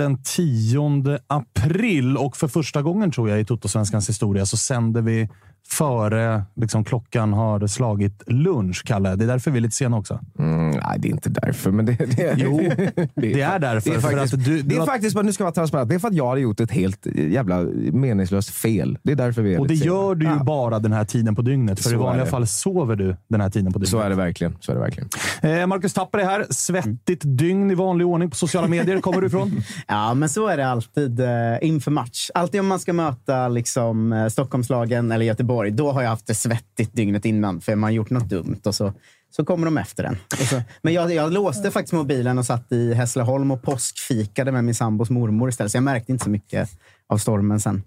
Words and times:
den 0.00 0.22
10 0.22 1.18
april. 1.26 2.16
Och 2.16 2.36
för 2.36 2.48
första 2.48 2.82
gången 2.82 3.10
tror 3.10 3.30
jag 3.30 3.40
i 3.40 3.44
Toto-svenskans 3.44 4.08
historia 4.08 4.46
så 4.46 4.56
sänder 4.56 5.02
vi 5.02 5.28
före 5.72 6.42
liksom, 6.56 6.84
klockan 6.84 7.32
har 7.32 7.66
slagit 7.66 8.22
lunch, 8.26 8.82
Kalle. 8.84 9.16
Det 9.16 9.24
är 9.24 9.28
därför 9.28 9.50
vi 9.50 9.56
är 9.58 9.60
lite 9.62 9.76
sena 9.76 9.96
också. 9.96 10.20
Mm, 10.38 10.70
nej, 10.70 10.98
det 10.98 11.08
är 11.08 11.12
inte 11.12 11.28
därför. 11.28 11.70
Men 11.70 11.86
det, 11.86 11.92
det, 11.92 12.34
Jo, 12.36 12.58
det 13.14 13.40
är 13.40 13.58
därför. 13.58 13.90
Det 13.90 13.96
är 13.96 14.00
faktiskt, 14.00 14.34
att 14.34 14.44
du, 14.44 14.62
det 14.62 14.76
är 14.76 14.86
faktiskt 14.86 15.16
nu 15.22 15.32
ska 15.32 15.42
jag 15.42 15.46
vara 15.46 15.54
transparent, 15.54 15.88
det 15.88 15.94
är 15.94 15.98
för 15.98 16.08
att 16.08 16.14
jag 16.14 16.26
har 16.26 16.36
gjort 16.36 16.60
ett 16.60 16.70
helt 16.70 17.06
jävla 17.14 17.60
meningslöst 17.92 18.50
fel. 18.50 18.98
Det 19.02 19.12
är 19.12 19.16
därför 19.16 19.42
vi 19.42 19.54
är 19.54 19.60
och 19.60 19.68
det 19.68 19.76
sena. 19.76 19.86
gör 19.86 20.14
du 20.14 20.26
ju 20.26 20.32
Ja. 20.32 20.44
bara 20.44 20.78
den 20.78 20.92
här 20.92 21.04
tiden 21.04 21.34
på 21.34 21.42
dygnet. 21.42 21.78
För 21.80 21.84
Så 21.84 21.90
i 21.90 21.94
är 21.94 21.98
vanliga 21.98 22.26
fall 22.26 22.46
sover 22.46 22.96
du 22.96 23.16
den 23.28 23.40
här 23.40 23.50
tiden 23.50 23.72
på 23.72 23.78
dygnet. 23.78 23.90
Så 23.90 23.98
är 24.00 24.10
det 24.10 24.16
verkligen. 24.16 24.56
Så 24.60 24.72
är 24.72 24.76
det 24.76 24.82
verkligen. 24.82 25.08
Eh, 25.42 25.66
Marcus 25.66 25.92
Tapper 25.94 26.18
är 26.18 26.24
här. 26.24 26.46
Svettigt 26.50 27.22
dygn 27.24 27.70
i 27.70 27.74
vanlig 27.74 28.06
ordning 28.06 28.30
på 28.30 28.36
sociala 28.36 28.68
medier. 28.68 29.00
Kommer 29.00 29.20
du 29.20 29.26
ifrån? 29.26 29.62
Ja, 29.86 30.14
men 30.14 30.28
så 30.28 30.46
är 30.46 30.56
det 30.56 30.66
alltid 30.68 31.20
eh, 31.20 31.28
inför 31.62 31.90
match. 31.90 32.30
Alltid 32.34 32.60
om 32.60 32.66
man 32.66 32.78
ska 32.78 32.92
möta 32.92 33.48
liksom, 33.48 34.12
eh, 34.12 34.26
Stockholmslagen 34.28 35.12
eller 35.12 35.24
Göteborg, 35.24 35.59
då 35.66 35.92
har 35.92 36.02
jag 36.02 36.10
haft 36.10 36.26
det 36.26 36.34
svettigt 36.34 36.94
dygnet 36.94 37.24
innan, 37.24 37.60
för 37.60 37.74
man 37.74 37.82
har 37.88 37.90
gjort 37.90 38.10
något 38.10 38.28
dumt 38.28 38.60
och 38.64 38.74
så, 38.74 38.92
så 39.30 39.44
kommer 39.44 39.64
de 39.64 39.78
efter 39.78 40.04
en. 40.04 40.16
Och 40.40 40.46
så, 40.46 40.62
men 40.82 40.94
jag, 40.94 41.14
jag 41.14 41.32
låste 41.32 41.70
faktiskt 41.70 41.92
mobilen 41.92 42.38
och 42.38 42.46
satt 42.46 42.72
i 42.72 42.94
Hässleholm 42.94 43.50
och 43.50 43.62
påskfikade 43.62 44.52
med 44.52 44.64
min 44.64 44.74
sambos 44.74 45.10
mormor 45.10 45.48
istället, 45.48 45.72
så 45.72 45.76
jag 45.76 45.82
märkte 45.84 46.12
inte 46.12 46.24
så 46.24 46.30
mycket 46.30 46.70
av 47.08 47.18
stormen 47.18 47.60
sen. 47.60 47.82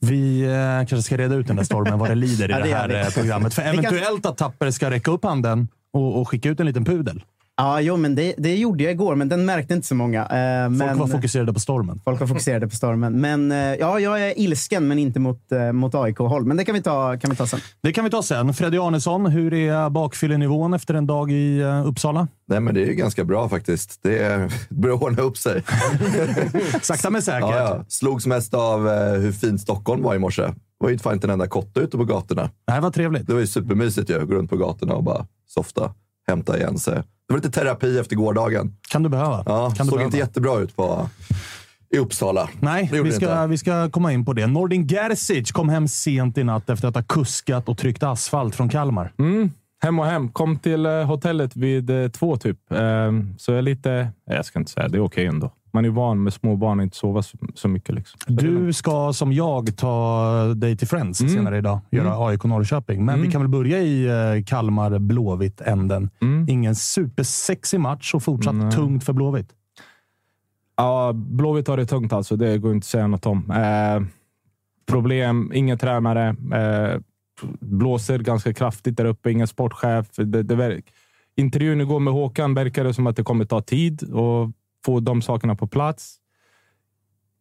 Vi 0.00 0.42
eh, 0.42 0.86
kanske 0.88 1.02
ska 1.02 1.16
reda 1.16 1.34
ut 1.34 1.46
den 1.46 1.56
där 1.56 1.64
stormen, 1.64 1.98
vad 1.98 2.08
det 2.10 2.14
lider 2.14 2.48
i 2.48 2.52
Ja, 2.52 2.58
det 2.58 2.68
det 2.68 2.74
här 2.74 2.88
vi. 2.88 3.00
eh, 3.00 3.06
programmet. 3.06 3.54
För 3.54 3.62
eventuellt 3.62 4.26
att 4.26 4.36
Tapper 4.36 4.70
ska 4.70 4.90
räcka 4.90 5.10
upp 5.10 5.24
handen 5.24 5.68
och, 5.92 6.20
och 6.20 6.28
skicka 6.28 6.48
ut 6.48 6.60
en 6.60 6.66
liten 6.66 6.84
pudel. 6.84 7.22
Ja, 7.60 7.80
jo, 7.80 7.96
men 7.96 8.14
det, 8.14 8.34
det 8.38 8.56
gjorde 8.56 8.84
jag 8.84 8.92
igår, 8.92 9.14
men 9.14 9.28
den 9.28 9.44
märkte 9.44 9.74
inte 9.74 9.86
så 9.86 9.94
många. 9.94 10.20
Eh, 10.20 10.68
Folk 10.68 10.78
men, 10.78 10.98
var 10.98 11.06
fokuserade 11.06 11.52
på 11.52 11.60
stormen. 11.60 12.00
Folk 12.04 12.20
var 12.20 12.26
fokuserade 12.26 12.68
på 12.68 12.76
stormen. 12.76 13.20
Men 13.20 13.52
eh, 13.52 13.58
ja, 13.58 14.00
jag 14.00 14.22
är 14.22 14.38
ilsken, 14.38 14.88
men 14.88 14.98
inte 14.98 15.20
mot, 15.20 15.52
eh, 15.52 15.72
mot 15.72 15.94
AIK-håll. 15.94 16.44
Men 16.44 16.56
det 16.56 16.64
kan 16.64 16.74
vi, 16.74 16.82
ta, 16.82 17.18
kan 17.18 17.30
vi 17.30 17.36
ta 17.36 17.46
sen. 17.46 17.60
Det 17.82 17.92
kan 17.92 18.04
vi 18.04 18.10
ta 18.10 18.22
sen. 18.22 18.54
Freddy 18.54 18.78
Arnesson, 18.78 19.26
hur 19.26 19.54
är 19.54 19.90
bakfyllenivån 19.90 20.74
efter 20.74 20.94
en 20.94 21.06
dag 21.06 21.30
i 21.32 21.60
eh, 21.60 21.86
Uppsala? 21.86 22.28
Nej, 22.48 22.60
men 22.60 22.74
det 22.74 22.82
är 22.82 22.86
ju 22.86 22.94
ganska 22.94 23.24
bra 23.24 23.48
faktiskt. 23.48 23.98
Det 24.02 24.18
är, 24.18 24.38
det 24.38 24.50
börjar 24.74 25.02
ordna 25.02 25.22
upp 25.22 25.36
sig. 25.36 25.62
Sakta 26.82 27.10
men 27.10 27.22
säkert. 27.22 27.40
Ja, 27.40 27.56
ja. 27.56 27.84
Slogs 27.88 28.26
mest 28.26 28.54
av 28.54 28.88
eh, 28.88 29.12
hur 29.12 29.32
fint 29.32 29.60
Stockholm 29.60 30.02
var 30.02 30.14
i 30.14 30.18
morse. 30.18 30.42
Det 30.42 30.54
var 30.84 30.90
ju 30.90 30.98
fan 30.98 31.12
inte 31.14 31.26
en 31.26 31.30
enda 31.30 31.46
kotte 31.46 31.80
ute 31.80 31.96
på 31.96 32.04
gatorna. 32.04 32.50
Det 32.66 32.72
här 32.72 32.80
var 32.80 32.90
trevligt. 32.90 33.26
Det 33.26 33.32
var 33.32 33.40
ju 33.40 33.46
supermysigt 33.46 34.10
ju. 34.10 34.26
Gå 34.26 34.34
runt 34.34 34.50
på 34.50 34.56
gatorna 34.56 34.94
och 34.94 35.04
bara 35.04 35.26
softa, 35.48 35.94
hämta 36.30 36.58
igen 36.58 36.78
sig. 36.78 36.94
Det 36.94 37.34
var 37.34 37.36
lite 37.36 37.50
terapi 37.50 37.98
efter 37.98 38.16
gårdagen. 38.16 38.76
Kan 38.90 39.02
du 39.02 39.08
behöva. 39.08 39.42
Ja, 39.46 39.70
kan 39.70 39.86
du 39.86 39.90
såg 39.90 39.98
behöva. 39.98 40.04
inte 40.04 40.18
jättebra 40.18 40.58
ut 40.58 40.76
på, 40.76 41.08
i 41.94 41.98
Uppsala. 41.98 42.48
Nej, 42.60 42.90
vi 42.92 43.12
ska, 43.12 43.46
vi 43.46 43.58
ska 43.58 43.90
komma 43.90 44.12
in 44.12 44.24
på 44.24 44.32
det. 44.32 44.46
Nordin 44.46 44.88
Gerzic 44.88 45.52
kom 45.52 45.68
hem 45.68 45.88
sent 45.88 46.38
i 46.38 46.44
natt 46.44 46.70
efter 46.70 46.88
att 46.88 46.94
ha 46.94 47.02
kuskat 47.02 47.68
och 47.68 47.78
tryckt 47.78 48.02
asfalt 48.02 48.54
från 48.54 48.68
Kalmar. 48.68 49.12
Mm. 49.18 49.50
Hem 49.82 49.98
och 49.98 50.06
hem. 50.06 50.28
Kom 50.28 50.58
till 50.58 50.86
eh, 50.86 50.92
hotellet 50.92 51.56
vid 51.56 51.90
eh, 51.90 52.08
två 52.08 52.36
typ. 52.36 52.58
Ehm, 52.72 53.34
så 53.38 53.52
jag 53.52 53.58
är 53.58 53.62
lite... 53.62 54.08
Jag 54.26 54.44
ska 54.44 54.58
inte 54.58 54.72
säga. 54.72 54.88
Det 54.88 54.98
är 54.98 55.04
okej 55.04 55.26
ändå. 55.26 55.52
Man 55.72 55.84
är 55.84 55.88
van 55.90 56.22
med 56.22 56.32
små 56.32 56.56
barn 56.56 56.78
och 56.78 56.82
inte 56.82 56.96
sova 56.96 57.22
så, 57.22 57.38
så 57.54 57.68
mycket. 57.68 57.94
Liksom. 57.94 58.18
Så 58.26 58.32
det. 58.32 58.42
Du 58.46 58.72
ska 58.72 59.12
som 59.12 59.32
jag 59.32 59.76
ta 59.76 60.54
dig 60.54 60.76
till 60.76 60.88
Friends 60.88 61.20
Mm. 61.20 61.32
senare 61.34 61.58
idag. 61.58 61.80
Göra 61.90 62.06
Mm. 62.14 62.20
AIK 62.22 62.44
Norrköping. 62.44 63.04
Men 63.04 63.14
Mm. 63.14 63.26
vi 63.26 63.32
kan 63.32 63.40
väl 63.40 63.48
börja 63.50 63.78
i 63.78 64.04
eh, 64.06 64.44
Kalmar 64.46 64.98
Blåvitt-änden. 64.98 66.10
Mm. 66.22 66.46
Ingen 66.48 66.74
supersexig 66.74 67.80
match 67.80 68.14
och 68.14 68.22
fortsatt 68.22 68.54
Nej. 68.54 68.72
tungt 68.72 69.04
för 69.04 69.12
Blåvitt. 69.12 69.48
Ja, 70.76 71.12
Blåvitt 71.14 71.68
har 71.68 71.76
det 71.76 71.86
tungt 71.86 72.12
alltså. 72.12 72.36
Det 72.36 72.58
går 72.58 72.72
inte 72.72 72.84
att 72.84 72.88
säga 72.88 73.06
något 73.06 73.26
om. 73.26 73.50
Eh, 73.50 74.02
problem, 74.90 75.52
ingen 75.54 75.78
tränare. 75.78 76.28
Eh, 76.54 77.00
blåser 77.60 78.18
ganska 78.18 78.52
kraftigt 78.52 78.96
där 78.96 79.04
uppe. 79.04 79.30
Ingen 79.30 79.46
sportchef. 79.46 80.06
Det, 80.16 80.42
det, 80.42 80.82
intervjun 81.36 81.80
igår 81.80 82.00
med 82.00 82.12
Håkan 82.12 82.54
verkade 82.54 82.94
som 82.94 83.06
att 83.06 83.16
det 83.16 83.22
kommer 83.22 83.44
ta 83.44 83.60
tid 83.60 84.02
att 84.02 84.50
få 84.84 85.00
de 85.00 85.22
sakerna 85.22 85.56
på 85.56 85.66
plats. 85.66 86.16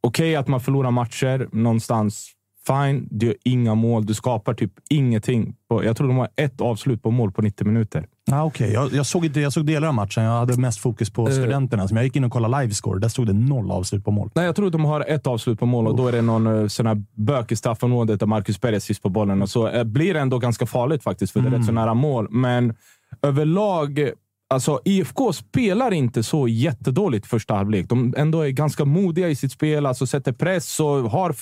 Okej 0.02 0.36
att 0.36 0.48
man 0.48 0.60
förlorar 0.60 0.92
matcher 0.92 1.50
någonstans. 1.52 2.36
Fine, 2.68 3.08
du 3.12 3.26
gör 3.26 3.36
inga 3.44 3.76
mål. 3.76 4.06
Du 4.06 4.14
skapar 4.14 4.54
typ 4.54 4.72
ingenting. 4.90 5.56
Jag 5.70 5.98
tror 5.98 6.08
de 6.08 6.18
har 6.18 6.30
ett 6.36 6.62
avslut 6.62 7.04
på 7.04 7.12
mål 7.12 7.32
på 7.32 7.42
90 7.42 7.68
minuter. 7.68 8.08
Ah, 8.32 8.44
okay. 8.46 8.72
jag, 8.72 8.94
jag, 8.94 9.06
såg 9.06 9.26
inte, 9.26 9.40
jag 9.40 9.54
såg 9.54 9.66
delar 9.66 9.88
av 9.88 9.94
matchen. 9.94 10.24
Jag 10.24 10.32
hade 10.32 10.58
mest 10.58 10.80
fokus 10.80 11.10
på 11.10 11.28
Eh. 11.28 11.34
studenterna. 11.34 11.88
Så 11.88 11.96
jag 11.96 12.04
gick 12.04 12.16
in 12.16 12.24
och 12.24 12.32
kollade 12.32 12.62
livescore. 12.62 13.00
Där 13.00 13.08
stod 13.08 13.28
det 13.28 13.34
noll 13.34 13.72
avslut 13.72 14.06
på 14.06 14.12
mål. 14.12 14.30
Nej, 14.36 14.46
jag 14.46 14.56
tror 14.56 14.70
de 14.70 14.86
har 14.86 15.02
ett 15.02 15.28
avslut 15.28 15.60
på 15.60 15.66
mål 15.66 15.88
och 15.88 15.96
då 15.96 16.08
är 16.08 16.12
det 16.12 16.22
någon 16.22 16.48
uh, 16.48 16.68
sån 16.68 16.86
här 16.88 17.04
bök 17.14 17.52
i 17.52 17.56
straffområdet 17.56 18.20
där 18.20 18.28
Marcus 18.28 18.58
Perez 18.60 18.84
sist 18.84 19.02
på 19.04 19.10
bollen. 19.10 19.42
Och 19.42 19.50
så 19.50 19.70
uh, 19.70 19.84
blir 19.84 20.14
det 20.14 20.20
ändå 20.20 20.40
ganska 20.40 20.66
farligt 20.66 21.04
faktiskt, 21.04 21.34
för 21.34 21.40
det 21.40 21.48
är 21.48 21.52
rätt 21.52 21.66
så 21.66 21.72
nära 21.72 21.94
mål. 21.94 22.28
Men 22.30 22.76
överlag, 23.22 24.12
Alltså, 24.52 24.82
IFK 24.86 25.34
spelar 25.34 25.94
inte 25.94 26.24
så 26.24 26.48
jättedåligt 26.48 27.28
första 27.28 27.54
halvlek. 27.54 27.90
De 27.90 28.14
ändå 28.18 28.42
är 28.42 28.50
ganska 28.50 28.86
modiga 28.86 29.30
i 29.30 29.36
sitt 29.36 29.52
spel, 29.52 29.86
alltså 29.86 30.08
sätter 30.08 30.32
press 30.32 30.80
och 30.80 30.88
har, 30.88 31.36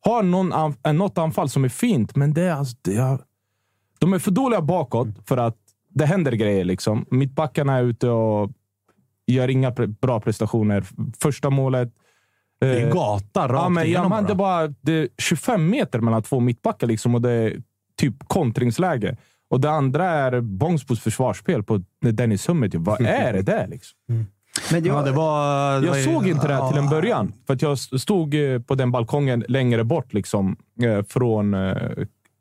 har 0.00 0.22
någon, 0.22 0.52
anf- 0.52 0.92
något 0.92 1.18
anfall 1.18 1.48
som 1.48 1.64
är 1.64 1.68
fint. 1.68 2.16
Men 2.16 2.34
det 2.34 2.42
är, 2.42 2.52
alltså, 2.52 2.76
det 2.82 2.96
är, 2.96 3.18
de 3.98 4.12
är 4.12 4.18
för 4.18 4.30
dåliga 4.30 4.60
bakåt 4.60 5.08
för 5.26 5.36
att 5.36 5.56
det 5.94 6.06
händer 6.06 6.32
grejer. 6.32 6.64
Liksom. 6.64 7.06
Mittbackarna 7.10 7.76
är 7.76 7.82
ute 7.82 8.08
och 8.08 8.50
gör 9.26 9.48
inga 9.48 9.70
pre 9.70 9.86
bra 9.86 10.20
prestationer. 10.20 10.84
Första 11.18 11.50
målet... 11.50 11.92
Det 12.60 12.66
är 12.66 12.86
eh, 12.86 12.92
gata 12.92 13.48
rakt 13.48 13.62
Ja, 13.62 13.68
men, 13.68 13.82
ja, 13.82 13.88
igenom 13.88 14.10
men 14.10 14.24
det, 14.24 14.34
bara, 14.34 14.68
det 14.68 14.92
är 14.92 15.08
25 15.18 15.70
meter 15.70 16.00
mellan 16.00 16.22
två 16.22 16.40
mittbackar 16.40 16.86
liksom, 16.86 17.14
och 17.14 17.22
det 17.22 17.30
är 17.30 17.62
typ 17.96 18.14
kontringsläge. 18.28 19.16
Och 19.50 19.60
det 19.60 19.70
andra 19.70 20.04
är 20.10 20.40
Bångsbos 20.40 21.00
försvarsspel 21.00 21.62
på 21.62 21.82
Dennis 22.12 22.48
Hummet. 22.48 22.74
Vad 22.74 23.00
är 23.00 23.32
det 23.32 23.42
där? 23.42 23.66
Liksom? 23.68 23.96
Men 24.72 24.84
jag, 24.84 24.96
Ja, 24.98 25.02
det 25.02 25.12
var, 25.12 25.80
det 25.80 25.86
var 25.88 25.96
Jag 25.96 25.98
ju- 25.98 26.04
såg 26.14 26.26
inte 26.28 26.48
det 26.48 26.54
här 26.54 26.68
till 26.68 26.78
en 26.78 26.84
Ja. 26.84 26.90
början. 26.90 27.32
För 27.46 27.54
att 27.54 27.62
jag 27.62 27.78
stod 27.78 28.34
eh, 28.34 28.60
på 28.60 28.74
den 28.74 28.92
balkongen 28.92 29.44
längre 29.48 29.84
bort 29.84 30.12
liksom, 30.14 30.56
eh, 30.82 31.04
från 31.08 31.54
eh, 31.54 31.76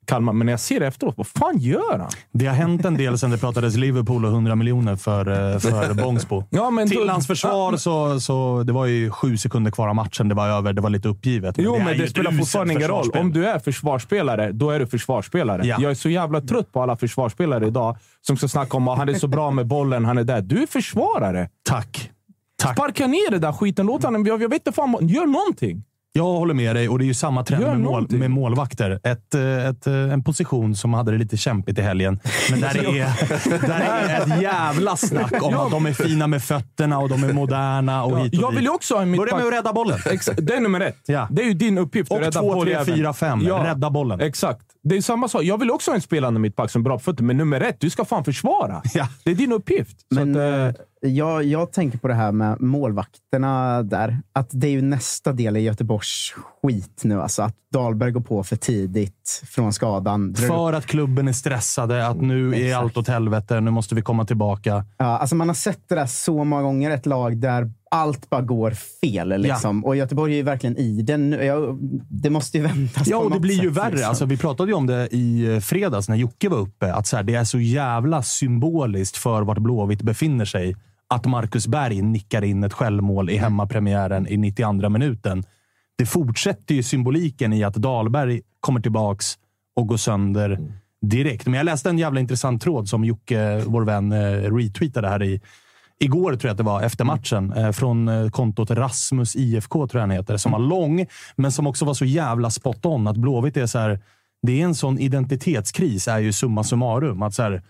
Kalmar. 0.06 0.34
Men 0.34 0.46
när 0.46 0.54
jag 0.54 0.60
ser 0.60 0.80
det 0.80 0.88
efteråt, 0.88 1.14
vad 1.18 1.28
fan 1.28 1.58
gör 1.58 2.00
han? 2.00 2.10
Det 2.32 2.46
har 2.46 2.56
hänt 2.56 2.86
en 2.86 2.98
del 2.98 3.18
sen 3.20 3.32
det 3.32 3.38
pratades 3.38 3.76
Liverpool 3.76 4.26
och 4.26 4.32
100 4.32 4.56
miljoner 4.56 4.96
för, 4.96 5.54
eh, 5.54 5.60
för 5.60 5.94
Bångsbo. 6.04 6.44
Ja, 6.50 6.70
men 6.70 6.90
Till 6.90 6.98
då- 7.08 7.12
hans 7.12 7.28
försvar 7.28 7.78
så, 7.78 8.20
så 8.20 8.64
det 8.64 8.74
var 8.74 8.86
ju 8.86 9.10
sju 9.12 9.38
sekunder 9.38 9.72
kvar 9.72 9.88
av 9.88 9.96
matchen. 9.96 10.30
Det 10.30 10.36
var 10.36 10.48
över. 10.48 10.74
Det 10.74 10.82
var 10.82 10.90
lite 10.90 11.08
uppgivet. 11.08 11.56
Jo, 11.58 11.76
är 11.76 11.84
men 11.84 11.98
det 11.98 12.08
spelar 12.08 12.32
fortfarande 12.32 12.74
ingen 12.74 12.88
roll. 12.88 13.10
Om 13.14 13.34
du 13.34 13.46
är 13.48 13.60
försvarsspelare, 13.60 14.52
då 14.52 14.70
är 14.70 14.80
du 14.80 14.88
försvarsspelare. 14.88 15.66
Ja. 15.68 15.78
Jag 15.80 15.92
är 15.92 15.96
så 15.96 16.10
jävla 16.10 16.42
trött 16.42 16.72
på 16.72 16.82
alla 16.82 16.98
försvarsspelare 16.98 17.68
idag 17.68 17.98
som 18.22 18.38
ska 18.38 18.48
snacka 18.48 18.78
om 18.78 18.88
att 18.88 18.98
han 18.98 19.10
är 19.10 19.14
så 19.14 19.28
bra 19.28 19.52
med 19.52 19.68
bollen, 19.68 20.06
han 20.06 20.18
är 20.18 20.24
där. 20.24 20.42
Du 20.42 20.62
är 20.64 20.68
försvarare. 20.68 21.50
Tack. 21.70 22.12
Tack. 22.58 22.76
Sparka 22.78 23.08
ner 23.08 23.32
det 23.32 23.40
där 23.40 23.52
skiten. 23.52 23.86
Låt 23.86 24.04
honom... 24.04 24.26
Jag, 24.26 24.42
jag 24.42 24.50
vet 24.50 24.68
inte 24.68 24.72
fan. 24.72 25.08
Gör 25.08 25.26
någonting. 25.26 25.84
Jag 26.18 26.24
håller 26.24 26.54
med 26.54 26.76
dig 26.76 26.90
och 26.90 27.00
det 27.00 27.06
är 27.06 27.08
ju 27.08 27.14
samma 27.14 27.44
trend 27.44 27.64
med, 27.64 27.80
mål, 27.80 28.08
med 28.10 28.32
målvakter. 28.32 29.00
Ett, 29.04 29.36
eh, 29.36 29.66
ett, 29.68 29.88
eh, 29.88 29.94
en 29.94 30.24
position 30.24 30.76
som 30.76 30.94
hade 30.94 31.12
det 31.12 31.18
lite 31.18 31.38
kämpigt 31.38 31.80
i 31.80 31.82
helgen. 31.82 32.20
Men 32.52 32.62
där 32.62 32.74
det 32.74 32.80
är, 33.00 33.68
där 33.68 33.80
är 33.82 34.22
ett 34.36 34.42
jävla 34.42 34.98
snack 34.98 35.44
om 35.44 35.54
att 35.58 35.72
de 35.72 35.86
är 35.86 35.94
fina 35.94 36.28
med 36.28 36.44
fötterna 36.44 37.00
och 37.00 37.10
de 37.10 37.24
är 37.24 37.34
moderna 37.34 38.04
och 38.04 38.20
hit 38.20 38.34
och 38.34 38.40
Jag 38.42 38.52
dit. 38.52 38.58
vill 38.58 38.64
ju 38.66 38.70
också 38.72 38.96
ha 38.96 39.02
en 39.02 39.12
Börja 39.12 39.22
mittback. 39.24 39.40
med 39.40 39.48
att 39.48 39.54
rädda 39.54 39.74
bollen. 39.74 40.00
Exakt. 40.12 40.40
Det 40.48 40.54
är 40.56 40.60
nummer 40.62 40.82
ett. 40.82 40.98
Ja. 41.06 41.28
Det 41.32 41.42
är 41.42 41.46
ju 41.46 41.54
din 41.54 41.78
uppgift. 41.78 42.12
att 42.12 42.18
Och 42.18 42.24
rädda 42.24 42.40
två, 42.42 42.64
tre, 42.64 42.86
fyra, 42.86 43.14
fem. 43.14 43.42
Rädda 43.42 43.90
bollen. 43.90 44.20
Exakt. 44.22 44.62
Det 44.84 44.98
är 44.98 45.02
samma 45.02 45.28
sak. 45.28 45.44
Jag 45.44 45.58
vill 45.60 45.72
också 45.72 45.92
ha 45.92 45.96
en 45.96 46.02
spelande 46.02 46.40
mittback 46.40 46.72
som 46.72 46.82
är 46.82 46.84
bra 46.84 46.98
på 46.98 47.04
fötter, 47.04 47.24
men 47.24 47.38
nummer 47.38 47.62
ett, 47.62 47.80
du 47.80 47.90
ska 47.90 48.06
fan 48.06 48.24
försvara. 48.26 48.82
Ja. 48.94 49.08
Det 49.24 49.32
är 49.32 49.36
din 49.36 49.52
uppgift. 49.52 50.00
Så 50.00 50.26
Men 50.26 50.32
att, 50.36 50.76
eh, 50.76 50.82
jag, 51.08 51.44
jag 51.44 51.72
tänker 51.72 51.98
på 51.98 52.08
det 52.08 52.14
här 52.14 52.32
med 52.32 52.62
målvakterna 52.62 53.84
där. 53.84 54.20
Att 54.34 54.50
det 54.52 54.68
är 54.68 54.72
ju 54.72 54.82
nästa 54.82 55.32
del 55.32 55.58
i 55.58 55.60
Göteborgs 55.60 56.34
skit 56.62 57.02
nu. 57.04 57.22
Alltså 57.22 57.42
att 57.42 57.56
Dahlberg 57.74 58.12
går 58.12 58.22
på 58.22 58.44
för 58.44 58.56
tidigt 58.56 59.44
från 59.48 59.74
skadan. 59.74 60.36
För 60.36 60.74
att 60.74 60.86
klubben 60.86 61.28
är 61.28 61.34
stressade, 61.34 62.08
att 62.08 62.22
nu 62.22 62.50
är 62.56 62.66
Exakt. 62.66 62.84
allt 62.84 62.98
åt 62.98 63.08
helvete, 63.08 63.60
nu 63.62 63.72
måste 63.72 63.96
vi 63.96 64.02
komma 64.02 64.26
tillbaka. 64.26 64.86
Ja, 64.98 65.06
alltså 65.06 65.36
man 65.36 65.48
har 65.48 65.56
sett 65.56 65.90
det 65.90 65.96
där 65.96 66.06
så 66.06 66.44
många 66.44 66.62
gånger. 66.62 66.92
Ett 66.92 67.06
lag 67.06 67.38
där 67.38 67.72
allt 67.92 68.30
bara 68.30 68.42
går 68.42 68.72
fel. 68.72 69.42
Liksom. 69.42 69.86
Och 69.86 69.96
Göteborg 69.96 70.34
är 70.34 70.38
ju 70.38 70.44
verkligen 70.44 70.78
i 70.78 71.02
den. 71.02 71.32
Jag, 71.32 71.78
det 72.10 72.30
måste 72.30 72.58
ju 72.58 72.64
vändas 72.64 73.08
Ja, 73.08 73.18
och 73.18 73.32
det 73.32 73.40
blir 73.40 73.64
ju 73.64 73.70
sätt, 73.70 73.78
värre. 73.84 73.92
liksom. 73.92 74.10
Alltså, 74.10 74.26
vi 74.26 74.38
pratade 74.38 74.72
ju 74.72 74.76
om 74.76 74.88
det 74.88 75.08
i 75.12 75.54
eh, 75.54 75.60
fredags 75.60 76.10
när 76.10 76.16
Jocke 76.16 76.50
var 76.50 76.58
uppe. 76.58 76.94
Att 76.94 77.08
så 77.08 77.16
här, 77.16 77.24
det 77.24 77.36
är 77.36 77.44
så 77.44 77.60
jävla 77.60 78.24
symboliskt 78.24 79.18
för 79.18 79.42
vart 79.42 79.58
Blåvitt 79.58 80.02
befinner 80.02 80.46
sig 80.46 80.76
att 81.10 81.26
Marcus 81.26 81.68
Berg 81.68 82.02
nickar 82.02 82.44
in 82.44 82.64
ett 82.64 82.74
självmål 82.74 83.30
i 83.30 83.38
hemmapremiären 83.38 84.28
i 84.28 84.38
92 84.38 84.90
minuten. 84.90 85.44
Det 85.98 86.06
fortsätter 86.06 86.76
ju 86.76 86.84
symboliken 86.84 87.54
i 87.54 87.64
att 87.64 87.76
Dahlberg 87.76 88.42
kommer 88.60 88.82
tillbaks 88.82 89.38
och 89.76 89.88
går 89.88 89.98
sönder 89.98 90.60
direkt. 91.02 91.46
Men 91.46 91.54
jag 91.54 91.66
läste 91.66 91.90
en 91.90 91.98
jävla 91.98 92.20
intressant 92.20 92.62
tråd 92.62 92.90
som 92.90 93.06
Jocke, 93.06 93.64
vår 93.66 93.82
vän, 93.86 94.12
eh, 94.12 94.56
retweetade 94.56 95.08
här 95.08 95.24
i 95.24 95.42
Igår 96.00 96.32
tror 96.32 96.44
jag 96.44 96.52
att 96.52 96.58
det 96.58 96.64
var, 96.64 96.82
efter 96.82 97.04
matchen, 97.06 97.54
eh, 97.54 97.72
från 97.72 98.08
eh, 98.08 98.30
kontot 98.30 98.72
Rasmus 98.72 99.36
IFK, 99.36 99.88
tror 99.88 100.00
jag 100.00 100.08
han 100.08 100.12
heter, 100.12 100.38
som 100.38 100.52
var 100.52 100.60
lång, 100.60 101.06
men 101.36 101.52
som 101.52 101.68
också 101.68 101.86
var 101.86 101.94
så 101.94 102.06
jävla 102.06 102.50
spot 102.50 102.86
on. 102.86 103.08
Att 103.08 103.18
Blåvitt 103.18 103.58
är 103.58 103.66
så 103.66 103.80
här, 103.80 104.00
det 104.42 104.62
är 104.62 104.66
en 104.66 104.76
sån 104.76 105.00
identitetskris, 105.00 106.08
är 106.08 106.20
ju 106.20 106.34
summa 106.34 106.64
summarum. 106.64 107.22
Att 107.22 107.34
så 107.34 107.44
här, 107.44 107.64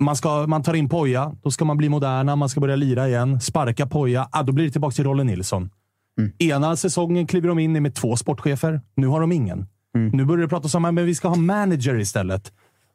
man, 0.00 0.16
ska, 0.16 0.46
man 0.46 0.62
tar 0.62 0.74
in 0.74 0.88
Poja, 0.88 1.32
då 1.42 1.50
ska 1.50 1.64
man 1.64 1.76
bli 1.76 1.88
moderna, 1.88 2.36
man 2.36 2.48
ska 2.48 2.60
börja 2.60 2.76
lira 2.76 3.08
igen. 3.08 3.40
Sparka 3.40 3.86
Poja, 3.86 4.28
ah, 4.32 4.42
då 4.42 4.52
blir 4.52 4.64
det 4.64 4.70
tillbaka 4.70 4.94
till 4.94 5.04
Rolle 5.04 5.24
Nilsson. 5.24 5.70
Ena 6.38 6.76
säsongen 6.76 7.26
kliver 7.26 7.48
de 7.48 7.58
in 7.58 7.82
med 7.82 7.94
två 7.94 8.16
sportchefer. 8.16 8.80
Nu 8.94 9.06
har 9.06 9.20
de 9.20 9.32
ingen. 9.32 9.66
Nu 10.12 10.24
börjar 10.24 10.42
det 10.42 10.48
pratas 10.48 10.74
om 10.74 10.84
att 10.84 10.94
vi 10.94 11.14
ska 11.14 11.28
ha 11.28 11.36
manager 11.36 12.00
istället. 12.00 12.52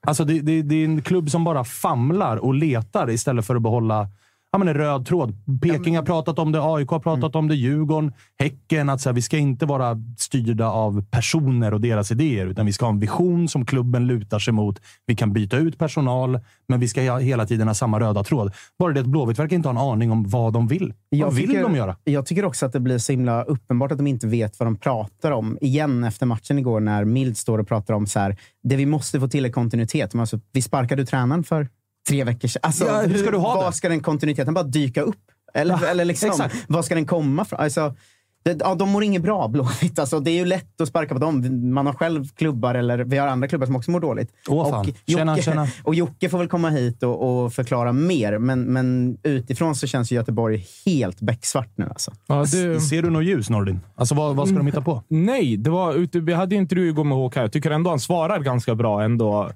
Alltså 0.07 0.25
det, 0.25 0.39
det, 0.39 0.61
det 0.61 0.75
är 0.75 0.85
en 0.85 1.01
klubb 1.01 1.29
som 1.29 1.43
bara 1.43 1.63
famlar 1.63 2.37
och 2.37 2.53
letar 2.53 3.09
istället 3.09 3.45
för 3.45 3.55
att 3.55 3.61
behålla 3.61 4.07
ja, 4.51 4.57
men 4.57 4.67
en 4.67 4.73
röd 4.73 5.05
tråd. 5.05 5.33
Peking 5.61 5.95
har 5.95 6.03
pratat 6.03 6.39
om 6.39 6.51
det, 6.51 6.59
AIK 6.61 6.89
har 6.89 6.99
pratat 6.99 7.35
om 7.35 7.47
det, 7.47 7.55
Djurgården, 7.55 8.13
Häcken. 8.39 8.89
Att 8.89 9.01
så 9.01 9.09
här, 9.09 9.13
vi 9.13 9.21
ska 9.21 9.37
inte 9.37 9.65
vara 9.65 9.97
styrda 10.17 10.69
av 10.69 11.05
personer 11.11 11.73
och 11.73 11.81
deras 11.81 12.11
idéer, 12.11 12.45
utan 12.45 12.65
vi 12.65 12.73
ska 12.73 12.85
ha 12.85 12.93
en 12.93 12.99
vision 12.99 13.47
som 13.47 13.65
klubben 13.65 14.07
lutar 14.07 14.39
sig 14.39 14.53
mot. 14.53 14.81
Vi 15.05 15.15
kan 15.15 15.33
byta 15.33 15.57
ut 15.57 15.77
personal, 15.77 16.39
men 16.67 16.79
vi 16.79 16.87
ska 16.87 17.17
hela 17.17 17.45
tiden 17.45 17.67
ha 17.67 17.75
samma 17.75 17.99
röda 17.99 18.23
tråd. 18.23 18.53
Bara 18.79 18.93
det 18.93 18.99
att 18.99 19.05
Blåvitt 19.05 19.39
verkar 19.39 19.55
inte 19.55 19.69
ha 19.69 19.71
en 19.71 19.91
aning 19.91 20.11
om 20.11 20.29
vad 20.29 20.53
de 20.53 20.67
vill. 20.67 20.93
vad 21.09 21.33
vill 21.33 21.47
tycker, 21.47 21.63
de 21.63 21.75
göra? 21.75 21.95
Jag 22.03 22.25
tycker 22.25 22.45
också 22.45 22.65
att 22.65 22.73
det 22.73 22.79
blir 22.79 22.97
så 22.97 23.11
himla 23.11 23.43
uppenbart 23.43 23.91
att 23.91 23.97
de 23.97 24.07
inte 24.07 24.27
vet 24.27 24.59
vad 24.59 24.67
de 24.67 24.75
pratar 24.77 25.31
om. 25.31 25.57
Igen 25.61 26.03
efter 26.03 26.25
matchen 26.25 26.59
igår 26.59 26.79
när 26.79 27.05
Mild 27.05 27.37
står 27.37 27.59
och 27.59 27.67
pratar 27.67 27.93
om 27.93 28.07
så 28.07 28.19
här, 28.19 28.37
det 28.63 28.75
vi 28.75 28.85
måste 28.85 29.19
få 29.19 29.27
till 29.27 29.45
är 29.45 29.49
kontinuitet. 29.49 30.15
Alltså, 30.15 30.39
vi 30.51 30.61
sparkade 30.61 31.01
ut 31.01 31.09
tränaren 31.09 31.43
för 31.43 31.67
tre 32.07 32.23
veckor 32.23 32.47
sedan. 32.47 32.59
Alltså, 32.63 32.85
Ja, 32.85 33.01
hur 33.01 33.17
ska 33.17 33.31
du 33.31 33.37
ha 33.37 33.55
vad 33.55 33.71
det? 33.71 33.75
ska 33.75 33.89
den 33.89 33.99
kontinuiteten 33.99 34.53
bara 34.53 34.63
dyka 34.63 35.01
upp? 35.01 35.21
Eller, 35.53 35.85
eller 35.85 36.05
liksom, 36.05 36.29
exakt. 36.29 36.55
vad 36.67 36.85
ska 36.85 36.95
den 36.95 37.05
komma 37.05 37.45
från? 37.45 37.59
Alltså, 37.59 37.95
det, 38.43 38.57
ja, 38.59 38.75
de 38.75 38.89
mår 38.89 39.03
inget 39.03 39.21
bra, 39.21 39.47
Blåvitt. 39.47 39.99
Alltså, 39.99 40.19
det 40.19 40.31
är 40.31 40.35
ju 40.35 40.45
lätt 40.45 40.81
att 40.81 40.87
sparka 40.87 41.13
på 41.13 41.19
dem. 41.19 41.69
Man 41.73 41.85
har 41.85 41.93
själv 41.93 42.27
klubbar, 42.35 42.75
eller 42.75 42.97
vi 42.97 43.17
har 43.17 43.27
andra 43.27 43.47
klubbar 43.47 43.65
som 43.65 43.75
också 43.75 43.91
mår 43.91 43.99
dåligt. 43.99 44.31
Åh. 44.47 44.83
Tjena, 45.07 45.31
Jocke, 45.31 45.43
tjena. 45.43 45.67
och 45.83 45.95
Jocke 45.95 46.29
får 46.29 46.37
väl 46.37 46.47
komma 46.47 46.69
hit 46.69 47.03
och, 47.03 47.43
och 47.43 47.53
förklara 47.53 47.93
mer, 47.93 48.37
men, 48.37 48.61
men 48.61 49.17
utifrån 49.23 49.75
så 49.75 49.87
känns 49.87 50.11
ju 50.11 50.15
Göteborg 50.15 50.65
helt 50.85 51.21
becksvart 51.21 51.69
nu. 51.75 51.85
Alltså. 51.89 52.11
ja, 52.27 52.35
det, 52.39 52.81
Ser 52.81 53.01
du 53.01 53.09
något 53.09 53.25
ljus, 53.25 53.49
Nordin? 53.49 53.79
Alltså, 53.95 54.15
vad, 54.15 54.35
vad 54.35 54.47
ska 54.47 54.57
de 54.57 54.65
hitta 54.67 54.81
på? 54.81 55.03
Nej, 55.07 55.57
det 55.57 55.69
var 55.69 55.93
ute, 55.93 56.19
vi 56.19 56.33
hade 56.33 56.55
intervju 56.55 56.89
igår 56.89 57.03
med 57.03 57.17
Håkan. 57.17 57.41
Jag 57.41 57.51
tycker 57.51 57.71
ändå 57.71 57.89
han 57.89 57.99
svarar 57.99 58.39
ganska 58.39 58.75
bra 58.75 59.03
ändå. 59.03 59.51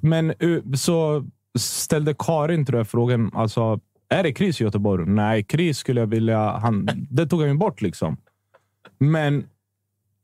Men 0.00 0.34
så 0.76 1.24
ställde 1.58 2.14
Karin 2.18 2.66
tror 2.66 2.78
jag 2.80 2.88
frågan, 2.88 3.30
alltså, 3.34 3.80
är 4.08 4.22
det 4.22 4.32
kris 4.32 4.60
i 4.60 4.64
Göteborg? 4.64 5.06
Nej, 5.06 5.44
kris 5.44 5.78
skulle 5.78 6.00
jag 6.00 6.06
vilja... 6.06 6.50
Han, 6.50 6.88
det 7.10 7.26
tog 7.26 7.40
han 7.40 7.48
ju 7.48 7.56
bort 7.56 7.82
liksom. 7.82 8.16
Men 8.98 9.44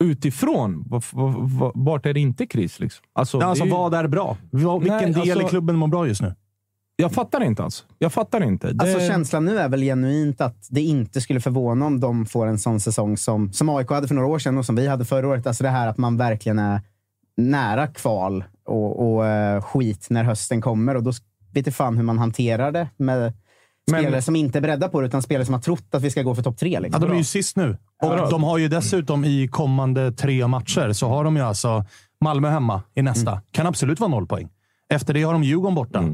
utifrån, 0.05 0.85
vart 1.75 2.07
är 2.07 2.15
det 2.15 2.21
inte 2.21 2.47
kris? 2.47 2.81
Liksom? 2.81 3.05
Alltså, 3.13 3.39
Ja, 3.41 3.47
alltså, 3.47 3.65
det 3.65 3.69
är 3.71 3.73
ju- 3.75 3.77
vad 3.77 3.95
är 3.95 4.09
bra? 4.09 4.37
Vilken 4.51 4.83
Nej, 4.99 5.13
del 5.13 5.31
alltså- 5.31 5.47
i 5.47 5.49
klubben 5.49 5.77
mår 5.77 5.89
bra 5.89 6.07
just 6.07 6.23
nu? 6.23 6.35
Jag 6.97 7.13
fattar 7.13 7.43
inte 7.45 7.63
alltså. 7.65 7.85
Jag 7.99 8.13
fattar 8.13 8.43
inte. 8.43 8.73
Det, 8.73 8.83
Alltså, 8.85 8.99
känslan 9.09 9.45
nu 9.45 9.59
är 9.59 9.69
väl 9.69 9.81
genuint 9.83 10.41
att 10.41 10.67
det 10.71 10.81
inte 10.81 11.21
skulle 11.21 11.41
förvåna 11.41 11.87
om 11.87 12.01
de 12.01 12.27
får 12.27 12.47
en 12.47 12.59
sån 12.59 12.81
säsong 12.81 13.17
som, 13.17 13.53
som 13.53 13.69
AIK 13.69 13.91
hade 13.91 14.09
för 14.09 14.15
några 14.15 14.29
år 14.29 14.39
sedan 14.39 14.59
och 14.59 14.67
som 14.67 14.77
vi 14.77 14.87
hade 14.89 15.05
förra 15.05 15.29
året. 15.29 15.47
Alltså 15.47 15.63
det 15.65 15.71
här 15.71 15.87
att 15.87 15.99
man 15.99 16.17
verkligen 16.17 16.59
är 16.59 16.81
nära 17.37 17.87
kval 17.87 18.45
och, 18.71 19.15
och 19.15 19.27
eh, 19.27 19.63
skit 19.63 20.07
när 20.11 20.25
hösten 20.25 20.61
kommer. 20.61 20.95
Och 20.97 21.03
då 21.03 21.13
vet 21.53 21.67
jag 21.67 21.75
fan 21.75 21.97
hur 21.97 22.05
man 22.05 22.19
hanterar 22.19 22.73
det 22.73 22.89
med 22.97 23.33
Men- 23.91 24.01
spelare 24.03 24.23
som 24.23 24.37
inte 24.37 24.59
är 24.59 24.63
beredda 24.63 24.89
på 24.89 25.01
det, 25.01 25.07
utan 25.07 25.23
spelare 25.23 25.45
som 25.45 25.55
har 25.55 25.61
trott 25.61 25.95
att 25.95 26.03
vi 26.03 26.11
ska 26.11 26.23
gå 26.23 26.35
för 26.35 26.43
topp 26.43 26.59
tre. 26.59 26.71
Ja, 26.73 26.81
Liksom. 26.81 27.01
de 27.03 27.11
är 27.11 27.15
ju 27.17 27.25
sist 27.25 27.57
nu. 27.57 27.77
Och 28.03 28.09
Bra. 28.11 28.31
de 28.31 28.43
har 28.45 28.59
ju 28.59 28.69
dessutom 28.69 29.25
i 29.25 29.49
kommande 29.49 30.13
tre 30.13 30.47
matcher 30.47 30.93
så 30.93 31.09
har 31.09 31.25
de 31.25 31.37
ju 31.37 31.43
alltså 31.43 31.85
Malmö 32.21 32.49
hemma 32.51 32.83
i 32.95 33.03
nästa. 33.03 33.31
Mm. 33.31 33.43
Kan 33.53 33.67
absolut 33.67 34.01
vara 34.01 34.11
noll 34.11 34.27
poäng. 34.27 34.49
Efter 34.93 35.15
det 35.15 35.23
har 35.23 35.33
de 35.33 35.45
Djurgården 35.45 35.75
borta. 35.75 36.05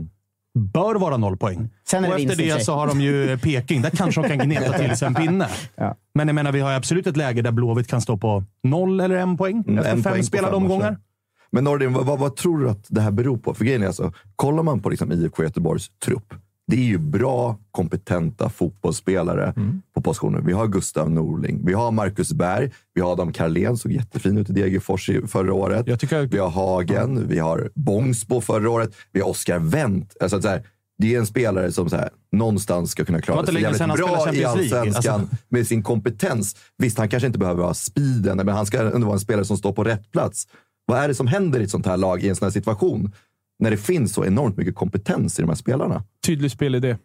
Bör 0.59 0.95
vara 0.95 1.17
noll 1.17 1.37
poäng. 1.37 1.71
Sen 1.89 2.05
är 2.05 2.09
det 2.09 2.15
och 2.15 2.21
efter 2.21 2.37
det 2.37 2.65
så 2.65 2.75
har 2.75 2.87
de 2.87 3.01
ju 3.01 3.39
Peking. 3.43 3.83
Där 3.83 3.91
kanske 3.91 4.23
de 4.23 4.29
kan 4.29 4.39
gneta 4.39 4.79
till 4.79 4.97
sig 4.97 5.07
en 5.09 5.15
pinne. 5.25 5.49
Ja. 5.75 5.95
Men 6.15 6.29
jag 6.29 6.35
menar, 6.35 6.53
vi 6.53 6.61
har 6.61 6.71
ju 6.71 6.77
absolut 6.77 7.07
ett 7.07 7.17
läge 7.17 7.43
där 7.43 7.51
Blåvitt 7.53 7.89
kan 7.89 8.01
stå 8.01 8.17
på 8.17 8.45
noll 8.63 9.01
eller 9.01 9.17
en 9.17 9.37
poäng 9.37 9.65
Mm, 9.67 9.79
efter 9.79 9.93
en 9.93 10.03
fem 10.03 10.13
poäng 10.13 10.23
spelade 10.25 10.53
fem 10.53 10.63
omgångar. 10.63 10.99
Men 11.57 11.65
Nordin, 11.65 11.93
vad, 11.93 12.19
vad, 12.19 12.37
tror 12.37 12.59
du 12.59 12.71
att 12.71 12.87
det 12.89 13.01
här 13.01 13.11
beror 13.11 13.37
på? 13.37 13.55
För 13.55 13.65
grejen 13.65 13.83
är 13.83 13.87
alltså, 13.87 14.13
kollar 14.37 14.63
man 14.63 14.81
på 14.81 14.89
liksom 14.91 15.13
IFK 15.13 15.43
Göteborgs 15.43 15.91
trupp. 16.05 16.35
Det 16.67 16.77
är 16.77 16.85
ju 16.85 16.99
bra, 16.99 17.59
kompetenta 17.71 18.49
fotbollsspelare 18.49 19.53
Mm. 19.57 19.83
på 19.95 20.01
positioner. 20.03 20.41
Vi 20.41 20.53
har 20.53 20.67
Gustav 20.67 21.11
Norling, 21.11 21.61
vi 21.67 21.73
har 21.73 21.91
Marcus 21.91 22.33
Berg, 22.33 22.73
vi 22.95 23.01
har 23.01 23.13
Adam 23.13 23.33
Carlén, 23.33 23.77
såg 23.77 23.93
jättefin 23.93 24.39
ut 24.39 24.51
i 24.51 24.53
Degerfors 24.53 25.11
förra 25.27 25.53
året. 25.55 25.87
Jag 25.87 26.01
tycker 26.01 26.27
Vi 26.27 26.39
har 26.39 26.49
Hagen, 26.51 27.29
vi 27.29 27.39
har 27.39 27.71
Bångsbo 27.75 28.41
förra 28.41 28.71
året, 28.71 28.91
vi 29.13 29.21
har 29.21 29.29
Oskar 29.29 29.59
Wendt. 29.59 30.17
Alltså, 30.21 30.37
att 30.37 30.43
så 30.43 30.49
här, 30.49 30.63
det 30.99 31.15
är 31.15 31.19
en 31.19 31.27
spelare 31.27 31.73
som 31.73 31.91
så 31.91 31.97
här, 31.97 32.09
någonstans 32.33 32.91
ska 32.91 33.05
kunna 33.05 33.21
klara 33.21 33.47
sig 33.47 33.63
jävligt 33.63 33.79
bra 33.97 34.35
i 34.35 34.45
allsvenskan 34.45 35.21
Alltså- 35.21 35.37
med 35.49 35.67
sin 35.67 35.83
kompetens. 35.83 36.57
Visst, 36.79 36.99
han 36.99 37.09
kanske 37.09 37.27
inte 37.27 37.39
behöver 37.39 37.63
ha 37.63 37.75
speeden, 37.75 38.37
men 38.37 38.49
han 38.49 38.67
ska 38.67 38.91
ändå 38.95 39.07
vara 39.07 39.15
en 39.15 39.21
spelare 39.21 39.45
som 39.45 39.57
står 39.57 39.73
på 39.73 39.85
rätt 39.85 40.13
plats. 40.13 40.47
Vad 40.87 40.99
är 40.99 41.09
det 41.09 41.15
som 41.15 41.27
händer 41.27 41.61
i 41.61 41.65
ett 41.65 41.71
sånt 41.71 41.87
här 41.87 41.97
lag 41.97 42.23
i 42.23 42.29
en 42.29 42.37
sån 42.37 42.47
här 42.47 42.51
situation? 42.51 43.13
När 43.59 43.71
det 43.71 43.77
finns 43.77 44.13
så 44.15 44.25
enormt 44.25 44.57
mycket 44.57 44.75
kompetens 44.75 45.39
i 45.39 45.43
de 45.43 45.49
här 45.49 45.55
spelarna. 45.57 46.05
Tydlig 46.27 46.51
spelidé. 46.51 46.97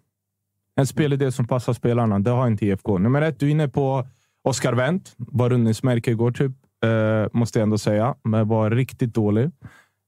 En 0.76 0.88
spelidé 0.88 1.32
som 1.32 1.48
passar 1.48 1.74
spelarna. 1.74 2.20
Det 2.20 2.30
har 2.32 2.48
inte 2.48 2.66
IFK. 2.66 2.98
Nummer 2.98 3.22
ett, 3.22 3.40
du 3.40 3.48
är 3.48 3.52
inne 3.52 3.68
på 3.68 4.08
Oscar 4.44 4.74
Wendt. 4.74 5.14
Var 5.18 5.50
rundningsmärke 5.50 6.12
igår, 6.12 6.32
typ. 6.32 6.52
Eh, 6.84 7.30
måste 7.40 7.60
jag 7.60 7.64
ändå 7.64 7.78
säga. 7.78 8.16
Men 8.24 8.48
var 8.48 8.72
riktigt 8.72 9.14
dålig 9.14 9.52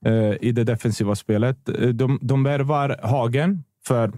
eh, 0.06 0.34
i 0.42 0.52
det 0.52 0.64
defensiva 0.64 1.16
spelet. 1.16 1.70
Eh, 1.70 1.90
De, 1.90 2.20
de 2.22 2.44
värvar 2.44 3.00
Hagen 3.04 3.64
för 3.88 4.12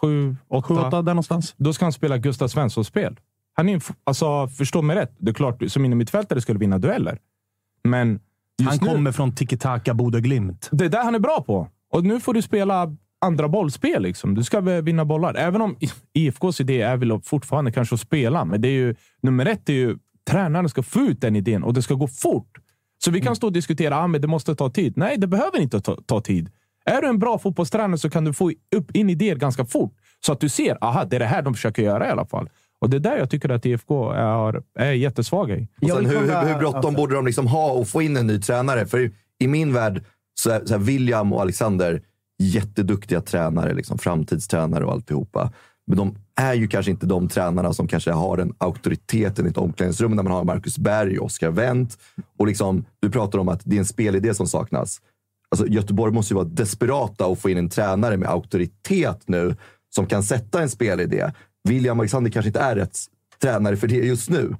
sju, 0.00 0.36
åtta. 0.48 0.68
Sju, 0.68 0.74
åtta 0.74 1.02
där 1.02 1.14
någonstans. 1.14 1.54
Då 1.56 1.72
ska 1.72 1.84
han 1.84 1.92
spela 1.92 2.18
Gustav 2.18 2.48
Svensson-spel. 2.48 3.20
Han 3.54 3.68
är, 3.68 3.82
alltså, 4.04 4.48
förstå 4.48 4.82
mig 4.82 4.96
rätt. 4.96 5.14
Det 5.18 5.30
är 5.30 5.34
klart, 5.34 5.62
som 5.66 5.84
innermittfältare 5.84 6.40
skulle 6.40 6.58
vinna 6.58 6.78
dueller. 6.78 7.18
Men 7.84 8.20
just 8.62 8.80
Han 8.80 8.88
nu, 8.88 8.94
kommer 8.94 9.12
från 9.12 9.32
tiki-taka 9.32 9.94
Bodö 9.94 10.20
Glimt. 10.20 10.68
det 10.72 10.84
är 10.84 10.88
där 10.88 11.04
han 11.04 11.14
är 11.14 11.18
bra 11.18 11.42
på. 11.42 11.68
Och 11.92 12.04
nu 12.04 12.20
får 12.20 12.34
du 12.34 12.42
spela 12.42 12.96
andra 13.20 13.48
bollspel. 13.48 14.02
Liksom. 14.02 14.34
Du 14.34 14.44
ska 14.44 14.60
vinna 14.60 15.04
bollar. 15.04 15.34
Även 15.34 15.60
om 15.60 15.76
IFKs 16.12 16.60
idé 16.60 16.80
är 16.80 16.96
väl 16.96 17.20
fortfarande 17.24 17.72
kanske 17.72 17.94
att 17.94 18.00
spela. 18.00 18.44
Men 18.44 18.60
det 18.60 18.68
är 18.68 18.72
ju, 18.72 18.94
nummer 19.22 19.46
ett 19.46 19.68
är 19.68 19.72
ju 19.72 19.96
tränaren 20.30 20.68
ska 20.68 20.82
få 20.82 21.00
ut 21.00 21.20
den 21.20 21.36
idén 21.36 21.62
och 21.62 21.74
det 21.74 21.82
ska 21.82 21.94
gå 21.94 22.08
fort. 22.08 22.58
Så 23.04 23.10
vi 23.10 23.20
kan 23.20 23.36
stå 23.36 23.46
och 23.46 23.52
diskutera 23.52 23.96
att 23.96 24.14
ah, 24.14 24.18
det 24.18 24.28
måste 24.28 24.54
ta 24.54 24.70
tid. 24.70 24.96
Nej, 24.96 25.18
det 25.18 25.26
behöver 25.26 25.60
inte 25.60 25.80
ta, 25.80 25.96
ta 26.06 26.20
tid. 26.20 26.50
Är 26.84 27.02
du 27.02 27.08
en 27.08 27.18
bra 27.18 27.38
fotbollstränare 27.38 27.98
så 27.98 28.10
kan 28.10 28.24
du 28.24 28.32
få 28.32 28.52
upp 28.76 28.96
in 28.96 29.10
idéer 29.10 29.36
ganska 29.36 29.64
fort. 29.64 29.94
Så 30.26 30.32
att 30.32 30.40
du 30.40 30.48
ser, 30.48 30.78
aha, 30.80 31.04
det 31.04 31.16
är 31.16 31.20
det 31.20 31.26
här 31.26 31.42
de 31.42 31.54
försöker 31.54 31.82
göra 31.82 32.06
i 32.06 32.10
alla 32.10 32.26
fall. 32.26 32.48
Och 32.82 32.90
det 32.90 32.96
är 32.96 33.00
där 33.00 33.16
jag 33.16 33.30
tycker 33.30 33.48
att 33.48 33.66
IFK 33.66 34.12
är, 34.12 34.62
är 34.78 34.92
jättesvaga 34.92 35.56
i. 35.56 35.68
Och 35.82 35.88
sen 35.88 36.06
hur, 36.06 36.20
hur, 36.20 36.48
hur 36.48 36.58
bråttom 36.58 36.76
alltså. 36.76 36.90
borde 36.90 37.14
de 37.14 37.26
liksom 37.26 37.46
ha 37.46 37.80
att 37.80 37.88
få 37.88 38.02
in 38.02 38.16
en 38.16 38.26
ny 38.26 38.40
tränare? 38.40 38.86
För 38.86 39.00
i, 39.00 39.10
i 39.38 39.48
min 39.48 39.72
värld 39.72 40.04
så 40.40 40.50
är, 40.50 40.64
så 40.64 40.74
är 40.74 40.78
William 40.78 41.32
och 41.32 41.40
Alexander 41.40 42.02
jätteduktiga 42.38 43.20
tränare, 43.20 43.74
liksom, 43.74 43.98
framtidstränare 43.98 44.84
och 44.84 44.92
alltihopa. 44.92 45.52
Men 45.86 45.96
de 45.96 46.14
är 46.40 46.54
ju 46.54 46.68
kanske 46.68 46.90
inte 46.90 47.06
de 47.06 47.28
tränarna 47.28 47.72
som 47.72 47.88
kanske 47.88 48.10
har 48.10 48.36
den 48.36 48.54
auktoriteten 48.58 49.46
i 49.46 49.48
ett 49.48 49.58
omklädningsrum 49.58 50.16
när 50.16 50.22
man 50.22 50.32
har 50.32 50.44
Marcus 50.44 50.78
Berg 50.78 51.18
och 51.18 51.26
Oskar 51.26 51.50
Wendt. 51.50 51.98
Och 52.38 52.46
liksom, 52.46 52.84
du 53.00 53.10
pratar 53.10 53.38
om 53.38 53.48
att 53.48 53.60
det 53.64 53.76
är 53.76 53.80
en 53.80 53.86
spelidé 53.86 54.34
som 54.34 54.46
saknas. 54.46 55.00
Alltså, 55.50 55.66
Göteborg 55.66 56.12
måste 56.12 56.34
ju 56.34 56.36
vara 56.36 56.48
desperata 56.48 57.26
att 57.26 57.38
få 57.38 57.50
in 57.50 57.58
en 57.58 57.68
tränare 57.68 58.16
med 58.16 58.28
auktoritet 58.28 59.22
nu 59.26 59.56
som 59.94 60.06
kan 60.06 60.22
sätta 60.22 60.62
en 60.62 60.70
spelidé. 60.70 61.30
William 61.68 62.00
Alexander 62.00 62.30
kanske 62.30 62.48
inte 62.48 62.60
är 62.60 62.76
rätt 62.76 62.98
tränare 63.42 63.76
för 63.76 63.88
det 63.88 63.94
just 63.96 64.30
nu. 64.30 64.56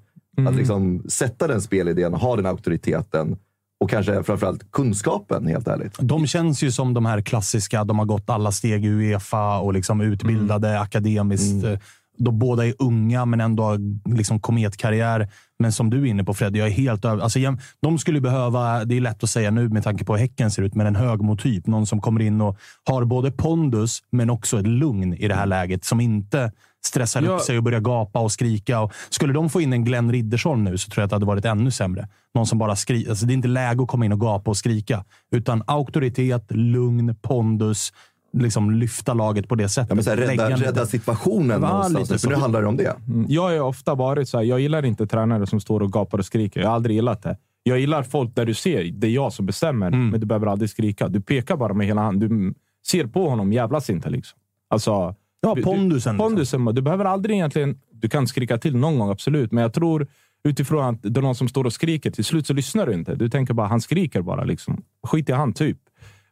Att 0.49 0.55
liksom 0.55 1.03
sätta 1.09 1.47
den 1.47 1.61
spelidén, 1.63 2.15
ha 2.15 2.37
den 2.37 2.47
auktoriteten 2.47 3.37
och 3.81 3.91
kanske 3.91 4.23
framförallt 4.23 4.71
kunskapen, 4.71 5.47
helt 5.47 5.69
ärligt. 5.69 5.97
De 6.01 6.27
känns 6.27 6.63
ju 6.63 6.71
som 6.73 6.95
de 6.95 7.07
här 7.07 7.21
klassiska. 7.23 7.85
De 7.85 7.99
har 7.99 8.07
gått 8.07 8.31
alla 8.31 8.53
steg 8.53 8.85
i 8.85 8.89
Uefa 8.89 9.59
och 9.59 9.73
liksom 9.73 10.01
utbildade 10.01 10.81
akademiskt. 10.81 11.65
eh, 11.65 11.79
Då 12.19 12.31
båda 12.31 12.67
är 12.67 12.75
unga, 12.79 13.25
men 13.25 13.41
ändå 13.41 13.63
har 13.63 13.79
liksom 14.17 14.41
kometkarriär. 14.41 15.29
Men 15.59 15.73
som 15.73 15.91
du 15.91 16.01
är 16.03 16.07
inne 16.07 16.25
på 16.25 16.35
Fred, 16.35 16.57
jag 16.57 16.67
är 16.67 16.71
helt 16.73 17.05
över... 17.05 17.23
Alltså, 17.23 17.39
de 17.83 17.99
skulle 17.99 18.21
behöva, 18.21 18.85
det 18.85 18.97
är 18.97 19.01
lätt 19.01 19.25
att 19.25 19.31
säga 19.31 19.51
nu 19.51 19.69
med 19.69 19.85
tanke 19.85 20.05
på 20.05 20.13
hur 20.13 20.21
Häcken 20.21 20.51
ser 20.51 20.63
ut, 20.63 20.75
men 20.75 20.87
en 20.87 20.97
högmotyp. 20.97 21.67
Någon 21.67 21.87
som 21.87 22.01
kommer 22.01 22.21
in 22.23 22.41
och 22.41 22.57
har 22.85 23.05
både 23.05 23.31
pondus, 23.31 24.01
men 24.13 24.31
också 24.31 24.59
ett 24.61 24.67
lugn 24.67 25.15
i 25.15 25.29
det 25.29 25.35
här 25.35 25.47
läget. 25.47 25.85
Som 25.85 26.01
inte 26.01 26.53
stressar 26.87 27.23
Ja. 27.23 27.31
upp 27.31 27.41
sig 27.41 27.57
och 27.59 27.63
börjar 27.63 27.81
gapa 27.81 28.19
och 28.21 28.33
skrika. 28.33 28.81
Och 28.81 28.93
skulle 29.11 29.33
de 29.33 29.51
få 29.51 29.61
in 29.61 29.73
en 29.73 29.85
Glenn 29.85 30.13
Riddersholm 30.13 30.65
nu 30.65 30.79
så 30.79 30.91
tror 30.91 31.03
jag 31.03 31.05
att 31.05 31.11
det 31.11 31.17
hade 31.17 31.27
varit 31.27 31.45
ännu 31.45 31.71
sämre. 31.71 32.09
Någon 32.35 32.47
som 32.47 32.59
bara 32.59 32.77
skriker. 32.77 33.11
Alltså, 33.11 33.27
det 33.27 33.33
är 33.33 33.35
inte 33.35 33.49
läge 33.49 33.83
att 33.83 33.89
komma 33.89 34.05
in 34.05 34.13
och 34.13 34.21
gapa 34.21 34.51
och 34.51 34.57
skrika. 34.57 35.05
Utan 35.31 35.63
auktoritet, 35.67 36.47
lugn, 36.51 37.15
pondus. 37.23 37.93
Liksom 38.39 38.71
lyfta 38.71 39.15
laget 39.15 39.49
på 39.49 39.55
det 39.55 39.69
sättet. 39.69 39.89
Ja, 39.91 39.95
men 39.95 40.05
så 40.05 40.11
här, 40.11 40.17
rädda, 40.17 40.49
lite- 40.49 40.69
rädda 40.69 40.87
situationen 40.87 41.63
Ja, 41.63 41.69
någonstans. 41.69 42.11
lite 42.11 42.23
För 42.23 42.29
nu 42.29 42.35
handlar 42.41 42.63
det 42.63 42.69
om 42.69 42.77
det. 42.77 42.97
Mm. 43.09 43.27
Jag 43.29 43.43
har 43.43 43.61
ofta 43.61 43.95
varit 43.95 44.29
så 44.29 44.37
här, 44.39 44.45
jag 44.45 44.61
gillar 44.61 44.85
inte 44.85 45.07
tränare 45.07 45.47
som 45.47 45.61
står 45.61 45.81
och 45.83 45.93
gapar 45.93 46.19
och 46.19 46.25
skriker. 46.27 46.61
Jag 46.61 46.69
har 46.69 46.75
aldrig 46.75 46.97
gillat 46.97 47.23
det. 47.23 47.37
Jag 47.63 47.79
gillar 47.81 48.03
folk 48.03 48.35
där 48.35 48.47
du 48.47 48.55
ser, 48.55 48.85
det 48.85 49.07
är 49.07 49.11
jag 49.11 49.33
som 49.33 49.47
bestämmer, 49.47 49.87
Mm. 49.87 50.09
men 50.09 50.21
du 50.21 50.27
behöver 50.27 50.47
aldrig 50.47 50.71
skrika. 50.71 51.09
Du 51.09 51.21
pekar 51.21 51.57
bara 51.57 51.75
med 51.75 51.87
hela 51.87 52.01
handen. 52.03 52.29
Du 52.49 52.55
ser 52.87 53.07
på 53.07 53.29
honom, 53.29 53.53
jävlas 53.53 53.91
inte. 53.91 54.11
Liksom. 54.11 54.39
Alltså, 54.71 55.15
Ja, 55.45 55.55
du- 55.55 55.63
pondusen. 55.63 55.91
liksom. 55.93 56.19
Pondusen, 56.19 56.65
du 56.65 56.83
behöver 56.83 57.05
aldrig 57.05 57.37
egentligen... 57.37 57.81
Du 57.91 58.09
kan 58.09 58.27
skrika 58.27 58.59
till 58.59 58.77
någon 58.77 58.99
gång, 58.99 59.11
absolut. 59.11 59.53
Men 59.53 59.63
jag 59.63 59.73
tror 59.73 60.07
utifrån 60.45 60.85
att 60.85 61.03
det 61.03 61.21
är 61.21 61.23
någon 61.23 61.35
som 61.35 61.49
står 61.49 61.65
och 61.65 61.73
skriker, 61.73 62.11
till 62.11 62.25
slut 62.25 62.47
så 62.47 62.53
lyssnar 62.55 62.87
du 62.87 62.93
inte. 62.95 63.15
Du 63.15 63.29
tänker 63.29 63.55
bara, 63.55 63.67
han 63.67 63.81
skriker 63.81 64.23
bara. 64.23 64.45
Liksom. 64.45 64.83
Skit 65.07 65.29
i 65.29 65.33
han, 65.33 65.53
typ. 65.53 65.79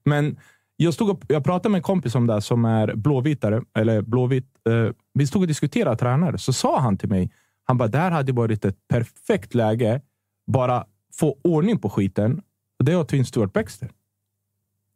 Men 0.04 0.36
jag, 0.76 0.94
stod 0.94 1.10
och, 1.10 1.22
jag 1.28 1.44
pratade 1.44 1.68
med 1.68 1.78
en 1.78 1.82
kompis 1.82 2.14
om 2.14 2.26
det 2.26 2.32
här 2.32 2.40
som 2.40 2.64
är 2.64 2.94
blåvitare, 2.94 3.62
eller 3.74 4.02
blåvit. 4.02 4.46
Eh, 4.68 4.92
vi 5.14 5.26
stod 5.26 5.42
och 5.42 5.48
diskuterade 5.48 5.96
tränare, 5.96 6.38
så 6.38 6.52
sa 6.52 6.80
han 6.80 6.98
till 6.98 7.08
mig, 7.08 7.30
han 7.64 7.78
bara, 7.78 7.88
det 7.88 7.98
här 7.98 8.10
hade 8.10 8.32
varit 8.32 8.64
ett 8.64 8.76
perfekt 8.88 9.54
läge, 9.54 10.00
bara 10.46 10.84
få 11.14 11.38
ordning 11.44 11.78
på 11.78 11.90
skiten. 11.90 12.42
Det 12.84 12.92
är 12.92 13.00
att 13.00 13.08
ta 13.08 13.16
in 13.16 13.24
Stuart 13.24 13.52
Baxter. 13.52 13.90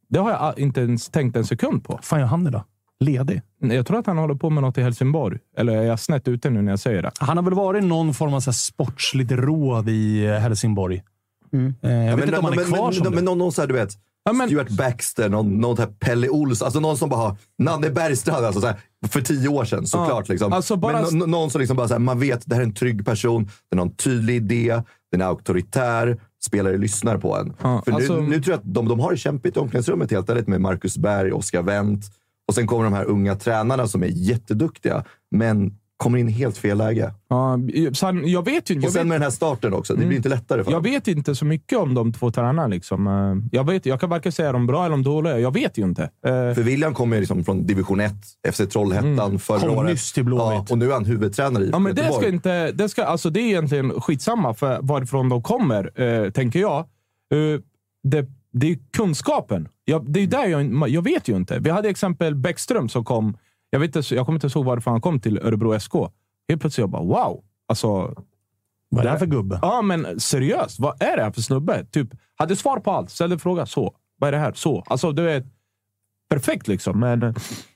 Det 0.09 0.19
har 0.19 0.31
jag 0.31 0.59
inte 0.59 0.81
ens 0.81 1.09
tänkt 1.09 1.37
en 1.37 1.45
sekund 1.45 1.85
på. 1.85 1.99
fan 2.03 2.21
gör 2.21 2.27
han 2.27 2.47
idag? 2.47 2.65
Ledig? 3.05 3.43
Jag 3.61 3.87
tror 3.87 3.99
att 3.99 4.07
han 4.07 4.19
håller 4.19 4.35
på 4.35 4.51
med 4.51 4.63
något 4.63 4.79
i 4.79 4.83
Helsingborg. 4.83 5.39
Eller 5.57 5.77
är 5.77 5.83
jag 5.83 6.01
snett 6.01 6.29
ute 6.29 6.51
nu 6.51 6.63
när 6.63 6.73
jag 6.73 6.79
säger 6.81 7.03
det? 7.03 7.11
Han 7.19 7.37
har 7.37 7.45
väl 7.45 7.55
varit 7.55 7.85
någon 7.85 8.15
form 8.15 8.35
av 8.35 8.41
så 8.41 8.51
här 8.51 8.55
sportsligt 8.55 9.33
råd 9.33 9.89
i 9.89 10.25
eh, 10.27 10.33
Helsingborg. 10.33 11.03
Mm. 11.53 11.75
Eh, 11.83 11.91
Jag 11.93 12.17
vet 12.17 12.25
inte 12.27 12.39
om 12.39 12.45
han 12.45 12.53
är 12.53 12.57
men, 12.57 12.65
kvar 12.65 12.85
men, 12.85 12.93
som 12.95 13.03
men, 13.03 13.11
det. 13.13 13.17
men 13.17 13.25
någon, 13.25 13.39
någon 13.39 13.53
så 13.53 13.61
här, 13.61 13.69
du 13.69 13.75
vet, 13.75 13.91
Ja, 14.27 14.33
men- 14.33 14.49
Stuart 14.49 14.69
Baxter, 14.71 15.29
någon, 15.29 15.61
någon 15.61 15.79
här 15.79 15.87
Pelle 15.87 16.29
Olsson, 16.29 16.67
alltså 16.67 16.81
någon 16.81 16.97
som 16.97 17.09
bara 17.09 17.21
har 17.21 17.37
Nanne 17.59 17.91
Bergstrand, 17.91 18.45
alltså 18.47 18.61
så 18.61 18.67
här, 18.67 18.77
för 19.09 19.21
tio 19.21 19.49
år 19.49 19.65
sedan 19.65 19.87
såklart. 19.87 20.29
liksom. 20.29 20.53
alltså 20.53 20.77
bara- 20.77 21.03
Men 21.03 21.19
nå- 21.19 21.27
någon 21.27 21.51
som 21.51 21.61
liksom 21.61 21.77
bara 21.77 21.89
så 21.89 21.95
här, 21.95 21.99
man 21.99 22.21
vet 22.21 22.43
det 22.47 22.55
här 22.55 22.63
är 22.63 22.67
en 22.67 22.75
trygg 22.75 23.05
person, 23.07 23.49
den 23.71 23.79
har 23.79 23.87
en 23.87 23.95
tydlig 23.95 24.37
idé, 24.37 24.83
den 25.13 25.21
är 25.21 25.25
auktoritär, 25.25 26.19
spelare 26.45 26.77
lyssnar 26.79 27.19
på 27.19 27.37
en. 27.37 27.53
Ja, 27.63 27.83
för 27.85 27.93
alltså- 27.93 28.21
nu, 28.21 28.29
nu 28.29 28.43
tror 28.43 28.53
jag 28.53 28.59
att 28.59 28.75
de, 28.75 28.89
de 28.89 29.01
har 29.01 29.11
det 29.11 29.17
kämpigt 29.17 29.57
i 29.57 29.61
omklädningsrummet 29.61 30.11
helt 30.11 30.29
ärligt 30.31 30.49
med 30.49 30.61
Marcus 30.61 30.99
Berg, 30.99 31.33
Oskar 31.33 31.63
Wendt 31.63 32.07
och 32.49 32.55
sen 32.55 32.67
kommer 32.67 32.85
de 32.85 32.93
här 32.93 33.05
unga 33.05 33.35
tränarna 33.35 33.87
som 33.87 34.03
är 34.03 34.07
jätteduktiga, 34.13 35.05
men 35.31 35.79
kommer 35.97 36.19
in 36.19 36.29
i 36.29 36.33
helt 36.33 36.57
fel 36.59 36.79
läge. 36.79 37.15
Ja, 37.29 37.59
han, 38.03 38.29
jag 38.29 38.45
vet 38.45 38.71
ju 38.71 38.77
Och 38.77 38.83
sen 38.83 38.93
vet, 38.93 39.07
med 39.07 39.15
den 39.15 39.23
här 39.23 39.31
starten 39.31 39.75
också, 39.75 39.95
det 39.95 40.07
blir 40.07 40.17
inte 40.17 40.29
lättare 40.29 40.65
för 40.65 40.71
jag 40.73 40.83
dem. 40.83 40.93
vet 40.93 41.09
inte 41.09 41.35
så 41.35 41.45
mycket 41.45 41.79
om 41.79 41.95
de 41.95 42.13
två 42.13 42.31
tränarna. 42.31 42.67
Liksom. 42.67 43.07
Eh, 43.07 43.49
Jag, 43.59 43.67
vet, 43.67 43.87
jag 43.87 44.01
kan 44.01 44.11
varken 44.11 44.33
säga 44.33 44.49
om 44.49 44.53
de 44.55 44.63
är 44.63 44.67
bra 44.67 44.85
eller 44.85 44.95
om 44.95 45.03
dåliga. 45.03 45.39
Jag 45.39 45.53
vet 45.55 45.79
ju 45.79 45.83
inte. 45.85 46.03
Eh, 46.03 46.11
För 46.31 46.63
William 46.63 46.95
kommer 46.95 47.21
liksom 47.21 47.45
från 47.45 47.67
division 47.67 48.01
1, 48.01 48.13
FC 48.53 48.61
Trollhättan 48.73 49.39
förra 49.39 49.59
Kom 49.61 49.71
året. 49.79 49.91
nyss 49.91 50.13
till 50.13 50.25
Blåvitt. 50.25 50.45
Ja, 50.53 50.67
och 50.71 50.79
nu 50.79 50.89
är 50.89 50.93
han 50.93 51.05
huvudtränare 51.05 51.65
i 51.65 51.71
Ja, 51.71 51.79
men 51.79 51.95
det, 51.95 52.01
Göteborg. 52.01 52.23
ska 52.25 52.35
inte, 52.35 52.73
det, 52.73 52.89
ska, 52.89 53.05
alltså 53.05 53.31
det 53.31 53.41
är 53.41 53.47
egentligen 53.49 54.01
skitsamma 54.01 54.55
för 54.55 54.79
varifrån 54.83 55.29
de 55.29 55.43
kommer, 55.43 56.01
eh, 56.03 56.31
tänker 56.31 56.61
jag. 56.61 56.85
Det, 58.05 58.27
det 58.55 58.71
är 58.71 58.79
kunskapen. 58.93 59.69
Jag, 59.85 60.13
det 60.13 60.21
är 60.21 60.27
där 60.27 60.47
jag, 60.47 60.89
jag 60.89 61.03
vet 61.03 61.29
ju 61.29 61.37
inte. 61.37 61.59
Vi 61.59 61.71
hade 61.71 61.89
exempel 61.89 62.35
Bäckström 62.35 62.89
som 62.89 63.05
kom. 63.05 63.37
Jag, 63.71 63.81
vet 63.81 63.97
inte, 63.97 64.15
jag 64.15 64.27
kommer 64.27 64.45
inte 64.45 64.59
ihåg 64.59 64.65
varför 64.67 64.91
han 64.91 65.01
kom 65.01 65.21
till 65.21 65.39
Örebro 65.39 65.81
SK. 65.81 65.93
Helt 66.49 66.61
plötsligt 66.61 66.79
jag 66.83 66.91
bara 66.91 67.03
wow. 67.03 67.45
Alltså, 67.69 68.15
Vad 68.89 69.01
är 69.01 69.05
det 69.05 69.11
här 69.11 69.19
för 69.19 69.27
gubbe? 69.27 69.59
ja, 69.63 69.83
men 69.83 70.21
seriöst. 70.21 70.81
Vad 70.81 71.03
är 71.03 71.17
det 71.17 71.23
här 71.23 71.31
för 71.31 71.41
snubbe? 71.41 71.85
Typ, 71.85 72.09
hade 72.35 72.57
svar 72.57 72.81
på 72.81 72.91
allt. 72.91 73.11
Ställde 73.11 73.39
fråga 73.39 73.67
så. 73.67 73.95
Vad 74.19 74.29
är 74.29 74.33
det 74.33 74.39
här? 74.39 74.53
Så. 74.53 74.85
Alltså, 74.87 75.13
du 75.13 75.23
vet. 75.23 75.45
Perfekt 76.31 76.69
liksom. 76.69 77.01
Men, 77.01 77.35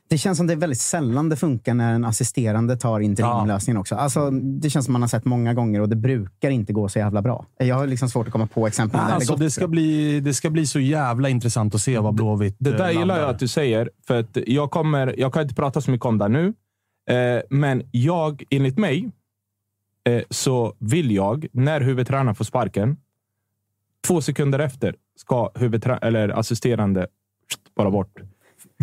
Det 0.09 0.19
känns 0.19 0.38
som 0.38 0.47
det 0.47 0.53
är 0.53 0.57
väldigt 0.57 0.81
sällan 0.81 1.29
det 1.29 1.37
funkar 1.37 1.75
när 1.75 1.95
en 1.95 2.05
assisterande 2.05 2.77
tar 2.77 3.00
interimlösningen 3.00 3.81
också. 3.81 3.95
Alltså, 3.95 4.31
det 4.31 4.71
känns 4.71 4.85
som 4.85 4.93
man 4.93 5.03
har 5.03 5.09
sett 5.09 5.25
många 5.25 5.55
gånger 5.55 5.81
och 5.81 5.88
det 5.88 5.97
brukar 5.97 6.50
inte 6.50 6.73
gå 6.73 6.88
så 6.88 6.99
jävla 6.99 7.23
bra. 7.23 7.47
Jag 7.59 7.77
har 7.77 7.87
liksom 7.87 8.11
svårt 8.11 8.27
att 8.27 8.33
komma 8.33 8.47
på 8.47 8.67
exempel 8.67 9.00
där 9.00 9.15
Alltså, 9.15 9.37
det 9.37 9.45
det, 9.45 9.50
ska 9.50 9.61
bra. 9.61 9.69
bli, 9.69 10.21
det 10.21 10.35
ska 10.35 10.50
bli 10.50 10.67
så 10.67 10.81
jävla 10.81 11.29
intressant 11.29 11.75
att 11.75 11.81
se 11.81 11.99
vad 11.99 12.15
Blåvitt 12.15 12.57
Det 12.59 12.71
eh, 12.71 12.77
där 12.77 12.88
gillar 12.88 13.00
landar. 13.07 13.21
jag 13.21 13.31
att 13.31 13.38
du 13.38 13.49
säger, 13.49 13.91
för 14.07 14.21
att 14.21 14.38
jag, 14.47 14.71
kommer, 14.71 15.15
jag 15.19 15.33
kan 15.33 15.43
inte 15.43 15.55
prata 15.55 15.81
så 15.81 15.91
mycket 15.91 16.07
om 16.07 16.19
det 16.19 16.29
nu. 16.29 16.55
Eh, 17.11 17.43
men 17.50 17.83
jag, 17.91 18.43
enligt 18.50 18.79
mig, 18.79 19.11
eh, 20.05 20.23
så 20.31 20.75
vill 20.79 21.11
jag, 21.11 21.47
när 21.53 21.81
huvudtränaren 21.81 22.35
får 22.35 22.45
sparken, 22.45 22.97
två 24.07 24.21
sekunder 24.21 24.59
efter 24.59 24.95
ska 25.17 25.50
eller 26.03 26.29
assisterande 26.29 27.07
bara 27.77 27.91
bort. 27.91 28.21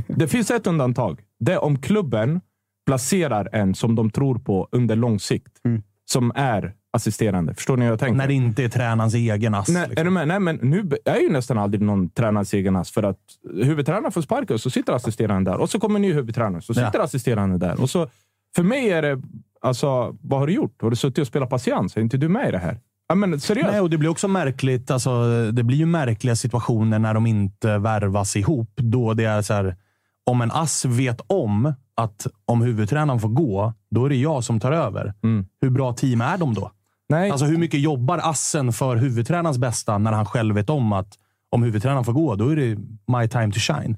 Det 0.07 0.27
finns 0.27 0.51
ett 0.51 0.67
undantag. 0.67 1.21
Det 1.39 1.53
är 1.53 1.63
om 1.63 1.81
klubben 1.81 2.41
placerar 2.85 3.49
en 3.51 3.75
som 3.75 3.95
de 3.95 4.09
tror 4.09 4.39
på 4.39 4.67
under 4.71 4.95
lång 4.95 5.19
sikt. 5.19 5.65
Mm. 5.65 5.83
Som 6.05 6.31
är 6.35 6.73
assisterande. 6.93 7.53
Förstår 7.53 7.77
ni 7.77 7.85
hur 7.85 7.91
jag 7.91 7.99
tänker? 7.99 8.17
När 8.17 8.27
det 8.27 8.33
inte 8.33 8.63
är 8.63 8.69
tränarens 8.69 9.13
egen 9.13 9.53
ass. 9.55 9.67
Nej, 9.67 9.81
liksom. 9.89 10.01
är 10.01 10.05
du 10.05 10.11
med? 10.11 10.27
Nej, 10.27 10.39
men 10.39 10.55
nu 10.55 10.91
är 11.05 11.19
ju 11.19 11.29
nästan 11.29 11.57
aldrig 11.57 11.81
någon 11.81 12.09
tränarens 12.09 12.53
egen 12.53 12.75
ass. 12.75 12.91
För 12.91 13.03
att 13.03 13.19
huvudtränaren 13.63 14.11
får 14.11 14.21
sparken 14.21 14.59
så 14.59 14.69
sitter 14.69 14.93
assisterande 14.93 15.51
där. 15.51 15.57
Och 15.57 15.69
så 15.69 15.79
kommer 15.79 15.95
en 15.95 16.01
ny 16.01 16.13
huvudtränare 16.13 16.61
så 16.61 16.73
sitter 16.73 16.91
Ja. 16.93 17.03
assisterande 17.03 17.57
där. 17.57 17.81
Och 17.81 17.89
så, 17.89 18.07
för 18.55 18.63
mig 18.63 18.89
är 18.89 19.01
det... 19.01 19.21
Alltså, 19.61 20.17
vad 20.21 20.39
har 20.39 20.47
du 20.47 20.53
gjort? 20.53 20.81
Har 20.81 20.89
du 20.89 20.95
suttit 20.95 21.17
och 21.17 21.27
spelat 21.27 21.49
patiens? 21.49 21.97
Är 21.97 22.01
inte 22.01 22.17
du 22.17 22.29
med 22.29 22.47
i 22.47 22.51
det 22.51 22.57
här? 22.57 22.79
Ja, 23.07 23.15
men 23.15 23.39
seriöst. 23.39 23.71
Nej, 23.71 23.81
och 23.81 23.89
det 23.89 23.97
blir 23.97 24.09
också 24.09 24.27
märkligt. 24.27 24.91
Alltså, 24.91 25.11
det 25.51 25.63
blir 25.63 25.77
ju 25.77 25.85
märkliga 25.85 26.35
situationer 26.35 26.99
när 26.99 27.13
de 27.13 27.27
inte 27.27 27.77
värvas 27.77 28.35
ihop. 28.35 28.71
Då 28.75 29.13
det 29.13 29.25
är 29.25 29.41
så 29.41 29.53
här, 29.53 29.75
om 30.23 30.41
en 30.41 30.51
ass 30.51 30.85
vet 30.85 31.21
om 31.27 31.73
att 31.95 32.27
om 32.45 32.61
huvudtränaren 32.61 33.19
får 33.19 33.29
gå, 33.29 33.73
då 33.89 34.05
är 34.05 34.09
det 34.09 34.15
jag 34.15 34.43
som 34.43 34.59
tar 34.59 34.71
över. 34.71 35.13
Mm. 35.23 35.45
Hur 35.61 35.69
bra 35.69 35.93
team 35.93 36.21
är 36.21 36.37
de 36.37 36.53
då? 36.53 36.71
Nej. 37.09 37.31
Alltså 37.31 37.45
hur 37.45 37.57
mycket 37.57 37.79
jobbar 37.79 38.17
assen 38.23 38.73
för 38.73 38.95
huvudtränarens 38.95 39.57
bästa 39.57 39.97
när 39.97 40.11
han 40.11 40.25
själv 40.25 40.55
vet 40.55 40.69
om 40.69 40.93
att 40.93 41.13
om 41.49 41.63
huvudtränaren 41.63 42.03
får 42.03 42.13
gå, 42.13 42.35
då 42.35 42.49
är 42.49 42.55
det 42.55 42.77
my 43.19 43.27
time 43.27 43.51
to 43.51 43.59
shine. 43.59 43.97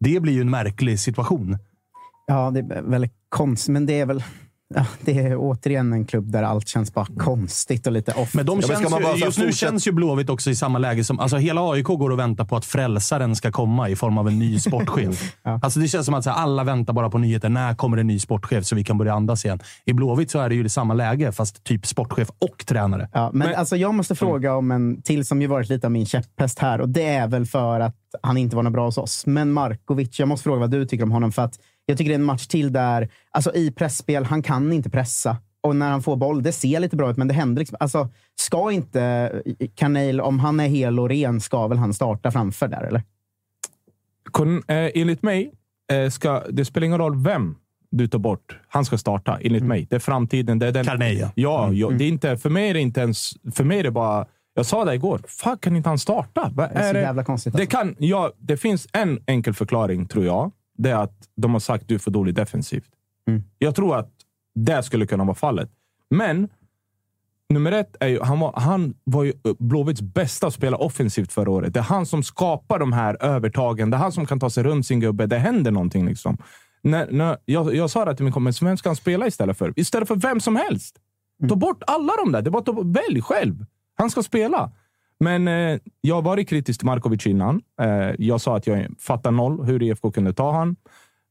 Det 0.00 0.20
blir 0.20 0.32
ju 0.32 0.40
en 0.40 0.50
märklig 0.50 1.00
situation. 1.00 1.58
Ja, 2.26 2.50
det 2.50 2.60
är 2.60 2.82
väldigt 2.82 3.14
konstigt, 3.28 3.72
men 3.72 3.86
det 3.86 4.00
är 4.00 4.06
väl... 4.06 4.24
Ja, 4.74 4.86
det 5.00 5.18
är 5.18 5.36
återigen 5.36 5.92
en 5.92 6.04
klubb 6.04 6.32
där 6.32 6.42
allt 6.42 6.68
känns 6.68 6.94
bara 6.94 7.06
konstigt 7.18 7.86
och 7.86 7.92
lite 7.92 8.12
off. 8.12 8.34
Men 8.34 8.46
de 8.46 8.58
men 8.58 8.68
känns 8.68 8.80
ska 8.80 8.88
man 8.88 9.16
ju, 9.16 9.24
just 9.24 9.38
nu 9.38 9.52
känns 9.52 9.86
ju 9.86 9.92
Blåvitt 9.92 10.30
också 10.30 10.50
i 10.50 10.54
samma 10.54 10.78
läge 10.78 11.04
som... 11.04 11.20
Alltså 11.20 11.36
hela 11.36 11.70
AIK 11.70 11.84
går 11.84 12.10
och 12.10 12.18
väntar 12.18 12.44
på 12.44 12.56
att 12.56 12.64
frälsaren 12.64 13.36
ska 13.36 13.52
komma 13.52 13.88
i 13.88 13.96
form 13.96 14.18
av 14.18 14.28
en 14.28 14.38
ny 14.38 14.58
sportchef. 14.60 15.36
Alltså 15.42 15.80
det 15.80 15.88
känns 15.88 16.06
som 16.06 16.14
att 16.14 16.26
här, 16.26 16.32
alla 16.32 16.64
väntar 16.64 16.92
bara 16.92 17.10
på 17.10 17.18
nyheter. 17.18 17.48
När 17.48 17.74
kommer 17.74 17.96
en 17.96 18.06
ny 18.06 18.18
sportchef 18.18 18.64
så 18.64 18.76
vi 18.76 18.84
kan 18.84 18.98
börja 18.98 19.14
andas 19.14 19.44
igen? 19.44 19.60
I 19.84 19.92
Blåvitt 19.92 20.30
så 20.30 20.38
är 20.38 20.48
det 20.48 20.54
ju 20.54 20.62
det 20.62 20.70
samma 20.70 20.94
läge, 20.94 21.32
fast 21.32 21.64
typ 21.64 21.86
sportchef 21.86 22.28
och 22.38 22.66
tränare. 22.66 23.08
Ja, 23.12 23.30
men, 23.32 23.54
alltså, 23.54 23.76
jag 23.76 23.94
måste 23.94 24.14
fråga 24.14 24.54
om 24.54 24.70
en 24.70 25.02
till 25.02 25.26
som 25.26 25.42
ju 25.42 25.46
varit 25.46 25.68
lite 25.68 25.86
av 25.86 25.90
min 25.90 26.06
käpphäst 26.06 26.58
här. 26.58 26.80
Och 26.80 26.88
Det 26.88 27.06
är 27.06 27.28
väl 27.28 27.46
för 27.46 27.80
att 27.80 27.96
han 28.22 28.36
inte 28.36 28.56
var 28.56 28.62
något 28.62 28.72
bra 28.72 28.84
hos 28.84 28.98
oss. 28.98 29.26
Men 29.26 29.52
Markovic, 29.52 30.18
jag 30.18 30.28
måste 30.28 30.42
fråga 30.42 30.60
vad 30.60 30.70
du 30.70 30.86
tycker 30.86 31.04
om 31.04 31.10
honom. 31.10 31.32
För 31.32 31.42
att 31.42 31.58
Jag 31.86 31.98
tycker 31.98 32.08
det 32.10 32.14
är 32.14 32.18
en 32.18 32.24
match 32.24 32.46
till 32.46 32.72
där, 32.72 33.08
alltså 33.30 33.54
i 33.54 33.70
pressspel, 33.70 34.24
han 34.24 34.42
kan 34.42 34.72
inte 34.72 34.90
pressa. 34.90 35.36
Och 35.60 35.76
när 35.76 35.90
han 35.90 36.02
får 36.02 36.16
boll, 36.16 36.42
det 36.42 36.52
ser 36.52 36.80
lite 36.80 36.96
bra 36.96 37.10
ut, 37.10 37.16
men 37.16 37.28
det 37.28 37.34
händer 37.34 37.60
liksom. 37.60 37.76
Alltså, 37.80 38.08
ska 38.40 38.70
inte 38.72 39.32
Kanel, 39.74 40.20
om 40.20 40.38
han 40.38 40.60
är 40.60 40.68
hel 40.68 41.00
och 41.00 41.08
ren, 41.08 41.40
ska 41.40 41.66
väl 41.68 41.78
han 41.78 41.94
starta 41.94 42.30
framför 42.30 42.68
där, 42.68 42.82
eller? 42.82 43.02
Kon, 44.30 44.56
eh, 44.68 44.90
enligt 44.94 45.22
mig, 45.22 45.52
eh, 45.92 46.10
ska, 46.10 46.42
det 46.50 46.64
spelar 46.64 46.84
ingen 46.84 46.98
roll 46.98 47.22
vem 47.24 47.54
du 47.90 48.08
tar 48.08 48.18
bort. 48.18 48.58
Han 48.68 48.84
ska 48.84 48.98
starta, 48.98 49.38
enligt 49.42 49.64
mig. 49.64 49.86
Det 49.90 49.96
är 49.96 50.00
framtiden. 50.00 50.58
Det 50.58 50.66
är 50.66 50.72
den, 50.72 50.84
Carnegie. 50.84 51.30
Ja, 51.34 51.72
ja 51.72 51.90
det 51.90 52.04
är 52.04 52.08
inte, 52.08 52.36
för 52.36 52.50
mig 52.50 52.70
är 52.70 52.74
det 52.74 52.80
inte 52.80 53.00
ens... 53.00 53.30
För 53.54 53.64
mig 53.64 53.78
är 53.78 53.82
det 53.82 53.90
bara... 53.90 54.26
Jag 54.54 54.66
sa 54.66 54.84
det 54.84 54.94
igår. 54.94 55.20
Fan, 55.28 55.58
kan 55.58 55.76
inte 55.76 55.88
han 55.88 55.98
starta? 55.98 56.50
Vad 56.54 56.70
Det 56.70 56.74
är 56.74 56.86
så 56.88 56.92
det? 56.92 57.00
jävla 57.00 57.24
konstigt. 57.24 57.52
Det, 57.52 57.62
Alltså. 57.62 57.76
kan, 57.78 57.96
ja, 57.98 58.32
det 58.38 58.56
finns 58.56 58.88
en 58.92 59.20
enkel 59.26 59.54
förklaring, 59.54 60.06
tror 60.06 60.24
jag. 60.24 60.50
Det 60.78 60.90
är 60.90 60.96
att 60.96 61.28
de 61.36 61.52
har 61.52 61.60
sagt 61.60 61.88
du 61.88 61.94
är 61.94 61.98
för 61.98 62.10
dålig 62.10 62.34
defensivt. 62.34 62.90
Mm. 63.28 63.42
Jag 63.58 63.74
tror 63.74 63.96
att 63.96 64.10
det 64.54 64.82
skulle 64.82 65.06
kunna 65.06 65.24
vara 65.24 65.34
fallet. 65.34 65.70
Men 66.10 66.48
nummer 67.48 67.72
ett 67.72 67.96
är 68.00 68.08
ju, 68.08 68.20
han 68.20 68.40
var, 68.40 68.52
han 68.56 68.94
var 69.04 69.24
ju 69.24 69.32
Blåvitts 69.58 70.02
bästa 70.02 70.46
att 70.46 70.54
spela 70.54 70.76
offensivt 70.76 71.32
förra 71.32 71.50
året. 71.50 71.74
Det 71.74 71.80
är 71.80 71.84
han 71.84 72.06
som 72.06 72.22
skapar 72.22 72.78
de 72.78 72.92
här 72.92 73.22
övertagen. 73.22 73.90
Det 73.90 73.96
är 73.96 73.98
han 73.98 74.12
som 74.12 74.26
kan 74.26 74.40
ta 74.40 74.50
sig 74.50 74.64
runt 74.64 74.86
sin 74.86 75.00
gubbe. 75.00 75.26
Det 75.26 75.38
händer 75.38 75.70
någonting. 75.70 76.06
liksom. 76.06 76.38
När, 76.82 77.10
när, 77.10 77.36
jag, 77.44 77.74
jag 77.74 77.90
sa 77.90 78.04
det 78.04 78.16
till 78.16 78.24
min 78.24 78.32
kompis, 78.32 78.62
vem 78.62 78.76
ska 78.76 78.88
han 78.88 78.96
spela 78.96 79.26
istället 79.26 79.58
för? 79.58 79.72
Istället 79.76 80.08
för 80.08 80.16
vem 80.16 80.40
som 80.40 80.56
helst. 80.56 80.96
Ta 81.48 81.56
bort 81.56 81.82
alla 81.86 82.12
de 82.24 82.32
där. 82.32 82.42
Det 82.42 82.58
att 82.58 82.66
ta, 82.66 82.72
välj 82.72 83.22
själv. 83.22 83.66
Han 83.94 84.10
ska 84.10 84.22
spela. 84.22 84.72
Men 85.22 85.48
eh, 85.48 85.78
jag 86.00 86.14
har 86.14 86.22
varit 86.22 86.48
kritisk 86.48 86.80
till 86.80 86.86
Markovic 86.86 87.26
innan. 87.26 87.60
Eh, 87.80 88.10
jag 88.18 88.40
sa 88.40 88.56
att 88.56 88.66
jag 88.66 88.86
fattar 88.98 89.30
noll 89.30 89.64
hur 89.64 89.82
IFK 89.82 90.10
kunde 90.10 90.32
ta 90.32 90.52
han. 90.52 90.76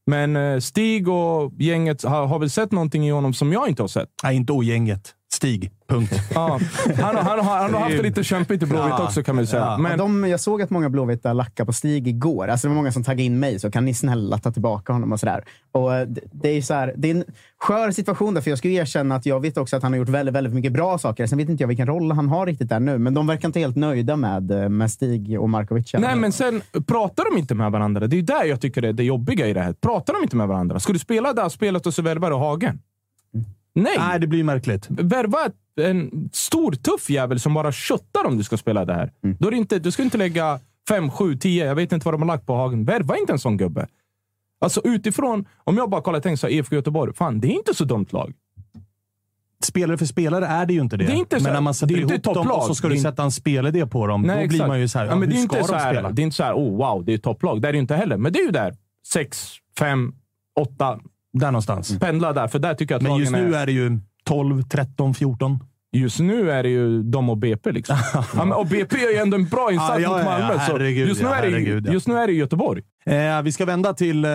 Men 0.06 0.36
eh, 0.36 0.58
Stig 0.58 1.08
och 1.08 1.52
gänget 1.58 2.04
har, 2.04 2.26
har 2.26 2.38
väl 2.38 2.50
sett 2.50 2.72
någonting 2.72 3.06
i 3.06 3.10
honom 3.10 3.34
som 3.34 3.52
jag 3.52 3.68
inte 3.68 3.82
har 3.82 3.88
sett. 3.88 4.08
Nej, 4.22 4.36
inte 4.36 4.52
ogänget. 4.52 5.14
Stig. 5.42 5.70
Punkt. 5.88 6.12
Ja, 6.34 6.60
han, 6.96 7.16
han, 7.16 7.16
han, 7.26 7.44
han 7.44 7.74
har 7.74 7.80
haft 7.80 7.96
det 7.96 8.02
lite 8.02 8.24
kämpigt 8.24 8.62
i 8.62 8.66
Blåvitt 8.66 8.88
Ja, 8.88 9.04
också 9.04 9.22
kan 9.22 9.36
man 9.36 9.46
säga. 9.46 9.62
ja. 9.62 9.78
Men, 9.78 9.98
De, 9.98 10.24
jag 10.28 10.40
såg 10.40 10.62
att 10.62 10.70
många 10.70 10.90
blåvita 10.90 11.32
lackade 11.32 11.66
på 11.66 11.72
Stig 11.72 12.08
igår. 12.08 12.48
Alltså 12.48 12.66
det 12.66 12.68
var 12.68 12.76
många 12.76 12.92
som 12.92 13.04
taggade 13.04 13.22
in 13.22 13.38
mig, 13.38 13.58
så 13.58 13.70
kan 13.70 13.84
ni 13.84 13.94
snälla 13.94 14.38
ta 14.38 14.52
tillbaka 14.52 14.92
honom 14.92 15.12
och 15.12 15.20
sådär. 15.20 15.44
Och 15.72 15.94
eh, 15.94 16.06
det, 16.06 16.20
det 16.32 16.48
är 16.48 16.62
så 16.62 16.74
här, 16.74 16.94
det 16.96 17.10
är 17.10 17.14
en 17.14 17.24
skör 17.60 17.90
situation 17.90 18.34
där, 18.34 18.40
för 18.40 18.50
jag 18.50 18.58
skulle 18.58 18.74
erkänna 18.74 19.14
att 19.14 19.26
jag 19.26 19.40
vet 19.40 19.56
också 19.56 19.76
att 19.76 19.82
han 19.82 19.92
har 19.92 19.98
gjort 19.98 20.08
väldigt, 20.08 20.34
väldigt 20.34 20.52
mycket 20.54 20.72
bra 20.72 20.98
saker. 20.98 21.26
Sen 21.26 21.38
vet 21.38 21.48
inte 21.48 21.62
jag 21.62 21.68
vilken 21.68 21.86
roll 21.86 22.12
han 22.12 22.28
har 22.28 22.46
riktigt 22.46 22.68
där 22.68 22.80
nu, 22.80 22.98
men 22.98 23.14
de 23.14 23.26
verkar 23.26 23.48
inte 23.48 23.60
helt 23.60 23.76
nöjda 23.76 24.16
med, 24.16 24.50
eh, 24.50 24.68
med 24.68 24.90
Stig 24.90 25.40
och 25.40 25.50
Markovic. 25.50 25.94
nej, 25.98 26.16
men 26.16 26.32
sen 26.32 26.62
pratar 26.86 27.24
de 27.32 27.38
inte 27.38 27.54
med 27.54 27.72
varandra. 27.72 28.06
Det 28.06 28.14
är 28.16 28.18
ju 28.18 28.22
där 28.22 28.44
jag 28.44 28.60
tycker 28.60 28.82
det 28.82 28.88
är 28.88 28.92
det 28.92 29.04
jobbiga 29.04 29.46
i 29.46 29.52
det 29.52 29.60
här. 29.60 29.72
Pratar 29.72 30.14
de 30.14 30.22
inte 30.22 30.36
med 30.36 30.48
varandra? 30.48 30.80
Ska 30.80 30.92
du 30.92 30.98
spela 30.98 31.32
det 31.32 31.42
här 31.42 31.48
spelet 31.48 31.86
och 31.86 31.94
så 31.94 32.02
värvar 32.02 32.30
du 32.30 32.36
Hagen? 32.36 32.80
Nej! 33.74 33.94
Nej, 33.98 34.20
det 34.20 34.26
blir 34.26 34.44
märkligt. 34.44 34.86
Värva 34.90 35.38
en 35.80 36.30
stor, 36.32 36.72
tuff 36.72 37.10
jävel 37.10 37.40
som 37.40 37.54
bara 37.54 37.72
köttar 37.72 38.26
om 38.26 38.36
du 38.38 38.44
ska 38.44 38.56
spela 38.56 38.84
det 38.84 38.94
här. 38.94 39.12
Då 39.38 39.46
är 39.46 39.50
det 39.50 39.56
inte, 39.56 39.78
du 39.78 39.90
ska 39.90 40.02
inte 40.02 40.18
lägga 40.18 40.60
5, 40.88 41.10
7, 41.10 41.36
10. 41.36 41.66
Jag 41.66 41.74
vet 41.74 41.92
inte 41.92 42.04
vad 42.04 42.14
de 42.14 42.22
har 42.22 42.26
lagt 42.26 42.46
på 42.46 42.54
Hagen. 42.54 42.84
Värva 42.84 43.16
inte 43.16 43.32
en 43.32 43.38
sån 43.38 43.56
gubbe. 43.56 43.86
Alltså 44.60 44.80
utifrån, 44.84 45.44
om 45.64 45.76
jag 45.76 45.90
bara 45.90 46.02
kollar 46.02 46.16
och 46.16 46.22
tänker 46.22 46.36
så 46.36 46.46
här, 46.46 46.54
IFK 46.54 46.74
Göteborg. 46.76 47.14
Fan, 47.14 47.40
det 47.40 47.48
är 47.48 47.52
inte 47.52 47.74
så 47.74 47.84
dumt 47.84 48.06
lag. 48.10 48.32
Spelare 49.64 49.98
för 49.98 50.06
spelare 50.06 50.46
är 50.46 50.66
det 50.66 50.72
ju 50.74 50.80
inte 50.80 50.96
det. 50.96 51.04
Det 51.04 51.12
är 51.12 51.16
inte 51.16 51.36
så- 51.38 51.42
men 51.44 51.52
när 51.52 51.60
man 51.60 51.74
sätter 51.74 51.98
ihop 51.98 52.22
dem 52.22 52.50
och 52.50 52.62
så 52.64 52.74
ska 52.74 52.88
du 52.88 52.98
sätta 52.98 53.22
en 53.22 53.30
spelidé 53.30 53.86
på 53.86 54.06
dem, 54.06 54.22
då 54.22 54.28
blir 54.28 54.36
exakt. 54.44 54.68
man 54.68 54.80
ju 54.80 54.88
så 54.88 54.98
här, 54.98 55.06
ja, 55.06 55.14
men 55.16 55.20
hur 55.22 55.28
det 55.36 55.42
är 55.42 55.46
ska 55.46 55.64
så 55.64 55.72
de 55.72 55.78
här, 55.78 55.92
spela? 55.94 56.10
Det 56.10 56.22
är 56.22 56.24
inte 56.24 56.36
så 56.36 56.42
här, 56.42 56.54
oh 56.54 56.76
wow, 56.76 57.04
det 57.04 57.12
är 57.14 57.18
topplag. 57.18 57.62
Det 57.62 57.68
är 57.68 57.72
det 57.72 57.76
ju 57.76 57.80
inte 57.80 57.94
heller. 57.96 58.16
Men 58.16 58.32
det 58.32 58.38
är 58.38 58.44
ju 58.44 58.50
där. 58.50 58.74
6, 59.06 59.52
5, 59.78 60.12
8. 60.60 61.00
Där 61.32 61.46
någonstans. 61.50 61.98
Pendla 61.98 62.32
där, 62.32 62.48
för 62.48 62.58
där 62.58 62.74
tycker 62.74 62.94
jag 62.94 62.98
att 62.98 63.02
Men 63.08 63.16
just 63.16 63.32
nu 63.32 63.54
är... 63.54 63.58
är 63.62 63.66
det 63.66 63.72
ju 63.72 63.98
12, 64.24 64.62
13, 64.62 65.14
14. 65.14 65.58
Just 65.94 66.20
nu 66.20 66.50
är 66.50 66.62
det 66.62 66.68
ju 66.68 67.02
de 67.02 67.30
och 67.30 67.36
BP. 67.36 67.72
Liksom. 67.72 67.96
ja, 68.14 68.24
men, 68.34 68.52
och 68.52 68.66
BP 68.66 68.96
gör 69.00 69.10
ju 69.10 69.16
ändå 69.16 69.36
en 69.36 69.48
bra 69.48 69.72
insats 69.72 69.92
Ja, 69.94 70.00
ja, 70.00 70.08
mot 70.10 70.18
ja, 70.18 70.24
Malmö. 70.24 70.54
så 70.54 70.72
herregud, 70.72 71.08
just, 71.08 71.22
nu 71.22 71.28
ja, 71.28 71.34
är 71.34 71.50
det, 71.50 71.58
ju- 71.58 71.82
ja. 71.86 71.92
just 71.92 72.08
nu 72.08 72.14
är 72.18 72.26
det 72.26 72.32
Göteborg. 72.32 72.82
Eh, 73.06 73.42
vi 73.42 73.52
ska 73.52 73.64
vända 73.64 73.94
till 73.94 74.24
eh, 74.24 74.30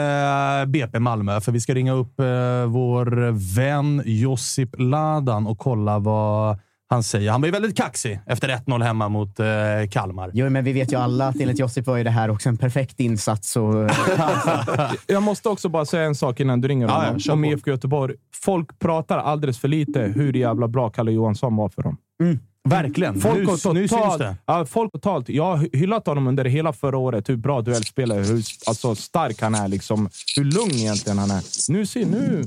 BP 0.68 1.00
Malmö, 1.00 1.42
för 1.42 1.52
vi 1.52 1.60
ska 1.62 1.74
ringa 1.74 1.94
upp 1.94 2.20
eh, 2.20 2.26
vår 2.68 3.32
vän 3.56 4.02
Josip 4.06 4.70
Ladan 4.78 5.48
och 5.48 5.58
kolla 5.58 6.00
vad 6.00 6.60
han 6.90 7.04
säger. 7.04 7.32
Han 7.32 7.42
var 7.42 7.46
ju 7.48 7.52
väldigt 7.52 7.78
kaxig 7.78 8.20
efter 8.26 8.48
1-0 8.50 8.84
hemma 8.84 9.10
mot 9.10 9.40
eh, 9.40 9.46
Kalmar. 9.92 10.32
Jo, 10.34 10.50
men 10.50 10.64
vi 10.64 10.74
vet 10.74 10.92
ju 10.92 10.96
alla 10.98 11.28
att 11.28 11.40
enligt 11.40 11.60
Josip 11.60 11.88
var 11.88 11.98
ju 11.98 12.04
det 12.04 12.10
här 12.10 12.30
också 12.30 12.50
en 12.50 12.58
perfekt 12.58 13.00
insats. 13.00 13.56
Och, 13.56 13.74
Jag 15.08 15.24
måste 15.24 15.50
också 15.50 15.70
bara 15.70 15.86
säga 15.86 16.04
en 16.04 16.16
sak 16.16 16.40
innan 16.40 16.62
du 16.62 16.68
ringer 16.68 16.88
honom. 16.88 17.18
ja, 17.26 17.34
om. 17.34 17.46
IFK 17.46 17.72
Göteborg. 17.72 18.16
Folk 18.44 18.80
pratar 18.80 19.18
alldeles 19.18 19.60
för 19.60 19.68
lite 19.68 20.00
hur 20.00 20.34
jävla 20.34 20.68
bra 20.68 20.90
Kalle 20.90 21.12
Johansson 21.12 21.56
var 21.56 21.70
för 21.70 21.82
dem. 21.82 21.98
Verkligen. 22.70 23.22
Folk 23.22 23.38
nu, 23.38 23.46
har 23.46 23.74
nu 23.74 23.88
syns 23.88 24.18
det. 24.18 24.36
ja, 24.46 24.66
folk 24.66 24.94
har 24.94 25.00
totalt, 25.00 25.30
jag 25.30 25.44
har 25.58 25.78
hyllat 25.78 26.08
honom 26.08 26.28
under 26.28 26.46
hela 26.46 26.74
förra 26.74 26.98
året. 26.98 27.30
Hur 27.30 27.36
bra 27.36 27.62
duellspelare, 27.62 28.24
hur 28.24 28.44
alltså, 28.66 28.96
stark 28.96 29.42
han 29.42 29.56
är. 29.56 29.68
Liksom, 29.68 30.10
hur 30.36 30.44
lugn 30.44 30.72
egentligen 30.74 31.18
han 31.18 31.32
är. 31.32 31.72
Nu, 31.72 31.86
se, 31.86 32.06
nu. 32.06 32.44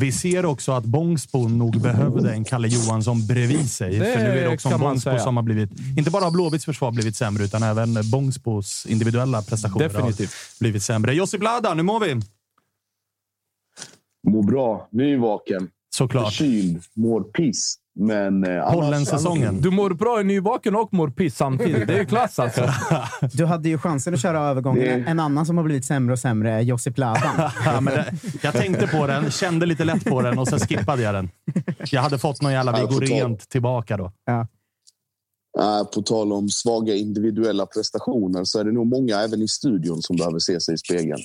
Vi 0.00 0.12
ser 0.12 0.46
också 0.46 0.72
att 0.72 0.84
Bångsbo 0.84 1.48
nog 1.48 1.80
behövde 1.80 2.32
en 2.32 2.44
Kalle 2.44 2.68
Johansson 2.68 3.26
bredvid 3.26 3.70
sig. 3.70 3.98
Det 3.98 4.12
för 4.12 4.22
nu 4.22 4.28
är 4.28 4.42
det 4.42 4.48
också 4.48 4.68
kan 4.68 4.74
en 4.74 4.80
man 4.80 4.90
Bångsbo 4.90 5.10
säga. 5.10 5.20
som 5.20 5.36
har 5.36 5.42
blivit, 5.42 5.70
inte 5.96 6.10
bara 6.10 6.30
Blåvitts 6.30 6.64
försvar 6.64 6.90
blivit 6.90 7.16
sämre, 7.16 7.44
utan 7.44 7.62
även 7.62 8.10
Bångsbos 8.10 8.86
individuella 8.86 9.42
prestationer 9.42 9.88
Definitivt. 9.88 10.30
har 10.30 10.60
blivit 10.60 10.82
sämre. 10.82 11.14
Josip 11.14 11.42
Ladan, 11.42 11.76
hur 11.76 11.84
mår 11.84 12.00
vi? 12.00 12.20
Mår 14.28 14.42
bra. 14.42 14.88
Nyvaken. 14.92 15.68
Såklart. 15.90 16.34
Förkyld. 16.34 16.82
Mår 16.94 17.20
piss. 17.20 17.76
Men... 17.98 18.44
Eh, 18.44 18.50
annars- 18.62 18.74
Holland-säsongen. 18.74 19.60
Du 19.60 19.70
mår 19.70 19.90
bra, 19.90 20.20
är 20.20 20.24
nyvaken 20.24 20.76
och 20.76 20.88
mår 20.92 21.08
piss 21.10 21.36
samtidigt. 21.36 21.86
Det 21.88 21.94
är 21.94 21.98
ju 21.98 22.04
klass 22.06 22.38
alltså. 22.38 22.68
du 23.32 23.46
hade 23.46 23.68
ju 23.68 23.78
chansen 23.78 24.14
att 24.14 24.20
köra 24.20 24.40
övergången. 24.40 24.84
Det- 25.04 25.10
En 25.10 25.20
annan 25.20 25.46
som 25.46 25.56
har 25.56 25.64
blivit 25.64 25.84
sämre 25.84 26.12
och 26.12 26.18
sämre 26.18 26.52
är 26.52 26.60
Josip 26.60 26.98
Ladan. 26.98 27.22
Ja, 27.64 27.80
men 27.80 27.94
det, 27.94 28.12
jag 28.42 28.52
tänkte 28.54 28.86
på 28.86 29.06
den, 29.06 29.30
kände 29.30 29.66
lite 29.66 29.84
lätt 29.84 30.04
på 30.04 30.22
den 30.22 30.38
och 30.38 30.48
sen 30.48 30.58
skippade 30.58 31.02
jag 31.02 31.14
den. 31.14 31.30
Jag 31.90 32.02
hade 32.02 32.18
fått 32.18 32.42
någon 32.42 32.52
jävla 32.52 32.78
Ja, 32.80 32.86
Viggo. 32.86 33.00
Rent 33.00 33.48
tillbaka 33.48 33.96
då. 33.96 34.04
Eh, 34.28 34.44
på 35.94 36.02
tal 36.02 36.32
om 36.32 36.48
svaga 36.48 36.94
individuella 36.94 37.66
prestationer 37.66 38.44
så 38.44 38.58
är 38.60 38.64
det 38.64 38.72
nog 38.72 38.86
många 38.86 39.20
även 39.20 39.42
i 39.42 39.48
studion 39.48 40.02
som 40.02 40.16
behöver 40.16 40.38
se 40.38 40.60
sig 40.60 40.74
i 40.74 40.78
spegeln. 40.78 41.22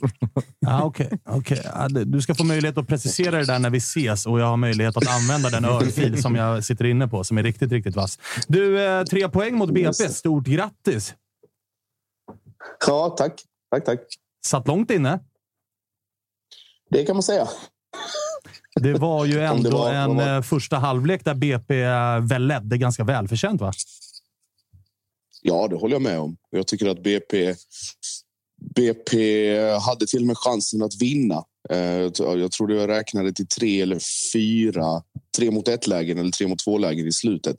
Okej. 1.29 1.61
Ja, 1.73 1.87
det- 1.89 2.03
du 2.05 2.21
ska 2.21 2.35
få 2.35 2.43
möjlighet 2.43 2.77
att 2.77 2.87
precisera 2.87 3.37
det 3.37 3.45
där 3.45 3.59
när 3.59 3.69
vi 3.69 3.77
ses 3.77 4.25
och 4.25 4.39
jag 4.39 4.45
har 4.45 4.57
möjlighet 4.57 4.97
att 4.97 5.07
använda 5.07 5.49
den 5.49 5.65
örfil 5.65 6.21
som 6.21 6.35
jag 6.35 6.63
sitter 6.63 6.85
inne 6.85 7.07
på, 7.07 7.23
som 7.23 7.37
är 7.37 7.43
riktigt, 7.43 7.71
riktigt 7.71 7.95
vass. 7.95 8.19
Du, 8.47 8.85
eh, 8.85 9.03
tre 9.03 9.29
poäng 9.29 9.55
mot 9.55 9.69
BP. 9.73 10.09
Stort 10.09 10.45
grattis! 10.45 11.13
Ja, 12.87 13.09
tack. 13.17 13.41
Tack, 13.71 13.85
tack. 13.85 13.99
Satt 14.45 14.67
långt 14.67 14.91
inne. 14.91 15.19
Det 16.89 17.03
kan 17.05 17.15
man 17.15 17.23
säga. 17.23 17.47
Det 18.81 18.93
var 18.93 19.25
ju 19.25 19.39
ändå 19.43 19.69
var- 19.71 19.91
en 19.93 20.15
var- 20.15 20.35
eh, 20.35 20.41
första 20.41 20.77
halvlek 20.77 21.25
där 21.25 21.33
BP 21.33 21.83
väl 22.27 22.47
ledde 22.47 22.77
ganska 22.77 23.03
välförtjänt, 23.03 23.61
va? 23.61 23.71
Ja, 25.45 25.67
det 25.67 25.75
håller 25.75 25.95
jag 25.95 26.01
med 26.01 26.19
om. 26.19 26.37
Jag 26.49 26.67
tycker 26.67 26.87
att 26.87 27.03
BP, 27.03 27.55
BP 28.75 29.59
hade 29.59 30.07
till 30.07 30.21
och 30.21 30.27
med 30.27 30.37
chansen 30.37 30.81
att 30.81 31.01
vinna. 31.01 31.43
Eh, 31.69 32.11
jag 32.17 32.51
tror 32.51 32.67
det 32.67 32.87
räknade 32.87 33.33
till 33.33 33.47
tre 33.47 33.81
eller 33.81 33.99
fyra, 34.33 35.03
tre 35.37 35.51
mot 35.51 35.67
ett 35.67 35.87
lägen 35.87 36.17
eller 36.17 36.31
tre 36.31 36.47
mot 36.47 36.59
två 36.59 36.77
lägen 36.77 37.07
i 37.07 37.11
slutet. 37.11 37.55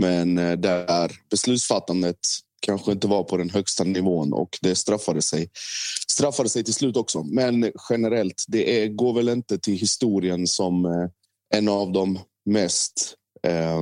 Men 0.00 0.38
eh, 0.38 0.52
där 0.52 1.12
beslutsfattandet 1.30 2.18
kanske 2.60 2.92
inte 2.92 3.06
var 3.06 3.24
på 3.24 3.36
den 3.36 3.50
högsta 3.50 3.84
nivån 3.84 4.32
och 4.32 4.58
det 4.62 4.74
straffade 4.74 5.22
sig. 5.22 5.50
Straffade 6.10 6.48
sig 6.48 6.64
till 6.64 6.74
slut 6.74 6.96
också. 6.96 7.22
Men 7.22 7.72
generellt, 7.90 8.44
det 8.48 8.82
är, 8.82 8.88
går 8.88 9.14
väl 9.14 9.28
inte 9.28 9.58
till 9.58 9.74
historien 9.74 10.46
som 10.46 10.84
eh, 10.84 11.08
en 11.54 11.68
av 11.68 11.92
de 11.92 12.18
mest 12.44 13.14
eh, 13.46 13.80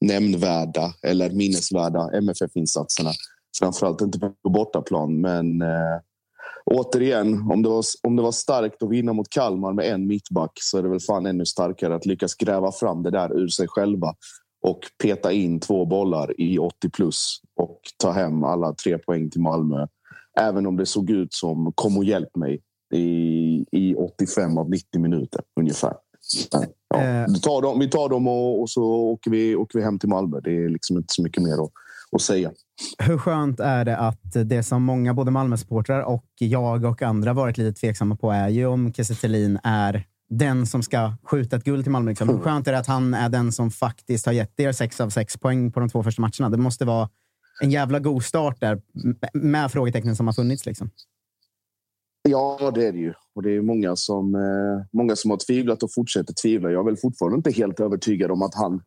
nämnvärda 0.00 0.94
eller 1.02 1.30
minnesvärda 1.30 2.10
MFF-insatserna. 2.12 3.10
Framförallt 3.58 4.00
inte 4.00 4.18
på 4.18 4.50
bortaplan, 4.50 5.20
men 5.20 5.62
eh, 5.62 5.98
återigen, 6.64 7.50
om 7.50 7.62
det, 7.62 7.68
var, 7.68 7.84
om 8.02 8.16
det 8.16 8.22
var 8.22 8.32
starkt 8.32 8.82
att 8.82 8.90
vinna 8.90 9.12
mot 9.12 9.30
Kalmar 9.30 9.72
med 9.72 9.86
en 9.86 10.06
mittback 10.06 10.52
så 10.54 10.78
är 10.78 10.82
det 10.82 10.88
väl 10.88 11.00
fan 11.00 11.26
ännu 11.26 11.46
starkare 11.46 11.94
att 11.94 12.06
lyckas 12.06 12.34
gräva 12.34 12.72
fram 12.72 13.02
det 13.02 13.10
där 13.10 13.38
ur 13.38 13.48
sig 13.48 13.68
själva 13.68 14.14
och 14.62 14.80
peta 15.02 15.32
in 15.32 15.60
två 15.60 15.86
bollar 15.86 16.40
i 16.40 16.58
80 16.58 16.90
plus 16.90 17.40
och 17.56 17.80
ta 17.96 18.10
hem 18.10 18.44
alla 18.44 18.74
tre 18.74 18.98
poäng 18.98 19.30
till 19.30 19.40
Malmö. 19.40 19.86
Även 20.40 20.66
om 20.66 20.76
det 20.76 20.86
såg 20.86 21.10
ut 21.10 21.34
som 21.34 21.72
kom 21.74 21.98
och 21.98 22.04
hjälp 22.04 22.36
mig 22.36 22.60
i, 22.94 23.64
i 23.72 23.94
85 23.94 24.58
av 24.58 24.70
90 24.70 25.00
minuter 25.00 25.40
ungefär. 25.60 25.94
Ja, 26.50 26.64
Eh. 26.94 27.24
vi 27.28 27.40
tar 27.40 27.62
dem, 27.62 27.78
vi 27.78 27.88
tar 27.88 28.08
dem 28.08 28.28
och, 28.28 28.60
och 28.60 28.70
så 28.70 28.82
åker 28.84 29.30
vi, 29.30 29.56
åker 29.56 29.78
vi 29.78 29.84
hem 29.84 29.98
till 29.98 30.08
Malmö. 30.08 30.40
Det 30.40 30.64
är 30.64 30.68
liksom 30.68 30.96
inte 30.96 31.14
så 31.14 31.22
mycket 31.22 31.42
mer 31.42 31.52
att, 31.52 31.70
att 32.12 32.22
säga. 32.22 32.52
Hur 32.98 33.18
skönt 33.18 33.60
är 33.60 33.84
det 33.84 33.96
att 33.96 34.32
det 34.44 34.62
som 34.62 34.82
många, 34.82 35.14
både 35.14 35.30
Malmö-supportrar 35.30 36.00
och 36.00 36.24
jag 36.38 36.84
och 36.84 37.02
andra 37.02 37.32
varit 37.32 37.58
lite 37.58 37.80
tveksamma 37.80 38.16
på 38.16 38.30
är 38.30 38.48
ju 38.48 38.66
om 38.66 38.92
Kiese 38.92 39.24
är 39.62 40.04
den 40.30 40.66
som 40.66 40.82
ska 40.82 41.12
skjuta 41.22 41.56
ett 41.56 41.64
guld 41.64 41.84
till 41.84 41.92
Malmö. 41.92 42.10
Liksom. 42.10 42.28
Hur 42.28 42.38
skönt 42.38 42.68
är 42.68 42.72
det 42.72 42.78
att 42.78 42.86
han 42.86 43.14
är 43.14 43.28
den 43.28 43.52
som 43.52 43.70
faktiskt 43.70 44.26
har 44.26 44.32
gett 44.32 44.60
er 44.60 44.72
sex 44.72 45.00
av 45.00 45.10
sex 45.10 45.36
poäng 45.36 45.72
på 45.72 45.80
de 45.80 45.88
två 45.88 46.02
första 46.02 46.22
matcherna? 46.22 46.50
Det 46.50 46.56
måste 46.56 46.84
vara 46.84 47.08
en 47.62 47.70
jävla 47.70 47.98
god 47.98 48.24
start 48.24 48.60
där 48.60 48.80
med 49.32 49.72
frågetecknen 49.72 50.16
som 50.16 50.26
har 50.26 50.34
funnits. 50.34 50.66
Liksom. 50.66 50.90
Ja, 52.22 52.70
det 52.74 52.86
är 52.86 52.92
det 52.92 52.98
ju. 52.98 53.12
Och 53.34 53.42
det 53.42 53.56
är 53.56 53.62
många 53.62 53.96
som, 53.96 54.34
eh, 54.34 54.86
många 54.92 55.16
som 55.16 55.30
har 55.30 55.38
tvivlat 55.46 55.82
och 55.82 55.92
fortsätter 55.94 56.34
tvivla. 56.34 56.70
Jag 56.70 56.80
är 56.80 56.84
väl 56.84 56.96
fortfarande 56.96 57.36
inte 57.36 57.50
helt 57.50 57.80
övertygad 57.80 58.30
om 58.30 58.42
att 58.42 58.54
han, 58.54 58.82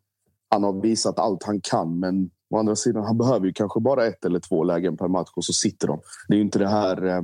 han 0.50 0.63
har 0.63 0.82
visat 0.82 1.19
allt 1.19 1.43
han 1.43 1.62
kan. 1.62 2.00
Men 2.00 2.30
å 2.50 2.58
andra 2.58 2.76
sidan, 2.76 3.04
han 3.04 3.17
behöver 3.17 3.46
ju 3.46 3.54
kanske 3.54 3.80
bara 3.80 4.06
ett 4.06 4.26
eller 4.26 4.39
två 4.39 4.63
lägen 4.63 4.98
per 4.98 5.08
match 5.08 5.30
och 5.36 5.46
så 5.46 5.54
sitter 5.54 5.88
de. 5.88 6.00
Det 6.28 6.34
är 6.34 6.38
ju 6.38 6.43
inte 6.43 6.60
det 6.60 6.69
här... 6.69 7.06
Eh, 7.06 7.22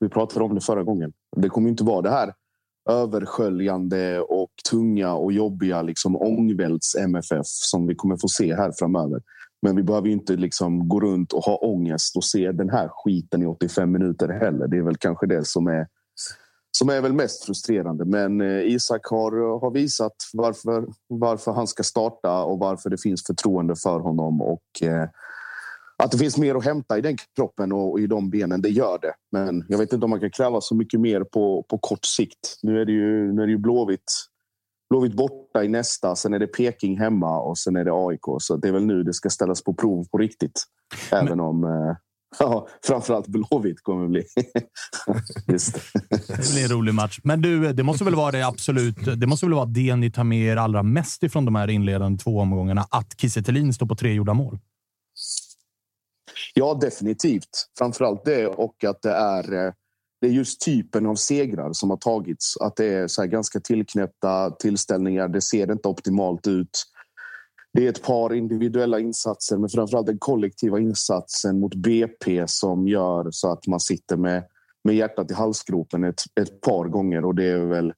vi 0.00 0.08
pratade 0.08 0.44
om 0.44 0.54
det 0.54 0.60
förra 0.60 0.82
gången. 0.82 1.12
Det 1.36 1.48
kommer 1.48 1.68
ju 1.68 1.70
inte 1.70 1.84
vara 1.84 2.02
det 2.02 2.10
här 2.10 2.32
översköljande 2.90 4.20
och 4.20 4.50
tunga 4.70 5.14
och 5.14 5.32
jobbiga 5.32 5.82
liksom 5.82 6.16
ångvälts 6.16 6.94
MFF 6.96 7.46
som 7.46 7.86
vi 7.86 7.94
kommer 7.94 8.16
få 8.16 8.28
se 8.28 8.54
här 8.54 8.72
framöver. 8.78 9.22
Men 9.62 9.76
vi 9.76 9.82
behöver 9.82 10.06
ju 10.06 10.12
inte 10.12 10.36
liksom 10.36 10.88
gå 10.88 11.00
runt 11.00 11.32
och 11.32 11.44
ha 11.44 11.56
ångest 11.56 12.16
och 12.16 12.24
se 12.24 12.52
den 12.52 12.70
här 12.70 12.88
skiten 12.88 13.42
i 13.42 13.46
85 13.46 13.92
minuter 13.92 14.28
heller. 14.28 14.68
Det 14.68 14.76
är 14.76 14.82
väl 14.82 14.96
kanske 14.96 15.26
det 15.26 15.44
som 15.44 15.66
är, 15.66 15.86
som 16.78 16.88
är 16.88 17.00
väl 17.00 17.12
mest 17.12 17.44
frustrerande. 17.44 18.04
Men 18.04 18.40
eh, 18.40 18.74
Isak 18.74 19.06
har, 19.06 19.60
har 19.60 19.70
visat 19.70 20.14
varför, 20.32 20.86
varför 21.08 21.52
han 21.52 21.66
ska 21.66 21.82
starta 21.82 22.44
och 22.44 22.58
varför 22.58 22.90
det 22.90 23.02
finns 23.02 23.26
förtroende 23.26 23.76
för 23.76 24.00
honom. 24.00 24.42
Och 24.42 24.82
eh, 24.82 25.08
att 26.02 26.10
det 26.10 26.18
finns 26.18 26.38
mer 26.38 26.54
att 26.54 26.64
hämta 26.64 26.98
i 26.98 27.00
den 27.00 27.16
kroppen 27.36 27.72
och, 27.72 27.90
och 27.90 28.00
i 28.00 28.06
de 28.06 28.30
benen, 28.30 28.62
det 28.62 28.68
gör 28.68 28.98
det. 29.02 29.14
Men 29.32 29.64
jag 29.68 29.78
vet 29.78 29.92
inte 29.92 30.04
om 30.04 30.10
man 30.10 30.20
kan 30.20 30.30
kräva 30.30 30.60
så 30.60 30.74
mycket 30.74 31.00
mer 31.00 31.24
på, 31.24 31.64
på 31.68 31.78
kort 31.78 32.04
sikt. 32.04 32.58
Nu 32.62 32.80
är 32.80 32.84
det 32.84 32.92
ju, 32.92 33.32
nu 33.32 33.42
är 33.42 33.46
det 33.46 33.52
ju 33.52 33.58
Blåvitt 33.58 34.12
Blåvitt 34.90 35.14
borta 35.14 35.64
i 35.64 35.68
nästa, 35.68 36.16
sen 36.16 36.34
är 36.34 36.38
det 36.38 36.46
Peking 36.46 36.98
hemma 36.98 37.40
och 37.40 37.58
sen 37.58 37.76
är 37.76 37.84
det 37.84 37.92
AIK. 37.92 38.24
Så 38.38 38.56
det 38.56 38.68
är 38.68 38.72
väl 38.72 38.86
nu 38.86 39.02
det 39.02 39.14
ska 39.14 39.30
ställas 39.30 39.64
på 39.64 39.74
prov 39.74 40.04
på 40.08 40.18
riktigt. 40.18 40.64
Även 41.12 41.40
om 41.40 41.64
eh, 41.64 41.96
ja, 42.38 42.68
framförallt 42.86 43.26
Blåvitt 43.26 43.82
kommer 43.82 44.08
bli. 44.08 44.24
Just 45.46 45.74
det. 45.74 46.52
Blir 46.52 46.64
en 46.64 46.70
rolig 46.70 46.94
match. 46.94 47.20
Men 47.24 47.42
du, 47.42 47.72
det 47.72 47.82
måste 47.82 48.04
väl 48.04 48.14
vara 48.14 48.30
det 48.30 48.46
absolut. 48.46 48.96
Det 49.16 49.26
måste 49.26 49.46
väl 49.46 49.54
vara 49.54 49.66
det 49.66 49.96
ni 49.96 50.10
tar 50.10 50.24
med 50.24 50.38
er 50.38 50.56
allra 50.56 50.82
mest 50.82 51.22
ifrån 51.22 51.44
de 51.44 51.54
här 51.54 51.70
inledande 51.70 52.18
två 52.18 52.38
omgångarna. 52.38 52.86
Att 52.90 53.20
Kiese 53.20 53.72
står 53.72 53.86
på 53.86 53.94
tre 53.94 54.12
gjorda 54.12 54.34
mål. 54.34 54.58
Ja, 56.54 56.78
definitivt. 56.80 57.68
Framförallt 57.78 58.24
det 58.24 58.46
och 58.46 58.84
att 58.84 59.02
det 59.02 59.12
är, 59.12 59.66
eh, 59.66 59.72
det 60.20 60.26
är 60.26 60.30
just 60.30 60.60
typen 60.60 61.06
av 61.06 61.14
segrar 61.14 61.72
som 61.72 61.90
har 61.90 61.96
tagits. 61.96 62.56
Att 62.56 62.76
det 62.76 62.86
är 62.86 63.08
så 63.08 63.22
här 63.22 63.28
ganska 63.28 63.60
tillknäppta 63.60 64.50
tillställningar. 64.50 65.28
Det 65.28 65.40
ser 65.40 65.72
inte 65.72 65.88
optimalt 65.88 66.46
ut. 66.46 66.84
Det 67.72 67.86
är 67.86 67.90
ett 67.90 68.02
par 68.02 68.34
individuella 68.34 68.98
insatser, 68.98 69.58
men 69.58 69.68
framförallt 69.68 70.06
den 70.06 70.18
kollektiva 70.18 70.78
insatsen 70.78 71.60
mot 71.60 71.74
BP 71.74 72.44
som 72.46 72.88
gör 72.88 73.30
så 73.30 73.52
att 73.52 73.66
man 73.66 73.80
sitter 73.80 74.16
med, 74.16 74.44
med 74.84 74.96
hjärtat 74.96 75.30
i 75.30 75.34
halsgropen 75.34 76.04
ett, 76.04 76.22
ett 76.40 76.60
par 76.60 76.84
gånger. 76.84 77.24
Och 77.24 77.34
det 77.34 77.44
är 77.44 77.64
väl... 77.64 77.92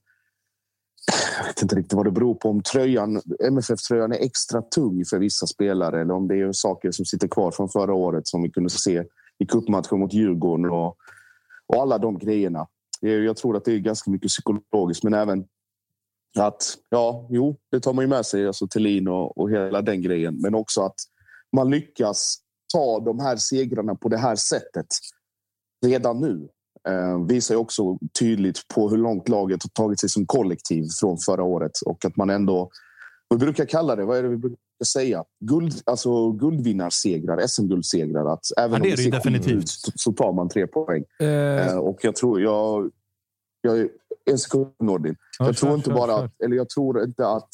Jag 1.39 1.47
vet 1.47 1.61
inte 1.61 1.75
riktigt 1.75 1.93
vad 1.93 2.05
det 2.05 2.11
beror 2.11 2.35
på. 2.35 2.49
Om 2.49 2.63
tröjan, 2.63 3.21
MFF-tröjan 3.43 4.11
är 4.11 4.25
extra 4.25 4.61
tung 4.61 5.05
för 5.05 5.19
vissa 5.19 5.47
spelare 5.47 6.01
eller 6.01 6.13
om 6.13 6.27
det 6.27 6.41
är 6.41 6.51
saker 6.51 6.91
som 6.91 7.05
sitter 7.05 7.27
kvar 7.27 7.51
från 7.51 7.69
förra 7.69 7.93
året 7.93 8.27
som 8.27 8.43
vi 8.43 8.49
kunde 8.49 8.69
se 8.69 9.03
i 9.39 9.45
cupmatchen 9.45 9.99
mot 9.99 10.13
Djurgården 10.13 10.65
och, 10.65 10.97
och 11.73 11.81
alla 11.81 11.97
de 11.97 12.17
grejerna. 12.19 12.67
Jag 12.99 13.37
tror 13.37 13.57
att 13.57 13.65
det 13.65 13.71
är 13.73 13.79
ganska 13.79 14.11
mycket 14.11 14.27
psykologiskt, 14.27 15.03
men 15.03 15.13
även 15.13 15.45
att, 16.39 16.77
ja, 16.89 17.27
jo, 17.29 17.57
det 17.71 17.79
tar 17.79 17.93
man 17.93 18.03
ju 18.03 18.09
med 18.09 18.25
sig, 18.25 18.47
alltså 18.47 18.67
Thelin 18.67 19.07
och, 19.07 19.37
och 19.37 19.51
hela 19.51 19.81
den 19.81 20.01
grejen. 20.01 20.41
Men 20.41 20.55
också 20.55 20.81
att 20.81 20.95
man 21.55 21.69
lyckas 21.69 22.37
ta 22.73 22.99
de 22.99 23.19
här 23.19 23.35
segrarna 23.35 23.95
på 23.95 24.09
det 24.09 24.17
här 24.17 24.35
sättet 24.35 24.87
redan 25.85 26.19
nu. 26.19 26.49
Eh, 26.87 27.25
visar 27.25 27.55
ju 27.55 27.59
också 27.59 27.97
tydligt 28.19 28.67
på 28.75 28.89
hur 28.89 28.97
långt 28.97 29.29
laget 29.29 29.63
har 29.63 29.69
tagit 29.69 29.99
sig 29.99 30.09
som 30.09 30.25
kollektiv 30.25 30.87
från 30.99 31.17
förra 31.17 31.43
året 31.43 31.71
och 31.85 32.05
att 32.05 32.15
man 32.15 32.29
ändå, 32.29 32.69
vi 33.29 33.37
brukar 33.37 33.65
kalla 33.65 33.95
det, 33.95 34.05
vad 34.05 34.17
är 34.17 34.23
det 34.23 34.29
vi 34.29 34.37
brukar 34.37 34.57
säga? 34.85 35.23
Guld, 35.39 35.73
alltså 35.85 36.31
guldvinnarsegrar, 36.31 37.47
SM-guldsegrar. 37.47 38.33
Att 38.33 38.45
även 38.57 38.71
Ja, 38.71 38.79
det 38.79 38.93
om 38.93 39.07
är 39.07 39.11
det 39.11 39.17
definitivt. 39.17 39.57
ut 39.63 39.69
så- 39.69 39.91
så 39.95 40.11
tar 40.11 40.33
man 40.33 40.49
tre 40.49 40.67
poäng. 40.67 41.03
Eh, 41.19 41.27
Eh, 41.67 41.77
och 41.77 41.97
jag 42.01 42.15
tror, 42.15 42.41
jag, 42.41 42.91
jag 43.61 43.87
en 44.31 44.37
sekund 44.37 44.67
Nordin. 44.83 45.15
Ja, 45.39 45.45
jag 45.45 45.57
tror 45.57 45.69
kör, 45.69 45.75
inte 45.75 45.89
kör, 45.89 45.95
bara 45.97 46.15
att, 46.15 46.41
eller 46.41 46.55
jag 46.55 46.69
tror 46.69 47.03
inte 47.03 47.27
att 47.27 47.49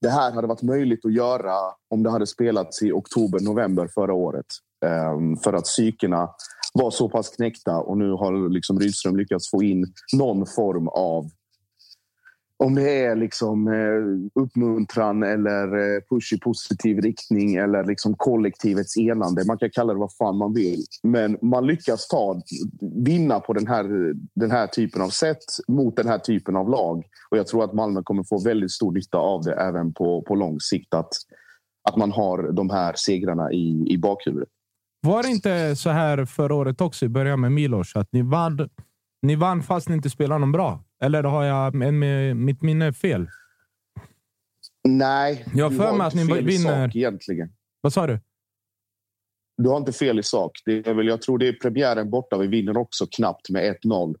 det 0.00 0.08
här 0.10 0.32
hade 0.32 0.46
varit 0.46 0.62
möjligt 0.62 1.04
att 1.04 1.12
göra 1.12 1.54
om 1.90 2.02
det 2.02 2.10
hade 2.10 2.26
spelats 2.26 2.82
i 2.82 2.92
oktober, 2.92 3.40
november 3.40 3.88
förra 3.94 4.12
året. 4.14 4.46
Ehm, 4.86 5.36
för 5.36 5.52
att 5.52 5.64
psykerna 5.64 6.30
var 6.74 6.90
så 6.90 7.08
pass 7.08 7.28
knäckta 7.28 7.76
och 7.76 7.98
nu 7.98 8.10
har 8.12 8.48
liksom 8.48 8.80
Rydström 8.80 9.16
lyckats 9.16 9.50
få 9.50 9.62
in 9.62 9.92
någon 10.16 10.46
form 10.46 10.88
av 10.88 11.24
om 12.64 12.74
det 12.74 13.04
är 13.04 13.16
liksom 13.16 13.68
eh, 13.68 14.42
uppmuntran 14.42 15.22
eller 15.22 15.64
eh, 15.64 16.00
push 16.10 16.32
i 16.32 16.38
positiv 16.38 16.98
riktning 17.00 17.54
eller 17.54 17.84
liksom 17.84 18.14
kollektivets 18.14 18.96
enande. 18.96 19.44
Man 19.46 19.58
kan 19.58 19.70
kalla 19.70 19.92
det 19.92 19.98
vad 19.98 20.16
fan 20.16 20.36
man 20.36 20.54
vill. 20.54 20.84
Men 21.02 21.38
man 21.42 21.66
lyckas 21.66 22.08
ta, 22.08 22.42
vinna 23.04 23.40
på 23.40 23.52
den 23.52 23.66
här, 23.66 24.14
den 24.34 24.50
här 24.50 24.66
typen 24.66 25.02
av 25.02 25.08
sätt 25.08 25.38
mot 25.68 25.96
den 25.96 26.08
här 26.08 26.18
typen 26.18 26.56
av 26.56 26.70
lag. 26.70 27.04
Och 27.30 27.38
jag 27.38 27.46
tror 27.46 27.64
att 27.64 27.74
Malmö 27.74 28.02
kommer 28.02 28.22
få 28.22 28.44
väldigt 28.44 28.70
stor 28.70 28.92
nytta 28.92 29.18
av 29.18 29.42
det 29.42 29.54
även 29.54 29.92
på, 29.92 30.22
på 30.22 30.34
lång 30.34 30.60
sikt. 30.60 30.94
Att, 30.94 31.12
att 31.88 31.96
man 31.96 32.12
har 32.12 32.52
de 32.52 32.70
här 32.70 32.92
segrarna 32.96 33.52
i, 33.52 33.84
i 33.88 33.98
bakhuvudet. 33.98 34.48
Var 35.02 35.22
det 35.22 35.28
inte 35.28 35.76
så 35.76 35.90
här 35.90 36.24
förra 36.24 36.54
året 36.54 36.80
också 36.80 37.04
i 37.04 37.08
början 37.08 37.40
med 37.40 37.52
Milos? 37.52 37.96
Att 37.96 38.08
ni 38.12 38.22
vann, 38.22 38.68
ni 39.22 39.36
vann 39.36 39.62
fast 39.62 39.88
ni 39.88 39.94
inte 39.94 40.10
spelade 40.10 40.38
någon 40.38 40.52
bra? 40.52 40.84
Eller 41.00 41.22
har 41.22 41.44
jag 41.44 41.74
med, 41.74 42.36
mitt 42.36 42.62
minne 42.62 42.92
fel? 42.92 43.26
Nej, 44.88 45.46
Jag 45.54 45.72
du 45.72 45.76
för 45.76 45.92
mig 45.96 46.06
att 46.06 46.14
ni 46.14 46.26
fel 46.26 46.44
vinner- 46.44 46.86
sak 46.86 46.96
egentligen. 46.96 47.52
Vad 47.80 47.92
sa 47.92 48.06
du? 48.06 48.20
Du 49.62 49.68
har 49.68 49.76
inte 49.76 49.92
fel 49.92 50.18
i 50.18 50.22
sak. 50.22 50.52
Det 50.64 50.86
är 50.86 50.94
väl, 50.94 51.06
jag 51.06 51.22
tror 51.22 51.38
det 51.38 51.48
är 51.48 51.52
premiären 51.52 52.10
borta. 52.10 52.38
Vi 52.38 52.46
vinner 52.46 52.76
också 52.76 53.06
knappt 53.16 53.50
med 53.50 53.76
1-0. 53.84 54.14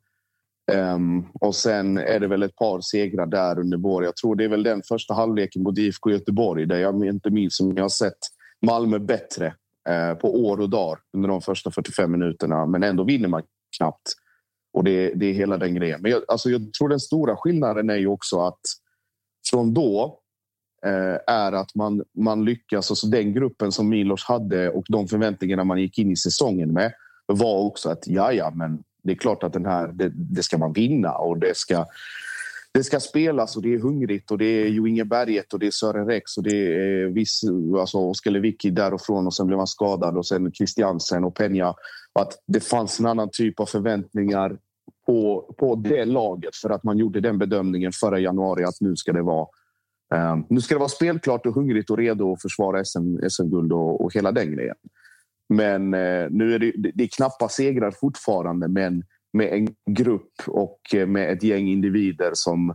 Ehm, 0.72 1.24
och 1.40 1.54
sen 1.54 1.98
är 1.98 2.20
det 2.20 2.26
väl 2.28 2.42
ett 2.42 2.56
par 2.56 2.80
segrar 2.80 3.26
där 3.26 3.58
under 3.58 3.78
våren. 3.78 4.04
Jag 4.04 4.16
tror 4.16 4.36
det 4.36 4.44
är 4.44 4.48
väl 4.48 4.62
den 4.62 4.82
första 4.88 5.14
halvleken 5.14 5.62
mot 5.62 5.78
IFK 5.78 6.10
Göteborg 6.10 6.66
där 6.66 6.78
jag 6.78 7.04
inte 7.04 7.30
minns 7.30 7.56
som 7.56 7.76
jag 7.76 7.84
har 7.84 7.88
sett 7.88 8.18
Malmö 8.66 8.98
bättre 8.98 9.54
eh, 9.88 10.14
på 10.14 10.44
år 10.46 10.60
och 10.60 10.70
dagar 10.70 10.98
under 11.12 11.28
de 11.28 11.40
första 11.40 11.70
45 11.70 12.12
minuterna. 12.12 12.66
Men 12.66 12.82
ändå 12.82 13.04
vinner 13.04 13.28
man 13.28 13.42
knappt. 13.76 14.12
Och 14.72 14.84
det, 14.84 15.12
det 15.14 15.26
är 15.26 15.32
hela 15.32 15.56
den 15.56 15.74
grejen. 15.74 16.02
Men 16.02 16.10
jag, 16.10 16.22
alltså 16.28 16.50
jag 16.50 16.72
tror 16.72 16.88
den 16.88 17.00
stora 17.00 17.36
skillnaden 17.36 17.90
är 17.90 17.96
ju 17.96 18.06
också 18.06 18.40
att 18.40 18.60
från 19.50 19.74
då 19.74 20.18
eh, 20.86 21.34
är 21.34 21.52
att 21.52 21.74
man, 21.74 22.02
man 22.12 22.44
lyckas. 22.44 22.90
Alltså 22.90 23.06
den 23.06 23.34
gruppen 23.34 23.72
som 23.72 23.88
Milos 23.88 24.24
hade 24.24 24.70
och 24.70 24.84
de 24.88 25.08
förväntningarna 25.08 25.64
man 25.64 25.78
gick 25.78 25.98
in 25.98 26.10
i 26.10 26.16
säsongen 26.16 26.72
med 26.72 26.92
var 27.26 27.58
också 27.58 27.90
att 27.90 28.06
ja, 28.06 28.32
ja, 28.32 28.50
men 28.54 28.82
det 29.02 29.12
är 29.12 29.16
klart 29.16 29.42
att 29.42 29.52
den 29.52 29.66
här, 29.66 29.88
det, 29.88 30.12
det 30.14 30.42
ska 30.42 30.58
man 30.58 30.72
vinna 30.72 31.12
och 31.12 31.38
det 31.38 31.56
ska 31.56 31.86
det 32.72 32.84
ska 32.84 33.00
spelas 33.00 33.56
och 33.56 33.62
det 33.62 33.74
är 33.74 33.78
hungrigt 33.78 34.30
och 34.30 34.38
det 34.38 34.44
är 34.44 34.68
Jo 34.68 34.86
Inge 34.86 35.04
Berget 35.04 35.52
och 35.52 35.58
det 35.58 35.66
är 35.66 35.70
Sören 35.70 36.06
Rex 36.06 36.36
och 36.36 36.42
det 36.42 36.56
är 36.56 37.06
viss, 37.06 37.40
alltså 37.80 37.98
Oskar 37.98 38.30
Lewicki 38.30 38.70
därifrån 38.70 39.26
och 39.26 39.34
sen 39.34 39.46
blev 39.46 39.58
han 39.58 39.66
skadad 39.66 40.16
och 40.16 40.26
sen 40.26 40.52
Christiansen 40.52 41.24
och 41.24 41.38
Peña. 41.38 41.74
Att 42.20 42.42
det 42.46 42.60
fanns 42.60 43.00
en 43.00 43.06
annan 43.06 43.28
typ 43.32 43.60
av 43.60 43.66
förväntningar 43.66 44.58
på, 45.06 45.54
på 45.58 45.74
det 45.74 46.04
laget 46.04 46.56
för 46.56 46.70
att 46.70 46.84
man 46.84 46.98
gjorde 46.98 47.20
den 47.20 47.38
bedömningen 47.38 47.92
förra 47.92 48.18
januari 48.18 48.64
att 48.64 48.80
nu 48.80 48.96
ska 48.96 49.12
det 49.12 49.22
vara 49.22 49.46
um, 50.14 50.46
nu 50.48 50.60
ska 50.60 50.74
det 50.74 50.78
vara 50.78 50.88
spelklart 50.88 51.46
och 51.46 51.54
hungrigt 51.54 51.90
och 51.90 51.98
redo 51.98 52.32
att 52.32 52.42
försvara 52.42 52.84
SM, 52.84 53.16
SM-guld 53.30 53.72
och, 53.72 54.04
och 54.04 54.14
hela 54.14 54.32
den 54.32 54.52
grejen. 54.52 54.76
Men 55.48 55.94
uh, 55.94 56.30
nu 56.30 56.54
är 56.54 56.58
det, 56.58 56.72
det 56.94 57.04
är 57.04 57.08
knappa 57.08 57.48
segrar 57.48 57.90
fortfarande 57.90 58.68
men 58.68 59.04
med 59.32 59.52
en 59.52 59.94
grupp 59.94 60.32
och 60.46 60.80
eh, 60.94 61.06
med 61.06 61.32
ett 61.32 61.42
gäng 61.42 61.68
individer 61.68 62.30
som, 62.34 62.74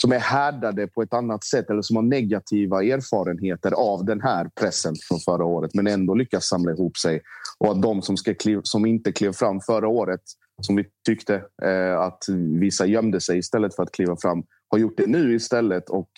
som 0.00 0.12
är 0.12 0.18
härdade 0.18 0.86
på 0.86 1.02
ett 1.02 1.14
annat 1.14 1.44
sätt 1.44 1.70
eller 1.70 1.82
som 1.82 1.96
har 1.96 2.02
negativa 2.02 2.84
erfarenheter 2.84 3.72
av 3.72 4.04
den 4.04 4.20
här 4.20 4.50
pressen 4.60 4.94
från 5.08 5.20
förra 5.20 5.44
året 5.44 5.74
men 5.74 5.86
ändå 5.86 6.14
lyckas 6.14 6.48
samla 6.48 6.72
ihop 6.72 6.96
sig. 6.96 7.22
Och 7.58 7.70
att 7.70 7.82
de 7.82 8.02
som, 8.02 8.16
ska 8.16 8.34
kliv, 8.34 8.60
som 8.62 8.86
inte 8.86 9.12
klev 9.12 9.32
fram 9.32 9.60
förra 9.60 9.88
året, 9.88 10.20
som 10.60 10.76
vi 10.76 10.84
tyckte 11.06 11.34
eh, 11.62 12.00
att 12.00 12.24
vissa 12.60 12.86
gömde 12.86 13.20
sig 13.20 13.38
istället 13.38 13.76
för 13.76 13.82
att 13.82 13.92
kliva 13.92 14.16
fram, 14.16 14.42
har 14.68 14.78
gjort 14.78 14.96
det 14.96 15.06
nu 15.06 15.34
istället 15.34 15.90
och, 15.90 16.10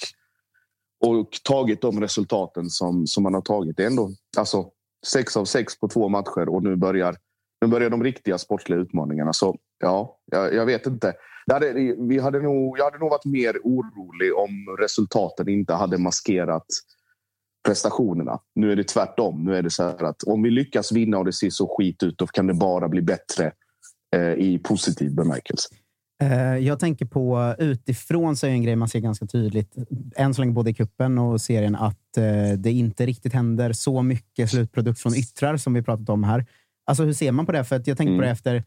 och 1.05 1.29
tagit 1.45 1.81
de 1.81 2.01
resultaten 2.01 2.71
som, 2.71 3.07
som 3.07 3.23
man 3.23 3.35
har 3.35 3.41
tagit. 3.41 3.77
Det 3.77 3.83
är 3.83 3.87
ändå 3.87 4.11
alltså, 4.37 4.71
sex 5.07 5.37
av 5.37 5.45
sex 5.45 5.81
på 5.81 5.89
två 5.89 6.09
matcher 6.09 6.49
och 6.49 6.62
nu 6.62 6.77
börjar 6.77 7.17
nu 7.61 7.69
börjar 7.69 7.91
de 7.91 8.05
riktiga 8.05 8.39
sportsliga 8.39 8.79
utmaningarna. 8.79 9.33
Så 9.33 9.57
ja, 9.79 10.19
jag, 10.25 10.55
jag 10.55 10.67
vet 10.67 10.87
inte. 10.87 11.15
Hade, 11.53 11.73
vi 12.09 12.19
hade 12.19 12.41
nog, 12.41 12.79
jag 12.79 12.85
hade 12.85 12.99
nog 12.99 13.11
varit 13.11 13.25
mer 13.25 13.57
orolig 13.65 14.35
om 14.37 14.77
resultaten 14.81 15.49
inte 15.49 15.75
hade 15.75 15.99
maskerat 15.99 16.67
prestationerna. 17.67 18.39
Nu 18.55 18.73
är 18.73 18.77
det 18.77 18.85
tvärtom. 18.85 19.45
Nu 19.45 19.57
är 19.57 19.62
det 19.62 19.71
så 19.71 19.83
här 19.83 20.05
att 20.05 20.23
om 20.23 20.43
vi 20.43 20.51
lyckas 20.51 20.93
vinna 20.93 21.19
och 21.19 21.25
det 21.25 21.33
ser 21.33 21.51
så 21.51 21.77
skit 21.77 22.03
ut, 22.03 22.19
då 22.19 22.27
kan 22.27 22.47
det 22.47 22.55
bara 22.55 22.89
bli 22.89 23.03
bättre 23.03 23.53
eh, 24.17 24.33
i 24.33 24.61
positiv 24.65 25.15
bemärkelse. 25.15 25.69
Eh, 26.23 26.57
jag 26.57 26.81
tänker 26.81 27.07
på 27.07 27.55
utifrån 27.59 28.37
så 28.37 28.47
är 28.47 28.51
en 28.51 28.62
grej 28.62 28.77
man 28.77 28.89
ser 28.89 29.01
ganska 29.01 29.27
tydligt, 29.27 29.75
än 30.17 30.35
så 30.35 30.43
länge 30.43 30.53
både 30.53 30.71
i 30.71 30.75
kuppen 30.75 31.19
och 31.19 31.41
serien, 31.41 31.77
att 31.77 32.17
eh, 32.17 32.59
det 32.59 32.73
inte 32.73 33.07
riktigt 33.07 33.33
händer 33.33 33.73
så 33.73 34.03
mycket 34.03 34.51
slutprodukt 34.51 35.01
från 35.01 35.15
yttrar 35.15 35.57
som 35.57 35.75
vi 35.75 35.83
pratat 35.83 36.09
om 36.09 36.25
här. 36.25 36.47
Alltså 36.87 37.05
hur 37.05 37.12
ser 37.12 37.33
man 37.33 37.47
på 37.47 37.53
det? 37.53 37.65
För 37.65 37.77
att 37.77 37.87
jag 37.87 37.97
tänkte 37.97 38.11
mm. 38.11 38.19
på 38.19 38.25
det 38.25 38.31
efter 38.31 38.65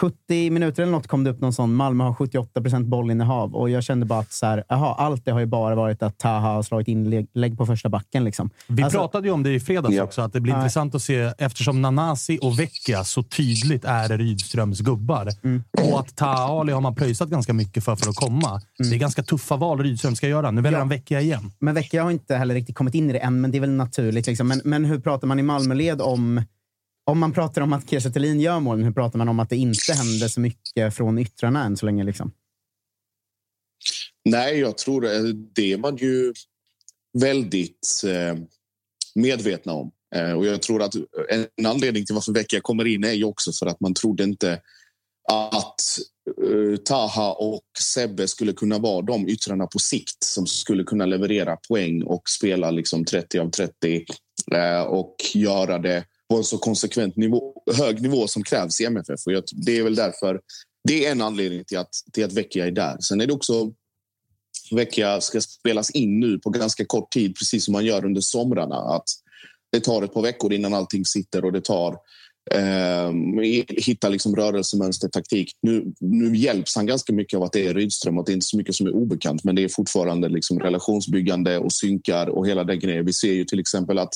70 0.00 0.50
minuter 0.50 0.82
eller 0.82 0.92
något 0.92 1.06
kom 1.06 1.24
det 1.24 1.30
upp 1.30 1.40
någon 1.40 1.52
sån. 1.52 1.74
Malmö 1.74 2.04
har 2.04 2.14
78 2.14 2.60
procent 2.60 2.86
bollinnehav 2.86 3.54
och 3.54 3.70
jag 3.70 3.84
kände 3.84 4.06
bara 4.06 4.20
att 4.20 4.32
så 4.32 4.46
här, 4.46 4.64
aha, 4.68 4.94
allt 4.98 5.24
det 5.24 5.30
har 5.30 5.40
ju 5.40 5.46
bara 5.46 5.74
varit 5.74 6.02
att 6.02 6.18
Taha 6.18 6.54
har 6.54 6.62
slagit 6.62 6.88
inlägg 6.88 7.58
på 7.58 7.66
första 7.66 7.88
backen. 7.88 8.24
Liksom. 8.24 8.50
Vi 8.66 8.82
alltså, 8.82 8.98
pratade 8.98 9.28
ju 9.28 9.34
om 9.34 9.42
det 9.42 9.54
i 9.54 9.60
fredags 9.60 9.94
ja. 9.94 10.02
också, 10.02 10.22
att 10.22 10.32
det 10.32 10.40
blir 10.40 10.52
ja. 10.52 10.58
intressant 10.58 10.94
att 10.94 11.02
se 11.02 11.32
eftersom 11.38 11.82
Nanasi 11.82 12.38
och 12.42 12.58
Vecchia 12.58 13.04
så 13.04 13.22
tydligt 13.22 13.84
är 13.84 14.18
Rydströms 14.18 14.80
gubbar. 14.80 15.28
Mm. 15.44 15.64
Och 15.82 16.00
att 16.00 16.16
Taha 16.16 16.60
Ali 16.60 16.72
har 16.72 16.80
man 16.80 16.94
pröjsat 16.94 17.28
ganska 17.28 17.52
mycket 17.52 17.84
för, 17.84 17.96
för 17.96 18.10
att 18.10 18.16
komma. 18.16 18.50
Mm. 18.50 18.90
Det 18.90 18.96
är 18.96 18.98
ganska 18.98 19.22
tuffa 19.22 19.56
val 19.56 19.82
Rydström 19.82 20.16
ska 20.16 20.28
göra. 20.28 20.50
Nu 20.50 20.60
väljer 20.60 20.78
ja. 20.78 20.80
han 20.80 20.88
Vecchia 20.88 21.20
igen. 21.20 21.52
Men 21.58 21.74
Vecchia 21.74 22.02
har 22.02 22.10
inte 22.10 22.36
heller 22.36 22.54
riktigt 22.54 22.76
kommit 22.76 22.94
in 22.94 23.10
i 23.10 23.12
det 23.12 23.18
än, 23.18 23.40
men 23.40 23.50
det 23.50 23.58
är 23.58 23.60
väl 23.60 23.70
naturligt. 23.70 24.26
Liksom. 24.26 24.48
Men, 24.48 24.60
men 24.64 24.84
hur 24.84 25.00
pratar 25.00 25.26
man 25.26 25.38
i 25.38 25.42
Malmöled 25.42 26.02
om 26.02 26.40
om 27.04 27.18
man 27.18 27.32
pratar 27.32 27.62
om 27.62 27.72
att 27.72 27.90
Kiese 27.90 28.20
gör 28.20 28.60
målen, 28.60 28.84
hur 28.84 28.92
pratar 28.92 29.18
man 29.18 29.28
om 29.28 29.40
att 29.40 29.50
det 29.50 29.56
inte 29.56 29.92
händer 29.92 30.28
så 30.28 30.40
mycket 30.40 30.94
från 30.94 31.18
yttrarna 31.18 31.64
än 31.64 31.76
så 31.76 31.86
länge? 31.86 32.04
Liksom? 32.04 32.32
Nej, 34.24 34.58
jag 34.58 34.78
tror 34.78 35.06
eh, 35.06 35.22
det 35.54 35.72
är 35.72 35.78
man 35.78 35.96
ju 35.96 36.32
väldigt 37.18 38.02
eh, 38.06 38.38
medvetna 39.14 39.72
om. 39.72 39.90
Eh, 40.14 40.32
och 40.32 40.46
jag 40.46 40.62
tror 40.62 40.82
att 40.82 40.94
en 41.56 41.66
anledning 41.66 42.06
till 42.06 42.14
varför 42.14 42.32
Vecchia 42.32 42.60
kommer 42.60 42.84
in 42.86 43.04
är 43.04 43.12
ju 43.12 43.24
också 43.24 43.52
för 43.52 43.66
att 43.66 43.80
man 43.80 43.94
trodde 43.94 44.24
inte 44.24 44.60
att 45.32 45.80
Taha 46.84 47.32
och 47.32 47.62
Sebbe 47.78 48.28
skulle 48.28 48.52
kunna 48.52 48.78
vara 48.78 49.02
de 49.02 49.28
yttrarna 49.28 49.66
på 49.66 49.78
sikt 49.78 50.24
som 50.24 50.46
skulle 50.46 50.84
kunna 50.84 51.06
leverera 51.06 51.56
poäng 51.56 52.02
och 52.02 52.22
spela 52.28 52.70
liksom 52.70 53.04
30 53.04 53.38
av 53.38 53.50
30 53.50 54.04
och 54.88 55.16
göra 55.34 55.78
det 55.78 56.04
på 56.30 56.36
en 56.36 56.44
så 56.44 56.58
konsekvent 56.58 57.16
nivå, 57.16 57.62
hög 57.76 58.02
nivå 58.02 58.28
som 58.28 58.42
krävs 58.42 58.80
i 58.80 58.84
MFF. 58.84 59.26
Och 59.26 59.32
jag, 59.32 59.44
det 59.52 59.78
är 59.78 59.82
väl 59.82 59.94
därför. 59.94 60.40
Det 60.88 61.06
är 61.06 61.12
en 61.12 61.22
anledning 61.22 61.64
till 61.64 61.78
att, 61.78 61.90
till 62.12 62.24
att 62.24 62.32
Vecchia 62.32 62.66
är 62.66 62.70
där. 62.70 62.96
Sen 63.00 63.20
är 63.20 63.26
det 63.26 63.32
också 63.32 63.72
Vecchia 64.70 65.20
ska 65.20 65.40
spelas 65.40 65.90
in 65.90 66.20
nu 66.20 66.38
på 66.38 66.50
ganska 66.50 66.84
kort 66.84 67.12
tid, 67.12 67.36
precis 67.36 67.64
som 67.64 67.72
man 67.72 67.84
gör 67.84 68.04
under 68.04 68.20
somrarna. 68.20 68.76
Att 68.76 69.04
det 69.72 69.80
tar 69.80 70.02
ett 70.02 70.14
par 70.14 70.22
veckor 70.22 70.52
innan 70.52 70.74
allting 70.74 71.04
sitter 71.04 71.44
och 71.44 71.52
det 71.52 71.60
tar 71.60 71.98
eh, 72.50 73.12
hitta 73.68 74.08
liksom 74.08 74.36
rörelsemönster, 74.36 75.08
taktik. 75.08 75.52
Nu, 75.62 75.92
nu 76.00 76.36
hjälps 76.36 76.76
han 76.76 76.86
ganska 76.86 77.12
mycket 77.12 77.36
av 77.36 77.42
att 77.42 77.52
det 77.52 77.66
är 77.66 77.74
Rydström 77.74 78.18
att 78.18 78.26
det 78.26 78.32
är 78.32 78.34
inte 78.34 78.46
så 78.46 78.56
mycket 78.56 78.74
som 78.74 78.86
är 78.86 78.94
obekant, 78.94 79.44
men 79.44 79.54
det 79.54 79.64
är 79.64 79.68
fortfarande 79.68 80.28
liksom 80.28 80.60
relationsbyggande 80.60 81.58
och 81.58 81.72
synkar 81.72 82.26
och 82.26 82.48
hela 82.48 82.64
den 82.64 82.78
grejen. 82.78 83.06
Vi 83.06 83.12
ser 83.12 83.32
ju 83.32 83.44
till 83.44 83.60
exempel 83.60 83.98
att 83.98 84.14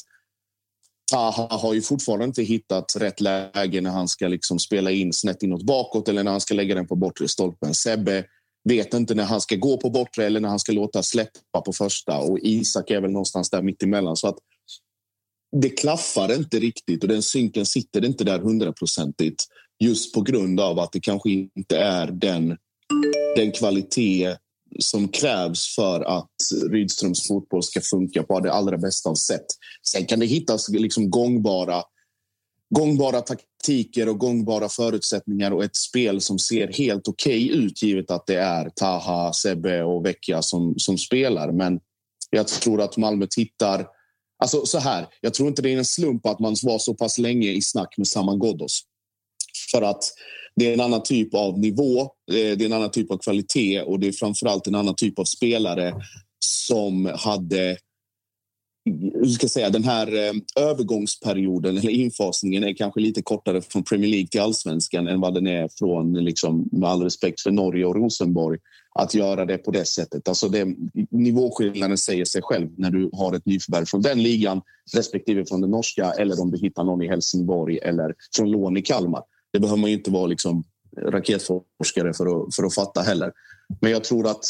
Taha 1.11 1.49
har 1.51 1.75
ju 1.75 1.83
fortfarande 1.83 2.25
inte 2.25 2.43
hittat 2.43 2.97
rätt 2.97 3.21
läge 3.21 3.81
när 3.81 3.91
han 3.91 4.09
ska 4.09 4.29
liksom 4.29 4.59
spela 4.59 4.91
in 4.91 5.13
snett 5.13 5.43
inåt 5.43 5.63
bakåt 5.63 6.09
eller 6.09 6.25
när 6.25 6.31
han 6.31 6.41
ska 6.41 6.55
lägga 6.55 6.75
den 6.75 6.87
på 6.87 6.97
bortre 6.97 7.29
stolpen. 7.29 7.75
Sebbe 7.75 8.25
vet 8.65 8.95
inte 8.95 9.15
när 9.15 9.25
han 9.25 9.41
ska 9.41 9.57
gå 9.57 9.77
på 9.77 9.91
bortre 9.91 10.27
eller 10.27 10.41
när 10.41 10.49
han 10.49 10.59
ska 10.59 10.73
låta 10.73 11.03
släppa 11.03 11.61
på 11.65 11.73
första 11.73 12.19
och 12.19 12.39
Isak 12.39 12.91
är 12.91 13.01
väl 13.01 13.11
någonstans 13.11 13.51
där 13.51 13.63
mittemellan. 13.63 14.17
Så 14.17 14.29
att 14.29 14.39
det 15.57 15.69
klaffar 15.69 16.35
inte 16.37 16.59
riktigt 16.59 17.03
och 17.03 17.09
den 17.09 17.23
synken 17.23 17.67
sitter 17.67 18.05
inte 18.05 18.25
där 18.25 18.39
hundraprocentigt 18.39 19.45
just 19.85 20.15
på 20.15 20.21
grund 20.21 20.61
av 20.61 20.79
att 20.79 20.93
det 20.93 21.01
kanske 21.01 21.31
inte 21.31 21.79
är 21.79 22.07
den, 22.07 22.57
den 23.37 23.53
kvalitet 23.53 24.37
som 24.79 25.09
krävs 25.09 25.75
för 25.75 26.01
att 26.01 26.31
Rydströms 26.71 27.29
fotboll 27.29 27.63
ska 27.63 27.81
funka 27.81 28.23
på 28.23 28.41
det 28.41 28.53
allra 28.53 28.79
bästa 28.79 29.11
av 29.11 29.15
sätt. 29.15 29.47
Sen 29.89 30.07
kan 30.07 30.21
det 30.21 30.27
hittas 30.27 30.69
liksom 30.69 31.11
gångbara, 31.11 31.83
gångbara 32.71 33.21
taktiker 33.21 34.09
och 34.09 34.19
gångbara 34.19 34.69
förutsättningar 34.69 35.51
och 35.51 35.65
ett 35.65 35.77
spel 35.77 36.21
som 36.21 36.39
ser 36.39 36.73
helt 36.73 37.09
okej 37.09 37.45
okay 37.45 37.65
ut 37.65 37.83
givet 37.83 38.11
att 38.11 38.27
det 38.27 38.41
är 38.41 38.71
Taha, 38.77 39.33
Sebbe 39.33 39.83
och 39.83 40.07
Vecchia 40.07 40.43
som, 40.43 40.75
som 40.79 40.99
spelar. 40.99 41.53
Men 41.53 41.81
jag 42.31 42.49
tror 42.49 42.83
att 42.83 42.97
Malmö 42.97 43.27
tittar... 43.31 43.87
Alltså 44.41 44.67
så 44.67 44.79
här, 44.79 45.07
jag 45.21 45.35
tror 45.35 45.49
inte 45.49 45.63
det 45.63 45.75
är 45.75 45.79
en 45.79 45.85
slump 45.85 46.27
att 46.27 46.39
man 46.39 46.57
var 46.63 46.79
så 46.79 46.95
pass 46.95 47.19
länge 47.19 47.53
i 47.53 47.63
snack 47.63 47.95
med 47.99 48.07
Saman 48.07 48.39
Ghoddos. 48.39 48.83
För 49.71 49.83
att 49.83 50.05
det 50.57 50.67
är 50.67 50.73
en 50.73 50.81
annan 50.81 51.03
typ 51.03 51.35
av 51.35 51.59
nivå, 51.59 52.01
eh, 52.01 52.07
det 52.29 52.61
är 52.61 52.67
en 52.67 52.73
annan 52.73 52.91
typ 52.91 53.11
av 53.11 53.19
kvalitet 53.19 53.83
och 53.83 54.01
det 54.01 54.09
är 54.09 54.13
framförallt 54.13 54.67
en 54.67 54.75
annan 54.75 54.95
typ 54.95 55.19
av 55.19 55.25
spelare 55.25 55.95
som 56.41 57.13
hade 57.15 57.77
hur 59.15 59.27
ska 59.27 59.49
säga, 59.49 59.71
den 59.71 59.85
här 59.85 60.07
eh, 60.07 60.33
övergångsperioden 60.65 61.79
eller 61.79 61.91
infasningen 61.91 62.65
är 62.65 62.75
kanske 62.75 63.01
lite 63.01 63.23
kortare 63.23 63.63
från 63.63 63.85
Premier 63.85 64.11
League 64.11 64.27
till 64.27 64.41
allsvenskan 64.41 65.09
än 65.09 65.21
vad 65.21 65.35
den 65.35 65.47
är 65.47 65.69
från, 65.79 66.13
liksom, 66.13 66.69
med 66.73 66.89
all 66.89 67.03
respekt 67.03 67.41
för 67.41 67.51
Norge 67.51 67.85
och 67.85 67.97
Rosenborg, 67.97 68.59
att 68.95 69.15
göra 69.15 69.45
det 69.45 69.59
på 69.59 69.71
det 69.71 69.85
sättet. 69.85 70.29
Alltså 70.29 70.49
det, 70.49 70.67
nivåskillnaden 71.11 71.99
säger 71.99 72.25
sig 72.25 72.43
själv 72.43 72.69
när 72.77 72.91
du 72.91 73.11
har 73.13 73.35
ett 73.35 73.47
nyförvärv 73.47 73.85
från 73.85 74.03
den 74.03 74.23
ligan 74.23 74.61
respektive 74.95 75.45
från 75.47 75.61
den 75.61 75.71
norska 75.71 76.13
eller 76.13 76.43
om 76.43 76.51
du 76.51 76.59
hittar 76.59 76.85
någon 76.85 77.03
i 77.03 77.09
Helsingborg 77.09 77.79
eller 77.79 78.15
från 78.37 78.51
lån 78.51 78.77
i 78.77 78.83
Kalmar. 78.83 79.23
Det 79.53 79.61
behöver 79.61 79.81
man 79.81 79.91
ju 79.91 79.97
inte 79.97 80.11
vara 80.11 80.27
liksom 80.27 80.65
raketforskare 81.03 82.15
för 82.15 82.27
att, 82.27 82.55
för 82.55 82.65
att 82.65 82.75
fatta 82.75 83.01
heller. 83.01 83.33
Men 83.81 83.91
jag 83.91 84.05
tror 84.05 84.27
att 84.27 84.45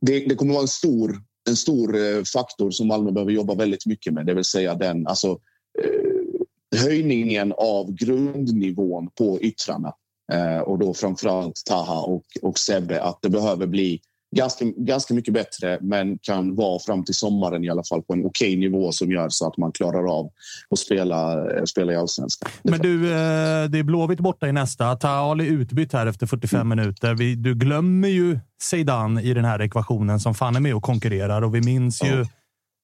det, 0.00 0.28
det 0.28 0.34
kommer 0.34 0.52
vara 0.52 0.62
en 0.62 0.68
stor, 0.68 1.22
en 1.48 1.56
stor 1.56 1.96
eh, 1.96 2.22
faktor 2.22 2.70
som 2.70 2.88
Malmö 2.88 3.10
behöver 3.10 3.32
jobba 3.32 3.54
väldigt 3.54 3.86
mycket 3.86 4.14
med. 4.14 4.26
Det 4.26 4.34
vill 4.34 4.44
säga 4.44 4.74
den 4.74 5.06
alltså, 5.06 5.38
eh, 5.82 6.80
höjningen 6.80 7.52
av 7.56 7.92
grundnivån 7.92 9.10
på 9.10 9.40
yttrarna. 9.40 9.94
Eh, 10.32 10.58
och 10.58 10.78
då 10.78 10.94
framförallt 10.94 11.62
Taha 11.66 12.00
och, 12.00 12.24
och 12.42 12.58
Sebbe. 12.58 13.02
Att 13.02 13.22
det 13.22 13.28
behöver 13.28 13.66
bli 13.66 14.00
ganska, 14.34 14.64
ganska 14.64 15.14
mycket 15.14 15.34
bättre, 15.34 15.78
men 15.80 16.18
kan 16.18 16.54
vara 16.54 16.78
fram 16.78 17.04
till 17.04 17.14
sommaren 17.14 17.64
i 17.64 17.68
alla 17.70 17.82
fall 17.84 18.02
på 18.02 18.12
en 18.12 18.26
okej 18.26 18.56
nivå 18.56 18.92
som 18.92 19.10
gör 19.10 19.28
så 19.28 19.46
att 19.48 19.56
man 19.56 19.72
klarar 19.72 20.18
av 20.18 20.30
att 20.70 20.78
spela, 20.78 21.32
eh, 21.56 21.64
spela 21.64 21.92
i 21.92 21.96
allsvenskan. 21.96 22.50
Men 22.62 22.80
du, 22.80 23.04
eh, 23.06 23.64
det 23.68 23.78
är 23.78 23.82
Blåvitt 23.82 24.20
borta 24.20 24.48
i 24.48 24.52
nästa. 24.52 24.96
Taal 24.96 25.40
är 25.40 25.44
utbytt 25.44 25.92
här 25.92 26.06
efter 26.06 26.26
45 26.26 26.60
Mm. 26.60 26.78
minuter. 26.78 27.14
Du 27.36 27.54
glömmer 27.54 28.08
ju 28.08 28.38
Zeidan 28.62 29.18
i 29.18 29.34
den 29.34 29.44
här 29.44 29.62
ekvationen 29.62 30.20
som 30.20 30.34
fan 30.34 30.56
är 30.56 30.60
med 30.60 30.74
och 30.74 30.82
konkurrerar 30.82 31.42
och 31.42 31.54
vi 31.54 31.60
minns 31.60 32.02
ju 32.04 32.26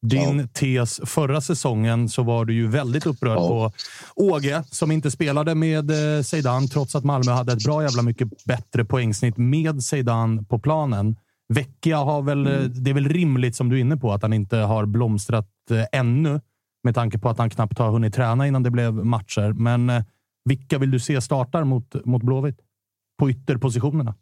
din 0.07 0.49
tes 0.49 1.01
förra 1.05 1.41
säsongen 1.41 2.09
så 2.09 2.23
var 2.23 2.45
du 2.45 2.55
ju 2.55 2.69
väldigt 2.69 3.07
upprörd 3.07 3.39
på 3.39 3.73
Åge 4.17 4.63
som 4.71 4.91
inte 4.91 5.11
spelade 5.11 5.55
med 5.55 5.91
eh, 5.91 6.23
Zeidan 6.23 6.69
trots 6.69 6.95
att 6.95 7.05
Malmö 7.05 7.33
hade 7.33 7.53
ett 7.53 7.65
bra 7.65 7.83
jävla 7.83 8.03
mycket 8.03 8.45
bättre 8.45 8.85
poängsnitt 8.85 9.37
med 9.37 9.83
Zeidan 9.83 10.45
på 10.45 10.59
planen. 10.59 11.17
Vecchia 11.55 11.97
har 11.97 12.23
väl, 12.23 12.47
eh, 12.47 12.63
det 12.63 12.91
är 12.91 12.95
väl 12.95 13.09
rimligt 13.09 13.57
som 13.57 13.69
du 13.69 13.77
är 13.77 13.81
inne 13.81 13.97
på 13.97 14.13
att 14.13 14.23
han 14.23 14.33
inte 14.33 14.57
har 14.57 14.87
blomstrat 14.87 15.49
eh, 15.71 16.01
ännu 16.01 16.41
med 16.83 16.95
tanke 16.95 17.19
på 17.19 17.29
att 17.29 17.39
han 17.39 17.51
knappt 17.51 17.79
har 17.79 17.91
hunnit 17.91 18.15
träna 18.15 18.47
innan 18.47 18.63
det 18.63 18.71
blev 18.71 18.93
matcher. 18.93 19.53
Men 19.53 19.91
eh, 19.91 20.03
vilka 20.45 20.79
vill 20.79 20.91
du 20.91 21.01
se 21.01 21.21
startar 21.21 21.65
mot, 21.65 22.05
mot 22.05 22.23
Blåvitt? 22.23 22.61
På 23.19 23.31
ytterpositionerna? 23.31 24.15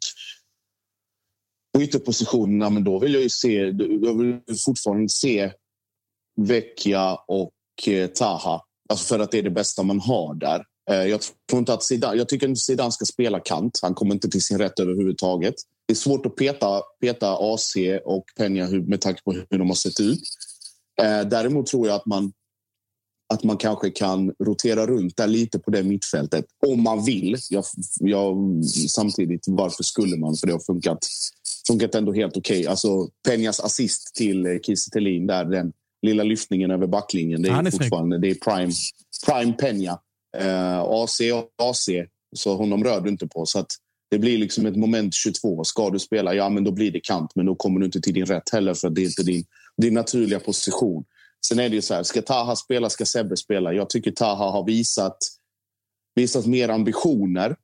På 1.73 1.81
ytterpositionerna, 1.81 2.69
men 2.69 2.83
då 2.83 2.99
vill 2.99 3.13
jag 3.13 3.23
ju 3.23 3.29
se, 3.29 3.53
jag 4.01 4.17
vill 4.17 4.39
fortfarande 4.65 5.09
se 5.09 5.51
Vecchia 6.41 7.15
och 7.15 7.53
Taha. 8.15 8.61
Alltså 8.89 9.15
för 9.15 9.23
att 9.23 9.31
det 9.31 9.37
är 9.37 9.43
det 9.43 9.49
bästa 9.49 9.83
man 9.83 9.99
har 9.99 10.33
där. 10.35 10.65
Eh, 10.89 11.03
jag 11.03 11.21
tror 11.49 11.59
inte 11.59 11.73
att 11.73 11.83
Zidane, 11.83 12.17
jag 12.17 12.29
tycker 12.29 12.47
inte 12.47 12.61
Zidane 12.61 12.91
ska 12.91 13.05
spela 13.05 13.39
kant. 13.39 13.79
Han 13.81 13.93
kommer 13.93 14.13
inte 14.13 14.29
till 14.29 14.43
sin 14.43 14.57
rätt 14.57 14.79
överhuvudtaget. 14.79 15.55
Det 15.87 15.93
är 15.93 15.95
svårt 15.95 16.25
att 16.25 16.35
peta, 16.35 16.81
peta 17.01 17.37
AC 17.39 17.75
och 18.05 18.23
Peña 18.39 18.89
med 18.89 19.01
tanke 19.01 19.21
på 19.23 19.31
hur 19.31 19.57
de 19.57 19.67
har 19.67 19.75
sett 19.75 19.99
ut. 19.99 20.21
Eh, 21.01 21.21
däremot 21.21 21.67
tror 21.67 21.87
jag 21.87 21.95
att 21.95 22.05
man 22.05 22.31
att 23.33 23.43
man 23.43 23.57
kanske 23.57 23.89
kan 23.89 24.33
rotera 24.43 24.87
runt 24.87 25.17
där 25.17 25.27
lite 25.27 25.59
på 25.59 25.71
det 25.71 25.83
mittfältet. 25.83 26.45
Om 26.67 26.83
man 26.83 27.05
vill. 27.05 27.37
Jag, 27.49 27.63
jag, 27.99 28.37
samtidigt, 28.89 29.45
varför 29.47 29.83
skulle 29.83 30.17
man? 30.17 30.35
För 30.35 30.47
det 30.47 30.53
har 30.53 30.59
funkat, 30.59 31.07
funkat 31.67 31.95
ändå 31.95 32.13
helt 32.13 32.37
okej. 32.37 32.67
Alltså, 32.67 33.09
Peñas 33.27 33.61
assist 33.61 34.15
till 34.15 34.45
eh, 34.45 34.59
Kiese 34.65 34.89
där, 35.27 35.45
den 35.45 35.73
lilla 36.01 36.23
lyftningen 36.23 36.71
över 36.71 36.87
backlinjen. 36.87 37.41
Det 37.41 37.49
är, 37.49 37.53
Han 37.53 37.67
är 37.67 37.71
snygg. 37.71 37.81
fortfarande 37.81 38.17
det 38.17 38.29
är 38.29 38.35
prime, 38.35 38.73
prime 39.25 39.53
Peña. 39.53 39.97
Eh, 40.37 40.79
AC 40.79 41.19
och 41.33 41.69
AC, 41.69 41.89
så 42.35 42.55
honom 42.55 42.83
rör 42.83 43.01
du 43.01 43.09
inte 43.09 43.27
på. 43.27 43.45
Så 43.45 43.59
att 43.59 43.71
det 44.11 44.19
blir 44.19 44.37
liksom 44.37 44.65
ett 44.65 44.75
moment 44.75 45.13
22. 45.13 45.63
Ska 45.63 45.89
du 45.89 45.99
spela, 45.99 46.33
ja 46.33 46.49
men 46.49 46.63
då 46.63 46.71
blir 46.71 46.91
det 46.91 46.99
kant. 46.99 47.31
Men 47.35 47.45
då 47.45 47.55
kommer 47.55 47.79
du 47.79 47.85
inte 47.85 48.01
till 48.01 48.13
din 48.13 48.25
rätt 48.25 48.49
heller 48.49 48.73
för 48.73 48.89
det 48.89 49.01
är 49.01 49.05
inte 49.05 49.23
din, 49.23 49.45
din 49.77 49.93
naturliga 49.93 50.39
position. 50.39 51.03
Sen 51.47 51.59
är 51.59 51.69
det 51.69 51.75
ju 51.75 51.81
så 51.81 51.93
här, 51.93 52.03
ska 52.03 52.21
Taha 52.21 52.55
spela, 52.55 52.89
ska 52.89 53.05
Sebbe 53.05 53.37
spela? 53.37 53.73
Jag 53.73 53.89
tycker 53.89 54.11
Taha 54.11 54.51
har 54.51 54.65
visat, 54.65 55.17
visat 56.15 56.45
mer 56.45 56.69
ambitioner 56.69 57.55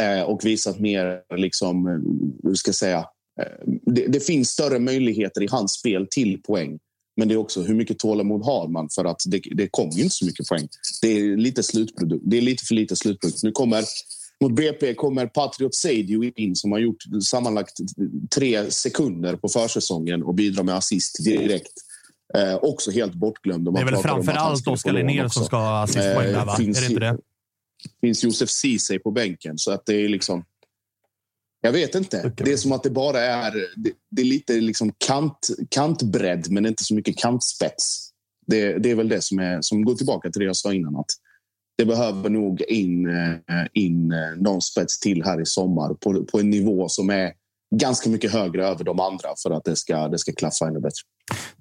eh, 0.00 0.22
och 0.22 0.44
visat 0.44 0.80
mer, 0.80 1.22
liksom, 1.36 1.86
eh, 1.86 2.48
hur 2.48 2.54
ska 2.54 2.68
jag 2.68 2.74
säga, 2.74 2.98
eh, 3.40 3.68
det, 3.86 4.06
det 4.06 4.20
finns 4.20 4.48
större 4.48 4.78
möjligheter 4.78 5.42
i 5.42 5.48
hans 5.50 5.72
spel 5.72 6.06
till 6.10 6.42
poäng. 6.42 6.78
Men 7.16 7.28
det 7.28 7.34
är 7.34 7.36
också 7.36 7.62
hur 7.62 7.74
mycket 7.74 7.98
tålamod 7.98 8.44
har 8.44 8.68
man 8.68 8.88
för 8.90 9.04
att 9.04 9.22
det, 9.26 9.40
det 9.50 9.68
kommer 9.70 9.98
inte 10.00 10.14
så 10.14 10.24
mycket 10.24 10.48
poäng. 10.48 10.68
Det 11.02 11.08
är 11.08 11.36
lite 11.36 11.62
slutprodukt. 11.62 12.22
Det 12.26 12.36
är 12.36 12.42
lite 12.42 12.64
för 12.64 12.74
lite 12.74 12.96
slutprodukt. 12.96 13.42
Nu 13.42 13.52
kommer 13.52 13.84
mot 14.40 14.52
BP 14.52 14.94
kommer 14.94 15.26
Patriot 15.26 15.74
Seidio 15.74 16.24
in 16.24 16.56
som 16.56 16.72
har 16.72 16.78
gjort 16.78 17.02
sammanlagt 17.24 17.76
tre 18.34 18.70
sekunder 18.70 19.36
på 19.36 19.48
försäsongen 19.48 20.22
och 20.22 20.34
bidrar 20.34 20.62
med 20.62 20.74
assist 20.74 21.24
direkt. 21.24 21.72
Eh, 22.34 22.54
också 22.54 22.90
helt 22.90 23.14
bortglömd. 23.14 23.68
om 23.68 23.74
Det 23.74 23.80
är 23.80 23.84
väl 23.84 23.96
framför 23.96 24.32
allt 24.32 24.68
Oskar 24.68 24.92
Linnér 24.92 25.28
som 25.28 25.44
ska 25.44 25.56
ha 25.56 25.82
assistpoäng 25.82 26.32
där, 26.32 26.44
va? 26.44 26.52
Eh, 26.52 26.56
finns 26.56 26.78
Är 26.78 26.80
det 26.80 26.86
inte 26.86 27.00
det? 27.00 27.18
finns 28.00 28.24
Josef 28.24 28.50
Ceesay 28.50 28.98
på 28.98 29.10
bänken. 29.10 29.58
Så 29.58 29.72
att 29.72 29.86
det 29.86 29.94
är 29.94 30.08
liksom... 30.08 30.44
Jag 31.64 31.72
vet 31.72 31.94
inte. 31.94 32.32
Det 32.36 32.52
är 32.52 32.56
som 32.56 32.72
att 32.72 32.82
det 32.82 32.90
bara 32.90 33.20
är... 33.20 33.52
Det, 33.76 33.92
det 34.10 34.22
är 34.22 34.26
lite 34.26 34.52
liksom 34.52 34.92
kant, 35.06 35.48
kantbredd, 35.70 36.50
men 36.50 36.66
inte 36.66 36.84
så 36.84 36.94
mycket 36.94 37.18
kantspets. 37.18 38.10
Det, 38.46 38.78
det 38.78 38.90
är 38.90 38.94
väl 38.94 39.08
det 39.08 39.22
som, 39.22 39.38
är, 39.38 39.58
som 39.60 39.84
går 39.84 39.94
tillbaka 39.94 40.30
till 40.30 40.40
det 40.40 40.46
jag 40.46 40.56
sa 40.56 40.72
innan. 40.72 40.96
Att 40.96 41.10
det 41.78 41.84
behöver 41.84 42.30
nog 42.30 42.60
in, 42.60 43.06
eh, 43.06 43.66
in 43.72 44.12
eh, 44.12 44.18
någon 44.36 44.62
spets 44.62 45.00
till 45.00 45.24
här 45.24 45.40
i 45.40 45.46
sommar 45.46 45.94
på, 45.94 46.24
på 46.24 46.40
en 46.40 46.50
nivå 46.50 46.88
som 46.88 47.10
är 47.10 47.32
ganska 47.76 48.10
mycket 48.10 48.32
högre 48.32 48.66
över 48.66 48.84
de 48.84 49.00
andra 49.00 49.28
för 49.42 49.50
att 49.50 49.64
det 49.64 49.76
ska, 49.76 50.08
det 50.08 50.18
ska 50.18 50.32
klaffa 50.32 50.66
ännu 50.66 50.80
bättre. 50.80 51.02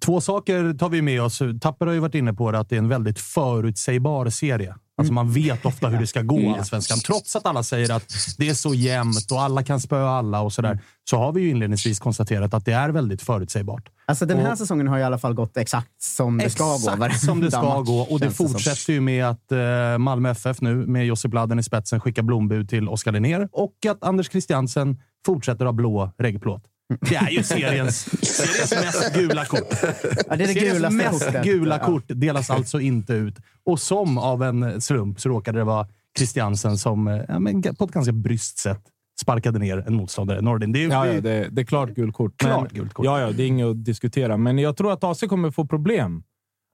Två 0.06 0.22
saker 0.22 0.78
tar 0.78 0.90
vi 0.90 1.02
med 1.02 1.22
oss. 1.22 1.42
Tapper 1.62 1.86
har 1.86 1.94
ju 1.94 2.00
varit 2.00 2.16
inne 2.16 2.34
på 2.34 2.52
det, 2.52 2.60
att 2.60 2.70
det 2.70 2.76
är 2.76 2.80
en 2.80 2.90
väldigt 2.90 3.20
förutsägbar 3.20 4.30
serie. 4.30 4.76
Alltså 5.04 5.14
man 5.14 5.32
vet 5.32 5.66
ofta 5.66 5.88
hur 5.88 6.00
det 6.00 6.08
ska 6.08 6.22
gå 6.22 6.40
i 6.40 6.48
Allsvenskan. 6.48 7.00
Trots 7.00 7.36
att 7.36 7.46
alla 7.46 7.64
säger 7.64 7.92
att 7.92 8.14
det 8.38 8.50
är 8.50 8.54
så 8.54 8.74
jämnt 8.74 9.32
och 9.32 9.42
alla 9.42 9.64
kan 9.64 9.80
spöa 9.80 10.10
alla 10.10 10.42
och 10.42 10.54
sådär, 10.54 10.80
så 11.10 11.18
har 11.18 11.32
vi 11.34 11.42
ju 11.42 11.50
inledningsvis 11.50 12.00
konstaterat 12.00 12.54
att 12.54 12.66
det 12.66 12.74
är 12.74 12.90
väldigt 12.90 13.22
förutsägbart. 13.22 13.90
Alltså 14.06 14.26
den 14.26 14.38
här 14.40 14.52
Och- 14.52 14.58
säsongen 14.58 14.88
har 14.88 14.98
i 15.00 15.04
alla 15.04 15.18
fall 15.18 15.34
gått 15.34 15.58
exakt 15.58 16.02
som 16.02 16.38
det 16.38 16.50
ska 16.50 16.64
gå. 16.64 16.74
Exakt 17.06 17.26
som 17.26 17.40
det 17.40 17.52
ska 17.52 17.82
gå. 17.82 18.00
Och 18.00 18.20
det 18.20 18.32
som. 18.32 18.50
fortsätter 18.50 18.94
ju 18.94 19.02
med 19.02 19.26
att 19.26 19.52
eh, 19.52 19.98
Malmö 19.98 20.30
FF 20.30 20.62
nu, 20.62 20.76
med 20.76 21.06
Josip 21.06 21.34
Laden 21.34 21.60
i 21.60 21.64
spetsen, 21.64 22.00
skickar 22.00 22.24
blombud 22.24 22.70
till 22.70 22.90
Oskar 22.90 23.12
Linnér 23.12 23.50
och 23.52 23.74
att 23.90 24.04
Anders 24.04 24.30
Christiansen 24.32 24.98
fortsätter 25.26 25.66
ha 25.66 25.72
blå 25.72 26.12
reggplåt. 26.18 26.64
Det 27.02 27.16
är 27.16 27.30
ju 27.30 27.44
seriens, 27.44 28.26
seriens 28.26 28.72
mest 28.72 29.14
gula 29.16 29.46
kort. 29.46 29.68
Ja, 29.82 29.88
det 29.90 30.34
är 30.34 30.38
det 30.38 30.48
seriens 30.48 30.94
mest 30.94 31.26
kortet. 31.26 31.44
gula 31.44 31.80
kort 31.80 32.04
delas 32.08 32.50
alltså 32.50 32.80
inte 32.80 33.14
ut. 33.14 33.36
Och 33.66 33.80
som 33.80 34.18
av 34.18 34.44
en 34.44 34.82
slump 34.82 35.20
så 35.20 35.30
råkade 35.30 35.58
det 35.60 35.64
vara 35.64 35.88
Christiansen 36.18 36.78
som 36.78 37.08
eh, 37.08 37.22
ja, 37.28 37.40
men, 37.40 37.62
på 37.62 37.84
ett 37.86 37.92
ganska 37.92 38.12
bryskt 38.12 38.58
sätt 38.58 38.82
sparkade 39.22 39.60
ner 39.60 39.84
en 39.88 39.96
motståndare. 39.96 40.42
Nordin, 40.42 40.72
det 40.72 40.84
är, 40.84 40.90
Ja, 40.90 41.08
ja 41.08 41.22
det, 41.22 41.48
det 41.52 41.62
är 41.62 41.66
klart 41.66 41.90
gult 41.90 42.16
kort. 42.16 42.38
Klart 42.38 42.72
men, 42.72 42.82
gult 42.82 42.94
kort. 42.94 43.06
Ja, 43.06 43.22
ja, 43.22 43.32
det 43.32 43.44
är 43.44 43.48
inget 43.48 43.68
att 43.68 43.86
diskutera. 43.86 44.38
Men 44.38 44.58
jag 44.60 44.78
tror 44.78 44.92
att 44.94 45.04
AC 45.04 45.20
kommer 45.30 45.52
få 45.52 45.66
problem. 45.68 46.24